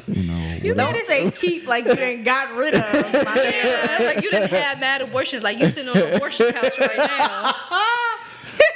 you 0.07 0.23
know, 0.23 0.57
you 0.63 0.73
Don't 0.73 1.05
say 1.07 1.29
keep 1.31 1.67
like 1.67 1.85
you 1.85 1.95
didn't 1.95 2.23
got 2.23 2.55
rid 2.55 2.75
of. 2.75 2.81
My 2.81 3.11
man. 3.35 3.99
Yeah, 3.99 4.05
like 4.05 4.23
you 4.23 4.31
didn't 4.31 4.49
have 4.49 4.79
mad 4.79 5.01
abortions. 5.01 5.43
Like 5.43 5.59
you 5.59 5.69
sitting 5.69 5.89
on 5.89 5.97
an 5.97 6.15
abortion 6.15 6.51
couch 6.53 6.79
right 6.79 6.97
now. 6.97 7.53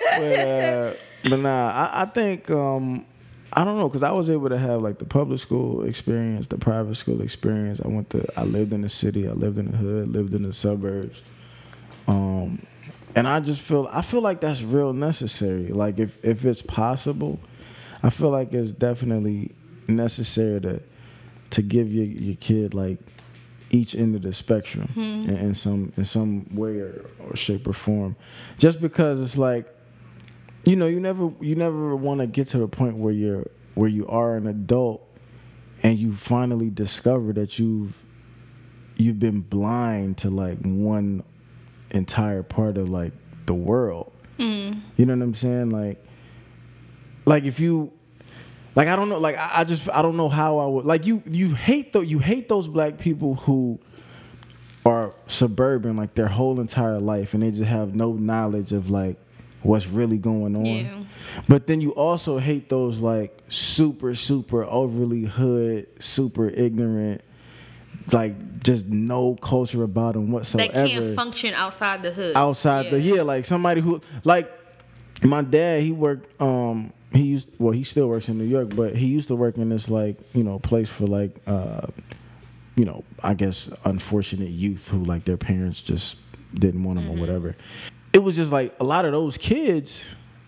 But, 0.02 0.40
uh, 0.40 0.94
but 1.24 1.40
nah, 1.40 1.70
I, 1.70 2.02
I 2.02 2.06
think 2.06 2.50
um, 2.50 3.06
I 3.54 3.64
don't 3.64 3.78
know 3.78 3.88
because 3.88 4.04
I 4.04 4.12
was 4.12 4.30
able 4.30 4.50
to 4.50 4.58
have 4.58 4.82
like 4.82 5.00
the 5.00 5.06
public 5.06 5.40
school 5.40 5.84
experience, 5.86 6.48
the 6.48 6.58
private 6.58 6.96
school 6.96 7.22
experience. 7.22 7.80
I 7.84 7.88
went 7.88 8.10
to, 8.12 8.26
I 8.38 8.44
lived 8.44 8.74
in 8.74 8.82
the 8.82 8.90
city, 8.90 9.28
I 9.28 9.32
lived 9.32 9.58
in 9.58 9.72
the 9.72 9.78
hood, 9.78 10.10
lived 10.10 10.34
in 10.34 10.44
the 10.44 10.54
suburbs, 10.54 11.22
um, 12.08 12.66
and 13.16 13.28
I 13.28 13.40
just 13.40 13.62
feel, 13.62 13.90
I 13.92 14.02
feel 14.02 14.22
like 14.22 14.42
that's 14.42 14.62
real 14.62 14.94
necessary. 14.94 15.68
Like 15.70 16.00
if 16.00 16.24
if 16.24 16.46
it's 16.46 16.62
possible, 16.62 17.40
I 18.04 18.10
feel 18.10 18.30
like 18.30 18.54
it's 18.54 18.72
definitely 18.72 19.52
necessary 19.88 20.62
to 20.62 20.82
to 21.52 21.62
give 21.62 21.92
your 21.92 22.06
your 22.06 22.36
kid 22.36 22.74
like 22.74 23.00
each 23.70 23.96
end 23.96 24.16
of 24.16 24.22
the 24.22 24.34
spectrum 24.34 24.90
in, 25.28 25.38
in 25.38 25.56
some 25.56 25.92
in 25.98 26.06
some 26.06 26.46
way 26.56 26.80
or, 26.80 27.06
or 27.20 27.36
shape 27.36 27.68
or 27.68 27.74
form 27.74 28.16
just 28.58 28.80
because 28.80 29.20
it's 29.22 29.38
like 29.38 29.74
you 30.66 30.76
know 30.76 30.88
you 30.88 31.00
never 31.00 31.32
you 31.40 31.56
never 31.56 31.96
want 31.96 32.20
to 32.20 32.28
get 32.28 32.48
to 32.50 32.58
the 32.58 32.68
point 32.68 32.98
where 32.98 33.14
you're 33.14 33.48
where 33.76 33.90
you 33.90 34.08
are 34.08 34.36
an 34.36 34.48
adult 34.48 35.08
and 35.84 35.98
you 35.98 36.14
finally 36.14 36.70
discover 36.70 37.34
that 37.34 37.60
you've 37.60 37.96
you've 38.96 39.20
been 39.20 39.42
blind 39.42 40.18
to 40.18 40.30
like 40.30 40.58
one 40.62 41.24
entire 41.92 42.44
part 42.44 42.78
of 42.78 42.90
like 42.90 43.14
the 43.46 43.54
world. 43.54 44.12
Mm. 44.40 44.82
You 44.98 45.06
know 45.06 45.16
what 45.16 45.24
i'm 45.24 45.34
saying? 45.34 45.70
Like 45.70 46.04
like 47.26 47.44
if 47.44 47.60
you 47.60 47.92
like 48.76 48.88
I 48.88 48.96
don't 48.96 49.10
know, 49.10 49.20
like 49.20 49.38
I, 49.38 49.52
I 49.56 49.64
just 49.64 49.90
I 49.90 50.02
don't 50.02 50.18
know 50.18 50.30
how 50.30 50.60
I 50.60 50.66
would 50.66 50.86
like 50.86 51.06
you 51.06 51.24
you 51.26 51.54
hate 51.54 51.94
though 51.94 52.02
you 52.02 52.20
hate 52.20 52.50
those 52.50 52.68
black 52.68 52.98
people 52.98 53.36
who 53.36 53.80
are 54.86 55.14
suburban 55.28 55.98
like 55.98 56.14
their 56.14 56.28
whole 56.28 56.60
entire 56.60 57.00
life 57.00 57.34
and 57.34 57.44
they 57.44 57.52
just 57.52 57.64
have 57.64 57.94
no 57.96 58.14
knowledge 58.14 58.72
of 58.72 58.90
like 58.90 59.18
what's 59.64 59.88
really 59.88 60.18
going 60.18 60.58
on. 60.58 60.66
Yeah. 60.66 61.04
But 61.48 61.68
then 61.68 61.82
you 61.82 61.92
also 61.92 62.38
hate 62.38 62.70
those 62.70 63.00
like 63.00 63.38
super 63.50 64.16
super 64.16 64.64
overly 64.64 65.24
hood, 65.24 65.88
super 66.02 66.48
ignorant 66.50 67.22
like 68.12 68.64
just 68.64 68.88
no 68.88 69.36
culture 69.36 69.84
about 69.84 70.14
them 70.14 70.32
whatsoever 70.32 70.72
That 70.72 70.88
can't 70.88 71.16
function 71.16 71.54
outside 71.54 72.04
the 72.04 72.12
hood. 72.12 72.36
outside 72.36 72.90
the 72.90 73.00
yeah 73.00 73.22
like 73.22 73.46
somebody 73.46 73.82
who 73.82 74.00
like 74.24 74.50
my 75.24 75.42
dad 75.42 75.82
he 75.82 75.92
worked 75.92 76.40
um 76.42 76.94
he 77.12 77.24
used 77.24 77.50
well 77.60 77.72
he 77.74 77.84
still 77.84 78.08
works 78.08 78.30
in 78.30 78.38
new 78.38 78.46
york 78.46 78.74
but 78.76 78.96
he 78.96 79.08
used 79.08 79.28
to 79.28 79.36
work 79.36 79.58
in 79.58 79.68
this 79.70 79.90
like 79.90 80.18
you 80.34 80.44
know 80.44 80.60
place 80.60 80.90
for 80.90 81.06
like 81.06 81.36
uh 81.48 81.88
you 82.76 82.86
know 82.86 83.04
i 83.24 83.34
guess 83.34 83.70
unfortunate 83.84 84.50
youth 84.50 84.88
who 84.88 85.04
like 85.04 85.26
their 85.26 85.38
parents 85.38 85.82
just 85.82 86.18
didn't 86.54 86.84
want 86.84 87.00
them 87.00 87.10
or 87.10 87.20
whatever 87.20 87.56
it 88.18 88.24
was 88.24 88.36
just 88.36 88.52
like 88.52 88.76
a 88.80 88.84
lot 88.84 89.06
of 89.06 89.12
those 89.14 89.38
kids 89.38 90.02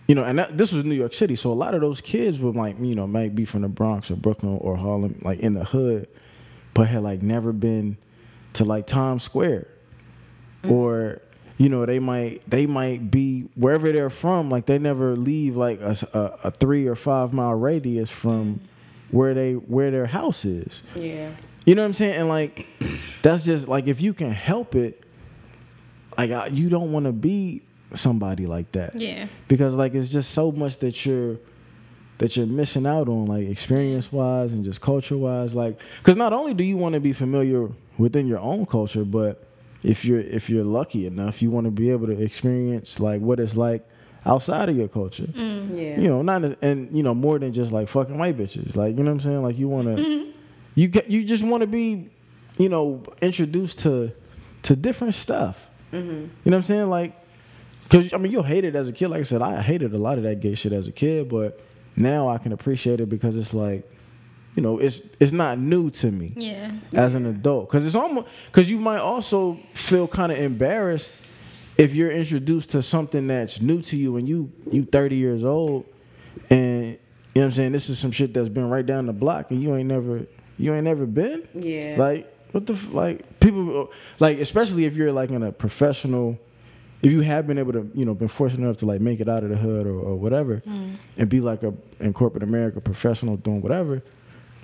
you 0.06 0.14
know 0.14 0.24
and 0.24 0.38
that, 0.38 0.58
this 0.58 0.72
was 0.72 0.84
new 0.84 0.94
york 0.94 1.14
city 1.14 1.36
so 1.36 1.50
a 1.50 1.54
lot 1.54 1.72
of 1.72 1.80
those 1.80 2.00
kids 2.00 2.38
were 2.38 2.52
like 2.52 2.76
you 2.80 2.94
know 2.94 3.06
might 3.06 3.34
be 3.34 3.44
from 3.44 3.62
the 3.62 3.68
bronx 3.68 4.10
or 4.10 4.16
brooklyn 4.16 4.58
or 4.60 4.76
harlem 4.76 5.18
like 5.22 5.40
in 5.40 5.54
the 5.54 5.64
hood 5.64 6.06
but 6.74 6.88
had 6.88 7.02
like 7.02 7.22
never 7.22 7.52
been 7.52 7.96
to 8.54 8.64
like 8.64 8.86
times 8.86 9.22
square. 9.22 9.66
Mm-hmm. 10.62 10.72
Or 10.72 11.22
you 11.58 11.68
know 11.68 11.84
they 11.84 11.98
might 11.98 12.48
they 12.48 12.66
might 12.66 13.10
be 13.10 13.42
wherever 13.54 13.92
they're 13.92 14.10
from 14.10 14.48
like 14.48 14.66
they 14.66 14.78
never 14.78 15.14
leave 15.14 15.56
like 15.56 15.80
a 15.80 16.50
three 16.58 16.86
or 16.86 16.96
five 16.96 17.32
mile 17.32 17.54
radius 17.54 18.10
from 18.10 18.54
mm-hmm. 18.54 19.16
where 19.16 19.34
they 19.34 19.54
where 19.54 19.90
their 19.90 20.06
house 20.06 20.44
is. 20.44 20.82
Yeah. 20.94 21.32
you 21.66 21.74
know 21.74 21.82
what 21.82 21.86
i'm 21.86 21.92
saying? 21.92 22.14
And 22.14 22.28
like 22.28 22.66
that's 23.22 23.44
just 23.44 23.68
like 23.68 23.86
if 23.86 24.00
you 24.00 24.14
can 24.14 24.30
help 24.30 24.74
it 24.74 25.04
like 26.20 26.30
I, 26.30 26.46
you 26.48 26.68
don't 26.68 26.92
want 26.92 27.06
to 27.06 27.12
be 27.12 27.62
somebody 27.94 28.46
like 28.46 28.70
that 28.72 28.94
Yeah. 28.94 29.26
because 29.48 29.74
like 29.74 29.94
it's 29.94 30.08
just 30.08 30.30
so 30.30 30.52
much 30.52 30.78
that 30.78 31.04
you're 31.04 31.36
that 32.18 32.36
you're 32.36 32.46
missing 32.46 32.86
out 32.86 33.08
on 33.08 33.26
like 33.26 33.48
experience 33.48 34.12
wise 34.12 34.52
and 34.52 34.64
just 34.64 34.80
culture 34.80 35.16
wise 35.16 35.54
like 35.54 35.80
because 35.98 36.16
not 36.16 36.32
only 36.32 36.54
do 36.54 36.62
you 36.62 36.76
want 36.76 36.92
to 36.92 37.00
be 37.00 37.12
familiar 37.12 37.68
within 37.98 38.26
your 38.26 38.38
own 38.38 38.66
culture 38.66 39.04
but 39.04 39.50
if 39.82 40.04
you're 40.04 40.20
if 40.20 40.50
you're 40.50 40.64
lucky 40.64 41.06
enough, 41.06 41.42
you 41.42 41.50
want 41.50 41.64
to 41.66 41.70
be 41.70 41.90
able 41.90 42.06
to 42.06 42.20
experience 42.20 43.00
like 43.00 43.20
what 43.20 43.40
it's 43.40 43.56
like 43.56 43.86
outside 44.26 44.68
of 44.68 44.76
your 44.76 44.88
culture. 44.88 45.24
Mm. 45.24 45.76
Yeah. 45.76 46.00
You 46.00 46.08
know, 46.08 46.22
not 46.22 46.44
and 46.62 46.94
you 46.96 47.02
know 47.02 47.14
more 47.14 47.38
than 47.38 47.52
just 47.52 47.72
like 47.72 47.88
fucking 47.88 48.18
white 48.18 48.36
bitches. 48.36 48.76
Like 48.76 48.96
you 48.96 49.02
know 49.02 49.10
what 49.10 49.12
I'm 49.12 49.20
saying? 49.20 49.42
Like 49.42 49.58
you 49.58 49.68
want 49.68 49.96
to, 49.96 50.02
mm-hmm. 50.02 50.30
you 50.74 50.88
get 50.88 51.10
you 51.10 51.24
just 51.24 51.42
want 51.42 51.62
to 51.62 51.66
be, 51.66 52.10
you 52.58 52.68
know, 52.68 53.02
introduced 53.22 53.80
to 53.80 54.12
to 54.64 54.76
different 54.76 55.14
stuff. 55.14 55.66
Mm-hmm. 55.92 56.10
You 56.10 56.20
know 56.20 56.28
what 56.44 56.54
I'm 56.54 56.62
saying? 56.62 56.88
Like, 56.88 57.16
cause 57.88 58.12
I 58.12 58.18
mean 58.18 58.32
you'll 58.32 58.42
hate 58.42 58.64
it 58.64 58.74
as 58.76 58.88
a 58.88 58.92
kid. 58.92 59.08
Like 59.08 59.20
I 59.20 59.24
said, 59.24 59.42
I 59.42 59.60
hated 59.62 59.92
a 59.94 59.98
lot 59.98 60.18
of 60.18 60.24
that 60.24 60.40
gay 60.40 60.54
shit 60.54 60.72
as 60.72 60.86
a 60.86 60.92
kid, 60.92 61.28
but 61.28 61.60
now 61.96 62.28
I 62.28 62.38
can 62.38 62.52
appreciate 62.52 63.00
it 63.00 63.08
because 63.08 63.36
it's 63.36 63.52
like, 63.52 63.88
you 64.56 64.62
know, 64.62 64.78
it's 64.78 65.02
it's 65.18 65.32
not 65.32 65.58
new 65.58 65.90
to 65.90 66.10
me 66.10 66.32
Yeah. 66.36 66.70
as 66.94 67.14
an 67.14 67.26
adult 67.26 67.68
because 67.68 67.84
it's 67.86 67.94
almost 67.96 68.28
because 68.46 68.70
you 68.70 68.78
might 68.78 68.98
also 69.00 69.54
feel 69.74 70.06
kind 70.08 70.30
of 70.32 70.38
embarrassed 70.38 71.14
if 71.78 71.94
you're 71.94 72.10
introduced 72.12 72.70
to 72.70 72.82
something 72.82 73.26
that's 73.28 73.60
new 73.60 73.80
to 73.82 73.96
you 73.96 74.16
and 74.16 74.28
you 74.28 74.50
you 74.70 74.84
30 74.84 75.16
years 75.16 75.44
old 75.44 75.86
and 76.50 76.86
you 76.86 76.92
know 76.92 76.98
what 77.34 77.44
I'm 77.44 77.52
saying 77.52 77.72
this 77.72 77.88
is 77.88 77.98
some 77.98 78.10
shit 78.10 78.34
that's 78.34 78.48
been 78.48 78.68
right 78.68 78.84
down 78.84 79.06
the 79.06 79.12
block 79.12 79.50
and 79.50 79.62
you 79.62 79.74
ain't 79.76 79.88
never 79.88 80.26
you 80.58 80.74
ain't 80.74 80.84
never 80.84 81.06
been 81.06 81.46
Yeah. 81.54 81.94
like 81.98 82.32
what 82.52 82.66
the 82.66 82.78
like 82.92 83.40
people 83.40 83.82
uh, 83.82 83.86
like 84.18 84.38
especially 84.38 84.84
if 84.84 84.94
you're 84.94 85.12
like 85.12 85.30
in 85.30 85.42
a 85.42 85.52
professional 85.52 86.38
if 87.02 87.10
you 87.10 87.20
have 87.20 87.46
been 87.46 87.58
able 87.58 87.72
to 87.72 87.90
you 87.94 88.04
know 88.04 88.14
been 88.14 88.28
fortunate 88.28 88.64
enough 88.64 88.76
to 88.78 88.86
like 88.86 89.00
make 89.00 89.20
it 89.20 89.28
out 89.28 89.42
of 89.42 89.50
the 89.50 89.56
hood 89.56 89.86
or, 89.86 89.98
or 89.98 90.16
whatever 90.16 90.62
mm. 90.66 90.94
and 91.16 91.28
be 91.28 91.40
like 91.40 91.62
a 91.62 91.72
in 92.00 92.12
corporate 92.12 92.42
America 92.42 92.80
professional 92.80 93.36
doing 93.36 93.62
whatever 93.62 94.02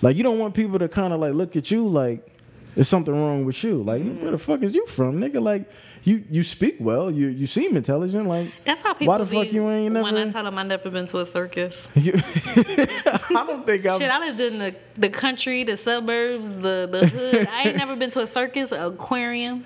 like 0.03 0.17
you 0.17 0.23
don't 0.23 0.39
want 0.39 0.55
people 0.55 0.79
to 0.79 0.89
kind 0.89 1.13
of 1.13 1.21
like 1.21 1.35
look 1.35 1.57
at 1.57 1.71
you 1.71 1.89
like 1.89 2.37
there's 2.77 2.89
something 2.89 3.15
wrong 3.15 3.47
with 3.47 3.65
you. 3.65 3.83
Like 3.83 4.05
where 4.19 4.31
the 4.31 4.39
fuck 4.39 4.63
is 4.63 4.75
you 4.75 4.87
from, 4.87 5.19
nigga? 5.19 5.43
Like 5.43 5.69
you 6.07 6.23
you 6.31 6.43
speak 6.45 6.77
well, 6.78 7.11
you 7.11 7.27
you 7.27 7.47
seem 7.49 7.77
intelligent. 7.77 8.28
Like 8.28 8.51
That's 8.65 8.81
how 8.81 8.93
people 8.95 9.09
why 9.09 9.19
the 9.19 9.24
be 9.24 9.37
fuck 9.45 9.53
you 9.53 9.69
ain't 9.69 9.93
when 9.93 10.05
I 10.07 10.11
never? 10.12 10.31
tell 10.31 10.45
them 10.45 10.57
I 10.57 10.62
never 10.62 10.89
been 10.89 11.07
to 11.09 11.19
a 11.19 11.27
circus. 11.27 11.89
You, 11.97 12.12
I 12.16 13.45
don't 13.47 13.66
think 13.66 13.85
I'm. 13.87 13.99
Shit, 13.99 14.11
I 14.11 14.19
lived 14.20 14.41
in 14.41 14.59
the, 14.59 14.74
the 14.95 15.11
country, 15.11 15.65
the 15.65 15.77
suburbs, 15.77 16.51
the, 16.55 16.89
the 16.91 17.09
hood. 17.09 17.49
I 17.51 17.65
ain't 17.69 17.77
never 17.77 17.97
been 17.97 18.11
to 18.11 18.20
a 18.20 18.27
circus, 18.27 18.70
an 18.73 18.85
aquarium. 18.93 19.65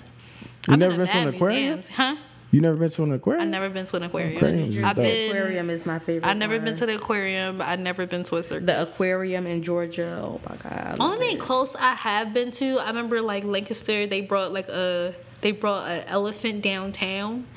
You 0.67 0.73
I've 0.75 0.79
never 0.79 0.93
to 0.95 0.99
been 0.99 1.07
to 1.09 1.19
an 1.19 1.29
aquarium? 1.35 1.63
museums. 1.75 1.89
Huh? 1.89 2.17
You 2.53 2.61
never 2.61 2.77
been 2.77 2.91
to 2.91 3.03
an 3.05 3.13
aquarium? 3.13 3.43
I've 3.43 3.49
never 3.49 3.69
been 3.69 3.85
to 3.85 3.97
an 3.97 4.03
aquarium. 4.05 4.37
Aquariums 4.37 4.77
is 4.77 4.83
I've 4.85 4.97
dope. 4.97 5.05
been. 5.05 5.31
aquarium 5.37 5.71
is 5.71 5.87
my 5.87 5.99
favorite. 6.01 6.29
I've 6.29 6.37
never 6.37 6.59
been 6.59 6.77
to 6.77 6.87
the 6.87 6.95
aquarium. 6.97 7.61
I've 7.63 7.79
never 7.81 8.07
been 8.07 8.23
to 8.25 8.37
a 8.37 8.43
circus. 8.43 8.67
the 8.67 8.83
aquarium 8.83 9.47
in 9.47 9.63
Georgia. 9.63 10.21
Oh 10.25 10.41
my 10.49 10.57
god. 10.57 10.97
Only 11.01 11.19
thing 11.19 11.39
close 11.39 11.71
I 11.79 11.95
have 11.95 12.33
been 12.35 12.51
to, 12.53 12.79
I 12.79 12.87
remember 12.89 13.21
like 13.21 13.45
Lancaster. 13.45 14.07
They 14.07 14.23
brought 14.23 14.53
like 14.53 14.69
a 14.69 15.15
they 15.41 15.53
brought 15.53 15.89
an 15.91 16.05
elephant 16.07 16.63
downtown. 16.63 17.47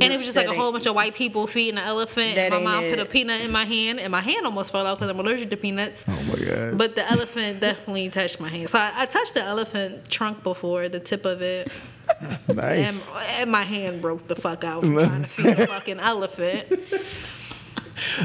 And 0.00 0.12
it 0.12 0.16
was 0.16 0.24
just 0.24 0.36
like 0.36 0.48
a 0.48 0.52
whole 0.52 0.72
bunch 0.72 0.86
of 0.86 0.94
white 0.96 1.14
people 1.14 1.46
feeding 1.46 1.78
an 1.78 1.84
elephant. 1.84 2.34
That 2.34 2.52
And 2.52 2.64
my 2.64 2.78
ain't 2.78 2.84
mom 2.86 2.90
put 2.90 2.98
a 2.98 3.04
peanut 3.08 3.42
in 3.42 3.52
my 3.52 3.64
hand, 3.64 4.00
and 4.00 4.10
my 4.10 4.20
hand 4.22 4.44
almost 4.44 4.72
fell 4.72 4.84
out 4.86 4.98
because 4.98 5.08
I'm 5.08 5.20
allergic 5.20 5.50
to 5.50 5.56
peanuts. 5.56 6.02
oh 6.08 6.22
my 6.24 6.44
god. 6.44 6.76
But 6.78 6.96
the 6.96 7.08
elephant 7.08 7.60
definitely 7.60 8.08
touched 8.08 8.40
my 8.40 8.48
hand. 8.48 8.70
So 8.70 8.78
I, 8.80 8.92
I 9.02 9.06
touched 9.06 9.34
the 9.34 9.42
elephant 9.42 10.08
trunk 10.10 10.42
before, 10.42 10.88
the 10.88 10.98
tip 10.98 11.24
of 11.24 11.42
it, 11.42 11.70
nice. 12.52 13.08
and, 13.08 13.26
and 13.38 13.50
my 13.52 13.62
hand 13.62 14.02
broke 14.02 14.26
the 14.26 14.34
fuck 14.36 14.64
out 14.64 14.82
from 14.82 14.94
trying 14.98 15.22
to 15.22 15.28
feed 15.28 15.46
a 15.60 15.66
fucking 15.68 16.00
elephant. 16.00 16.68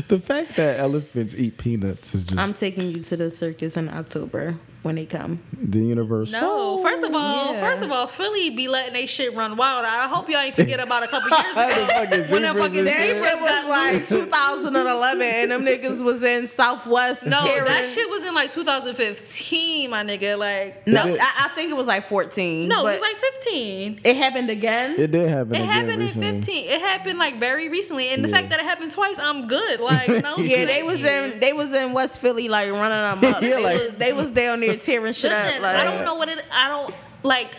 the 0.07 0.19
fact 0.19 0.55
that 0.55 0.79
elephants 0.79 1.35
eat 1.35 1.57
peanuts 1.59 2.15
is 2.15 2.23
just 2.23 2.39
I'm 2.39 2.53
taking 2.53 2.89
you 2.89 3.01
to 3.03 3.15
the 3.17 3.29
circus 3.29 3.77
in 3.77 3.89
October 3.89 4.55
when 4.81 4.95
they 4.95 5.05
come. 5.05 5.41
the 5.61 5.79
universe. 5.79 6.31
No, 6.31 6.81
first 6.81 7.03
of 7.03 7.13
all, 7.13 7.53
yeah. 7.53 7.59
first 7.59 7.81
of 7.81 7.91
all, 7.91 8.07
Philly 8.07 8.49
be 8.49 8.67
letting 8.69 8.93
they 8.93 9.05
shit 9.07 9.35
run 9.35 9.57
wild. 9.57 9.83
I 9.85 10.07
hope 10.07 10.29
y'all 10.29 10.39
ain't 10.39 10.55
forget 10.55 10.79
about 10.79 11.03
a 11.03 11.07
couple 11.07 11.29
years 11.29 11.53
The 11.53 11.67
ago 11.67 11.85
fucking 11.87 12.31
when 12.31 12.41
the 12.43 12.53
fucking 12.53 12.77
and 12.79 12.87
That 12.87 13.15
zebras 13.15 13.41
was 13.41 13.49
got 13.49 13.67
like 13.69 14.07
2011, 14.07 15.21
and 15.21 15.51
them 15.51 15.65
niggas 15.65 16.01
was 16.01 16.23
in 16.23 16.47
Southwest. 16.47 17.25
No, 17.25 17.41
tearing- 17.43 17.65
that 17.65 17.85
shit 17.85 18.09
was 18.09 18.23
in 18.23 18.33
like 18.33 18.51
2015, 18.51 19.89
my 19.89 20.03
nigga. 20.03 20.37
Like 20.37 20.87
No, 20.87 21.05
It- 21.07 21.19
I, 21.21 21.45
I 21.45 21.47
think 21.55 21.71
it 21.71 21.75
was 21.77 21.87
like 21.87 22.05
14. 22.05 22.67
no, 22.67 22.87
it 22.87 22.93
was 22.93 23.01
like 23.01 23.17
15. 23.17 24.01
it 24.03 24.15
happened 24.15 24.49
again. 24.49 24.95
It 24.97 25.11
did 25.11 25.27
happen. 25.29 25.55
It 25.55 25.59
again 25.59 25.67
happened 25.73 25.99
recently. 25.99 26.27
in 26.29 26.35
15. 26.37 26.69
It 26.69 26.81
happened 26.81 27.19
like 27.19 27.39
very 27.39 27.67
recently, 27.69 28.09
and 28.09 28.23
the 28.23 28.29
Yeah. 28.29 28.35
fact 28.35 28.49
that 28.51 28.59
it 28.59 28.65
happened 28.65 28.91
twice, 28.91 29.19
I'm 29.19 29.47
good. 29.47 29.79
Like 29.79 30.07
no, 30.23 30.37
yeah, 30.37 30.65
they 30.65 30.83
was 30.83 31.03
in 31.03 31.39
they 31.39 31.53
was 31.53 31.73
in 31.73 31.93
West 31.93 32.19
Philly 32.19 32.47
like 32.47 32.71
running 32.71 33.21
them 33.21 33.33
up. 33.35 33.41
Yeah, 33.41 33.49
they, 33.49 33.63
like- 33.63 33.79
was, 33.81 33.91
they 33.97 34.13
was 34.13 34.31
down 34.31 34.59
there 34.61 34.68
tearing 34.77 35.13
shit 35.13 35.31
Listen, 35.31 35.55
up. 35.55 35.61
Like, 35.63 35.75
I 35.77 35.83
don't 35.83 36.05
know 36.05 36.15
what 36.15 36.29
it. 36.29 36.43
I 36.51 36.67
don't 36.67 36.93
like. 37.23 37.49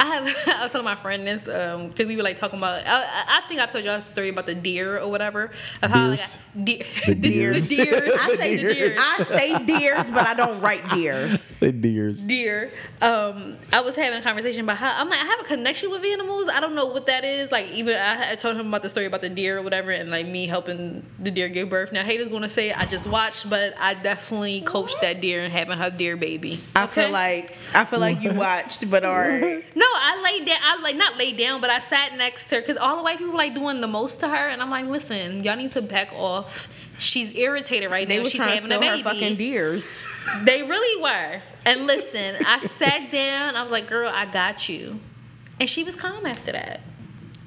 I 0.00 0.04
have. 0.06 0.26
I 0.58 0.62
was 0.62 0.72
telling 0.72 0.84
my 0.84 0.94
friend 0.94 1.26
this 1.26 1.42
because 1.42 2.06
we 2.06 2.16
were 2.16 2.22
like 2.22 2.36
talking 2.36 2.58
about. 2.58 2.86
I, 2.86 3.02
I- 3.02 3.24
I 3.38 3.48
think 3.48 3.60
I 3.60 3.66
told 3.66 3.84
y'all 3.84 3.94
a 3.94 4.02
story 4.02 4.28
about 4.30 4.46
the 4.46 4.54
deer 4.54 4.98
or 4.98 5.08
whatever 5.10 5.50
of 5.82 5.90
how 5.90 6.08
like 6.08 6.18
Deers. 6.18 6.38
I, 6.56 6.60
deer, 6.64 6.84
The 7.06 7.14
the, 7.14 7.30
deers. 7.30 7.68
the 7.68 7.76
deers. 7.76 8.10
I 8.20 8.36
say 8.36 8.56
the 8.62 8.74
deers. 8.74 8.98
I 9.00 9.24
say 9.24 9.64
deers, 9.64 10.10
but 10.10 10.26
I 10.28 10.34
don't 10.34 10.60
write 10.60 10.88
deers. 10.90 11.40
They 11.60 11.72
deers. 11.72 12.26
deer. 12.26 12.70
Um, 13.00 13.56
I 13.72 13.80
was 13.80 13.94
having 13.96 14.18
a 14.18 14.22
conversation 14.22 14.62
about 14.64 14.76
how 14.78 14.92
I'm 15.00 15.08
like 15.08 15.20
I 15.20 15.24
have 15.24 15.40
a 15.40 15.44
connection 15.44 15.90
with 15.90 16.04
animals. 16.04 16.48
I 16.48 16.60
don't 16.60 16.74
know 16.74 16.86
what 16.86 17.06
that 17.06 17.24
is. 17.24 17.50
Like 17.52 17.70
even 17.72 17.96
I, 17.96 18.32
I 18.32 18.34
told 18.34 18.56
him 18.56 18.68
about 18.68 18.82
the 18.82 18.88
story 18.90 19.06
about 19.06 19.20
the 19.22 19.30
deer 19.30 19.58
or 19.58 19.62
whatever, 19.62 19.90
and 19.90 20.10
like 20.10 20.26
me 20.26 20.46
helping 20.46 21.04
the 21.18 21.30
deer 21.30 21.48
give 21.48 21.70
birth. 21.70 21.92
Now 21.92 22.04
haters 22.04 22.28
gonna 22.28 22.48
say 22.48 22.72
I 22.72 22.84
just 22.86 23.06
watched, 23.08 23.48
but 23.48 23.74
I 23.78 23.94
definitely 23.94 24.60
coached 24.62 25.00
that 25.00 25.20
deer 25.20 25.40
and 25.40 25.52
having 25.52 25.78
her 25.78 25.90
deer 25.90 26.16
baby. 26.16 26.60
I 26.76 26.86
feel 26.86 27.10
like 27.10 27.56
I 27.74 27.84
feel 27.84 28.00
like 28.00 28.20
you 28.20 28.32
watched, 28.34 28.88
but 28.90 29.04
all 29.04 29.16
right. 29.18 29.64
No, 29.76 29.86
I 29.94 30.20
laid 30.22 30.46
down. 30.46 30.58
I 30.62 30.80
like 30.80 30.96
not 30.96 31.16
laid 31.16 31.36
down, 31.36 31.60
but 31.60 31.70
I 31.70 31.78
sat 31.80 32.16
next 32.16 32.48
to 32.48 32.56
her 32.56 32.60
because 32.60 32.76
all 32.76 32.96
the 32.96 33.02
white 33.02 33.18
people 33.18 33.32
were 33.32 33.38
like 33.38 33.54
doing 33.54 33.80
the 33.80 33.88
most 33.88 34.20
to 34.20 34.28
her, 34.28 34.48
and 34.48 34.60
I'm 34.62 34.70
like, 34.70 34.86
listen, 34.86 35.44
y'all 35.44 35.56
need 35.56 35.72
to 35.72 35.82
back 35.82 36.12
off. 36.12 36.68
She's 36.98 37.34
irritated 37.36 37.90
right 37.90 38.08
They 38.08 38.16
now. 38.16 38.22
was 38.22 38.32
She's 38.32 38.38
trying 38.40 38.50
to 38.50 38.54
having 38.56 38.72
a 38.72 38.76
steal 38.76 38.88
her 38.90 38.96
baby. 38.96 39.02
fucking 39.04 39.36
deers. 39.36 40.02
They 40.44 40.62
really 40.62 41.00
were. 41.02 41.40
And 41.64 41.86
listen, 41.86 42.36
I 42.44 42.58
sat 42.60 43.10
down. 43.12 43.54
I 43.54 43.62
was 43.62 43.70
like, 43.70 43.86
girl, 43.86 44.10
I 44.12 44.26
got 44.26 44.68
you. 44.68 44.98
And 45.60 45.70
she 45.70 45.84
was 45.84 45.94
calm 45.94 46.26
after 46.26 46.52
that. 46.52 46.80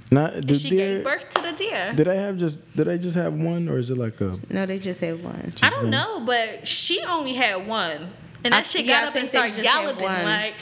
Not 0.09 0.33
And 0.35 0.43
the 0.47 0.55
she 0.55 0.69
deer. 0.69 0.95
gave 0.95 1.03
birth 1.03 1.29
to 1.31 1.41
the 1.41 1.51
deer. 1.53 1.93
Did 1.95 2.07
I 2.07 2.15
have 2.15 2.37
just? 2.37 2.59
Did 2.75 2.87
I 2.89 2.97
just 2.97 3.15
have 3.15 3.33
one, 3.33 3.67
or 3.69 3.77
is 3.77 3.91
it 3.91 3.97
like 3.97 4.19
a? 4.21 4.39
No, 4.49 4.65
they 4.65 4.79
just 4.79 4.99
had 4.99 5.23
one. 5.23 5.53
I 5.61 5.69
don't 5.69 5.89
know, 5.89 6.21
but 6.25 6.67
she 6.67 7.01
only 7.03 7.33
had 7.33 7.65
one. 7.67 8.09
And 8.43 8.53
that 8.53 8.59
I- 8.59 8.61
shit 8.63 8.85
yeah, 8.85 9.01
got 9.01 9.05
I 9.05 9.09
up 9.09 9.15
and 9.15 9.27
started 9.27 9.51
just 9.53 9.63
galloping 9.63 10.03
like, 10.05 10.53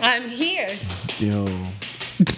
I'm 0.00 0.28
here. 0.28 0.68
Yo, 1.18 1.44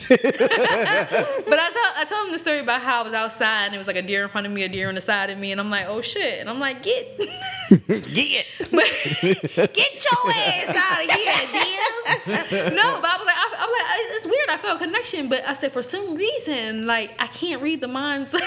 But 0.11 1.59
I 1.59 1.71
told 1.73 1.93
I 1.97 2.05
told 2.09 2.27
him 2.27 2.33
the 2.33 2.39
story 2.39 2.61
about 2.61 2.83
how 2.83 3.01
I 3.01 3.03
was 3.03 3.15
outside 3.15 3.67
and 3.67 3.75
it 3.75 3.79
was 3.79 3.87
like 3.87 3.97
a 3.97 4.03
deer 4.03 4.23
in 4.23 4.29
front 4.29 4.47
of 4.47 4.53
me, 4.53 4.63
a 4.63 4.69
deer 4.69 4.89
on 4.89 4.95
the 4.95 5.01
side 5.01 5.31
of 5.31 5.39
me, 5.39 5.53
and 5.53 5.61
I'm 5.61 5.71
like, 5.71 5.87
oh 5.89 6.01
shit, 6.01 6.41
and 6.41 6.49
I'm 6.49 6.59
like, 6.59 6.83
get, 6.83 7.19
Get 7.71 7.87
get 8.13 8.47
your 8.83 10.33
ass 10.35 10.77
out 10.77 11.05
of 11.05 11.11
here, 11.11 11.49
deers. 11.53 12.75
no, 12.75 13.01
but 13.01 13.11
I 13.11 13.17
was 13.17 13.27
like, 13.27 13.37
I, 13.37 13.55
I'm 13.59 13.71
like, 13.71 13.87
it's 14.17 14.27
weird. 14.27 14.49
I 14.49 14.57
felt 14.57 14.81
a 14.81 14.85
connection, 14.85 15.29
but 15.29 15.47
I 15.47 15.53
said 15.53 15.73
for 15.73 15.83
some 15.83 16.15
reason, 16.17 16.87
like 16.87 17.13
I 17.19 17.27
can't 17.29 17.63
read 17.63 17.81
the 17.81 17.89
minds. 17.89 18.35
and 18.35 18.43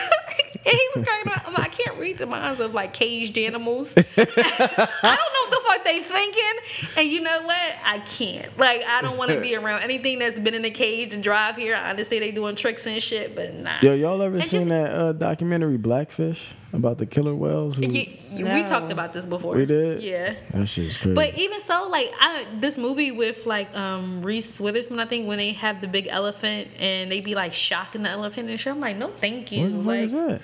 he 0.65 0.87
was 0.95 1.05
cracking 1.05 1.31
up. 1.31 1.47
I'm 1.47 1.53
like, 1.53 1.65
I 1.65 1.69
can't 1.69 1.97
read 1.97 2.17
the 2.17 2.25
minds 2.25 2.59
of 2.59 2.73
like 2.73 2.93
caged 2.93 3.37
animals. 3.37 3.93
I 3.95 4.01
don't 4.03 4.17
know 4.17 5.43
what 5.43 5.51
the 5.51 5.61
fuck 5.67 5.83
they 5.85 5.99
thinking, 6.01 6.89
and 6.97 7.07
you 7.07 7.21
know 7.21 7.41
what? 7.43 7.73
I 7.85 7.99
can't. 7.99 8.57
Like 8.57 8.83
I 8.85 9.01
don't 9.01 9.17
want 9.17 9.31
to 9.31 9.39
be 9.39 9.55
around 9.55 9.83
anything 9.83 10.19
that's 10.19 10.37
been 10.39 10.53
in 10.53 10.65
a 10.65 10.69
cage 10.71 11.13
and 11.13 11.23
drive 11.23 11.42
here. 11.51 11.75
I 11.75 11.89
understand 11.89 12.23
they 12.23 12.31
doing 12.31 12.55
tricks 12.55 12.85
and 12.87 13.01
shit, 13.01 13.35
but 13.35 13.53
nah. 13.53 13.77
yo, 13.81 13.93
y'all 13.93 14.21
ever 14.21 14.35
And 14.37 14.43
seen 14.45 14.61
just- 14.61 14.69
that 14.69 14.91
uh, 14.91 15.13
documentary 15.13 15.77
Blackfish 15.77 16.53
about 16.73 16.97
the 16.97 17.05
killer 17.05 17.35
whales? 17.35 17.75
Who, 17.75 17.81
Y- 17.87 18.17
We 18.31 18.63
talked 18.63 18.91
about 18.91 19.13
this 19.13 19.25
before. 19.27 19.55
We 19.55 19.65
did? 19.65 20.01
Yeah. 20.01 20.33
That 20.51 20.67
shit's 20.67 20.97
crazy. 20.97 21.13
But 21.13 21.37
even 21.37 21.59
so, 21.61 21.87
like 21.89 22.11
I 22.19 22.45
this 22.59 22.77
movie 22.77 23.11
with 23.11 23.45
like 23.45 23.75
um 23.75 24.21
Reese 24.23 24.59
Witherspoon, 24.59 24.99
I 24.99 25.05
think 25.05 25.27
when 25.27 25.37
they 25.37 25.51
have 25.53 25.81
the 25.81 25.87
big 25.87 26.07
elephant 26.09 26.69
and 26.79 27.11
they 27.11 27.19
be 27.21 27.35
like 27.35 27.53
shocking 27.53 28.03
the 28.03 28.09
elephant 28.09 28.49
and 28.49 28.59
shit, 28.59 28.73
I'm 28.73 28.79
like, 28.79 28.97
no, 28.97 29.09
thank 29.09 29.51
you. 29.51 29.63
what 29.63 29.71
the 29.71 29.77
fuck 29.77 29.85
like 29.85 29.99
is 30.01 30.11
that? 30.13 30.41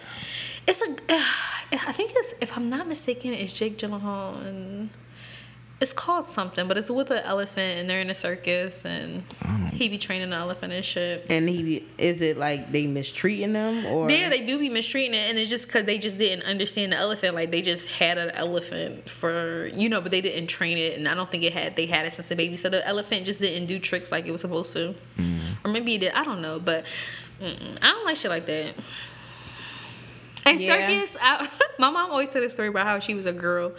it's 0.67 0.81
a, 0.83 0.95
I 1.87 1.91
think 1.93 2.11
it's 2.15 2.33
if 2.41 2.55
I'm 2.55 2.69
not 2.69 2.87
mistaken, 2.87 3.33
it's 3.33 3.53
Jake 3.53 3.77
Gyllenhaal 3.79 4.45
and 4.45 4.89
it's 5.81 5.93
called 5.93 6.27
something, 6.27 6.67
but 6.67 6.77
it's 6.77 6.89
with 6.89 7.09
an 7.09 7.23
elephant 7.23 7.79
and 7.79 7.89
they're 7.89 8.01
in 8.01 8.09
a 8.09 8.15
circus 8.15 8.85
and 8.85 9.23
he 9.71 9.87
be 9.87 9.97
training 9.97 10.29
the 10.29 10.35
elephant 10.35 10.73
and 10.73 10.83
shit. 10.83 11.25
And 11.29 11.47
he 11.47 11.85
is 11.97 12.21
it 12.21 12.37
like 12.37 12.71
they 12.71 12.85
mistreating 12.85 13.53
them 13.53 13.85
or 13.85 14.11
Yeah, 14.11 14.29
they 14.29 14.45
do 14.45 14.59
be 14.59 14.69
mistreating 14.69 15.13
it, 15.13 15.29
and 15.29 15.39
it's 15.39 15.49
just 15.49 15.67
because 15.67 15.85
they 15.85 15.97
just 15.97 16.17
didn't 16.17 16.43
understand 16.45 16.91
the 16.91 16.97
elephant. 16.97 17.33
Like 17.33 17.51
they 17.51 17.61
just 17.61 17.89
had 17.89 18.17
an 18.17 18.31
elephant 18.31 19.09
for 19.09 19.67
you 19.73 19.87
know, 19.87 20.01
but 20.01 20.11
they 20.11 20.21
didn't 20.21 20.47
train 20.47 20.77
it, 20.77 20.97
and 20.97 21.07
I 21.07 21.15
don't 21.15 21.29
think 21.29 21.43
it 21.43 21.53
had 21.53 21.75
they 21.75 21.85
had 21.85 22.05
it 22.05 22.13
since 22.13 22.29
a 22.29 22.35
baby. 22.35 22.57
So 22.57 22.69
the 22.69 22.85
elephant 22.85 23.25
just 23.25 23.39
didn't 23.39 23.67
do 23.67 23.79
tricks 23.79 24.11
like 24.11 24.25
it 24.25 24.31
was 24.31 24.41
supposed 24.41 24.73
to, 24.73 24.95
mm. 25.17 25.39
or 25.63 25.71
maybe 25.71 25.95
it 25.95 25.99
did. 25.99 26.11
I 26.11 26.23
don't 26.23 26.41
know, 26.41 26.59
but 26.59 26.85
I 27.41 27.79
don't 27.81 28.05
like 28.05 28.17
shit 28.17 28.31
like 28.31 28.45
that. 28.47 28.73
And 30.49 30.59
Yeah. 30.59 30.87
circus, 30.87 31.17
I, 31.21 31.49
my 31.79 31.89
mom 31.89 32.11
always 32.11 32.29
told 32.29 32.43
a 32.45 32.49
story 32.49 32.67
about 32.69 32.85
how 32.85 32.99
she 32.99 33.13
was 33.13 33.25
a 33.25 33.33
girl, 33.33 33.73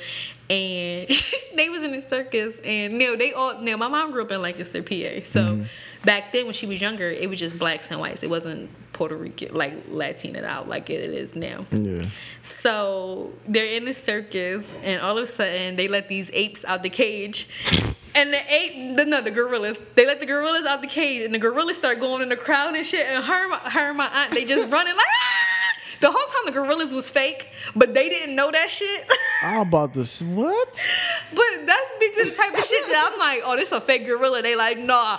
and 0.49 1.09
they 1.55 1.69
was 1.69 1.83
in 1.83 1.93
the 1.93 2.03
circus, 2.03 2.59
and 2.65 2.93
you 2.95 2.99
know 2.99 3.17
they 3.17 3.33
all. 3.33 3.61
Now 3.61 3.77
my 3.77 3.89
mom 3.89 4.13
grew 4.13 4.23
up 4.23 4.31
in 4.33 4.43
Lancaster, 4.43 4.83
PA, 4.83 5.25
so 5.25 5.65
back 6.05 6.33
then 6.33 6.45
when 6.45 6.55
she 6.55 6.67
was 6.67 6.81
younger, 6.81 7.09
it 7.11 7.29
was 7.29 7.39
just 7.39 7.59
blacks 7.59 7.91
and 7.91 8.01
whites. 8.01 8.23
It 8.23 8.31
wasn't 8.31 8.71
Puerto 8.93 9.17
Rican 9.17 9.55
like 9.55 9.73
Latin 9.89 10.33
Latina 10.33 10.45
out 10.47 10.69
like 10.69 10.91
it 10.91 11.01
is 11.11 11.35
now. 11.35 11.67
Yeah. 11.71 12.07
So 12.43 13.33
they're 13.49 13.65
in 13.65 13.85
the 13.85 13.95
circus, 13.95 14.73
and 14.83 15.01
all 15.01 15.17
of 15.19 15.25
a 15.25 15.27
sudden 15.27 15.77
they 15.77 15.89
let 15.89 16.09
these 16.09 16.31
apes 16.33 16.65
out 16.65 16.83
the 16.83 16.91
cage. 16.91 17.49
And 18.13 18.33
the 18.33 18.41
ape, 18.53 18.97
the, 18.97 19.05
no, 19.05 19.21
the 19.23 19.31
gorillas, 19.31 19.79
they 19.95 20.05
let 20.05 20.19
the 20.19 20.27
gorillas 20.27 20.67
out 20.67 20.81
the 20.81 20.89
cage, 20.89 21.23
and 21.23 21.33
the 21.33 21.39
gorillas 21.39 21.77
start 21.77 22.01
going 22.01 22.23
in 22.23 22.29
the 22.29 22.37
crowd 22.37 22.75
and 22.75 22.85
shit. 22.85 23.07
And 23.07 23.23
her, 23.23 23.57
her 23.71 23.91
and 23.91 23.99
my 23.99 24.09
aunt, 24.09 24.33
they 24.33 24.45
just 24.45 24.69
running 24.69 24.97
like, 24.97 25.07
ah! 25.07 25.60
The 26.01 26.11
whole 26.11 26.15
time 26.15 26.47
the 26.47 26.53
gorillas 26.53 26.93
was 26.95 27.11
fake, 27.11 27.49
but 27.77 27.93
they 27.95 28.09
didn't 28.09 28.35
know 28.35 28.51
that 28.51 28.71
shit. 28.71 29.07
I'm 29.43 29.69
about 29.69 29.95
to 29.95 30.05
what? 30.05 30.69
but 31.35 31.67
that's 31.67 31.91
to 32.17 32.25
the 32.31 32.35
type 32.37 32.53
of 32.57 32.65
shit 32.65 32.83
that 32.91 33.11
I'm 33.13 33.19
like, 33.19 33.43
oh, 33.45 33.57
this 33.57 33.73
a 33.73 33.81
fake 33.81 34.07
gorilla. 34.07 34.43
They 34.43 34.57
like, 34.57 34.79
nah, 34.79 35.19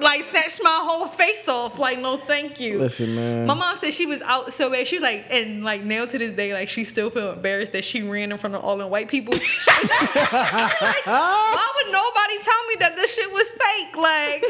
like 0.00 0.22
snatched 0.24 0.60
my 0.62 0.80
whole 0.82 1.06
face 1.06 1.48
off. 1.48 1.78
Like, 1.78 1.98
no, 1.98 2.16
thank 2.16 2.60
you. 2.60 2.78
Listen, 2.78 3.14
man. 3.14 3.46
My 3.46 3.54
mom 3.54 3.76
said 3.76 3.94
she 3.94 4.06
was 4.06 4.20
out 4.22 4.52
so 4.52 4.70
bad. 4.70 4.86
She 4.88 4.96
was 4.96 5.02
like, 5.02 5.26
and 5.30 5.64
like 5.64 5.82
now 5.84 6.06
to 6.06 6.18
this 6.18 6.32
day, 6.32 6.52
like 6.54 6.68
she 6.68 6.84
still 6.84 7.10
feel 7.10 7.32
embarrassed 7.32 7.72
that 7.72 7.84
she 7.84 8.02
ran 8.02 8.32
in 8.32 8.38
front 8.38 8.56
of 8.56 8.64
all 8.64 8.76
the 8.78 8.86
white 8.86 9.08
people. 9.08 9.34
Like, 9.78 11.06
why 11.06 11.68
would 11.76 11.92
nobody 11.92 12.38
tell 12.42 12.66
me 12.68 12.74
that 12.80 12.96
this 12.96 13.14
shit 13.14 13.30
was 13.32 13.48
fake? 13.50 13.96
Like, 13.96 14.44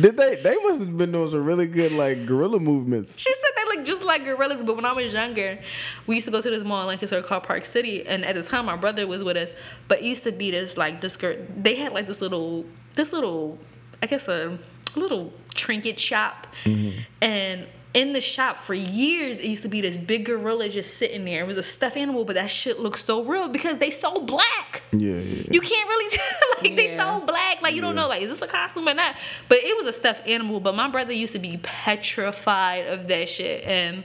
Did 0.00 0.16
they? 0.16 0.36
They 0.36 0.56
must 0.62 0.80
have 0.80 0.96
been 0.96 1.12
doing 1.12 1.30
some 1.30 1.44
really 1.44 1.66
good 1.66 1.92
like 1.92 2.26
gorilla 2.26 2.60
movements. 2.60 3.18
she 3.18 3.32
said 3.32 3.50
they 3.56 3.76
look 3.76 3.84
just 3.84 4.04
like 4.04 4.24
gorillas. 4.24 4.62
But 4.62 4.76
when 4.76 4.84
I 4.84 4.89
was 4.92 5.12
younger, 5.12 5.58
we 6.06 6.16
used 6.16 6.26
to 6.26 6.30
go 6.30 6.40
to 6.40 6.50
this 6.50 6.64
mall 6.64 6.82
in 6.82 6.88
Lancaster 6.88 7.22
called 7.22 7.42
Park 7.44 7.64
City, 7.64 8.06
and 8.06 8.24
at 8.24 8.34
the 8.34 8.42
time 8.42 8.66
my 8.66 8.76
brother 8.76 9.06
was 9.06 9.22
with 9.24 9.36
us. 9.36 9.52
But 9.88 10.00
it 10.00 10.04
used 10.04 10.22
to 10.24 10.32
be 10.32 10.50
this 10.50 10.76
like 10.76 11.00
this 11.00 11.16
girl. 11.16 11.36
They 11.56 11.76
had 11.76 11.92
like 11.92 12.06
this 12.06 12.20
little, 12.20 12.64
this 12.94 13.12
little, 13.12 13.58
I 14.02 14.06
guess 14.06 14.28
a 14.28 14.58
little 14.96 15.32
trinket 15.54 15.98
shop, 16.00 16.46
mm-hmm. 16.64 17.00
and. 17.20 17.66
In 17.92 18.12
the 18.12 18.20
shop 18.20 18.56
for 18.56 18.72
years, 18.72 19.40
it 19.40 19.46
used 19.46 19.62
to 19.62 19.68
be 19.68 19.80
this 19.80 19.96
big 19.96 20.26
gorilla 20.26 20.68
just 20.68 20.94
sitting 20.96 21.24
there. 21.24 21.42
It 21.42 21.46
was 21.48 21.56
a 21.56 21.62
stuffed 21.64 21.96
animal, 21.96 22.24
but 22.24 22.36
that 22.36 22.48
shit 22.48 22.78
looked 22.78 23.00
so 23.00 23.24
real 23.24 23.48
because 23.48 23.78
they 23.78 23.90
so 23.90 24.20
black. 24.20 24.82
Yeah, 24.92 25.16
yeah. 25.16 25.42
You 25.50 25.60
can't 25.60 25.88
really 25.88 26.10
tell. 26.16 26.48
Like 26.62 26.76
they 26.76 26.94
Yeah. 26.94 27.18
so 27.18 27.26
black. 27.26 27.60
Like 27.62 27.74
you 27.74 27.80
don't 27.80 27.96
know. 27.96 28.06
Like 28.06 28.22
is 28.22 28.30
this 28.30 28.42
a 28.42 28.46
costume 28.46 28.88
or 28.88 28.94
not? 28.94 29.16
But 29.48 29.58
it 29.64 29.76
was 29.76 29.88
a 29.88 29.92
stuffed 29.92 30.28
animal. 30.28 30.60
But 30.60 30.76
my 30.76 30.88
brother 30.88 31.12
used 31.12 31.32
to 31.32 31.40
be 31.40 31.58
petrified 31.64 32.86
of 32.86 33.08
that 33.08 33.28
shit. 33.28 33.64
And 33.64 34.04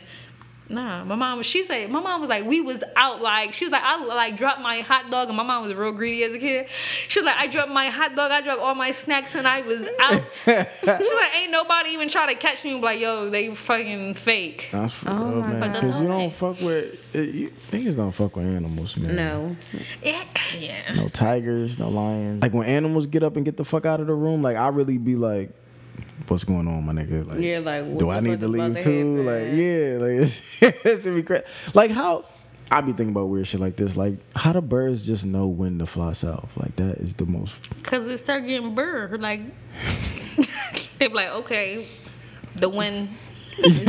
nah, 0.70 1.04
my 1.04 1.16
mom 1.16 1.38
was. 1.38 1.46
She 1.46 1.64
said 1.64 1.90
my 1.90 2.00
mom 2.00 2.22
was 2.22 2.30
like 2.30 2.46
we 2.46 2.62
was 2.62 2.84
out. 2.96 3.22
Like 3.22 3.54
she 3.54 3.66
was 3.66 3.72
like 3.72 3.84
I 3.84 4.04
like 4.04 4.36
dropped 4.38 4.62
my 4.62 4.80
hot 4.80 5.10
dog. 5.12 5.28
And 5.30 5.38
my 5.38 5.44
mom 5.44 5.64
was 5.64 5.74
real 5.74 5.92
greedy 5.92 6.24
as 6.24 6.34
a 6.34 6.40
kid. 6.40 6.68
She 6.70 7.20
was 7.20 7.26
like 7.26 7.36
I 7.38 7.48
dropped 7.48 7.70
my 7.72 7.88
hot 7.88 8.16
dog. 8.16 8.32
I 8.32 8.42
dropped 8.42 8.62
all 8.62 8.76
my 8.76 8.92
snacks 8.92 9.36
and 9.36 9.48
I 9.48 9.62
was 9.62 9.84
out. 10.00 10.32
she 10.34 10.52
was 10.52 10.76
like 10.84 11.36
ain't 11.42 11.52
nobody 11.52 11.90
even 11.92 12.08
try 12.08 12.32
to 12.34 12.40
catch 12.40 12.64
me. 12.66 12.80
Like 12.80 13.00
yo, 13.00 13.30
they 13.30 13.54
fucking 13.54 14.16
fake. 14.16 14.70
That's 14.72 14.94
for 14.94 15.10
Oh 15.10 15.26
real, 15.26 15.42
my 15.42 15.48
man. 15.48 15.72
Because 15.72 16.02
you 16.02 16.08
don't 16.08 16.34
fuck 16.34 16.60
with. 16.62 17.16
It, 17.16 17.30
you, 17.36 17.54
niggas 17.72 17.96
don't 17.96 18.12
fuck 18.12 18.36
with 18.36 18.46
animals, 18.46 18.98
man. 18.98 19.16
No. 19.16 19.56
Yeah, 20.04 20.24
yeah. 20.58 20.94
No 20.96 21.08
tigers, 21.08 21.80
no 21.80 21.90
lions. 21.90 22.42
Like 22.42 22.54
when 22.54 22.68
animals 22.68 23.08
get 23.08 23.24
up 23.24 23.36
and 23.36 23.46
get 23.46 23.58
the 23.58 23.66
fuck 23.66 23.86
out 23.86 24.00
of 24.02 24.08
the 24.08 24.14
room, 24.14 24.42
like 24.42 24.58
I 24.58 24.68
really 24.68 24.98
be 24.98 25.16
like, 25.16 25.52
"What's 26.28 26.44
going 26.44 26.68
on, 26.68 26.86
my 26.86 26.94
nigga?" 26.94 27.28
Like, 27.28 27.40
Yeah, 27.40 27.60
like, 27.60 27.86
what 27.86 28.00
do 28.00 28.10
I 28.10 28.20
need 28.20 28.40
to 28.40 28.48
leave 28.48 28.74
too? 28.84 29.16
happen? 29.16 29.26
Like, 29.26 29.54
yeah, 29.54 29.98
like 30.00 30.84
it 30.86 31.02
should 31.04 31.16
be 31.16 31.24
crazy. 31.24 31.44
Like 31.74 31.92
how 31.92 32.26
I 32.72 32.82
be 32.82 32.94
thinking 32.94 33.10
about 33.10 33.26
weird 33.26 33.48
shit 33.48 33.60
like 33.60 33.76
this. 33.76 33.96
Like 33.96 34.16
how 34.36 34.54
do 34.54 34.62
birds 34.62 35.06
just 35.06 35.26
know 35.26 35.48
when 35.48 35.80
to 35.80 35.86
fly 35.86 36.14
south? 36.14 36.56
Like 36.58 36.76
that 36.78 36.98
is 36.98 37.14
the 37.14 37.26
most. 37.26 37.56
Cause 37.84 38.08
it 38.08 38.18
start 38.18 38.46
getting 38.48 38.74
burr. 38.74 39.18
Like 39.20 39.42
they 41.00 41.08
be 41.08 41.14
like, 41.14 41.30
okay, 41.30 41.88
the 42.56 42.70
wind. 42.70 43.10
It's 43.68 43.80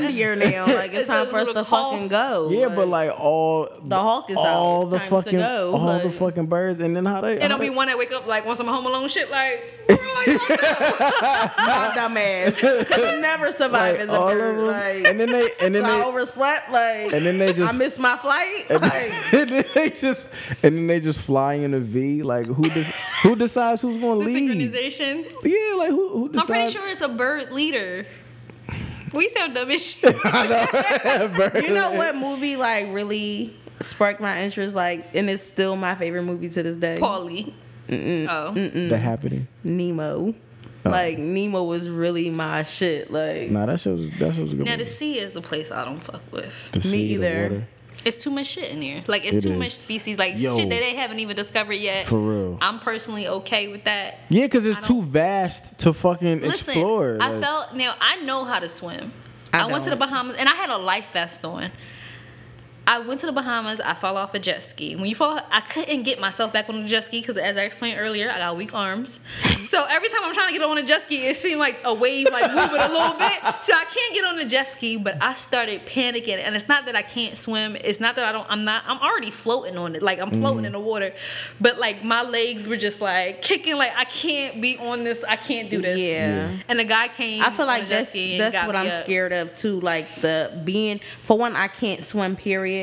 windier 0.00 0.34
now. 0.36 0.66
Like 0.66 0.90
it's 0.90 1.00
It's 1.00 1.06
time 1.08 1.26
for 1.28 1.36
us 1.38 1.48
to 1.52 1.64
call. 1.64 1.92
fucking 1.92 2.08
go. 2.08 2.50
Yeah, 2.50 2.68
but 2.68 2.88
like 2.88 3.10
all 3.18 3.68
The 3.82 3.96
hawk 3.98 4.28
is 4.30 4.36
out. 4.36 4.44
all 4.46 4.82
It's 4.82 4.90
the 4.92 4.98
time 4.98 5.08
to 5.08 5.14
fucking 5.22 5.38
go, 5.38 5.74
all 5.76 5.98
the 6.00 6.10
fucking 6.10 6.46
birds, 6.46 6.80
and 6.80 6.96
then 6.96 7.04
how 7.06 7.20
they 7.20 7.34
And 7.34 7.42
how 7.42 7.48
don't 7.48 7.60
be 7.60 7.70
one 7.70 7.86
that 7.88 7.96
wake 7.98 8.12
up 8.12 8.26
like 8.26 8.44
on 8.46 8.56
some 8.56 8.66
Home 8.66 8.86
Alone 8.86 9.08
shit. 9.08 9.30
Like, 9.30 9.72
we're 9.88 9.94
like, 9.96 10.26
my 10.28 11.92
dumbass 11.94 12.56
could 12.86 13.20
never 13.20 13.52
survive 13.52 13.92
like, 13.96 14.00
as 14.00 14.08
a 14.08 14.12
all 14.18 14.28
of 14.28 14.34
bird. 14.34 14.56
them, 14.58 14.66
Like, 14.66 15.06
and 15.08 15.20
then 15.20 15.30
they 15.30 15.48
and 15.60 15.74
then 15.74 15.84
so 15.84 15.90
I 16.00 16.04
overslept. 16.04 16.70
Like, 16.72 17.12
and 17.12 17.24
then 17.26 17.38
they 17.38 17.52
just 17.52 17.72
I 17.72 17.76
missed 17.76 17.98
my 18.00 18.16
flight. 18.16 18.66
and 18.70 18.80
Like, 18.82 18.92
then, 18.92 19.24
and 19.40 19.50
then 19.50 19.64
they 19.74 19.90
just 19.90 20.26
and 20.62 20.76
then 20.76 20.86
they 20.86 21.00
just 21.00 21.20
fly 21.20 21.54
in 21.54 21.74
a 21.74 21.80
V. 21.80 22.22
Like 22.22 22.46
who 22.46 22.62
des- 22.68 22.92
who 23.22 23.36
decides 23.36 23.80
who's 23.82 24.00
gonna 24.00 24.20
the 24.24 24.26
lead? 24.30 24.50
synchronization. 24.50 25.24
Yeah, 25.44 25.76
like 25.76 25.90
who 25.90 26.28
who 26.28 26.38
I'm 26.38 26.46
pretty 26.46 26.72
sure 26.72 26.88
it's 26.88 27.00
a 27.00 27.08
bird 27.08 27.52
leader. 27.52 28.06
We 29.14 29.28
sound 29.28 29.54
dumb 29.54 29.70
as 29.70 29.86
shit. 29.92 30.14
you 31.64 31.74
know 31.74 31.92
what 31.92 32.16
movie 32.16 32.56
like 32.56 32.88
really 32.92 33.56
sparked 33.80 34.20
my 34.20 34.42
interest? 34.42 34.74
Like, 34.74 35.06
and 35.14 35.28
it's 35.30 35.42
still 35.42 35.76
my 35.76 35.94
favorite 35.94 36.22
movie 36.24 36.48
to 36.50 36.62
this 36.62 36.76
day. 36.76 36.96
Paulie. 36.98 37.52
Oh. 37.90 38.52
The 38.54 38.98
happening. 38.98 39.46
Nemo. 39.62 40.34
Oh. 40.86 40.90
Like 40.90 41.18
Nemo 41.18 41.62
was 41.64 41.88
really 41.88 42.28
my 42.30 42.62
shit. 42.62 43.10
Like 43.10 43.50
Nah, 43.50 43.66
that 43.66 43.80
shows 43.80 44.10
that 44.18 44.34
shows 44.34 44.52
a 44.52 44.56
good. 44.56 44.64
Now 44.66 44.72
movie. 44.72 44.84
the 44.84 44.90
sea 44.90 45.18
is 45.18 45.34
a 45.36 45.40
place 45.40 45.70
I 45.70 45.84
don't 45.84 45.98
fuck 46.02 46.20
with. 46.30 46.52
The 46.72 46.80
Me 46.80 46.84
sea, 46.84 47.16
the 47.16 47.26
either. 47.26 47.68
It's 48.04 48.22
too 48.22 48.30
much 48.30 48.46
shit 48.48 48.70
in 48.70 48.80
there. 48.80 49.02
Like 49.06 49.24
it's 49.24 49.38
It 49.38 49.42
too 49.42 49.52
is. 49.52 49.58
much 49.58 49.72
species. 49.76 50.18
Like 50.18 50.38
Yo. 50.38 50.56
shit 50.56 50.68
that 50.68 50.80
they 50.80 50.94
haven't 50.94 51.18
even 51.20 51.36
discovered 51.36 51.74
yet. 51.74 52.06
For 52.06 52.18
real. 52.18 52.58
I'm 52.60 52.78
personally 52.80 53.26
okay 53.28 53.68
with 53.68 53.84
that. 53.84 54.18
Yeah, 54.28 54.42
because 54.46 54.66
it's 54.66 54.84
too 54.86 55.02
vast 55.02 55.78
to 55.80 55.92
fucking 55.92 56.40
Listen, 56.40 56.68
explore. 56.70 57.18
I 57.20 57.30
like- 57.30 57.40
felt 57.42 57.74
now 57.74 57.94
I 58.00 58.16
know 58.16 58.44
how 58.44 58.58
to 58.58 58.68
swim. 58.68 59.12
I 59.52 59.60
I, 59.62 59.66
went 59.66 59.84
to 59.84 59.90
the. 59.90 59.96
Bahamas 59.96 60.36
and 60.36 60.48
I 60.48 60.54
had 60.54 60.68
a 60.70 60.78
life 60.78 61.08
vest 61.12 61.44
on. 61.44 61.70
I 62.86 62.98
went 62.98 63.20
to 63.20 63.26
the 63.26 63.32
Bahamas. 63.32 63.80
I 63.80 63.94
fell 63.94 64.16
off 64.16 64.34
a 64.34 64.38
jet 64.38 64.62
ski. 64.62 64.94
When 64.94 65.06
you 65.06 65.14
fall, 65.14 65.40
I 65.50 65.60
couldn't 65.60 66.02
get 66.02 66.20
myself 66.20 66.52
back 66.52 66.68
on 66.68 66.82
the 66.82 66.88
jet 66.88 67.04
ski 67.04 67.20
because, 67.20 67.38
as 67.38 67.56
I 67.56 67.62
explained 67.62 67.98
earlier, 67.98 68.30
I 68.30 68.38
got 68.38 68.56
weak 68.56 68.74
arms. 68.74 69.20
So 69.68 69.84
every 69.88 70.08
time 70.08 70.20
I'm 70.22 70.34
trying 70.34 70.52
to 70.52 70.58
get 70.58 70.68
on 70.68 70.78
a 70.78 70.82
jet 70.82 71.02
ski, 71.02 71.26
it 71.26 71.36
seemed 71.36 71.58
like 71.58 71.80
a 71.84 71.94
wave 71.94 72.28
like 72.30 72.50
moving 72.52 72.80
a 72.80 72.88
little 72.88 73.14
bit. 73.14 73.40
So 73.62 73.72
I 73.74 73.84
can't 73.84 74.14
get 74.14 74.24
on 74.24 74.36
the 74.36 74.44
jet 74.44 74.68
ski. 74.68 74.96
But 74.98 75.20
I 75.22 75.34
started 75.34 75.86
panicking, 75.86 76.38
and 76.38 76.54
it's 76.54 76.68
not 76.68 76.86
that 76.86 76.94
I 76.94 77.02
can't 77.02 77.36
swim. 77.36 77.76
It's 77.76 78.00
not 78.00 78.16
that 78.16 78.24
I 78.26 78.32
don't. 78.32 78.46
I'm 78.50 78.64
not. 78.64 78.84
I'm 78.86 78.98
already 78.98 79.30
floating 79.30 79.78
on 79.78 79.96
it. 79.96 80.02
Like 80.02 80.20
I'm 80.20 80.30
floating 80.30 80.58
mm-hmm. 80.58 80.66
in 80.66 80.72
the 80.72 80.80
water. 80.80 81.12
But 81.60 81.78
like 81.78 82.04
my 82.04 82.22
legs 82.22 82.68
were 82.68 82.76
just 82.76 83.00
like 83.00 83.40
kicking. 83.40 83.76
Like 83.76 83.92
I 83.96 84.04
can't 84.04 84.60
be 84.60 84.76
on 84.76 85.04
this. 85.04 85.24
I 85.24 85.36
can't 85.36 85.70
do 85.70 85.80
this. 85.80 85.98
Yeah. 85.98 86.50
Yeah. 86.50 86.56
And 86.68 86.78
the 86.78 86.84
guy 86.84 87.08
came. 87.08 87.42
I 87.42 87.50
feel 87.50 87.62
on 87.62 87.68
like 87.68 87.84
the 87.84 87.88
jet 87.88 87.98
that's 87.98 88.10
ski 88.10 88.32
and 88.32 88.40
that's 88.42 88.54
got 88.54 88.66
what 88.66 88.76
I'm 88.76 88.88
up. 88.88 89.04
scared 89.04 89.32
of 89.32 89.56
too. 89.56 89.80
Like 89.80 90.14
the 90.16 90.60
being 90.64 91.00
for 91.22 91.38
one, 91.38 91.56
I 91.56 91.68
can't 91.68 92.04
swim. 92.04 92.36
Period. 92.36 92.73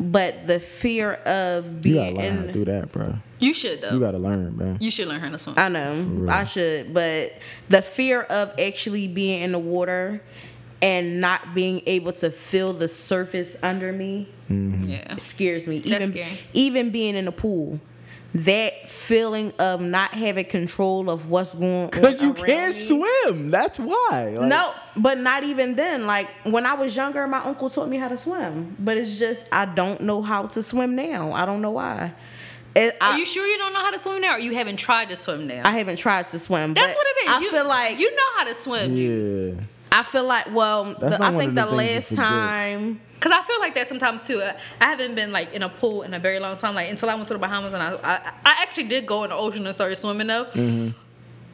But 0.00 0.46
the 0.46 0.58
fear 0.58 1.12
of 1.12 1.80
being 1.80 1.96
you 1.96 2.00
being 2.02 2.14
gotta 2.14 2.28
learn 2.28 2.36
how 2.38 2.46
to 2.46 2.52
do 2.52 2.64
that, 2.64 2.92
bro. 2.92 3.14
You 3.38 3.54
should 3.54 3.80
though. 3.80 3.90
You 3.90 4.00
gotta 4.00 4.18
learn, 4.18 4.56
man. 4.56 4.78
You 4.80 4.90
should 4.90 5.08
learn 5.08 5.20
how 5.20 5.30
to 5.30 5.38
swim. 5.38 5.54
I 5.58 5.68
know 5.68 6.26
I 6.28 6.44
should, 6.44 6.94
but 6.94 7.34
the 7.68 7.82
fear 7.82 8.22
of 8.22 8.58
actually 8.58 9.08
being 9.08 9.42
in 9.42 9.52
the 9.52 9.58
water 9.58 10.22
and 10.80 11.20
not 11.20 11.54
being 11.54 11.82
able 11.86 12.12
to 12.12 12.30
feel 12.30 12.72
the 12.72 12.88
surface 12.88 13.56
under 13.62 13.92
me 13.92 14.28
mm-hmm. 14.50 14.88
yeah. 14.88 15.16
scares 15.16 15.66
me. 15.66 15.78
That's 15.78 15.94
Even 15.94 16.10
scary. 16.10 16.38
even 16.52 16.90
being 16.90 17.14
in 17.14 17.28
a 17.28 17.32
pool, 17.32 17.80
that 18.34 18.88
feeling 18.88 19.52
of 19.58 19.80
not 19.80 20.12
having 20.14 20.44
control 20.46 21.10
of 21.10 21.30
what's 21.30 21.54
going 21.54 21.84
on. 21.84 21.90
Cause 21.90 22.22
you 22.22 22.32
can't 22.34 22.74
me. 22.74 22.80
swim. 22.80 23.50
That's 23.50 23.78
why. 23.78 24.34
Like, 24.38 24.48
No, 24.48 24.72
but 24.96 25.18
not 25.18 25.44
even 25.44 25.74
then. 25.74 26.06
Like 26.06 26.28
when 26.44 26.64
I 26.64 26.74
was 26.74 26.96
younger, 26.96 27.26
my 27.26 27.40
uncle 27.44 27.68
taught 27.68 27.88
me 27.88 27.98
how 27.98 28.08
to 28.08 28.16
swim. 28.16 28.76
But 28.78 28.96
it's 28.96 29.18
just 29.18 29.46
I 29.52 29.66
don't 29.66 30.00
know 30.02 30.22
how 30.22 30.46
to 30.46 30.62
swim 30.62 30.96
now. 30.96 31.32
I 31.32 31.44
don't 31.44 31.60
know 31.60 31.72
why. 31.72 32.14
It, 32.74 32.96
Are 33.02 33.18
you 33.18 33.26
sure 33.26 33.46
you 33.46 33.58
don't 33.58 33.74
know 33.74 33.80
how 33.80 33.90
to 33.90 33.98
swim 33.98 34.22
now, 34.22 34.36
or 34.36 34.38
you 34.38 34.54
haven't 34.54 34.76
tried 34.76 35.10
to 35.10 35.16
swim 35.16 35.46
now? 35.46 35.62
I 35.66 35.72
haven't 35.76 35.96
tried 35.96 36.28
to 36.28 36.38
swim. 36.38 36.72
That's 36.72 36.92
but 36.92 36.96
what 36.96 37.06
it 37.06 37.24
is. 37.24 37.30
I 37.30 37.40
you, 37.40 37.50
feel 37.50 37.66
like 37.68 37.98
you 37.98 38.10
know 38.10 38.38
how 38.38 38.44
to 38.44 38.54
swim, 38.54 38.96
Yeah. 38.96 39.54
I 39.92 40.02
feel 40.02 40.24
like 40.24 40.52
well, 40.52 40.94
the, 40.94 41.18
I 41.22 41.36
think 41.36 41.54
the 41.54 41.66
the 41.66 41.70
last 41.70 42.14
time. 42.14 43.00
Cause 43.20 43.30
I 43.30 43.40
feel 43.42 43.60
like 43.60 43.76
that 43.76 43.86
sometimes 43.86 44.22
too. 44.26 44.42
I 44.42 44.56
I 44.80 44.86
haven't 44.86 45.14
been 45.14 45.30
like 45.30 45.52
in 45.52 45.62
a 45.62 45.68
pool 45.68 46.02
in 46.02 46.12
a 46.12 46.18
very 46.18 46.40
long 46.40 46.56
time. 46.56 46.74
Like 46.74 46.90
until 46.90 47.08
I 47.08 47.14
went 47.14 47.28
to 47.28 47.34
the 47.34 47.38
Bahamas 47.38 47.72
and 47.72 47.80
I, 47.80 47.94
I, 48.02 48.32
I 48.44 48.62
actually 48.62 48.88
did 48.88 49.06
go 49.06 49.22
in 49.22 49.30
the 49.30 49.36
ocean 49.36 49.64
and 49.64 49.74
started 49.74 49.94
swimming 49.96 50.26
though. 50.26 50.46
Mm-hmm. 50.46 50.98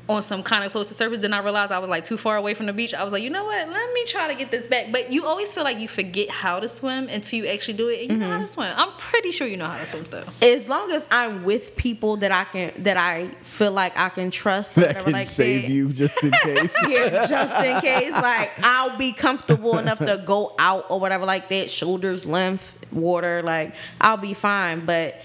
On 0.09 0.23
some 0.23 0.43
kind 0.43 0.65
of 0.65 0.73
close 0.73 0.89
to 0.89 0.95
surface. 0.95 1.19
Then 1.19 1.35
I 1.35 1.39
realized 1.39 1.71
I 1.71 1.79
was 1.79 1.91
like 1.91 2.05
too 2.05 2.17
far 2.17 2.37
away 2.37 2.55
from 2.55 2.67
the 2.67 2.73
beach. 2.73 2.95
I 2.95 3.05
was 3.05 3.13
like, 3.13 3.23
you 3.23 3.31
know 3.31 3.45
what? 3.45 3.69
Let 3.69 3.93
me 3.93 4.05
try 4.05 4.29
to 4.29 4.35
get 4.35 4.51
this 4.51 4.67
back. 4.67 4.91
But 4.91 5.13
you 5.13 5.27
always 5.27 5.53
feel 5.53 5.65
like 5.65 5.79
you 5.79 5.89
forget 5.89 6.31
how 6.31 6.61
to 6.61 6.69
swim 6.69 7.09
until 7.09 7.45
you 7.45 7.47
actually 7.47 7.75
do 7.75 7.89
it, 7.89 8.03
and 8.03 8.13
you 8.13 8.17
know 8.17 8.27
how 8.27 8.39
to 8.39 8.45
mm-hmm. 8.45 8.47
swim. 8.47 8.73
I'm 8.77 8.93
pretty 8.97 9.31
sure 9.31 9.47
you 9.47 9.57
know 9.57 9.67
how 9.67 9.79
to 9.79 9.87
swim 9.87 10.05
still. 10.05 10.25
As 10.41 10.69
long 10.69 10.91
as 10.93 11.07
I'm 11.11 11.45
with 11.45 11.77
people 11.77 12.17
that 12.19 12.33
I 12.33 12.45
can, 12.45 12.83
that 12.83 12.97
I 12.97 13.29
feel 13.43 13.73
like 13.73 13.99
I 13.99 14.09
can 14.09 14.31
trust, 14.31 14.75
That 14.75 14.89
whatever 14.89 15.05
can 15.05 15.13
like 15.13 15.27
save 15.27 15.63
that. 15.63 15.71
you 15.71 15.93
just 15.93 16.23
in 16.23 16.31
case. 16.31 16.75
yeah, 16.89 17.27
just 17.27 17.55
in 17.55 17.81
case. 17.81 18.13
Like 18.13 18.51
I'll 18.63 18.97
be 18.97 19.13
comfortable 19.13 19.79
enough 19.79 19.99
to 19.99 20.23
go 20.25 20.55
out 20.59 20.87
or 20.91 20.99
whatever 20.99 21.27
like 21.27 21.49
that, 21.49 21.71
shoulders 21.71 22.25
length, 22.25 22.75
water, 22.93 23.43
like 23.43 23.75
I'll 24.01 24.17
be 24.17 24.35
fine. 24.35 24.87
But 24.87 25.21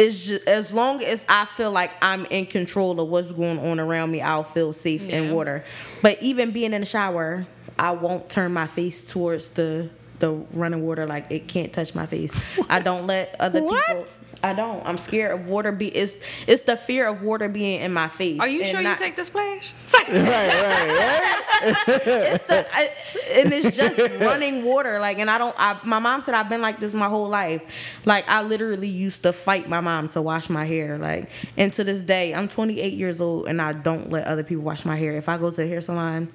it's 0.00 0.24
just 0.24 0.48
as 0.48 0.72
long 0.72 1.02
as 1.04 1.26
I 1.28 1.44
feel 1.44 1.70
like 1.70 1.92
I'm 2.00 2.24
in 2.26 2.46
control 2.46 2.98
of 2.98 3.08
what's 3.08 3.30
going 3.32 3.58
on 3.58 3.78
around 3.78 4.10
me, 4.10 4.22
I'll 4.22 4.44
feel 4.44 4.72
safe 4.72 5.06
in 5.08 5.34
water. 5.34 5.62
But 6.00 6.22
even 6.22 6.52
being 6.52 6.72
in 6.72 6.80
the 6.80 6.86
shower, 6.86 7.46
I 7.78 7.90
won't 7.90 8.30
turn 8.30 8.52
my 8.52 8.66
face 8.66 9.04
towards 9.04 9.50
the 9.50 9.90
the 10.20 10.32
running 10.52 10.82
water 10.86 11.06
like 11.06 11.26
it 11.30 11.48
can't 11.48 11.72
touch 11.72 11.94
my 11.94 12.06
face. 12.06 12.36
I 12.68 12.80
don't 12.80 13.06
let 13.06 13.36
other 13.40 13.60
people 13.60 13.74
What? 13.76 14.16
I 14.42 14.54
don't. 14.54 14.84
I'm 14.86 14.96
scared 14.96 15.38
of 15.38 15.48
water 15.48 15.70
be 15.70 15.88
it's 15.88 16.14
it's 16.46 16.62
the 16.62 16.76
fear 16.76 17.06
of 17.06 17.20
water 17.22 17.48
being 17.48 17.80
in 17.80 17.92
my 17.92 18.08
face. 18.08 18.40
Are 18.40 18.48
you 18.48 18.64
sure 18.64 18.80
not- 18.80 18.98
you 18.98 19.04
take 19.04 19.16
the 19.16 19.24
splash? 19.24 19.74
right, 20.08 20.08
right, 20.08 20.46
right. 20.88 21.76
it's 22.06 22.44
the 22.44 22.66
I, 22.72 22.90
and 23.34 23.52
it's 23.52 23.76
just 23.76 23.98
running 24.20 24.64
water 24.64 24.98
like 24.98 25.18
and 25.18 25.30
i 25.30 25.36
don't 25.38 25.54
I, 25.58 25.78
my 25.84 25.98
mom 25.98 26.20
said 26.20 26.34
i've 26.34 26.48
been 26.48 26.62
like 26.62 26.80
this 26.80 26.94
my 26.94 27.08
whole 27.08 27.28
life 27.28 27.62
like 28.06 28.28
i 28.28 28.42
literally 28.42 28.88
used 28.88 29.22
to 29.24 29.32
fight 29.32 29.68
my 29.68 29.80
mom 29.80 30.08
to 30.10 30.22
wash 30.22 30.48
my 30.48 30.64
hair 30.64 30.96
like 30.98 31.28
and 31.56 31.72
to 31.74 31.84
this 31.84 32.02
day 32.02 32.34
i'm 32.34 32.48
28 32.48 32.92
years 32.94 33.20
old 33.20 33.46
and 33.48 33.60
i 33.60 33.72
don't 33.72 34.10
let 34.10 34.26
other 34.26 34.42
people 34.42 34.64
wash 34.64 34.84
my 34.84 34.96
hair 34.96 35.12
if 35.12 35.28
i 35.28 35.36
go 35.36 35.50
to 35.50 35.62
a 35.62 35.66
hair 35.66 35.80
salon 35.80 36.28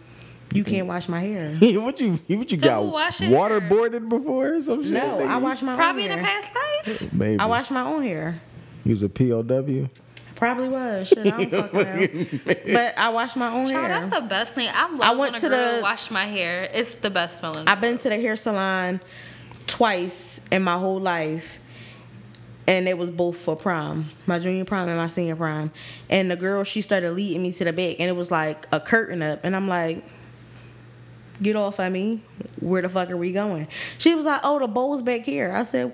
you 0.54 0.64
can't 0.64 0.88
wash 0.88 1.08
my 1.10 1.20
hair 1.22 1.50
what 1.82 2.00
you 2.00 2.14
what 2.30 2.52
you 2.52 2.60
So 2.60 2.68
got 2.68 2.82
who 2.84 2.90
wash 2.92 3.20
your 3.22 3.30
hair? 3.30 3.60
waterboarded 3.62 4.08
before 4.10 4.56
or 4.56 4.62
some 4.62 4.84
shit? 4.84 4.94
no 4.94 5.20
i 5.20 5.24
nigga? 5.24 5.42
wash 5.42 5.62
my 5.62 5.72
own 5.74 5.78
hair. 5.78 5.86
Probably 5.86 6.04
own 6.06 6.12
in 6.12 6.20
a 6.20 6.24
hair 6.24 6.42
past 6.42 6.88
life. 6.88 7.14
Maybe. 7.14 7.40
i 7.40 7.46
wash 7.46 7.72
my 7.72 7.82
own 7.82 8.04
hair 8.04 8.40
You 8.84 8.92
was 8.92 9.04
a 9.04 9.10
POW. 9.10 9.90
probably 10.36 10.70
was 10.70 11.08
shit 11.08 11.28
i 11.34 11.44
don't 11.46 11.72
fucking 11.72 12.42
know 12.46 12.74
but 12.74 12.98
i 12.98 13.10
wash 13.10 13.36
my 13.36 13.50
own 13.52 13.68
Child, 13.68 13.86
hair 13.86 14.02
that's 14.02 14.08
the 14.16 14.22
best 14.22 14.54
thing. 14.56 14.70
I 14.74 14.90
love 14.90 15.02
I 15.02 15.10
when 15.12 15.20
went 15.20 15.38
a 15.38 15.40
to 15.42 15.50
girl 15.50 15.76
the- 15.78 15.82
wash 15.82 16.12
my 16.12 16.26
hair. 16.26 16.70
It's 16.74 16.96
the 16.96 17.10
best 17.10 17.42
feeling. 17.42 17.68
I've 17.68 17.82
been 17.82 17.98
to 18.00 18.10
the 18.10 18.16
hair 18.20 18.36
salon 18.36 19.02
twice 19.68 20.40
in 20.52 20.64
my 20.64 20.78
whole 20.78 21.00
life. 21.00 21.60
And 22.68 22.88
it 22.88 22.98
was 22.98 23.12
both 23.12 23.38
for 23.38 23.56
prom, 23.56 24.10
my 24.26 24.40
junior 24.40 24.66
prom 24.66 24.90
and 24.90 24.98
my 24.98 25.08
senior 25.08 25.36
prom. 25.36 25.72
And 26.10 26.32
the 26.32 26.36
girl, 26.36 26.64
she 26.64 26.82
started 26.82 27.12
leading 27.12 27.44
me 27.44 27.52
to 27.52 27.64
the 27.64 27.72
back, 27.72 27.98
and 28.00 28.10
it 28.10 28.16
was 28.16 28.32
like 28.32 28.66
a 28.72 28.80
curtain 28.80 29.22
up. 29.22 29.42
And 29.44 29.56
I'm 29.56 29.68
like, 29.68 30.04
get 31.42 31.56
off 31.56 31.80
of 31.80 31.92
me. 31.92 32.22
Where 32.60 32.82
the 32.82 32.90
fuck 32.90 33.10
are 33.10 33.18
we 33.18 33.32
going? 33.32 33.68
She 33.98 34.16
was 34.16 34.26
like, 34.26 34.42
oh, 34.44 34.60
the 34.60 34.68
bowl's 34.68 35.02
back 35.02 35.22
here. 35.22 35.52
I 35.52 35.64
said, 35.64 35.94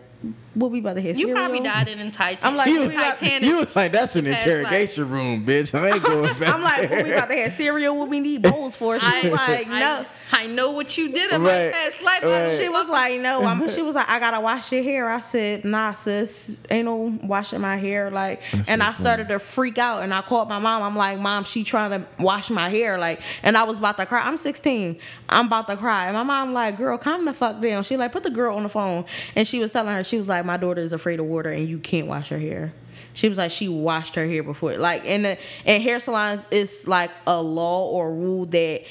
what 0.54 0.72
we 0.72 0.80
about 0.80 0.96
to 0.96 1.02
hit? 1.02 1.18
you 1.18 1.34
probably 1.34 1.58
cereal? 1.60 1.74
died 1.74 1.88
in 1.88 2.12
Titan. 2.12 2.46
I'm 2.46 2.56
like, 2.58 2.68
You 2.70 2.82
we 2.82 2.88
was, 2.88 2.96
got- 2.96 3.18
Titanic. 3.18 3.48
you 3.50 3.58
was 3.58 3.76
like, 3.76 3.92
that's 3.92 4.16
an 4.16 4.26
Past 4.26 4.46
interrogation 4.46 5.10
room, 5.10 5.46
bitch. 5.46 5.74
I 5.74 5.92
ain't 5.96 6.04
going 6.04 6.24
back. 6.40 6.54
I'm 6.54 6.62
like, 6.62 6.90
what 6.90 7.04
we 7.06 7.12
about 7.14 7.30
to 7.30 7.36
have 7.38 7.52
cereal? 7.54 7.98
What 7.98 8.10
we 8.10 8.20
need 8.20 8.42
bowls 8.42 8.76
for? 8.76 9.00
She 9.00 9.06
I, 9.06 9.30
was 9.30 9.40
like, 9.40 9.68
I- 9.68 9.80
no. 9.80 10.06
I, 10.34 10.48
know 10.48 10.72
what 10.72 10.98
you 10.98 11.10
did 11.12 11.30
in 11.34 11.42
Right, 11.44 11.66
my 11.66 11.72
past 11.74 12.02
life. 12.02 12.24
right. 12.24 12.52
She 12.58 12.70
was 12.70 12.88
like, 12.88 13.20
no. 13.20 13.44
I'm, 13.44 13.68
she 13.76 13.82
was 13.82 13.96
like, 13.96 14.10
I 14.10 14.18
gotta 14.20 14.40
wash 14.40 14.72
your 14.72 14.82
hair. 14.82 15.10
I 15.10 15.20
said, 15.20 15.66
nah, 15.66 15.92
sis, 15.92 16.58
ain't 16.70 16.86
no 16.86 17.18
washing 17.22 17.60
my 17.60 17.76
hair. 17.76 18.10
Like, 18.10 18.42
That's 18.54 18.70
and 18.70 18.82
so 18.82 18.88
I 18.88 18.94
started 18.94 19.28
to 19.28 19.40
freak 19.40 19.78
out, 19.78 20.04
and 20.04 20.14
I 20.14 20.22
called 20.22 20.48
my 20.48 20.58
mom. 20.58 20.84
I'm 20.84 20.96
like, 20.96 21.20
mom, 21.20 21.44
she 21.44 21.66
trying 21.66 21.92
to 22.02 22.08
wash 22.18 22.50
my 22.50 22.70
hair. 22.70 22.98
Like, 22.98 23.20
and 23.44 23.58
I 23.58 23.64
was 23.66 23.78
about 23.80 23.98
to 23.98 24.06
cry. 24.06 24.22
I'm 24.22 24.38
16. 24.38 24.98
I'm 25.28 25.48
about 25.48 25.68
to 25.68 25.76
cry, 25.76 26.06
and 26.08 26.16
my 26.16 26.24
mom 26.24 26.54
like, 26.54 26.78
girl, 26.78 26.98
calm 26.98 27.26
the 27.26 27.34
fuck 27.34 27.60
down. 27.62 27.84
She 27.84 27.98
like, 27.98 28.14
put 28.14 28.24
the 28.24 28.30
girl 28.30 28.56
on 28.56 28.64
the 28.64 28.70
phone, 28.70 29.04
and 29.36 29.46
she 29.46 29.60
was 29.60 29.74
telling 29.74 29.94
her, 29.94 30.02
she 30.04 30.18
was 30.18 30.30
like, 30.30 30.41
my 30.46 30.58
daughter 30.58 30.82
is 30.82 30.94
afraid 30.94 31.20
of 31.20 31.26
water, 31.26 31.50
and 31.52 31.68
you 31.68 31.80
can't 31.80 32.08
wash 32.08 32.30
her 32.30 32.40
hair. 32.40 32.74
She 33.14 33.28
was 33.28 33.38
like, 33.38 33.52
she 33.52 33.68
washed 33.68 34.16
her 34.16 34.26
hair 34.26 34.42
before. 34.44 34.78
Like, 34.78 35.04
in 35.06 35.24
the 35.24 35.38
in 35.66 35.82
hair 35.82 36.00
salons, 36.00 36.42
it's 36.50 36.88
like 36.88 37.12
a 37.28 37.42
law 37.42 37.88
or 37.90 38.14
rule 38.14 38.46
that 38.48 38.84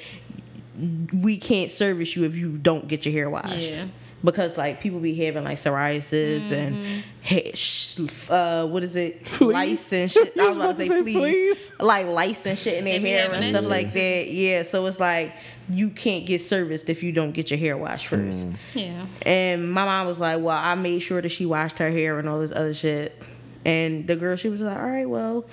we 1.13 1.37
can't 1.37 1.71
service 1.71 2.17
you 2.17 2.25
if 2.25 2.37
you 2.37 2.57
don't 2.57 2.89
get 2.89 3.05
your 3.05 3.13
hair 3.13 3.29
washed. 3.31 3.71
Yeah. 3.71 3.87
Because 4.23 4.59
like 4.59 4.83
people 4.83 5.01
be 5.01 5.15
having 5.15 5.45
like 5.45 5.57
psoriasis 5.57 6.53
and 6.53 7.03
he- 7.23 7.53
sh- 7.55 7.99
uh, 8.29 8.67
what 8.67 8.83
is 8.83 8.95
it, 8.95 9.41
lice 9.41 9.91
and 9.95 10.13
shit. 10.13 10.35
I 10.39 10.49
was 10.49 10.57
about 10.57 10.71
to 10.73 10.77
say 10.77 10.89
say 10.89 11.03
fleas, 11.03 11.17
fleas? 11.17 11.73
like 11.81 12.07
lice 12.07 12.45
and 12.45 12.59
shit 12.59 12.75
in 12.79 12.85
their 12.85 13.01
hair 13.01 13.33
and 13.33 13.57
stuff 13.57 13.71
like 13.71 13.91
that. 13.93 14.29
Yeah, 14.29 14.63
so 14.65 14.85
it's 14.85 15.01
like 15.01 15.33
you 15.73 15.91
can't 15.91 16.27
get 16.27 16.41
serviced 16.41 16.89
if 16.89 17.03
you 17.03 17.13
don't 17.13 17.33
get 17.33 17.51
your 17.51 17.59
hair 17.59 17.77
washed 17.77 18.07
mm. 18.07 18.09
first. 18.09 18.47
Yeah. 18.75 19.07
And 19.23 19.71
my 19.71 19.85
mom 19.85 20.07
was 20.07 20.19
like, 20.19 20.41
"Well, 20.41 20.57
I 20.57 20.75
made 20.75 21.01
sure 21.01 21.21
that 21.21 21.29
she 21.29 21.47
washed 21.47 21.79
her 21.79 21.91
hair 21.91 22.19
and 22.19 22.29
all 22.29 22.41
this 22.41 22.53
other 22.53 22.75
shit." 22.75 23.21
And 23.65 24.07
the 24.07 24.17
girl, 24.17 24.37
she 24.37 24.49
was 24.49 24.63
like, 24.63 24.77
"All 24.77 24.91
right, 24.91 25.09
well, 25.09 25.45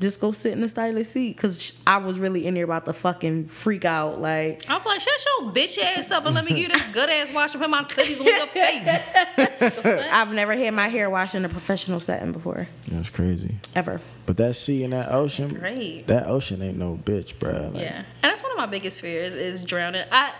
just 0.00 0.18
go 0.20 0.32
sit 0.32 0.52
in 0.52 0.60
the 0.60 0.68
stylist 0.68 1.12
seat," 1.12 1.36
because 1.36 1.80
I 1.86 1.98
was 1.98 2.18
really 2.18 2.46
in 2.46 2.54
there 2.54 2.64
about 2.64 2.84
to 2.86 2.92
fucking 2.92 3.46
freak 3.48 3.84
out. 3.84 4.20
Like, 4.20 4.64
I'm 4.68 4.82
like, 4.84 5.00
shut 5.00 5.12
your 5.40 5.52
bitch 5.52 5.78
ass 5.78 6.10
up 6.10 6.26
and 6.26 6.34
let 6.34 6.44
me 6.44 6.50
give 6.50 6.58
you 6.58 6.68
this 6.68 6.86
good 6.92 7.08
ass 7.10 7.32
wash 7.32 7.52
and 7.54 7.60
put 7.62 7.70
my 7.70 7.82
titties 7.84 8.20
on 8.20 8.26
your 8.26 8.46
face. 8.46 8.84
the? 9.36 10.08
I've 10.12 10.32
never 10.32 10.54
had 10.54 10.74
my 10.74 10.88
hair 10.88 11.08
washed 11.10 11.34
in 11.34 11.44
a 11.44 11.48
professional 11.48 12.00
setting 12.00 12.32
before, 12.32 12.66
That's 12.88 13.10
crazy. 13.10 13.56
ever. 13.74 14.00
But 14.26 14.36
that 14.38 14.54
sea 14.56 14.84
and 14.84 14.92
that 14.92 15.10
ocean, 15.12 15.54
Great. 15.54 16.06
that 16.06 16.26
ocean 16.26 16.62
ain't 16.62 16.78
no 16.78 16.98
bitch, 17.02 17.38
bro. 17.38 17.70
Like, 17.72 17.82
Yeah, 17.82 17.96
and 17.96 18.04
that's 18.22 18.42
one 18.42 18.52
of 18.52 18.58
my 18.58 18.66
biggest 18.66 19.00
fears 19.00 19.34
is 19.34 19.64
drowning. 19.64 20.04
I, 20.10 20.32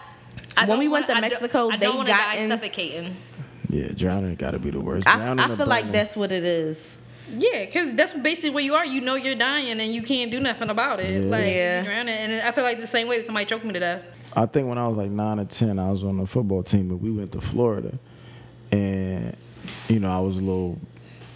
I 0.57 0.61
When 0.63 0.69
don't 0.69 0.79
we 0.79 0.89
went 0.89 1.09
wanna- 1.09 1.21
to 1.23 1.29
Mexico, 1.29 1.71
I 1.71 1.77
they 1.77 1.87
don't 1.87 2.07
got 2.07 2.35
die 2.35 2.37
in- 2.37 2.51
suffocating. 2.51 3.17
yeah, 3.69 3.89
drowning 3.89 4.35
got 4.37 4.53
to 4.53 4.59
be 4.59 4.71
the 4.71 4.81
worst. 4.81 5.09
I, 5.09 5.17
Drowning 5.17 5.41
I 5.41 5.53
or 5.53 5.57
feel 5.57 5.67
like 5.67 5.91
that's 5.91 6.15
what 6.17 6.31
it 6.33 6.45
is. 6.45 6.97
Yeah, 7.39 7.65
because 7.65 7.95
that's 7.95 8.13
basically 8.13 8.51
where 8.51 8.65
you 8.65 8.75
are. 8.75 8.85
You 8.87 9.01
know 9.01 9.15
you're 9.15 9.35
dying 9.35 9.81
and 9.81 9.93
you 9.95 10.03
can't 10.03 10.31
do 10.31 10.41
nothing 10.41 10.71
about 10.71 11.01
it. 11.01 11.25
Yeah. 11.25 11.31
Like 11.31 11.45
Yeah. 11.47 11.75
you're 11.77 11.85
drowning, 11.85 12.15
and 12.15 12.43
I 12.43 12.51
feel 12.53 12.65
like 12.65 12.81
the 12.81 12.87
same 12.87 13.09
way 13.09 13.17
if 13.17 13.25
somebody 13.25 13.47
choked 13.47 13.65
me 13.65 13.73
to 13.75 13.81
death. 13.81 14.05
I 14.37 14.47
think 14.47 14.69
when 14.69 14.79
I 14.79 14.87
was 14.87 14.97
like 14.97 15.11
nine 15.11 15.41
or 15.41 15.45
ten, 15.45 15.79
I 15.79 15.91
was 15.91 16.05
on 16.05 16.19
the 16.19 16.27
football 16.27 16.63
team 16.63 16.91
and 16.91 17.01
we 17.03 17.11
went 17.11 17.33
to 17.33 17.41
Florida, 17.41 17.99
and 18.73 19.37
you 19.89 19.99
know 20.01 20.11
I 20.11 20.21
was 20.21 20.37
a 20.39 20.41
little, 20.41 20.79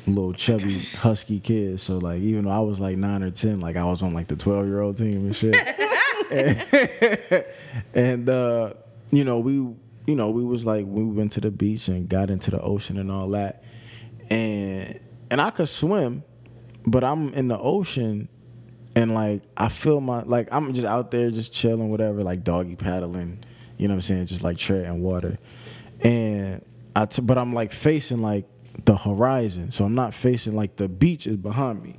little 0.07 0.33
chubby 0.33 0.79
husky 0.81 1.41
kid. 1.41 1.81
So 1.81 1.99
like 1.99 2.21
even 2.21 2.45
though 2.45 2.51
I 2.53 2.61
was 2.61 2.79
like 2.81 2.97
nine 2.97 3.23
or 3.23 3.31
ten, 3.31 3.61
like 3.61 3.77
I 3.77 3.85
was 3.85 4.03
on 4.03 4.15
like 4.15 4.29
the 4.29 4.37
twelve 4.37 4.67
year 4.67 4.81
old 4.81 4.97
team 4.99 5.27
and 5.27 5.35
shit. 5.37 5.55
and 7.95 8.29
uh, 8.29 8.73
you 9.11 9.25
know 9.25 9.39
we, 9.39 9.53
you 9.55 10.15
know 10.15 10.31
we 10.31 10.45
was 10.45 10.65
like 10.65 10.85
we 10.87 11.03
went 11.05 11.33
to 11.33 11.41
the 11.41 11.51
beach 11.51 11.89
and 11.89 12.09
got 12.09 12.31
into 12.31 12.51
the 12.51 12.61
ocean 12.61 12.99
and 12.99 13.11
all 13.11 13.29
that, 13.31 13.63
and 14.31 15.01
and 15.31 15.41
I 15.41 15.51
could 15.51 15.69
swim, 15.69 16.23
but 16.87 17.05
I'm 17.05 17.33
in 17.35 17.49
the 17.49 17.59
ocean 17.59 18.29
and 18.97 19.15
like 19.15 19.43
I 19.57 19.69
feel 19.69 20.01
my 20.01 20.23
like 20.23 20.49
I'm 20.53 20.73
just 20.73 20.87
out 20.87 21.11
there 21.11 21.31
just 21.31 21.53
chilling, 21.53 21.91
whatever, 21.91 22.23
like 22.23 22.45
doggy 22.45 22.77
paddling, 22.77 23.45
you 23.77 23.89
know 23.89 23.95
what 23.95 23.99
I'm 23.99 24.03
saying, 24.03 24.27
just 24.27 24.43
like 24.43 24.57
treading 24.57 25.03
water, 25.03 25.39
and 26.01 26.65
I 26.95 27.07
t- 27.07 27.23
but 27.23 27.39
I'm 27.39 27.53
like 27.53 27.73
facing 27.73 28.19
like 28.19 28.47
the 28.85 28.97
horizon, 28.97 29.71
so 29.71 29.85
I'm 29.85 29.95
not 29.95 30.15
facing 30.15 30.55
like 30.55 30.77
the 30.77 30.89
beach 30.89 31.27
is 31.27 31.37
behind 31.37 31.83
me, 31.83 31.97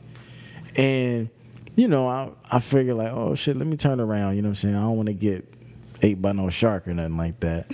and 0.75 1.29
you 1.75 1.87
know 1.87 2.07
I 2.07 2.29
I 2.49 2.59
figure 2.59 2.93
like 2.93 3.11
oh 3.11 3.35
shit, 3.35 3.57
let 3.57 3.67
me 3.67 3.77
turn 3.77 3.99
around, 3.99 4.35
you 4.35 4.41
know 4.41 4.49
what 4.49 4.51
I'm 4.51 4.55
saying, 4.55 4.75
I 4.75 4.81
don't 4.81 4.95
want 4.95 5.07
to 5.07 5.13
get 5.13 5.53
ate 6.01 6.21
by 6.21 6.31
no 6.31 6.49
shark 6.49 6.87
or 6.87 6.93
nothing 6.93 7.17
like 7.17 7.39
that. 7.41 7.71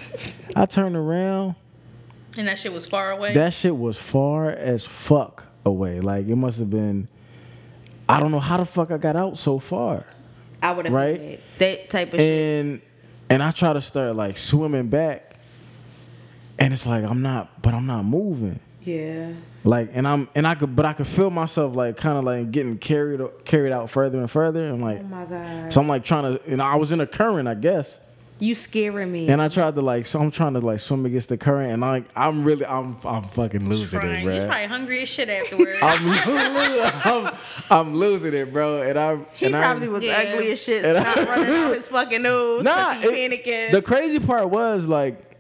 I 0.55 0.65
turn 0.65 0.95
around, 0.95 1.55
And 2.37 2.47
that 2.47 2.57
shit 2.57 2.71
was 2.73 2.85
far 2.87 3.11
away. 3.11 3.33
that 3.33 3.53
shit 3.53 3.75
was 3.77 3.97
far 3.97 4.49
as 4.51 4.85
fuck 4.85 5.45
away, 5.65 5.99
like 5.99 6.27
it 6.27 6.35
must 6.35 6.59
have 6.59 6.69
been. 6.69 7.07
I 8.07 8.19
don't 8.19 8.31
know 8.31 8.39
how 8.39 8.57
the 8.57 8.65
fuck 8.65 8.91
I 8.91 8.97
got 8.97 9.15
out 9.15 9.37
so 9.37 9.59
far. 9.59 10.05
I 10.61 10.71
would 10.73 10.85
have 10.85 10.93
Right? 10.93 11.39
that 11.59 11.89
type 11.89 12.13
of 12.13 12.19
shit. 12.19 12.59
and 12.65 12.81
and 13.29 13.41
I 13.43 13.51
try 13.51 13.73
to 13.73 13.81
start 13.81 14.15
like 14.15 14.37
swimming 14.37 14.87
back, 14.87 15.35
and 16.59 16.73
it's 16.73 16.85
like 16.85 17.03
I'm 17.03 17.21
not, 17.21 17.61
but 17.61 17.73
I'm 17.73 17.85
not 17.85 18.03
moving. 18.03 18.59
Yeah. 18.83 19.33
Like, 19.63 19.91
and 19.93 20.07
I'm 20.07 20.27
and 20.33 20.47
I 20.47 20.55
could, 20.55 20.75
but 20.75 20.85
I 20.85 20.93
could 20.93 21.05
feel 21.07 21.29
myself 21.29 21.75
like 21.75 21.97
kind 21.97 22.17
of 22.17 22.23
like 22.23 22.49
getting 22.51 22.77
carried 22.77 23.21
carried 23.45 23.71
out 23.71 23.89
further 23.89 24.19
and 24.19 24.29
further. 24.29 24.67
And 24.67 24.81
like, 24.81 24.99
Oh 25.01 25.03
my 25.03 25.25
god. 25.25 25.71
so 25.71 25.81
I'm 25.81 25.87
like 25.87 26.03
trying 26.03 26.23
to, 26.37 26.43
and 26.47 26.61
I 26.61 26.75
was 26.75 26.91
in 26.91 26.99
a 27.01 27.05
current, 27.07 27.47
I 27.47 27.53
guess. 27.55 27.99
You 28.41 28.55
scaring 28.55 29.11
me. 29.11 29.29
And 29.29 29.39
I 29.39 29.49
tried 29.49 29.75
to 29.75 29.81
like, 29.83 30.07
so 30.07 30.19
I'm 30.19 30.31
trying 30.31 30.53
to 30.55 30.59
like 30.61 30.79
swim 30.79 31.05
against 31.05 31.29
the 31.29 31.37
current, 31.37 31.71
and 31.73 31.81
like 31.81 32.05
I'm 32.15 32.43
really, 32.43 32.65
I'm 32.65 32.97
I'm 33.05 33.25
fucking 33.29 33.69
losing 33.69 33.99
it, 33.99 34.01
Crying. 34.01 34.25
bro. 34.25 34.33
You're 34.33 34.47
probably 34.47 34.65
hungry 34.65 35.01
as 35.03 35.09
shit 35.09 35.29
afterwards. 35.29 35.77
I'm, 35.83 36.07
lo- 36.07 36.89
I'm, 37.05 37.37
I'm 37.69 37.95
losing 37.95 38.33
it, 38.33 38.51
bro. 38.51 38.81
And 38.81 38.97
I'm 38.97 39.27
he 39.35 39.45
and 39.45 39.55
I'm- 39.55 39.63
probably 39.63 39.89
was 39.89 40.03
Yeah. 40.03 40.23
ugly 40.33 40.51
as 40.53 40.61
shit, 40.61 40.83
And 40.83 40.97
I- 40.97 41.03
not 41.03 41.27
running 41.27 41.55
out 41.55 41.75
his 41.75 41.87
fucking 41.87 42.21
nose. 42.23 42.63
Nah, 42.63 42.75
Nah, 42.75 42.93
he 42.95 43.07
it- 43.25 43.45
panicking. 43.45 43.71
The 43.73 43.81
crazy 43.83 44.19
part 44.19 44.49
was 44.49 44.87
like, 44.87 45.37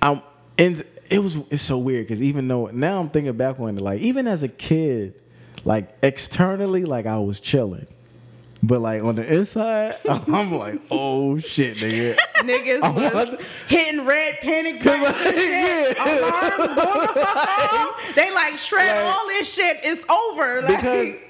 I'm 0.00 0.22
and 0.56 0.82
it 1.10 1.18
was 1.18 1.36
it's 1.50 1.62
so 1.62 1.76
weird 1.76 2.06
because 2.06 2.22
even 2.22 2.48
though 2.48 2.66
now 2.68 3.00
I'm 3.00 3.10
thinking 3.10 3.34
back 3.36 3.60
on 3.60 3.76
it, 3.76 3.82
like 3.82 4.00
even 4.00 4.26
as 4.26 4.42
a 4.42 4.48
kid, 4.48 5.12
like 5.64 5.94
externally, 6.02 6.84
like 6.86 7.04
I 7.06 7.18
was 7.18 7.38
chilling, 7.38 7.86
But 8.62 8.80
like 8.80 9.02
on 9.04 9.14
the 9.14 9.32
inside, 9.34 9.96
I'm 10.08 10.52
like, 10.52 10.80
oh 10.90 11.38
shit, 11.38 11.76
nigga. 11.76 12.16
Niggas 12.38 12.82
I 12.82 12.90
was 12.90 13.14
wasn't- 13.14 13.40
hitting 13.68 14.04
red 14.04 14.34
panic 14.40 14.82
buttons 14.84 15.04
like, 15.24 15.34
shit. 15.36 15.96
yeah. 15.96 16.18
Alarms 16.18 16.74
going 16.74 17.00
the 17.00 17.06
fuck 17.14 17.72
off. 17.72 18.14
They 18.16 18.34
like 18.34 18.58
shred 18.58 19.04
Like- 19.04 19.14
all 19.14 19.26
this 19.28 19.54
shit. 19.54 19.76
It's 19.84 20.04
over. 20.10 20.62
Like, 20.62 20.76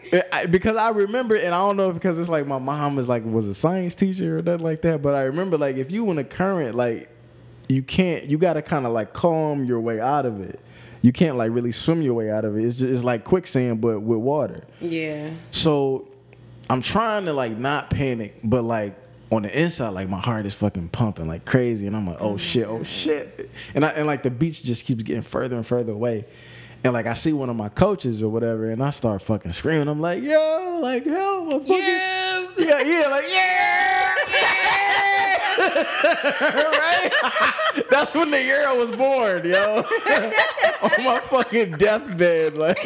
because 0.03 0.23
eh, 0.23 0.23
I, 0.33 0.47
because 0.47 0.77
I 0.77 0.89
remember, 0.89 1.37
and 1.37 1.55
I 1.55 1.59
don't 1.59 1.77
know 1.77 1.91
if 1.91 1.95
because 1.95 2.19
it's 2.19 2.31
like 2.31 2.47
my 2.47 2.59
mom 2.59 2.97
was 2.97 3.09
like 3.09 3.25
was 3.27 3.47
a 3.47 3.55
science 3.55 3.95
teacher 3.95 4.39
or 4.39 4.43
nothing 4.43 4.65
like 4.65 4.81
that, 4.83 5.03
but 5.03 5.15
I 5.15 5.23
remember 5.25 5.59
like 5.59 5.77
if 5.77 5.93
you 5.93 6.11
in 6.11 6.17
a 6.19 6.25
current, 6.25 6.77
like 6.77 7.11
you 7.69 7.83
can't, 7.83 8.25
you 8.25 8.39
got 8.39 8.55
to 8.55 8.63
kind 8.63 8.87
of 8.87 8.93
like 8.93 9.13
calm 9.13 9.67
your 9.67 9.81
way 9.81 10.01
out 10.01 10.25
of 10.25 10.41
it. 10.41 10.59
You 11.03 11.13
can't 11.13 11.37
like 11.37 11.53
really 11.53 11.73
swim 11.73 12.01
your 12.01 12.15
way 12.15 12.31
out 12.31 12.47
of 12.47 12.57
it. 12.57 12.65
It's 12.65 12.79
just 12.79 12.91
it's 12.91 13.05
like 13.05 13.25
quicksand, 13.25 13.83
but 13.83 14.01
with 14.01 14.19
water. 14.19 14.65
yeah. 14.81 15.31
So 15.51 16.08
I'm 16.71 16.83
trying 16.83 17.25
to 17.27 17.33
like 17.33 17.57
not 17.57 17.91
panic, 17.91 18.39
but 18.45 18.63
like 18.63 18.97
on 19.31 19.43
the 19.43 19.61
inside, 19.61 19.91
like 19.91 20.09
my 20.09 20.21
heart 20.21 20.47
is 20.47 20.55
fucking 20.55 20.89
pumping 20.89 21.29
like 21.29 21.45
crazy, 21.45 21.87
and 21.87 21.97
I'm 21.97 22.07
like, 22.07 22.19
oh 22.21 22.37
shit, 22.37 22.67
oh 22.67 22.81
mm. 22.81 22.87
shit, 22.87 23.51
and 23.75 23.85
I 23.85 23.91
and 23.91 24.07
like 24.07 24.23
the 24.23 24.31
beach 24.31 24.63
just 24.63 24.85
keeps 24.85 25.03
getting 25.03 25.23
further 25.23 25.57
and 25.57 25.67
further 25.67 25.93
away, 25.93 26.27
and 26.85 26.93
like 26.93 27.07
I 27.07 27.15
see 27.15 27.33
one 27.33 27.51
of 27.51 27.57
my 27.57 27.69
coaches 27.69 28.23
or 28.23 28.29
whatever, 28.29 28.71
and 28.71 28.83
I 28.83 28.91
start 28.91 29.23
fucking 29.23 29.53
screaming. 29.53 29.89
I'm 29.89 30.01
like, 30.01 30.23
yo, 30.23 30.79
like 30.83 31.05
hell, 31.05 31.51
fucking, 31.51 31.77
Yeah. 31.77 32.47
yeah, 32.59 32.81
yeah, 32.81 33.09
like 33.09 33.25
yeah, 33.29 34.15
yeah, 34.33 34.88
right. 36.41 37.11
That's 37.91 38.15
when 38.15 38.31
the 38.31 38.43
year 38.43 38.75
was 38.77 38.91
born, 38.97 39.45
yo, 39.45 39.79
on 40.83 40.91
my 41.05 41.21
fucking 41.25 41.73
deathbed, 41.73 42.55
like. 42.55 42.83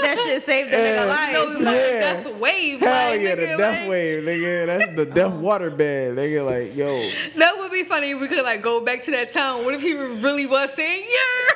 That 0.00 0.18
shit 0.24 0.42
saved 0.42 0.72
the 0.72 0.76
Yeah. 0.78 1.02
nigga 1.02 1.08
life. 1.08 1.32
No, 1.32 1.46
we 1.48 1.54
like 1.64 1.74
Yeah. 1.74 2.00
death 2.00 2.34
wave. 2.36 2.80
Hell 2.80 3.10
like, 3.10 3.20
yeah, 3.20 3.34
the 3.34 3.42
nigga, 3.42 3.58
death 3.58 3.80
like- 3.80 3.90
wave, 3.90 4.22
nigga. 4.24 4.66
That's 4.66 4.96
the 4.96 5.06
death 5.06 5.32
oh. 5.34 5.40
water 5.40 5.70
bed, 5.70 6.16
nigga. 6.16 6.44
Like, 6.46 6.76
yo, 6.76 7.08
That 7.36 7.56
would 7.58 7.72
be 7.72 7.84
funny 7.84 8.10
if 8.10 8.20
we 8.20 8.28
could 8.28 8.44
like 8.44 8.62
go 8.62 8.80
back 8.80 9.02
to 9.04 9.10
that 9.12 9.32
town. 9.32 9.64
What 9.64 9.74
if 9.74 9.82
he 9.82 9.94
really 9.94 10.46
was 10.46 10.72
saying 10.72 11.04
yeah? 11.04 11.54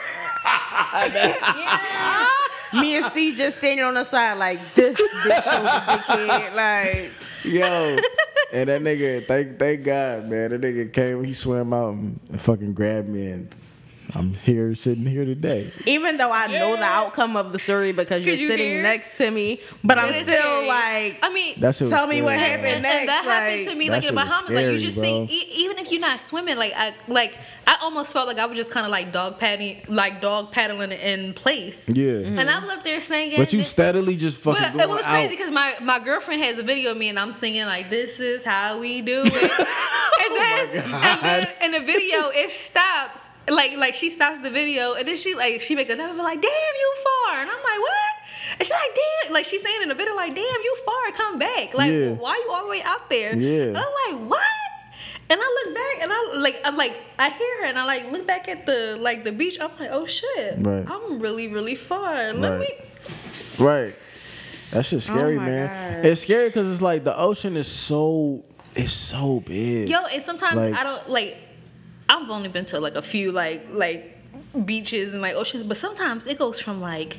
Me 2.75 2.97
and 2.97 3.05
Cii 3.07 3.37
just 3.37 3.59
standing 3.59 3.85
on 3.85 3.95
the 3.95 4.05
side 4.05 4.39
like 4.39 4.75
this 4.75 4.97
bitch 4.97 5.47
was 5.47 5.47
a 5.47 5.99
dickhead. 5.99 6.55
Like 6.55 7.13
yo. 7.45 7.97
And 8.53 8.69
that 8.69 8.83
nigga, 8.83 9.27
thank 9.27 9.59
thank 9.59 9.85
God, 9.85 10.29
man. 10.29 10.51
That 10.51 10.61
nigga 10.61 10.93
came, 10.93 11.25
he 11.25 11.35
swam 11.35 11.73
out 11.73 11.95
and 11.95 12.21
fucking 12.39 12.75
grabbed 12.75 13.09
me, 13.09 13.31
and 13.31 13.55
I'm 14.15 14.35
here 14.35 14.75
sitting 14.75 15.07
here 15.07 15.25
today. 15.25 15.73
even 15.87 16.19
though 16.19 16.31
I 16.33 16.47
know 16.47 16.77
the 16.77 16.83
outcome 16.85 17.37
of 17.37 17.53
the 17.53 17.59
story 17.59 17.93
because 17.93 18.25
you're 18.27 18.35
you 18.35 18.47
sitting 18.47 18.73
hear? 18.73 18.83
next 18.83 19.17
to 19.19 19.31
me, 19.31 19.61
but 19.83 19.99
I'm 19.99 20.13
still 20.13 20.25
scary. 20.25 20.69
like, 20.69 21.19
I 21.23 21.31
mean, 21.33 21.59
That 21.61 21.75
shit 21.75 21.87
was 21.87 21.93
Tell 21.93 22.07
me 22.07 22.21
what 22.21 22.35
scary, 22.35 22.51
happened 22.51 22.67
and, 22.67 22.83
next, 22.83 22.99
and 23.01 23.09
that 23.09 23.25
happened 23.25 23.69
to 23.69 23.75
me 23.75 23.89
like 23.91 24.03
in 24.03 24.09
shit 24.09 24.15
was 24.15 24.25
Bahamas. 24.25 24.51
like 24.51 24.67
you 24.67 24.79
just 24.79 24.97
bro. 24.97 25.03
think, 25.05 25.31
e- 25.31 25.49
even 25.57 25.79
if 25.79 25.91
you're 25.91 26.01
not 26.01 26.21
swimming, 26.21 26.57
like 26.57 26.73
I 26.77 26.93
like 27.09 27.39
I 27.67 27.79
almost 27.81 28.13
felt 28.13 28.27
like 28.29 28.39
I 28.39 28.45
was 28.47 28.59
just 28.59 28.71
kind 28.71 28.85
of 28.85 28.93
like 28.93 29.13
dog 29.13 29.39
paddling, 29.39 29.83
like 29.89 30.21
dog 30.21 30.53
paddling 30.53 30.93
in 30.93 31.33
place. 31.35 31.89
Yeah. 31.89 32.13
Mm-hmm. 32.13 32.39
And 32.39 32.51
I'm 32.51 32.69
up 32.69 32.83
there 32.83 33.01
singing. 33.01 33.39
But 33.39 33.53
you 33.53 33.63
steadily 33.63 34.17
just 34.17 34.37
fucking 34.39 34.61
But 34.61 34.73
going 34.73 34.83
it 34.85 34.89
was 34.89 35.07
crazy 35.07 35.37
because 35.37 35.51
my, 35.51 35.75
my 35.81 35.99
girlfriend 36.01 36.43
has 36.43 36.59
a 36.59 36.63
video 36.63 36.91
of 36.91 36.97
me 36.99 37.09
and 37.09 37.19
I'm 37.19 37.33
singing 37.33 37.65
like 37.65 37.89
this 37.89 38.21
is 38.21 38.45
how 38.45 38.79
we 38.79 39.01
do 39.01 39.23
it. 39.25 39.33
and 39.43 40.37
then 40.37 40.85
oh 40.93 40.97
and 40.97 41.23
then 41.25 41.49
in 41.63 41.73
the 41.73 41.81
video 41.81 42.29
it 42.35 42.51
stops. 42.51 43.23
Like 43.49 43.77
like 43.77 43.95
she 43.95 44.09
stops 44.09 44.39
the 44.41 44.51
video 44.51 44.95
and 44.95 45.07
then 45.07 45.17
she 45.17 45.35
like 45.35 45.61
she 45.61 45.75
make 45.75 45.91
another 45.91 46.15
like 46.23 46.41
damn 46.41 46.51
you 46.51 46.95
far 47.05 47.41
and 47.41 47.51
I'm 47.51 47.57
like 47.63 47.81
what? 47.81 48.15
And 48.53 48.61
she's 48.61 48.71
like 48.71 48.95
damn 49.25 49.33
like 49.33 49.45
she's 49.45 49.63
saying 49.63 49.83
in 49.83 49.89
the 49.89 49.95
video 49.97 50.15
like 50.15 50.35
damn 50.35 50.45
you 50.45 50.77
far 50.87 51.13
come 51.17 51.39
back 51.39 51.75
like 51.75 51.93
Yeah. 51.93 52.11
why 52.11 52.37
you 52.37 52.53
all 52.53 52.65
the 52.65 52.71
way 52.71 52.83
out 52.83 53.11
there? 53.11 53.37
Yeah. 53.37 53.63
And 53.65 53.77
I'm 53.79 53.85
like 54.13 54.31
what? 54.31 54.43
And 55.29 55.41
I 55.43 55.63
look 55.65 55.75
back 55.75 56.03
and 56.03 56.13
I 56.13 56.39
like 56.41 56.61
I'm 56.65 56.77
like 56.77 57.01
I 57.19 57.31
hear 57.31 57.59
her 57.63 57.65
and 57.67 57.79
I 57.79 57.85
like 57.85 58.13
look 58.13 58.27
back 58.27 58.49
at 58.49 58.65
the 58.65 58.97
like 59.01 59.25
the 59.25 59.33
beach. 59.33 59.59
I'm 59.61 59.71
like 59.79 59.91
oh 59.91 60.07
shit 60.07 60.55
Right. 60.59 60.85
I'm 60.89 61.19
really 61.19 61.49
really 61.49 61.75
far. 61.75 62.33
Let 62.33 62.49
Right. 62.49 62.61
me. 62.61 62.69
Right. 63.59 63.95
That 64.71 64.87
shit's 64.87 65.11
oh 65.11 65.15
scary, 65.15 65.37
Oh 65.37 65.41
man. 65.41 65.97
God. 65.99 66.07
It's 66.07 66.23
scary 66.23 66.49
because 66.49 66.71
it's 66.71 66.81
like 66.81 67.03
the 67.03 67.19
ocean 67.19 67.57
is 67.57 67.67
so 67.67 68.45
it's 68.77 68.93
so 68.95 69.41
big. 69.41 69.89
Yo, 69.89 70.05
and 70.07 70.23
sometimes 70.23 70.57
Like- 70.57 70.75
I 70.75 70.85
don't 70.85 71.11
like. 71.11 71.37
I've 72.13 72.29
only 72.31 72.49
been 72.49 72.65
to 72.67 72.81
like 72.81 72.95
a 72.95 73.03
few 73.03 73.33
like 73.33 73.67
like 73.71 74.19
beaches 74.65 75.13
and 75.15 75.23
like 75.23 75.35
oceans, 75.35 75.65
but 75.65 75.77
sometimes 75.77 76.27
it 76.27 76.39
goes 76.39 76.61
from 76.61 76.81
like 76.81 77.19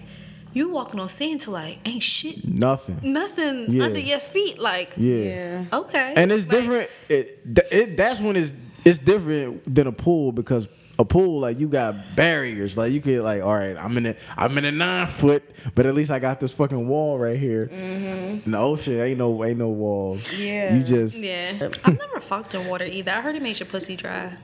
you 0.53 0.69
walking 0.69 0.99
on 0.99 1.09
sand 1.09 1.39
to 1.41 1.51
like 1.51 1.79
ain't 1.85 2.03
shit, 2.03 2.47
Nothing. 2.47 2.99
nothing 3.01 3.71
Yeah. 3.73 3.85
under 3.85 3.99
your 3.99 4.19
feet. 4.19 4.59
Like 4.59 4.91
Yeah. 4.97 5.15
yeah. 5.15 5.65
okay, 5.81 6.13
And 6.15 6.31
it's 6.31 6.45
Like, 6.47 6.57
different. 6.61 6.89
It, 7.09 7.41
it 7.71 7.97
that's 7.97 8.19
when 8.21 8.35
it's 8.35 8.53
it's 8.85 8.99
different 8.99 9.73
than 9.73 9.87
a 9.87 9.91
pool 9.91 10.31
because 10.31 10.67
a 10.99 11.05
pool 11.05 11.39
like 11.39 11.59
you 11.59 11.67
got 11.67 11.95
barriers. 12.15 12.77
Like 12.77 12.91
you 12.91 13.01
could 13.01 13.21
like, 13.21 13.41
all 13.41 13.55
right, 13.55 13.75
I'm 13.77 13.97
in 13.97 14.05
a 14.05 14.15
I'm 14.37 14.55
in 14.59 14.65
a 14.65 14.71
nine 14.71 15.07
foot, 15.07 15.41
but 15.73 15.87
at 15.87 15.95
least 15.95 16.11
I 16.11 16.19
got 16.19 16.39
this 16.39 16.51
fucking 16.51 16.87
wall 16.87 17.17
right 17.17 17.39
here. 17.39 17.65
Mm-hmm. 17.73 18.45
In 18.45 18.51
the 18.51 18.57
ocean, 18.59 18.99
ain't 18.99 19.17
no 19.17 19.43
ain't 19.43 19.57
no 19.57 19.69
walls. 19.69 20.31
Yeah. 20.33 20.75
You 20.75 20.83
just 20.83 21.17
Yeah, 21.17 21.69
I've 21.83 21.97
never 21.97 22.19
fucked 22.21 22.53
in 22.53 22.67
water 22.67 22.85
either. 22.85 23.11
I 23.11 23.21
heard 23.21 23.35
it 23.35 23.41
makes 23.41 23.59
your 23.59 23.67
pussy 23.67 23.95
dry. 23.95 24.37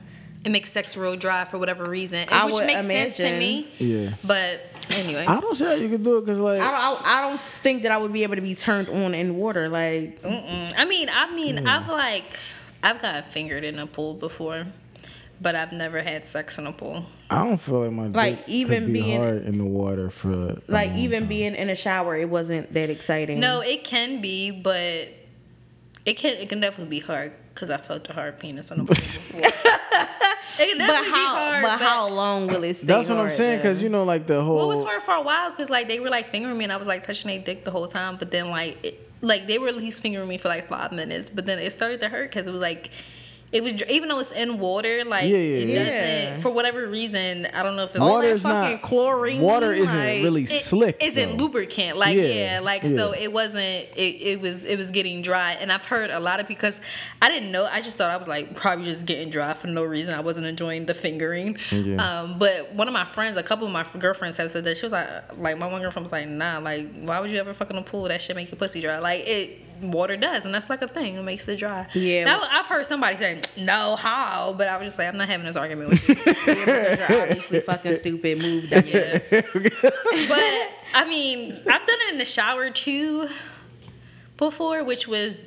It 0.44 0.50
makes 0.50 0.72
sex 0.72 0.96
real 0.96 1.16
dry 1.16 1.44
for 1.44 1.58
whatever 1.58 1.84
reason, 1.88 2.26
I 2.30 2.46
which 2.46 2.54
would 2.54 2.66
makes 2.66 2.86
sense 2.86 3.16
to 3.18 3.38
me. 3.38 3.68
Yeah. 3.78 4.14
But 4.24 4.62
anyway, 4.88 5.26
I 5.26 5.38
don't 5.38 5.54
see 5.54 5.66
how 5.66 5.72
you 5.72 5.88
can 5.90 6.02
do 6.02 6.16
it 6.16 6.22
because 6.22 6.38
like 6.38 6.62
I 6.62 6.70
don't, 6.70 7.06
I, 7.06 7.18
I 7.18 7.28
don't 7.28 7.40
think 7.40 7.82
that 7.82 7.92
I 7.92 7.98
would 7.98 8.12
be 8.12 8.22
able 8.22 8.36
to 8.36 8.40
be 8.40 8.54
turned 8.54 8.88
on 8.88 9.14
in 9.14 9.36
water. 9.36 9.68
Like, 9.68 10.22
Mm-mm. 10.22 10.72
I 10.76 10.84
mean, 10.86 11.10
I 11.12 11.30
mean, 11.34 11.66
I've 11.68 11.88
like, 11.88 12.24
I've 12.82 13.02
got 13.02 13.26
fingered 13.32 13.64
in 13.64 13.78
a 13.78 13.86
pool 13.86 14.14
before, 14.14 14.66
but 15.42 15.54
I've 15.54 15.72
never 15.72 16.00
had 16.00 16.26
sex 16.26 16.56
in 16.56 16.66
a 16.66 16.72
pool. 16.72 17.04
I 17.28 17.44
don't 17.44 17.58
feel 17.58 17.80
like 17.84 17.92
my 17.92 18.06
Like, 18.06 18.36
dick 18.38 18.44
even 18.48 18.84
could 18.84 18.92
be 18.94 19.02
being- 19.02 19.20
hard 19.20 19.44
in 19.44 19.58
the 19.58 19.64
water 19.64 20.08
for 20.08 20.30
a 20.32 20.62
like 20.68 20.88
long 20.92 20.98
even 21.00 21.20
time. 21.20 21.28
being 21.28 21.54
in 21.54 21.68
a 21.68 21.76
shower, 21.76 22.16
it 22.16 22.30
wasn't 22.30 22.72
that 22.72 22.88
exciting. 22.88 23.40
No, 23.40 23.60
it 23.60 23.84
can 23.84 24.22
be, 24.22 24.50
but 24.52 25.08
it 26.06 26.14
can 26.16 26.38
it 26.38 26.48
can 26.48 26.60
definitely 26.60 26.98
be 26.98 27.04
hard 27.04 27.32
because 27.52 27.68
I 27.68 27.76
felt 27.76 28.08
a 28.08 28.14
hard 28.14 28.38
penis 28.38 28.70
in 28.70 28.80
a 28.80 28.84
pool 28.84 28.94
before. 28.94 29.42
It 30.60 30.78
can 30.78 30.86
but 30.86 30.96
how? 30.96 31.02
be 31.02 31.40
hard. 31.40 31.62
but, 31.62 31.80
how 31.80 32.08
long 32.08 32.46
will 32.46 32.64
it 32.64 32.74
stay? 32.74 32.86
That's 32.86 33.08
what 33.08 33.16
I'm 33.16 33.26
hard, 33.26 33.32
saying 33.32 33.58
because 33.58 33.82
you 33.82 33.88
know 33.88 34.04
like 34.04 34.26
the 34.26 34.42
whole 34.42 34.56
Well, 34.56 34.64
it 34.66 34.68
was 34.68 34.82
hard 34.82 35.02
for 35.02 35.14
a 35.14 35.22
while 35.22 35.50
because 35.50 35.70
like 35.70 35.88
they 35.88 36.00
were 36.00 36.10
like 36.10 36.30
fingering 36.30 36.56
me 36.56 36.64
and 36.64 36.72
I 36.72 36.76
was 36.76 36.86
like 36.86 37.02
touching 37.02 37.28
their 37.28 37.40
dick 37.40 37.64
the 37.64 37.70
whole 37.70 37.86
time, 37.88 38.16
but 38.18 38.30
then 38.30 38.50
like 38.50 38.84
it, 38.84 39.10
like 39.22 39.46
they 39.46 39.58
were 39.58 39.68
at 39.68 39.76
least 39.76 40.02
fingering 40.02 40.28
me 40.28 40.38
for 40.38 40.48
like 40.48 40.68
five 40.68 40.92
minutes, 40.92 41.30
but 41.30 41.46
then 41.46 41.58
it 41.58 41.72
started 41.72 42.00
to 42.00 42.08
hurt 42.08 42.30
because 42.30 42.46
it 42.46 42.50
was 42.50 42.60
like. 42.60 42.90
It 43.52 43.64
was 43.64 43.82
even 43.90 44.08
though 44.08 44.20
it's 44.20 44.30
in 44.30 44.60
water, 44.60 45.02
like 45.04 45.24
Yeah, 45.24 45.38
yeah, 45.38 45.56
it 45.62 45.68
yeah. 45.68 46.24
doesn't 46.26 46.42
for 46.42 46.50
whatever 46.50 46.86
reason. 46.86 47.46
I 47.52 47.64
don't 47.64 47.74
know 47.74 47.82
if 47.82 47.90
it's 47.90 47.98
All 47.98 48.10
water 48.12 48.28
that 48.28 48.34
is 48.36 48.42
fucking 48.42 48.70
not 48.74 48.82
chlorine, 48.82 49.42
Water 49.42 49.72
isn't 49.72 49.96
like- 49.96 50.22
really 50.22 50.44
it 50.44 50.50
slick. 50.62 51.02
isn't 51.02 51.36
though. 51.36 51.44
lubricant 51.44 51.96
like 51.96 52.16
Yeah, 52.16 52.22
yeah, 52.22 52.60
like 52.60 52.84
so 52.84 53.12
it 53.12 53.32
wasn't 53.32 53.64
it, 53.64 53.98
it 53.98 54.40
was 54.40 54.64
it 54.64 54.78
was 54.78 54.92
getting 54.92 55.20
dry 55.22 55.52
and 55.52 55.72
i've 55.72 55.84
heard 55.84 56.10
a 56.10 56.20
lot 56.20 56.38
of 56.38 56.46
because 56.46 56.80
i 57.20 57.28
didn't 57.28 57.50
know 57.50 57.64
i 57.66 57.80
just 57.80 57.96
thought 57.96 58.10
i 58.10 58.16
was 58.16 58.28
like 58.28 58.54
probably 58.54 58.84
just 58.84 59.04
getting 59.04 59.30
dry 59.30 59.52
for 59.54 59.66
no 59.66 59.82
reason 59.82 60.14
i 60.14 60.20
wasn't 60.20 60.46
enjoying 60.46 60.86
the 60.86 60.94
fingering 60.94 61.56
Yeah. 61.72 61.96
um 62.22 62.38
but 62.38 62.72
one 62.74 62.86
of 62.86 62.92
my 62.94 63.04
friends 63.04 63.36
a 63.36 63.42
couple 63.42 63.66
of 63.66 63.72
my 63.72 63.84
girlfriends 63.98 64.36
have 64.36 64.50
said 64.50 64.64
that 64.64 64.78
she 64.78 64.86
was 64.86 64.92
like 64.92 65.08
like 65.38 65.58
my 65.58 65.66
one 65.66 65.80
girlfriend 65.80 66.04
was 66.04 66.12
like 66.12 66.28
nah 66.28 66.58
like 66.58 66.86
why 67.02 67.18
would 67.18 67.30
you 67.32 67.38
ever 67.38 67.52
fucking 67.52 67.76
a 67.76 67.82
pool 67.82 68.04
that 68.04 68.22
shit 68.22 68.36
make 68.36 68.50
your 68.50 68.58
pussy 68.58 68.80
dry 68.80 68.98
like 69.00 69.26
it 69.26 69.58
water 69.80 70.16
does 70.16 70.44
and 70.44 70.54
that's 70.54 70.68
like 70.70 70.82
a 70.82 70.88
thing 70.88 71.14
it 71.16 71.22
makes 71.22 71.46
it 71.48 71.56
dry 71.58 71.86
Yeah. 71.94 72.24
now 72.24 72.42
i've 72.50 72.66
heard 72.66 72.84
somebody 72.86 73.16
say 73.16 73.40
no 73.58 73.96
how 73.96 74.54
but 74.56 74.68
i 74.68 74.76
was 74.76 74.86
just 74.88 74.98
like 74.98 75.08
i'm 75.08 75.16
not 75.16 75.28
having 75.28 75.46
this 75.46 75.56
argument 75.56 75.90
with 75.90 76.08
you 76.08 76.14
Yeah, 76.16 76.32
because 76.34 76.98
you're 77.08 77.22
obviously 77.22 77.60
fucking 77.60 77.96
stupid. 77.96 78.42
Move 78.42 78.68
down. 78.68 78.86
yeah. 78.86 79.18
but 79.30 80.68
I 80.92 81.04
mean, 81.08 81.52
I've 81.52 81.86
done 81.86 81.98
it 82.08 82.12
in 82.12 82.18
the 82.18 82.24
shower 82.24 82.68
too 82.70 83.28
before, 84.36 84.82
which 84.84 85.06
was 85.06 85.38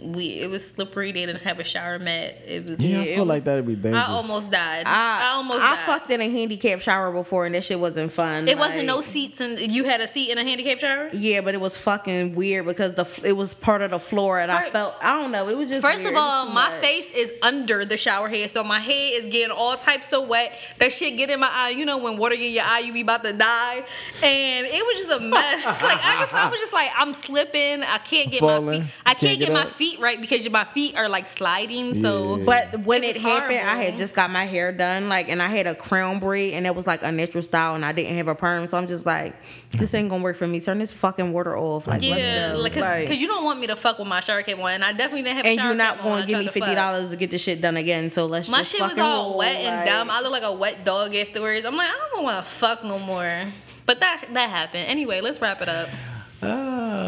we. 0.00 0.40
It 0.40 0.50
was 0.50 0.66
slippery. 0.66 1.12
They 1.12 1.26
didn't 1.26 1.42
have 1.42 1.58
a 1.58 1.64
shower 1.64 1.98
mat. 1.98 2.36
It 2.46 2.64
was. 2.64 2.80
Yeah, 2.80 3.00
I 3.00 3.02
it 3.02 3.14
feel 3.16 3.24
like 3.24 3.44
that'd 3.44 3.66
be 3.66 3.74
dangerous. 3.74 4.04
I 4.04 4.10
almost 4.12 4.50
died. 4.50 4.84
I, 4.86 5.28
I, 5.28 5.32
almost 5.34 5.60
I 5.60 5.74
died. 5.76 5.86
fucked 5.86 6.10
in 6.10 6.20
a 6.20 6.28
handicap 6.28 6.80
shower 6.80 7.10
before 7.12 7.46
and 7.46 7.54
that 7.54 7.64
shit 7.64 7.78
wasn't 7.80 8.12
fun. 8.12 8.48
It 8.48 8.58
wasn't 8.58 8.86
no 8.86 9.00
seats, 9.00 9.40
and 9.40 9.58
you 9.58 9.84
had 9.84 10.00
a 10.00 10.08
seat 10.08 10.30
in 10.30 10.38
a 10.38 10.44
handicap 10.44 10.78
shower. 10.78 11.10
Yeah, 11.12 11.40
but 11.40 11.54
it 11.54 11.60
was 11.60 11.76
fucking 11.76 12.34
weird 12.34 12.66
because 12.66 12.94
the 12.94 13.06
it 13.24 13.32
was 13.32 13.54
part 13.54 13.82
of 13.82 13.90
the 13.90 13.98
floor 13.98 14.38
and 14.38 14.50
I 14.52 14.70
felt 14.70 14.94
I 15.02 15.20
don't 15.20 15.32
know 15.32 15.48
it 15.48 15.56
was 15.56 15.68
just 15.68 15.82
First 15.82 16.02
weird. 16.02 16.14
of 16.14 16.18
all, 16.18 16.46
my 16.46 16.68
much. 16.70 16.80
face 16.80 17.10
is 17.12 17.30
under 17.42 17.84
the 17.84 17.96
shower 17.96 18.28
head, 18.28 18.50
so 18.50 18.62
my 18.62 18.78
head 18.78 19.12
is 19.24 19.32
getting 19.32 19.50
all 19.50 19.76
types 19.76 20.12
of 20.12 20.28
wet. 20.28 20.52
That 20.78 20.92
shit 20.92 21.16
get 21.16 21.30
in 21.30 21.40
my 21.40 21.50
eye. 21.50 21.70
You 21.70 21.84
know 21.84 21.98
when 21.98 22.18
water 22.18 22.36
get 22.36 22.46
in 22.46 22.52
your 22.54 22.64
eye, 22.64 22.80
you 22.80 22.92
be 22.92 23.00
about 23.00 23.24
to 23.24 23.32
die, 23.32 23.84
and 24.22 24.66
it 24.66 24.86
was 24.86 24.98
just 24.98 25.20
a 25.20 25.24
mess. 25.24 25.64
like 25.82 25.98
I 26.02 26.16
just, 26.20 26.34
I 26.34 26.50
was 26.50 26.60
just 26.60 26.72
like, 26.72 26.90
I'm 26.96 27.14
slipping. 27.14 27.82
I 27.82 27.98
can't 27.98 28.30
get 28.30 28.42
my 28.42 28.58
feet. 28.58 28.82
I 29.06 29.14
Can't 29.14 29.18
can't, 29.20 29.38
get 29.40 29.46
get, 29.46 29.52
my 29.52 29.64
feet 29.64 29.87
feet, 29.90 30.00
right? 30.00 30.20
Because 30.20 30.48
my 30.50 30.64
feet 30.64 30.96
are 30.96 31.08
like 31.08 31.26
sliding. 31.26 31.94
So, 31.94 32.38
Yeah. 32.38 32.44
But 32.44 32.80
when 32.84 33.04
It 33.04 33.16
it, 33.16 33.22
was 33.22 33.32
happened, 33.32 33.58
I 33.60 33.76
had 33.82 33.96
just 33.96 34.14
got 34.14 34.30
my 34.30 34.44
hair 34.44 34.72
done, 34.72 35.08
like, 35.08 35.28
and 35.28 35.40
I 35.42 35.46
had 35.48 35.66
a 35.66 35.74
crown 35.74 36.18
braid, 36.18 36.54
and 36.54 36.66
it 36.66 36.74
was 36.74 36.86
like 36.86 37.02
a 37.02 37.10
natural 37.12 37.42
style, 37.42 37.74
and 37.74 37.84
I 37.84 37.92
didn't 37.92 38.16
have 38.16 38.28
a 38.28 38.34
perm, 38.34 38.66
so 38.68 38.76
I'm 38.78 38.86
just 38.86 39.06
like, 39.06 39.34
this 39.72 39.94
ain't 39.94 40.08
gonna 40.10 40.22
work 40.22 40.36
for 40.36 40.46
me. 40.46 40.60
Turn 40.60 40.78
this 40.78 40.92
fucking 40.92 41.32
water 41.32 41.56
off, 41.56 41.86
like, 41.86 42.02
yeah, 42.02 42.14
let's 42.14 42.52
go. 42.52 42.58
like, 42.58 42.72
cause, 42.74 42.82
Like, 42.82 43.08
'cause 43.08 43.16
you 43.18 43.26
don't 43.28 43.44
want 43.44 43.60
me 43.60 43.66
to 43.68 43.76
fuck 43.76 43.98
with 43.98 44.08
my 44.08 44.20
shower 44.20 44.42
cable 44.42 44.64
on, 44.64 44.72
and 44.72 44.84
I 44.84 44.92
definitely 44.92 45.22
didn't 45.22 45.36
have. 45.38 45.46
a 45.46 45.48
and 45.50 45.58
shower 45.58 45.66
you're 45.68 45.76
not 45.76 46.02
gonna 46.02 46.26
give 46.26 46.38
me 46.38 46.48
fifty 46.48 46.74
dollars 46.74 47.10
to 47.10 47.16
get 47.16 47.30
this 47.30 47.42
shit 47.42 47.60
done 47.60 47.76
again. 47.76 48.10
So 48.10 48.26
let's 48.26 48.48
My 48.48 48.58
just 48.58 48.72
shit 48.72 48.80
was 48.80 48.90
fucking 48.90 49.02
all 49.04 49.30
roll, 49.30 49.38
wet 49.38 49.56
and 49.56 49.86
dumb. 49.86 50.10
I 50.10 50.20
look 50.20 50.32
like 50.32 50.42
a 50.42 50.52
wet 50.52 50.84
dog 50.84 51.14
afterwards. 51.14 51.64
I'm 51.64 51.76
like, 51.76 51.88
I 51.88 52.08
don't 52.14 52.24
want 52.24 52.36
to 52.44 52.48
fuck 52.48 52.84
no 52.84 52.98
more. 52.98 53.42
But 53.86 54.00
that 54.00 54.24
that 54.34 54.50
happened. 54.50 54.84
Anyway, 54.88 55.20
let's 55.20 55.40
wrap 55.40 55.62
it 55.62 55.68
up. 55.68 55.88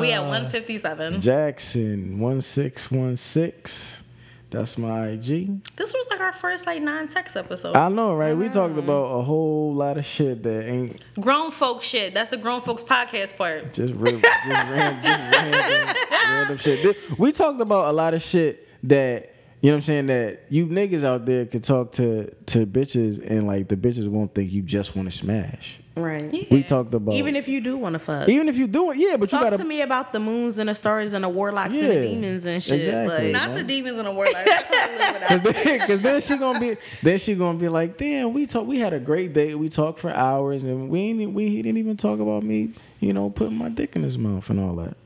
We 0.00 0.12
at 0.12 0.22
157. 0.22 1.14
Jaxon 1.20 2.18
one 2.18 2.40
six 2.40 2.90
one 2.90 3.16
six. 3.16 4.02
That's 4.50 4.76
my 4.76 5.10
IG. 5.10 5.64
This 5.76 5.92
was 5.92 6.06
like 6.10 6.20
our 6.20 6.32
first 6.32 6.66
like 6.66 6.82
non-sex 6.82 7.36
episode. 7.36 7.76
I 7.76 7.88
know, 7.88 8.14
right? 8.14 8.36
We 8.36 8.48
talked 8.48 8.70
mm-hmm. 8.70 8.80
about 8.80 9.04
a 9.04 9.22
whole 9.22 9.72
lot 9.72 9.96
of 9.96 10.04
shit 10.04 10.42
that 10.42 10.68
ain't 10.68 11.04
grown 11.20 11.52
folk 11.52 11.84
shit. 11.84 12.14
That's 12.14 12.30
the 12.30 12.36
grown 12.36 12.60
folks 12.60 12.82
podcast 12.82 13.36
part. 13.36 13.72
just 13.72 13.94
real, 13.94 14.18
just, 14.18 14.44
ran, 14.44 15.02
just 15.04 15.18
random, 15.32 15.96
random 16.10 16.56
shit. 16.56 17.18
We 17.18 17.30
talked 17.30 17.60
about 17.60 17.90
a 17.90 17.92
lot 17.92 18.14
of 18.14 18.22
shit 18.22 18.66
that 18.84 19.34
you 19.60 19.70
know 19.70 19.74
what 19.74 19.78
I'm 19.78 19.82
saying 19.82 20.06
that 20.06 20.46
you 20.48 20.66
niggas 20.66 21.04
out 21.04 21.26
there 21.26 21.46
could 21.46 21.62
talk 21.62 21.92
to 21.92 22.30
to 22.46 22.66
bitches 22.66 23.24
and 23.24 23.46
like 23.46 23.68
the 23.68 23.76
bitches 23.76 24.08
won't 24.08 24.34
think 24.34 24.50
you 24.50 24.62
just 24.62 24.96
want 24.96 25.10
to 25.10 25.16
smash. 25.16 25.79
Right. 25.96 26.32
Yeah. 26.32 26.44
We 26.50 26.62
talked 26.62 26.94
about 26.94 27.14
Even 27.14 27.36
if 27.36 27.48
you 27.48 27.60
do 27.60 27.76
want 27.76 27.94
to 27.94 27.98
fuck, 27.98 28.28
even 28.28 28.48
if 28.48 28.56
you 28.56 28.66
do 28.66 28.90
it, 28.90 28.98
yeah, 28.98 29.16
but 29.16 29.30
you 29.32 29.38
talk 29.38 29.44
gotta 29.44 29.58
to 29.58 29.64
me 29.64 29.80
about 29.82 30.12
the 30.12 30.20
moons 30.20 30.58
and 30.58 30.68
the 30.68 30.74
stars 30.74 31.12
and 31.12 31.24
the 31.24 31.28
warlocks 31.28 31.76
and 31.76 31.90
the 31.90 32.06
demons 32.06 32.44
and 32.46 32.62
shit. 32.62 32.80
exactly. 32.80 33.32
Like, 33.32 33.32
Not 33.32 33.56
the 33.56 33.64
demons 33.64 33.98
and 33.98 34.06
the 34.06 34.12
world. 34.12 34.32
Like, 34.32 34.48
I 34.48 34.62
couldn't 34.62 34.98
live 34.98 35.12
without 35.14 35.28
Cause 35.28 35.42
then, 35.42 35.78
cause 35.80 36.00
then 36.00 36.20
she 36.20 36.36
gonna 36.36 36.60
be, 36.60 36.76
then 37.02 37.18
she 37.18 37.34
gonna 37.34 37.58
be 37.58 37.68
like, 37.68 37.96
damn, 37.96 38.32
we 38.32 38.46
talk, 38.46 38.66
we 38.66 38.78
had 38.78 38.92
a 38.92 39.00
great 39.00 39.32
date, 39.32 39.54
we 39.54 39.68
talked 39.68 39.98
for 39.98 40.10
hours, 40.10 40.62
and 40.62 40.88
we 40.88 41.00
ain't, 41.00 41.32
we 41.32 41.48
he 41.48 41.62
didn't 41.62 41.78
even 41.78 41.96
talk 41.96 42.20
about 42.20 42.42
me, 42.42 42.72
you 43.00 43.12
know, 43.12 43.30
putting 43.30 43.56
my 43.56 43.68
dick 43.68 43.96
in 43.96 44.02
his 44.02 44.18
mouth 44.18 44.48
and 44.50 44.60
all 44.60 44.76
that. 44.76 44.96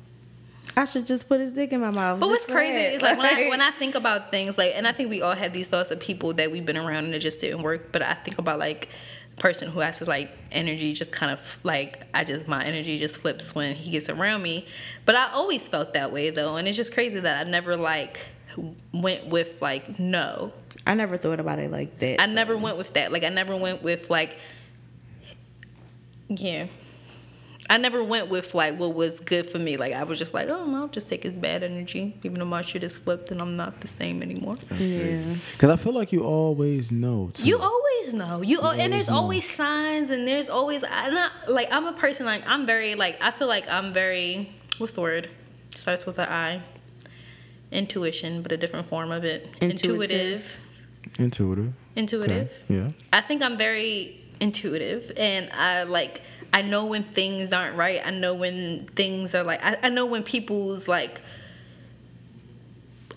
I 0.76 0.86
should 0.86 1.06
just 1.06 1.28
put 1.28 1.40
his 1.40 1.52
dick 1.52 1.72
in 1.72 1.80
my 1.80 1.90
mouth. 1.90 2.18
But 2.18 2.28
what's 2.28 2.46
crazy 2.46 2.76
ahead. 2.76 2.94
is 2.94 3.02
like 3.02 3.16
when 3.16 3.26
I 3.26 3.48
when 3.48 3.60
I 3.60 3.70
think 3.70 3.94
about 3.94 4.30
things 4.30 4.58
like, 4.58 4.72
and 4.74 4.86
I 4.86 4.92
think 4.92 5.08
we 5.08 5.22
all 5.22 5.34
have 5.34 5.52
these 5.52 5.68
thoughts 5.68 5.90
of 5.90 6.00
people 6.00 6.32
that 6.34 6.50
we've 6.50 6.66
been 6.66 6.76
around 6.76 7.04
and 7.04 7.14
it 7.14 7.20
just 7.20 7.40
didn't 7.40 7.62
work. 7.62 7.92
But 7.92 8.02
I 8.02 8.14
think 8.14 8.38
about 8.38 8.58
like 8.58 8.88
person 9.36 9.68
who 9.68 9.80
has 9.80 9.98
to 9.98 10.04
like 10.04 10.30
energy 10.52 10.92
just 10.92 11.12
kind 11.12 11.32
of 11.32 11.40
like 11.64 12.06
I 12.14 12.24
just 12.24 12.46
my 12.46 12.64
energy 12.64 12.98
just 12.98 13.18
flips 13.18 13.54
when 13.54 13.74
he 13.74 13.90
gets 13.90 14.08
around 14.08 14.42
me. 14.42 14.66
But 15.04 15.16
I 15.16 15.32
always 15.32 15.66
felt 15.68 15.92
that 15.94 16.12
way 16.12 16.30
though, 16.30 16.56
and 16.56 16.68
it's 16.68 16.76
just 16.76 16.94
crazy 16.94 17.20
that 17.20 17.46
I 17.46 17.50
never 17.50 17.76
like 17.76 18.26
went 18.92 19.26
with 19.26 19.60
like 19.60 19.98
no. 19.98 20.52
I 20.86 20.94
never 20.94 21.16
thought 21.16 21.40
about 21.40 21.58
it 21.58 21.70
like 21.70 21.98
that. 22.00 22.20
I 22.20 22.26
never 22.26 22.56
went 22.56 22.76
with 22.76 22.92
that. 22.94 23.10
Like 23.10 23.24
I 23.24 23.30
never 23.30 23.56
went 23.56 23.82
with 23.82 24.10
like 24.10 24.36
yeah. 26.28 26.66
I 27.70 27.78
never 27.78 28.04
went 28.04 28.28
with 28.28 28.54
like 28.54 28.78
what 28.78 28.94
was 28.94 29.20
good 29.20 29.48
for 29.48 29.58
me. 29.58 29.76
Like 29.78 29.94
I 29.94 30.04
was 30.04 30.18
just 30.18 30.34
like, 30.34 30.48
oh 30.48 30.66
no, 30.66 30.82
I'll 30.82 30.88
just 30.88 31.08
take 31.08 31.22
his 31.22 31.32
bad 31.32 31.62
energy, 31.62 32.14
even 32.22 32.38
though 32.38 32.44
my 32.44 32.60
shit 32.60 32.84
is 32.84 32.96
flipped 32.96 33.30
and 33.30 33.40
I'm 33.40 33.56
not 33.56 33.80
the 33.80 33.88
same 33.88 34.22
anymore. 34.22 34.56
Yeah. 34.78 35.22
Cause 35.58 35.70
I 35.70 35.76
feel 35.76 35.94
like 35.94 36.12
you 36.12 36.24
always 36.24 36.92
know. 36.92 37.30
Too. 37.32 37.44
You 37.44 37.58
always 37.58 38.12
know. 38.12 38.42
You, 38.42 38.60
al- 38.60 38.72
and 38.72 38.92
there's 38.92 39.08
know. 39.08 39.16
always 39.16 39.48
signs 39.48 40.10
and 40.10 40.28
there's 40.28 40.50
always 40.50 40.84
I'm 40.88 41.14
not 41.14 41.32
like 41.48 41.68
I'm 41.72 41.86
a 41.86 41.94
person 41.94 42.26
like 42.26 42.46
I'm 42.46 42.66
very 42.66 42.94
like 42.96 43.16
I 43.22 43.30
feel 43.30 43.48
like 43.48 43.66
I'm 43.68 43.94
very 43.94 44.52
what's 44.78 44.92
the 44.92 45.00
word? 45.00 45.30
Starts 45.74 46.04
with 46.04 46.18
an 46.18 46.28
I. 46.28 46.60
Intuition, 47.72 48.42
but 48.42 48.52
a 48.52 48.56
different 48.56 48.86
form 48.86 49.10
of 49.10 49.24
it. 49.24 49.48
Intuitive. 49.60 50.58
Intuitive. 51.18 51.18
intuitive. 51.18 51.72
Intuitive. 51.96 52.52
Okay. 52.70 52.74
Yeah. 52.74 52.90
I 53.12 53.20
think 53.20 53.42
I'm 53.42 53.56
very 53.56 54.20
intuitive 54.40 55.10
and 55.16 55.50
I 55.52 55.84
like 55.84 56.20
I 56.54 56.62
know 56.62 56.86
when 56.86 57.02
things 57.02 57.52
aren't 57.52 57.76
right. 57.76 58.00
I 58.04 58.10
know 58.10 58.32
when 58.32 58.86
things 58.86 59.34
are 59.34 59.42
like 59.42 59.62
I, 59.62 59.76
I 59.82 59.88
know 59.88 60.06
when 60.06 60.22
people's 60.22 60.86
like 60.86 61.20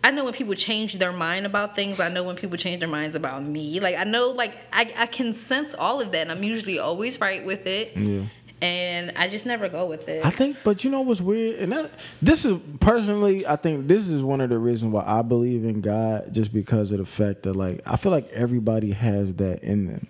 I 0.03 0.09
know 0.09 0.23
when 0.23 0.33
people 0.33 0.55
change 0.55 0.97
their 0.97 1.11
mind 1.11 1.45
about 1.45 1.75
things. 1.75 1.99
I 1.99 2.09
know 2.09 2.23
when 2.23 2.35
people 2.35 2.57
change 2.57 2.79
their 2.79 2.89
minds 2.89 3.13
about 3.13 3.43
me. 3.43 3.79
Like 3.79 3.95
I 3.95 4.05
know 4.05 4.29
like 4.29 4.53
I, 4.73 4.91
I 4.97 5.05
can 5.05 5.35
sense 5.35 5.75
all 5.75 6.01
of 6.01 6.11
that 6.13 6.21
and 6.21 6.31
I'm 6.31 6.43
usually 6.43 6.79
always 6.79 7.21
right 7.21 7.45
with 7.45 7.67
it. 7.67 7.95
Yeah. 7.95 8.25
And 8.59 9.13
I 9.15 9.27
just 9.27 9.45
never 9.45 9.69
go 9.69 9.85
with 9.85 10.09
it. 10.09 10.25
I 10.25 10.31
think, 10.31 10.57
but 10.63 10.83
you 10.83 10.89
know 10.89 11.01
what's 11.01 11.21
weird, 11.21 11.59
and 11.59 11.71
that 11.73 11.91
this 12.23 12.43
is 12.43 12.59
personally, 12.79 13.45
I 13.45 13.55
think 13.55 13.87
this 13.87 14.07
is 14.07 14.23
one 14.23 14.41
of 14.41 14.49
the 14.49 14.57
reasons 14.57 14.91
why 14.93 15.03
I 15.05 15.21
believe 15.21 15.63
in 15.63 15.79
God, 15.79 16.33
just 16.33 16.51
because 16.51 16.91
of 16.91 16.97
the 16.97 17.05
fact 17.05 17.43
that 17.43 17.53
like 17.53 17.81
I 17.85 17.97
feel 17.97 18.11
like 18.11 18.27
everybody 18.31 18.93
has 18.93 19.35
that 19.35 19.61
in 19.61 19.85
them. 19.85 20.07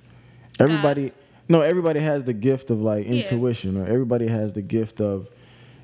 Everybody, 0.61 1.11
no, 1.49 1.61
everybody 1.61 1.99
has 1.99 2.24
the 2.24 2.34
gift 2.34 2.69
of 2.69 2.82
like 2.82 3.06
Yeah. 3.06 3.14
intuition, 3.24 3.78
or 3.78 3.86
everybody 3.86 4.28
has 4.28 4.53
the 4.53 4.61
gift 4.61 4.99
of, 5.02 5.30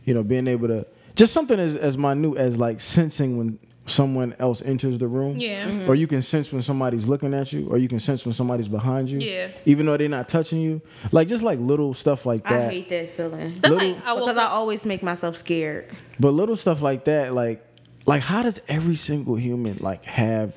you 0.05 0.13
know, 0.13 0.23
being 0.23 0.47
able 0.47 0.67
to 0.67 0.85
just 1.15 1.33
something 1.33 1.59
as 1.59 1.75
as 1.75 1.97
minute 1.97 2.37
as 2.37 2.57
like 2.57 2.81
sensing 2.81 3.37
when 3.37 3.59
someone 3.85 4.33
else 4.39 4.61
enters 4.61 4.97
the 4.97 5.07
room. 5.07 5.35
Yeah. 5.37 5.67
Mm-hmm. 5.67 5.89
Or 5.89 5.95
you 5.95 6.07
can 6.07 6.21
sense 6.21 6.53
when 6.53 6.61
somebody's 6.61 7.05
looking 7.05 7.33
at 7.33 7.51
you, 7.51 7.67
or 7.69 7.77
you 7.77 7.89
can 7.89 7.99
sense 7.99 8.25
when 8.25 8.33
somebody's 8.33 8.69
behind 8.69 9.09
you. 9.09 9.19
Yeah. 9.19 9.49
Even 9.65 9.85
though 9.85 9.97
they're 9.97 10.07
not 10.07 10.29
touching 10.29 10.61
you, 10.61 10.81
like 11.11 11.27
just 11.27 11.43
like 11.43 11.59
little 11.59 11.93
stuff 11.93 12.25
like 12.25 12.45
that. 12.45 12.69
I 12.69 12.71
hate 12.71 12.89
that 12.89 13.17
feeling. 13.17 13.59
Little- 13.61 13.77
like 13.77 13.97
I 14.05 14.13
woke 14.13 14.23
because 14.23 14.37
I 14.37 14.45
always 14.45 14.85
make 14.85 15.03
myself 15.03 15.35
scared. 15.35 15.87
But 16.19 16.31
little 16.31 16.55
stuff 16.55 16.81
like 16.81 17.03
that, 17.05 17.33
like, 17.33 17.61
like 18.05 18.21
how 18.21 18.41
does 18.43 18.61
every 18.69 18.95
single 18.95 19.35
human 19.35 19.77
like 19.79 20.05
have 20.05 20.53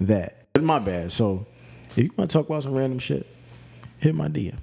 that? 0.00 0.36
My 0.60 0.78
bad. 0.78 1.12
So, 1.12 1.46
if 1.90 1.98
you 1.98 2.10
want 2.16 2.30
to 2.30 2.36
talk 2.38 2.46
about 2.46 2.62
some 2.62 2.72
random 2.74 2.98
shit, 2.98 3.26
hit 4.06 4.14
my 4.14 4.28
DM. 4.28 4.56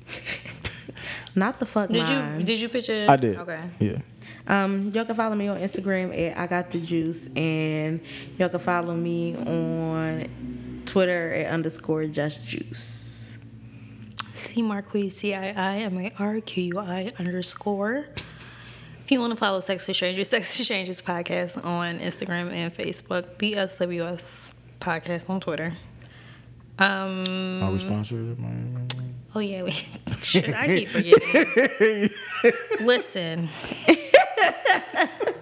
Not 1.35 1.59
the 1.59 1.65
fuck 1.65 1.89
Did 1.89 2.03
mine. 2.03 2.39
you 2.39 2.45
did 2.45 2.59
you 2.59 2.69
picture 2.69 3.05
I 3.09 3.15
did. 3.17 3.37
Okay. 3.39 3.61
Yeah. 3.79 3.97
Um, 4.47 4.91
y'all 4.91 5.05
can 5.05 5.15
follow 5.15 5.35
me 5.35 5.47
on 5.47 5.57
Instagram 5.57 6.17
at 6.17 6.37
I 6.37 6.47
got 6.47 6.69
the 6.71 6.79
juice, 6.79 7.27
and 7.35 8.01
y'all 8.37 8.49
can 8.49 8.59
follow 8.59 8.93
me 8.93 9.35
on 9.35 10.83
Twitter 10.85 11.33
at 11.33 11.51
underscore 11.51 12.05
just 12.05 12.45
juice. 12.45 13.37
Cii 14.33 14.63
Marqui 14.63 15.11
C 15.11 15.33
I 15.33 15.49
I 15.51 15.77
M 15.79 15.97
A 15.97 16.11
R 16.19 16.39
Q 16.39 16.63
U 16.63 16.79
I 16.79 17.11
underscore. 17.19 18.05
If 19.03 19.11
you 19.11 19.19
want 19.19 19.31
to 19.31 19.37
follow 19.37 19.59
Sex 19.59 19.85
to 19.87 19.93
Strangers, 19.93 20.29
Sex 20.35 20.55
to 20.57 20.63
Strangers 20.63 21.01
podcast 21.01 21.63
on 21.65 21.99
Instagram 21.99 22.51
and 22.51 22.73
Facebook, 22.73 23.37
the 23.39 23.53
SWS 23.53 24.53
podcast 24.79 25.29
on 25.29 25.39
Twitter. 25.41 25.73
Um. 26.79 27.63
Are 27.63 27.71
we 27.71 27.79
sponsored? 27.79 28.37
By- 29.33 29.39
Oh 29.39 29.39
yeah, 29.39 29.63
we, 29.63 29.71
shit, 30.21 30.53
I 30.53 30.67
keep 30.67 30.89
forgetting. 30.89 32.09
Listen, 32.81 33.49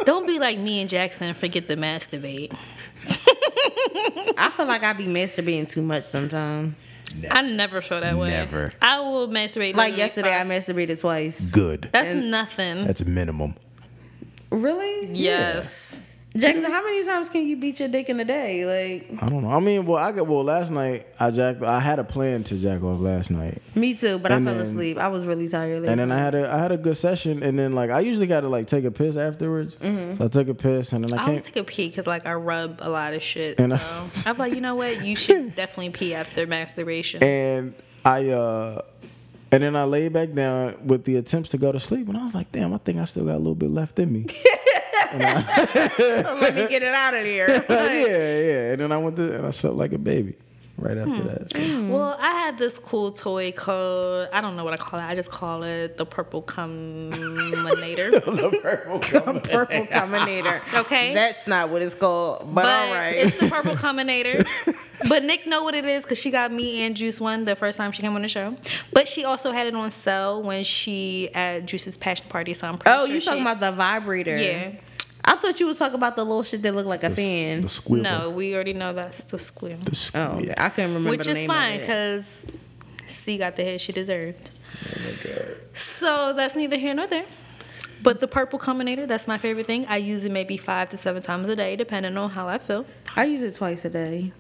don't 0.06 0.26
be 0.26 0.40
like 0.40 0.58
me 0.60 0.82
and 0.82 0.90
Jaxon. 0.90 1.24
and 1.24 1.38
Forget 1.38 1.68
to 1.68 1.76
masturbate. 1.76 2.54
I 4.38 4.50
feel 4.56 4.66
like 4.66 4.84
I 4.84 4.94
be 4.94 5.06
masturbating 5.06 5.68
too 5.68 5.82
much 5.82 6.06
sometimes. 6.06 6.76
I 7.30 7.42
never 7.42 7.82
feel 7.82 8.00
that 8.00 8.18
way. 8.18 8.30
Never. 8.30 8.72
I 8.82 9.02
will 9.02 9.28
masturbate. 9.28 9.76
Like 9.76 9.94
literally 9.94 9.98
yesterday, 9.98 10.40
I 10.40 10.44
masturbated 10.44 11.00
twice. 11.02 11.52
Good. 11.52 11.90
That's 11.92 12.10
and- 12.10 12.32
nothing. 12.32 12.86
That's 12.86 13.04
minimum. 13.06 13.56
Really? 14.52 15.08
yes. 15.14 16.02
Jaxon, 16.34 16.64
how 16.64 16.82
many 16.82 17.04
times 17.04 17.28
can 17.28 17.46
you 17.46 17.58
beat 17.58 17.82
your 17.82 17.90
dick 17.90 18.08
in 18.08 18.18
a 18.18 18.24
day? 18.24 18.64
Like 18.66 19.22
I 19.22 19.28
don't 19.28 19.44
know. 19.44 19.50
I 19.52 19.60
mean, 19.60 19.86
well, 19.86 19.98
I 19.98 20.14
got 20.14 20.28
well 20.28 20.46
last 20.46 20.72
night. 20.72 21.08
I 21.20 21.30
jacked. 21.30 21.62
I 21.62 21.82
had 21.82 22.00
a 22.00 22.06
plan 22.06 22.46
to 22.46 22.58
jack 22.58 22.82
off 22.84 23.02
last 23.02 23.32
night, 23.32 23.62
me 23.76 23.94
too, 23.94 24.18
but 24.18 24.32
And 24.32 24.48
I 24.48 24.52
fell 24.52 24.58
then- 24.58 24.66
asleep. 24.68 24.98
I 24.98 25.10
was 25.10 25.26
really 25.26 25.50
tired. 25.50 25.84
and 25.84 26.00
then 26.00 26.10
I 26.10 26.18
had 26.18 26.34
a 26.34 26.50
I 26.50 26.58
had 26.58 26.72
a 26.72 26.78
good 26.78 26.96
session, 26.96 27.44
and 27.44 27.60
then 27.60 27.74
like 27.76 27.90
I 27.90 28.00
usually 28.00 28.28
got 28.28 28.42
to 28.42 28.48
like 28.48 28.68
take 28.68 28.86
a 28.86 28.92
piss 28.92 29.18
afterwards. 29.18 29.78
So 29.82 30.18
I 30.22 30.28
took 30.30 30.48
a 30.48 30.54
piss, 30.54 30.94
and 30.94 31.04
then 31.04 31.20
I 31.20 31.22
I 31.22 31.26
always 31.28 31.42
can't. 31.42 31.54
take 31.54 31.64
a 31.64 31.66
pee 31.66 31.90
because 31.90 32.08
like 32.08 32.26
I 32.26 32.34
rub 32.36 32.78
a 32.80 32.90
lot 32.90 33.14
of 33.14 33.22
shit. 33.22 33.60
And 33.60 33.74
so 33.74 33.78
I- 33.78 34.10
I'm 34.30 34.38
like, 34.38 34.54
you 34.54 34.62
know 34.62 34.76
what? 34.76 35.04
You 35.04 35.18
should 35.18 35.54
definitely 35.56 35.90
pee 35.90 36.14
after 36.16 36.48
masturbation. 36.48 37.22
And 37.22 37.76
I 38.06 38.30
uh, 38.30 38.82
and 39.52 39.62
then 39.62 39.76
I 39.76 39.84
laid 39.84 40.14
back 40.14 40.32
down 40.34 40.88
with 40.88 41.04
the 41.04 41.18
attempts 41.18 41.50
to 41.50 41.58
go 41.58 41.74
to 41.74 41.80
sleep, 41.82 42.08
and 42.08 42.18
I 42.18 42.24
was 42.24 42.34
like, 42.34 42.54
damn, 42.54 42.74
I 42.74 42.78
think 42.78 43.00
I 43.00 43.04
still 43.06 43.26
got 43.26 43.36
a 43.36 43.38
little 43.38 43.54
bit 43.54 43.70
left 43.70 44.00
in 44.00 44.14
me. 44.14 44.28
let 45.14 46.56
me 46.56 46.68
get 46.68 46.84
it 46.84 46.94
out 46.94 47.14
of 47.14 47.24
here. 47.24 47.48
yeah, 47.70 47.92
yeah. 47.94 48.72
And 48.74 48.82
then 48.82 48.92
I 48.92 48.98
went 48.98 49.16
to 49.18 49.36
and 49.38 49.46
I 49.46 49.52
slept 49.52 49.76
like 49.76 49.94
a 49.94 49.98
baby 49.98 50.36
right 50.78 50.98
after 50.98 51.12
Hmm. 51.14 51.28
that. 51.28 51.52
So. 51.52 51.88
Well, 51.90 52.18
I 52.20 52.32
had 52.32 52.58
this 52.58 52.80
cool 52.80 53.12
toy 53.12 53.52
called 53.52 54.30
I 54.34 54.42
don't 54.42 54.56
know 54.56 54.64
what 54.64 54.74
I 54.74 54.78
call 54.78 55.00
it. 55.00 55.04
I 55.04 55.14
just 55.16 55.30
call 55.30 55.64
it 55.64 55.98
the 55.98 56.06
purple 56.06 56.42
cuminator. 56.42 58.12
Purple 58.22 59.86
Combinator. 59.86 60.62
Okay. 60.74 61.14
That's 61.14 61.46
not 61.48 61.70
what 61.70 61.82
it's 61.82 61.94
called, 61.96 62.40
but, 62.54 62.64
but 62.64 62.66
all 62.66 62.94
right. 62.94 63.16
it's 63.16 63.40
the 63.40 63.50
purple 63.50 63.76
combinator. 63.76 64.46
but 65.08 65.24
Nick 65.24 65.46
know 65.48 65.64
what 65.64 65.76
it 65.76 65.86
is 65.86 66.04
because 66.04 66.18
she 66.18 66.32
got 66.32 66.52
me 66.52 66.82
and 66.84 66.96
Juice 66.96 67.22
one 67.22 67.46
the 67.46 67.56
first 67.56 67.78
time 67.78 67.92
she 67.92 68.02
came 68.02 68.16
on 68.16 68.22
the 68.22 68.28
show. 68.28 68.56
But 68.92 69.08
she 69.08 69.24
also 69.24 69.52
had 69.52 69.68
it 69.68 69.76
on 69.76 69.92
sale 69.92 70.42
when 70.42 70.64
she 70.64 71.30
at 71.34 71.66
Juice's 71.66 71.98
passion 71.98 72.26
party. 72.30 72.54
So 72.54 72.68
I'm 72.68 72.78
pretty 72.78 72.98
oh, 72.98 73.06
sure 73.06 73.14
you 73.16 73.20
she, 73.22 73.26
talking 73.28 73.42
about 73.42 73.60
the 73.60 73.72
vibrator? 73.72 74.38
yeah. 74.38 74.72
I 75.24 75.36
thought 75.36 75.60
you 75.60 75.68
was 75.68 75.78
talking 75.78 75.96
about 75.96 76.16
the 76.16 76.24
little 76.24 76.44
shit 76.44 76.62
that 76.64 76.74
looked 76.74 76.88
like 76.88 77.04
a 77.04 77.10
The, 77.10 77.16
fan. 77.16 77.62
the 77.62 77.70
squeal. 77.70 78.02
No, 78.02 78.30
we 78.32 78.54
already 78.56 78.74
know 78.74 78.94
that's 78.94 79.24
the 79.24 79.38
squeal. 79.38 79.78
The 79.78 79.96
squeal. 79.96 80.24
Oh, 80.24 80.40
okay. 80.40 80.54
I 80.58 80.70
couldn't 80.70 80.94
remember 80.96 81.10
Which 81.12 81.26
the 81.26 81.32
is 81.32 81.38
name 81.38 81.48
fine 81.48 81.74
of 81.76 81.78
it. 81.78 81.82
because 81.82 82.26
Cii 83.08 83.38
got 83.38 83.56
the 83.56 83.64
head 83.64 83.82
she 83.82 83.92
deserved. 83.92 84.52
Oh 84.86 85.00
my 85.04 85.30
god. 85.32 85.58
So 85.74 86.34
that's 86.34 86.56
neither 86.56 86.78
here 86.78 86.94
nor 86.94 87.08
there. 87.08 87.26
But 88.04 88.20
the 88.20 88.28
purple 88.28 88.58
combinator, 88.58 89.08
that's 89.08 89.28
my 89.28 89.38
favorite 89.38 89.68
thing. 89.68 89.86
I 89.88 89.98
use 89.98 90.26
it 90.26 90.32
maybe 90.32 90.58
five 90.58 90.90
to 90.90 90.98
seven 90.98 91.22
times 91.22 91.50
a 91.50 91.56
day, 91.56 91.76
depending 91.76 92.18
on 92.18 92.32
how 92.32 92.48
I 92.48 92.58
feel. 92.58 92.86
I 93.16 93.26
use 93.26 93.44
it 93.44 93.56
twice 93.56 93.86
a 93.86 93.92
day. 93.92 94.34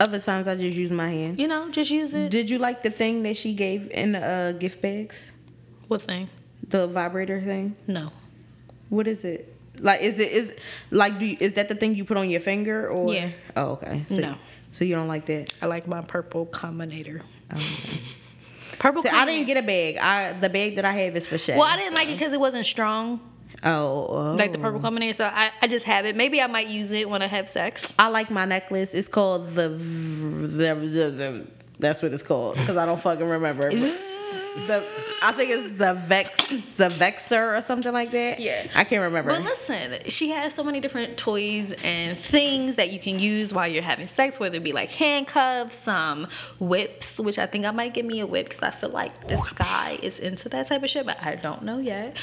Other 0.00 0.18
times 0.20 0.48
I 0.48 0.56
just 0.56 0.76
use 0.76 0.90
my 0.90 1.08
hand. 1.08 1.38
You 1.38 1.46
know, 1.46 1.70
just 1.70 1.90
use 1.90 2.14
it. 2.14 2.30
Did 2.30 2.50
you 2.50 2.58
like 2.58 2.82
the 2.82 2.90
thing 2.90 3.22
that 3.24 3.36
she 3.36 3.54
gave 3.54 3.90
in 3.92 4.12
the 4.12 4.20
uh, 4.26 4.52
gift 4.52 4.80
bags? 4.82 5.30
What 5.86 6.02
thing? 6.02 6.28
The 6.68 6.86
vibrator 6.88 7.40
thing. 7.40 7.76
No. 7.86 8.10
What 8.88 9.06
is 9.06 9.22
it? 9.24 9.54
Like, 9.80 10.00
is 10.00 10.18
it 10.18 10.32
is 10.32 10.54
like 10.90 11.18
do 11.18 11.26
you, 11.26 11.36
is 11.40 11.54
that 11.54 11.68
the 11.68 11.74
thing 11.74 11.94
you 11.94 12.04
put 12.04 12.16
on 12.16 12.28
your 12.30 12.40
finger 12.40 12.88
or? 12.88 13.12
Yeah. 13.12 13.30
Oh, 13.56 13.72
okay. 13.72 14.04
So, 14.08 14.20
No. 14.20 14.34
So 14.72 14.84
you 14.84 14.94
don't 14.94 15.08
like 15.08 15.26
that? 15.26 15.52
I 15.62 15.66
like 15.66 15.86
my 15.86 16.00
purple 16.02 16.46
combinator. 16.46 17.22
Oh, 17.54 17.60
Purple 18.78 19.02
See, 19.02 19.08
I 19.08 19.24
didn't 19.26 19.46
get 19.46 19.56
a 19.56 19.62
bag. 19.62 19.96
I 19.98 20.34
the 20.34 20.48
bag 20.48 20.76
that 20.76 20.84
I 20.84 20.92
have 20.92 21.16
is 21.16 21.26
for 21.26 21.38
Shay. 21.38 21.56
Well, 21.56 21.66
I 21.66 21.76
didn't 21.76 21.94
like 21.94 22.08
it 22.08 22.12
because 22.12 22.32
it 22.32 22.40
wasn't 22.40 22.66
strong, 22.66 23.20
Oh, 23.64 24.06
oh. 24.08 24.34
like 24.34 24.52
the 24.52 24.58
oh. 24.58 24.62
purple 24.62 24.80
combinator. 24.80 25.14
So 25.14 25.24
I, 25.24 25.50
I 25.60 25.66
just 25.66 25.84
have 25.86 26.04
it. 26.04 26.14
Maybe 26.16 26.40
I 26.40 26.46
might 26.46 26.68
use 26.68 26.92
it 26.92 27.08
when 27.08 27.22
I 27.22 27.26
have 27.26 27.48
sex. 27.48 27.92
I 27.98 28.08
like 28.08 28.30
my 28.30 28.44
necklace. 28.44 28.94
It's 28.94 29.08
called 29.08 29.54
the, 29.54 29.68
the, 29.70 30.74
the, 30.74 31.10
the 31.10 31.46
that's 31.78 32.02
what 32.02 32.12
it's 32.12 32.22
called 32.22 32.56
because 32.56 32.76
I 32.76 32.86
don't 32.86 33.00
fucking 33.00 33.26
remember. 33.26 33.70
the 34.66 34.76
I 35.22 35.32
think 35.32 35.50
it's 35.50 35.72
the 35.72 35.94
Vex 35.94 36.70
the 36.72 36.88
Vexer 36.88 37.56
or 37.56 37.60
something 37.60 37.92
like 37.92 38.10
that. 38.12 38.40
Yeah. 38.40 38.66
I 38.74 38.84
can't 38.84 39.02
remember. 39.02 39.30
But 39.30 39.42
listen, 39.42 39.98
she 40.06 40.30
has 40.30 40.54
so 40.54 40.62
many 40.62 40.80
different 40.80 41.16
toys 41.16 41.72
and 41.84 42.16
things 42.16 42.76
that 42.76 42.90
you 42.90 42.98
can 42.98 43.18
use 43.18 43.52
while 43.52 43.68
you're 43.68 43.82
having 43.82 44.06
sex, 44.06 44.38
whether 44.40 44.56
it 44.56 44.64
be 44.64 44.72
like 44.72 44.90
handcuffs, 44.90 45.78
some 45.78 46.28
whips, 46.58 47.18
which 47.18 47.38
I 47.38 47.46
think 47.46 47.64
I 47.64 47.70
might 47.70 47.94
get 47.94 48.04
me 48.04 48.20
a 48.20 48.26
whip 48.26 48.48
because 48.48 48.62
I 48.62 48.70
feel 48.70 48.90
like 48.90 49.26
this 49.26 49.50
guy 49.52 49.98
is 50.02 50.18
into 50.18 50.48
that 50.50 50.68
type 50.68 50.82
of 50.82 50.90
shit, 50.90 51.06
but 51.06 51.22
I 51.22 51.34
don't 51.34 51.62
know 51.62 51.78
yet. 51.78 52.16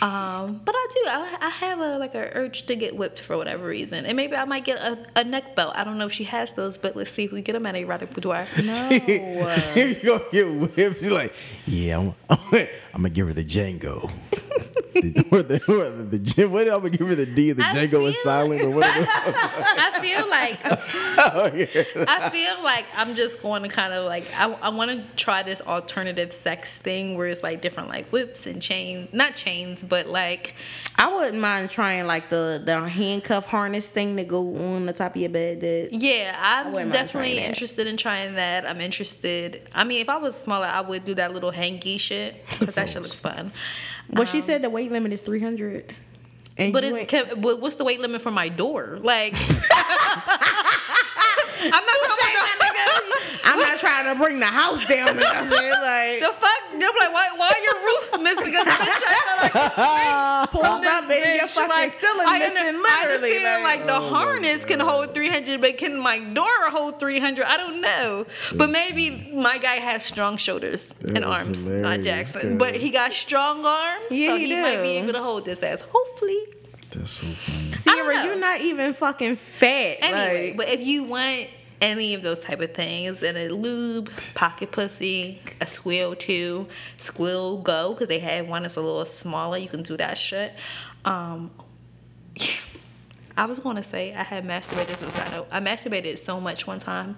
Um, 0.00 0.60
but 0.64 0.74
I 0.74 0.86
do. 0.92 1.00
I, 1.06 1.38
I 1.40 1.50
have 1.50 1.80
a 1.80 1.98
like 1.98 2.14
a 2.14 2.30
urge 2.34 2.66
to 2.66 2.76
get 2.76 2.96
whipped 2.96 3.20
for 3.20 3.36
whatever 3.36 3.66
reason, 3.66 4.06
and 4.06 4.16
maybe 4.16 4.36
I 4.36 4.44
might 4.44 4.64
get 4.64 4.78
a, 4.78 4.98
a 5.16 5.24
neck 5.24 5.54
belt. 5.56 5.74
I 5.76 5.84
don't 5.84 5.98
know 5.98 6.06
if 6.06 6.12
she 6.12 6.24
has 6.24 6.52
those, 6.52 6.78
but 6.78 6.96
let's 6.96 7.10
see 7.10 7.24
if 7.24 7.32
we 7.32 7.42
get 7.42 7.52
them 7.52 7.66
at 7.66 7.74
a 7.74 7.78
erotic 7.78 8.10
boudoir. 8.10 8.46
no. 8.62 8.88
you 8.90 9.94
go 9.96 10.24
get 10.30 10.76
whipped. 10.76 11.00
She's 11.00 11.10
like, 11.10 11.34
yeah, 11.70 12.12
I'm, 12.30 12.66
I'm, 12.94 13.02
gonna 13.02 13.10
give 13.10 13.26
her 13.28 13.32
the 13.32 13.44
Django. 13.44 14.10
the, 14.94 15.26
or 15.30 15.42
the, 15.42 15.62
or 15.68 15.90
the, 15.90 16.18
the, 16.18 16.46
what 16.46 16.68
I'm 16.68 16.78
gonna 16.78 16.90
give 16.90 17.06
her 17.06 17.14
the 17.14 17.26
D. 17.26 17.52
The 17.52 17.62
I 17.62 17.74
Django 17.74 18.08
is 18.08 18.20
silent 18.22 18.62
or 18.62 18.70
whatever. 18.70 19.06
I 19.08 19.98
feel 20.00 20.28
like. 20.28 20.60
I 22.08 22.30
feel 22.30 22.62
like 22.62 22.86
I'm 22.96 23.14
just 23.14 23.42
going 23.42 23.62
to 23.62 23.68
kind 23.68 23.92
of 23.92 24.06
like 24.06 24.24
I, 24.36 24.52
I 24.54 24.68
want 24.70 24.90
to 24.90 25.16
try 25.16 25.42
this 25.42 25.60
alternative 25.60 26.32
sex 26.32 26.76
thing 26.76 27.16
where 27.16 27.28
it's 27.28 27.42
like 27.42 27.60
different 27.60 27.88
like 27.88 28.08
whips 28.08 28.46
and 28.46 28.60
chains, 28.60 29.08
not 29.12 29.34
chains, 29.36 29.82
but 29.84 30.06
like 30.06 30.54
I 30.96 31.12
wouldn't 31.14 31.40
mind 31.40 31.70
trying 31.70 32.06
like 32.06 32.28
the 32.28 32.62
the 32.64 32.88
handcuff 32.88 33.46
harness 33.46 33.88
thing 33.88 34.16
that 34.16 34.28
go 34.28 34.56
on 34.56 34.86
the 34.86 34.92
top 34.92 35.14
of 35.14 35.20
your 35.20 35.30
bed. 35.30 35.60
That 35.60 35.90
yeah, 35.92 36.36
I'm 36.38 36.90
definitely 36.90 37.34
trying 37.34 37.48
interested 37.48 37.86
in 37.86 37.96
trying 37.96 38.34
that. 38.34 38.66
I'm 38.66 38.80
interested. 38.80 39.68
I 39.74 39.84
mean, 39.84 40.00
if 40.00 40.08
I 40.08 40.16
was 40.16 40.36
smaller, 40.36 40.66
I 40.66 40.80
would 40.80 41.04
do 41.04 41.14
that 41.14 41.32
little 41.32 41.52
hangy 41.52 41.98
shit 41.98 42.36
because 42.58 42.76
that 42.80 42.88
shit 42.88 43.02
looks 43.02 43.20
fun. 43.20 43.52
well, 44.10 44.26
she 44.26 44.38
um, 44.38 44.44
said 44.44 44.62
the 44.62 44.70
weight 44.70 44.90
limit 44.90 45.12
is 45.12 45.20
three 45.20 45.40
hundred. 45.40 45.94
And 46.56 46.72
But 46.72 46.84
it's 46.84 47.10
can, 47.10 47.40
what's 47.40 47.76
the 47.76 47.84
weight 47.84 48.00
limit 48.00 48.20
for 48.20 48.30
my 48.30 48.48
door? 48.50 48.98
Like, 49.02 49.32
I'm 51.62 51.84
not 51.84 51.98
talking 52.08 52.36
about 52.56 52.74
the, 52.74 53.40
I'm 53.44 53.58
not 53.58 53.78
trying 53.78 54.06
to 54.12 54.14
bring 54.22 54.38
the 54.40 54.46
house 54.46 54.84
down. 54.86 55.10
or 55.10 55.14
nothing, 55.20 55.50
like 55.50 56.20
the 56.20 56.32
fuck. 56.38 56.60
They're 56.78 56.88
like, 56.88 57.12
why, 57.12 57.28
why 57.36 57.52
your 57.62 57.76
roof 57.84 58.22
missing? 58.22 58.52
Because 58.52 58.66
bitch, 58.72 59.02
I 59.04 59.50
feel 59.50 59.82
like 59.84 60.44
it's 60.44 60.52
pulled 60.52 60.84
up 60.86 61.10
and 61.10 61.38
your 61.38 61.46
fucking 61.48 61.68
like, 61.68 61.92
ceiling 61.94 62.26
I, 62.26 62.38
missing. 62.38 62.56
under- 62.58 62.78
literally, 62.78 62.90
I 62.90 63.02
understand 63.02 63.62
like, 63.64 63.86
the 63.86 63.96
Oh 63.96 64.14
harness 64.14 64.64
can 64.64 64.80
hold 64.80 65.12
300, 65.14 65.60
but 65.60 65.76
can 65.76 65.98
my 66.00 66.18
door 66.20 66.46
hold 66.70 66.98
300? 67.00 67.44
I 67.44 67.56
don't 67.56 67.80
know. 67.80 68.26
But 68.56 68.70
maybe 68.70 69.30
my 69.34 69.58
guy 69.58 69.76
has 69.76 70.04
strong 70.04 70.36
shoulders 70.36 70.94
That 71.00 71.16
and 71.16 71.24
arms, 71.24 71.66
not 71.66 72.00
Jaxon. 72.00 72.42
God. 72.50 72.58
But 72.58 72.76
he 72.76 72.90
got 72.90 73.12
strong 73.12 73.64
arms, 73.66 74.06
Yeah, 74.10 74.30
so 74.30 74.36
he 74.38 74.46
he, 74.46 74.56
might 74.56 74.82
be 74.82 74.90
able 74.98 75.12
to 75.12 75.22
hold 75.22 75.44
this 75.44 75.62
ass. 75.62 75.82
Hopefully. 75.82 76.38
That's 76.90 77.10
so 77.10 77.26
funny. 77.26 77.58
I 77.68 77.70
don't 77.70 77.76
Sierra, 77.76 78.14
know. 78.14 78.24
you're 78.24 78.36
not 78.38 78.60
even 78.60 78.94
fucking 78.94 79.36
fat. 79.36 79.98
Anyway, 80.00 80.48
like- 80.48 80.56
but 80.56 80.68
if 80.68 80.80
you 80.80 81.04
want 81.04 81.48
any 81.80 82.12
of 82.14 82.22
those 82.22 82.40
type 82.40 82.60
of 82.60 82.74
things 82.74 83.22
and 83.22 83.38
a 83.38 83.48
lube, 83.48 84.10
pocket 84.34 84.70
pussy, 84.70 85.40
a 85.60 85.66
squill 85.66 86.14
too, 86.18 86.66
squill 86.98 87.58
go 87.62 87.94
because 87.94 88.08
they 88.08 88.18
have 88.18 88.46
one 88.48 88.62
that's 88.62 88.76
a 88.76 88.80
little 88.80 89.04
smaller. 89.04 89.56
You 89.56 89.68
can 89.68 89.82
do 89.82 89.96
that 89.96 90.18
shit. 90.18 90.52
Um, 91.04 91.50
I 93.36 93.46
was 93.46 93.58
going 93.60 93.76
to 93.76 93.82
say 93.82 94.12
I 94.12 94.22
had 94.22 94.44
masturbated 94.46 94.96
since 94.96 95.18
I 95.18 95.30
know 95.30 95.46
I 95.50 95.60
masturbated 95.60 96.18
so 96.18 96.40
much 96.40 96.66
one 96.66 96.78
time 96.78 97.16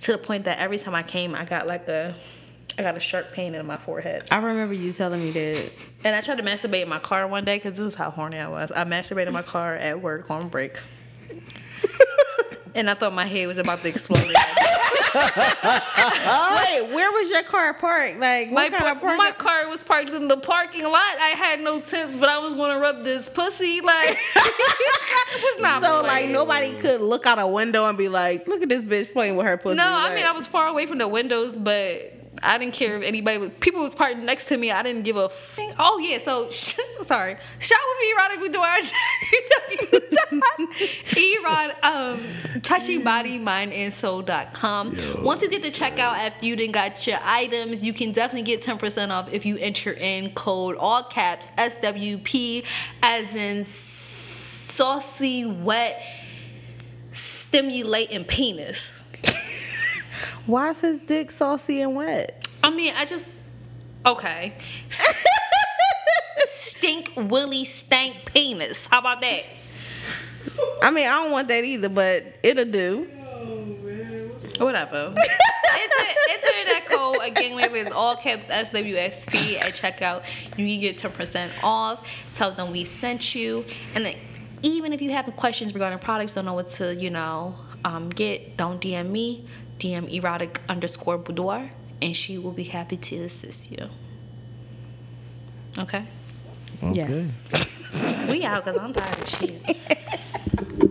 to 0.00 0.12
the 0.12 0.18
point 0.18 0.44
that 0.44 0.58
every 0.58 0.78
time 0.78 0.94
I 0.94 1.02
came, 1.02 1.34
I 1.34 1.44
got 1.44 1.66
like 1.66 1.88
a 1.88 2.14
I 2.76 2.82
got 2.82 2.96
a 2.96 3.00
sharp 3.00 3.32
pain 3.32 3.54
in 3.54 3.64
my 3.66 3.76
forehead. 3.76 4.24
I 4.30 4.38
remember 4.38 4.74
you 4.74 4.92
telling 4.92 5.22
me 5.22 5.30
that. 5.30 5.70
And 6.04 6.16
I 6.16 6.20
tried 6.20 6.38
to 6.38 6.42
masturbate 6.42 6.82
in 6.82 6.88
my 6.88 6.98
car 6.98 7.26
one 7.26 7.44
day 7.44 7.56
because 7.56 7.78
this 7.78 7.86
is 7.86 7.94
how 7.94 8.10
horny 8.10 8.38
I 8.38 8.48
was. 8.48 8.72
I 8.74 8.84
masturbated 8.84 9.28
in 9.28 9.32
my 9.32 9.42
car 9.42 9.74
at 9.76 10.00
work 10.02 10.30
on 10.30 10.48
break. 10.48 10.78
and 12.74 12.90
I 12.90 12.94
thought 12.94 13.12
my 13.12 13.26
head 13.26 13.46
was 13.46 13.58
about 13.58 13.82
to 13.82 13.88
explode. 13.88 14.26
Wait, 15.14 16.82
where 16.92 17.12
was 17.12 17.30
your 17.30 17.44
car 17.44 17.74
parked? 17.74 18.18
Like, 18.18 18.50
my, 18.50 18.64
what 18.64 18.72
kind 18.72 18.96
of 18.96 19.00
par- 19.00 19.16
park? 19.16 19.18
my 19.18 19.30
car 19.30 19.68
was 19.68 19.80
parked 19.80 20.10
in 20.10 20.26
the 20.26 20.36
parking 20.36 20.82
lot. 20.82 21.16
I 21.20 21.34
had 21.36 21.60
no 21.60 21.80
tents, 21.80 22.16
but 22.16 22.28
I 22.28 22.38
was 22.38 22.54
going 22.54 22.72
to 22.72 22.80
rub 22.80 23.04
this 23.04 23.28
pussy. 23.28 23.80
Like, 23.80 24.18
it 24.36 25.42
was 25.42 25.62
not 25.62 25.82
so 25.82 26.02
like 26.02 26.28
nobody 26.28 26.74
could 26.80 27.00
look 27.00 27.26
out 27.26 27.38
a 27.38 27.46
window 27.46 27.86
and 27.86 27.96
be 27.96 28.08
like, 28.08 28.48
"Look 28.48 28.62
at 28.62 28.68
this 28.68 28.84
bitch 28.84 29.12
playing 29.12 29.36
with 29.36 29.46
her 29.46 29.56
pussy." 29.56 29.76
No, 29.76 29.86
I 29.86 30.12
mean 30.14 30.24
I 30.24 30.32
was 30.32 30.48
far 30.48 30.66
away 30.66 30.86
from 30.86 30.98
the 30.98 31.06
windows, 31.06 31.56
but 31.56 32.23
I 32.44 32.58
didn't 32.58 32.74
care 32.74 32.96
if 32.96 33.02
anybody. 33.02 33.38
Was, 33.38 33.50
people 33.60 33.82
was 33.82 33.94
parked 33.94 34.18
next 34.18 34.46
to 34.46 34.56
me. 34.56 34.70
I 34.70 34.82
didn't 34.82 35.02
give 35.02 35.16
a. 35.16 35.28
Thing. 35.28 35.72
Oh 35.78 35.98
yeah, 35.98 36.18
so 36.18 36.50
sorry. 37.02 37.36
Shout 37.58 37.78
with 37.88 38.04
boudoir. 38.40 38.76
Erod, 41.14 41.84
um, 41.84 42.20
touching 42.62 43.02
body, 43.02 43.38
mind, 43.38 43.72
and 43.72 43.92
soul.com. 43.92 44.96
Once 45.22 45.42
you 45.42 45.48
get 45.48 45.62
to 45.62 45.70
checkout 45.70 46.16
after 46.16 46.44
you 46.46 46.56
done 46.56 46.72
got 46.72 47.06
your 47.06 47.18
items, 47.22 47.82
you 47.82 47.92
can 47.92 48.12
definitely 48.12 48.42
get 48.42 48.62
10% 48.62 49.10
off 49.10 49.32
if 49.32 49.46
you 49.46 49.56
enter 49.58 49.92
in 49.92 50.30
code 50.30 50.76
all 50.76 51.04
caps 51.04 51.48
SWP 51.58 52.64
as 53.02 53.34
in 53.34 53.64
saucy, 53.64 55.44
wet, 55.44 56.02
stimulating 57.12 58.24
penis. 58.24 59.04
Why 60.46 60.70
is 60.70 60.80
his 60.80 61.02
dick 61.02 61.30
saucy 61.30 61.80
and 61.80 61.96
wet? 61.96 62.48
I 62.62 62.70
mean, 62.70 62.92
I 62.96 63.04
just 63.04 63.42
okay. 64.04 64.54
Stink 66.46 67.12
willy 67.16 67.64
stank 67.64 68.32
penis. 68.32 68.86
How 68.86 68.98
about 68.98 69.20
that? 69.22 69.44
I 70.82 70.90
mean, 70.90 71.06
I 71.06 71.22
don't 71.22 71.30
want 71.30 71.48
that 71.48 71.64
either, 71.64 71.88
but 71.88 72.24
it'll 72.42 72.64
do. 72.66 73.08
Whatever. 74.58 75.14
enter, 75.16 76.04
enter 76.30 76.70
that 76.70 76.84
code 76.86 77.16
again. 77.22 77.58
Is 77.74 77.90
all 77.90 78.14
caps 78.16 78.46
SWSP 78.46 79.60
at 79.60 79.72
checkout. 79.72 80.24
You 80.58 80.66
can 80.66 80.80
get 80.80 80.98
ten 80.98 81.10
percent 81.10 81.52
off. 81.62 82.06
Tell 82.34 82.52
them 82.52 82.70
we 82.70 82.84
sent 82.84 83.34
you, 83.34 83.64
and 83.94 84.04
then 84.04 84.16
even 84.62 84.92
if 84.92 85.02
you 85.02 85.10
have 85.10 85.24
questions 85.36 85.72
regarding 85.72 85.98
products, 85.98 86.34
don't 86.34 86.44
know 86.44 86.54
what 86.54 86.68
to 86.68 86.94
you 86.94 87.10
know 87.10 87.54
um, 87.84 88.08
get, 88.08 88.56
don't 88.56 88.80
DM 88.80 89.10
me. 89.10 89.46
DM 89.78 90.08
erotic 90.12 90.60
underscore 90.68 91.18
boudoir, 91.18 91.70
and 92.00 92.16
she 92.16 92.38
will 92.38 92.52
be 92.52 92.64
happy 92.64 92.96
to 92.96 93.16
assist 93.16 93.70
you. 93.70 93.88
Okay. 95.78 96.04
Okay. 96.82 96.94
Yes. 96.94 97.40
We 98.28 98.44
out 98.44 98.64
because 98.64 98.80
I'm 98.80 98.92
tired 98.92 99.18
of 99.20 99.28
shit. 99.28 100.90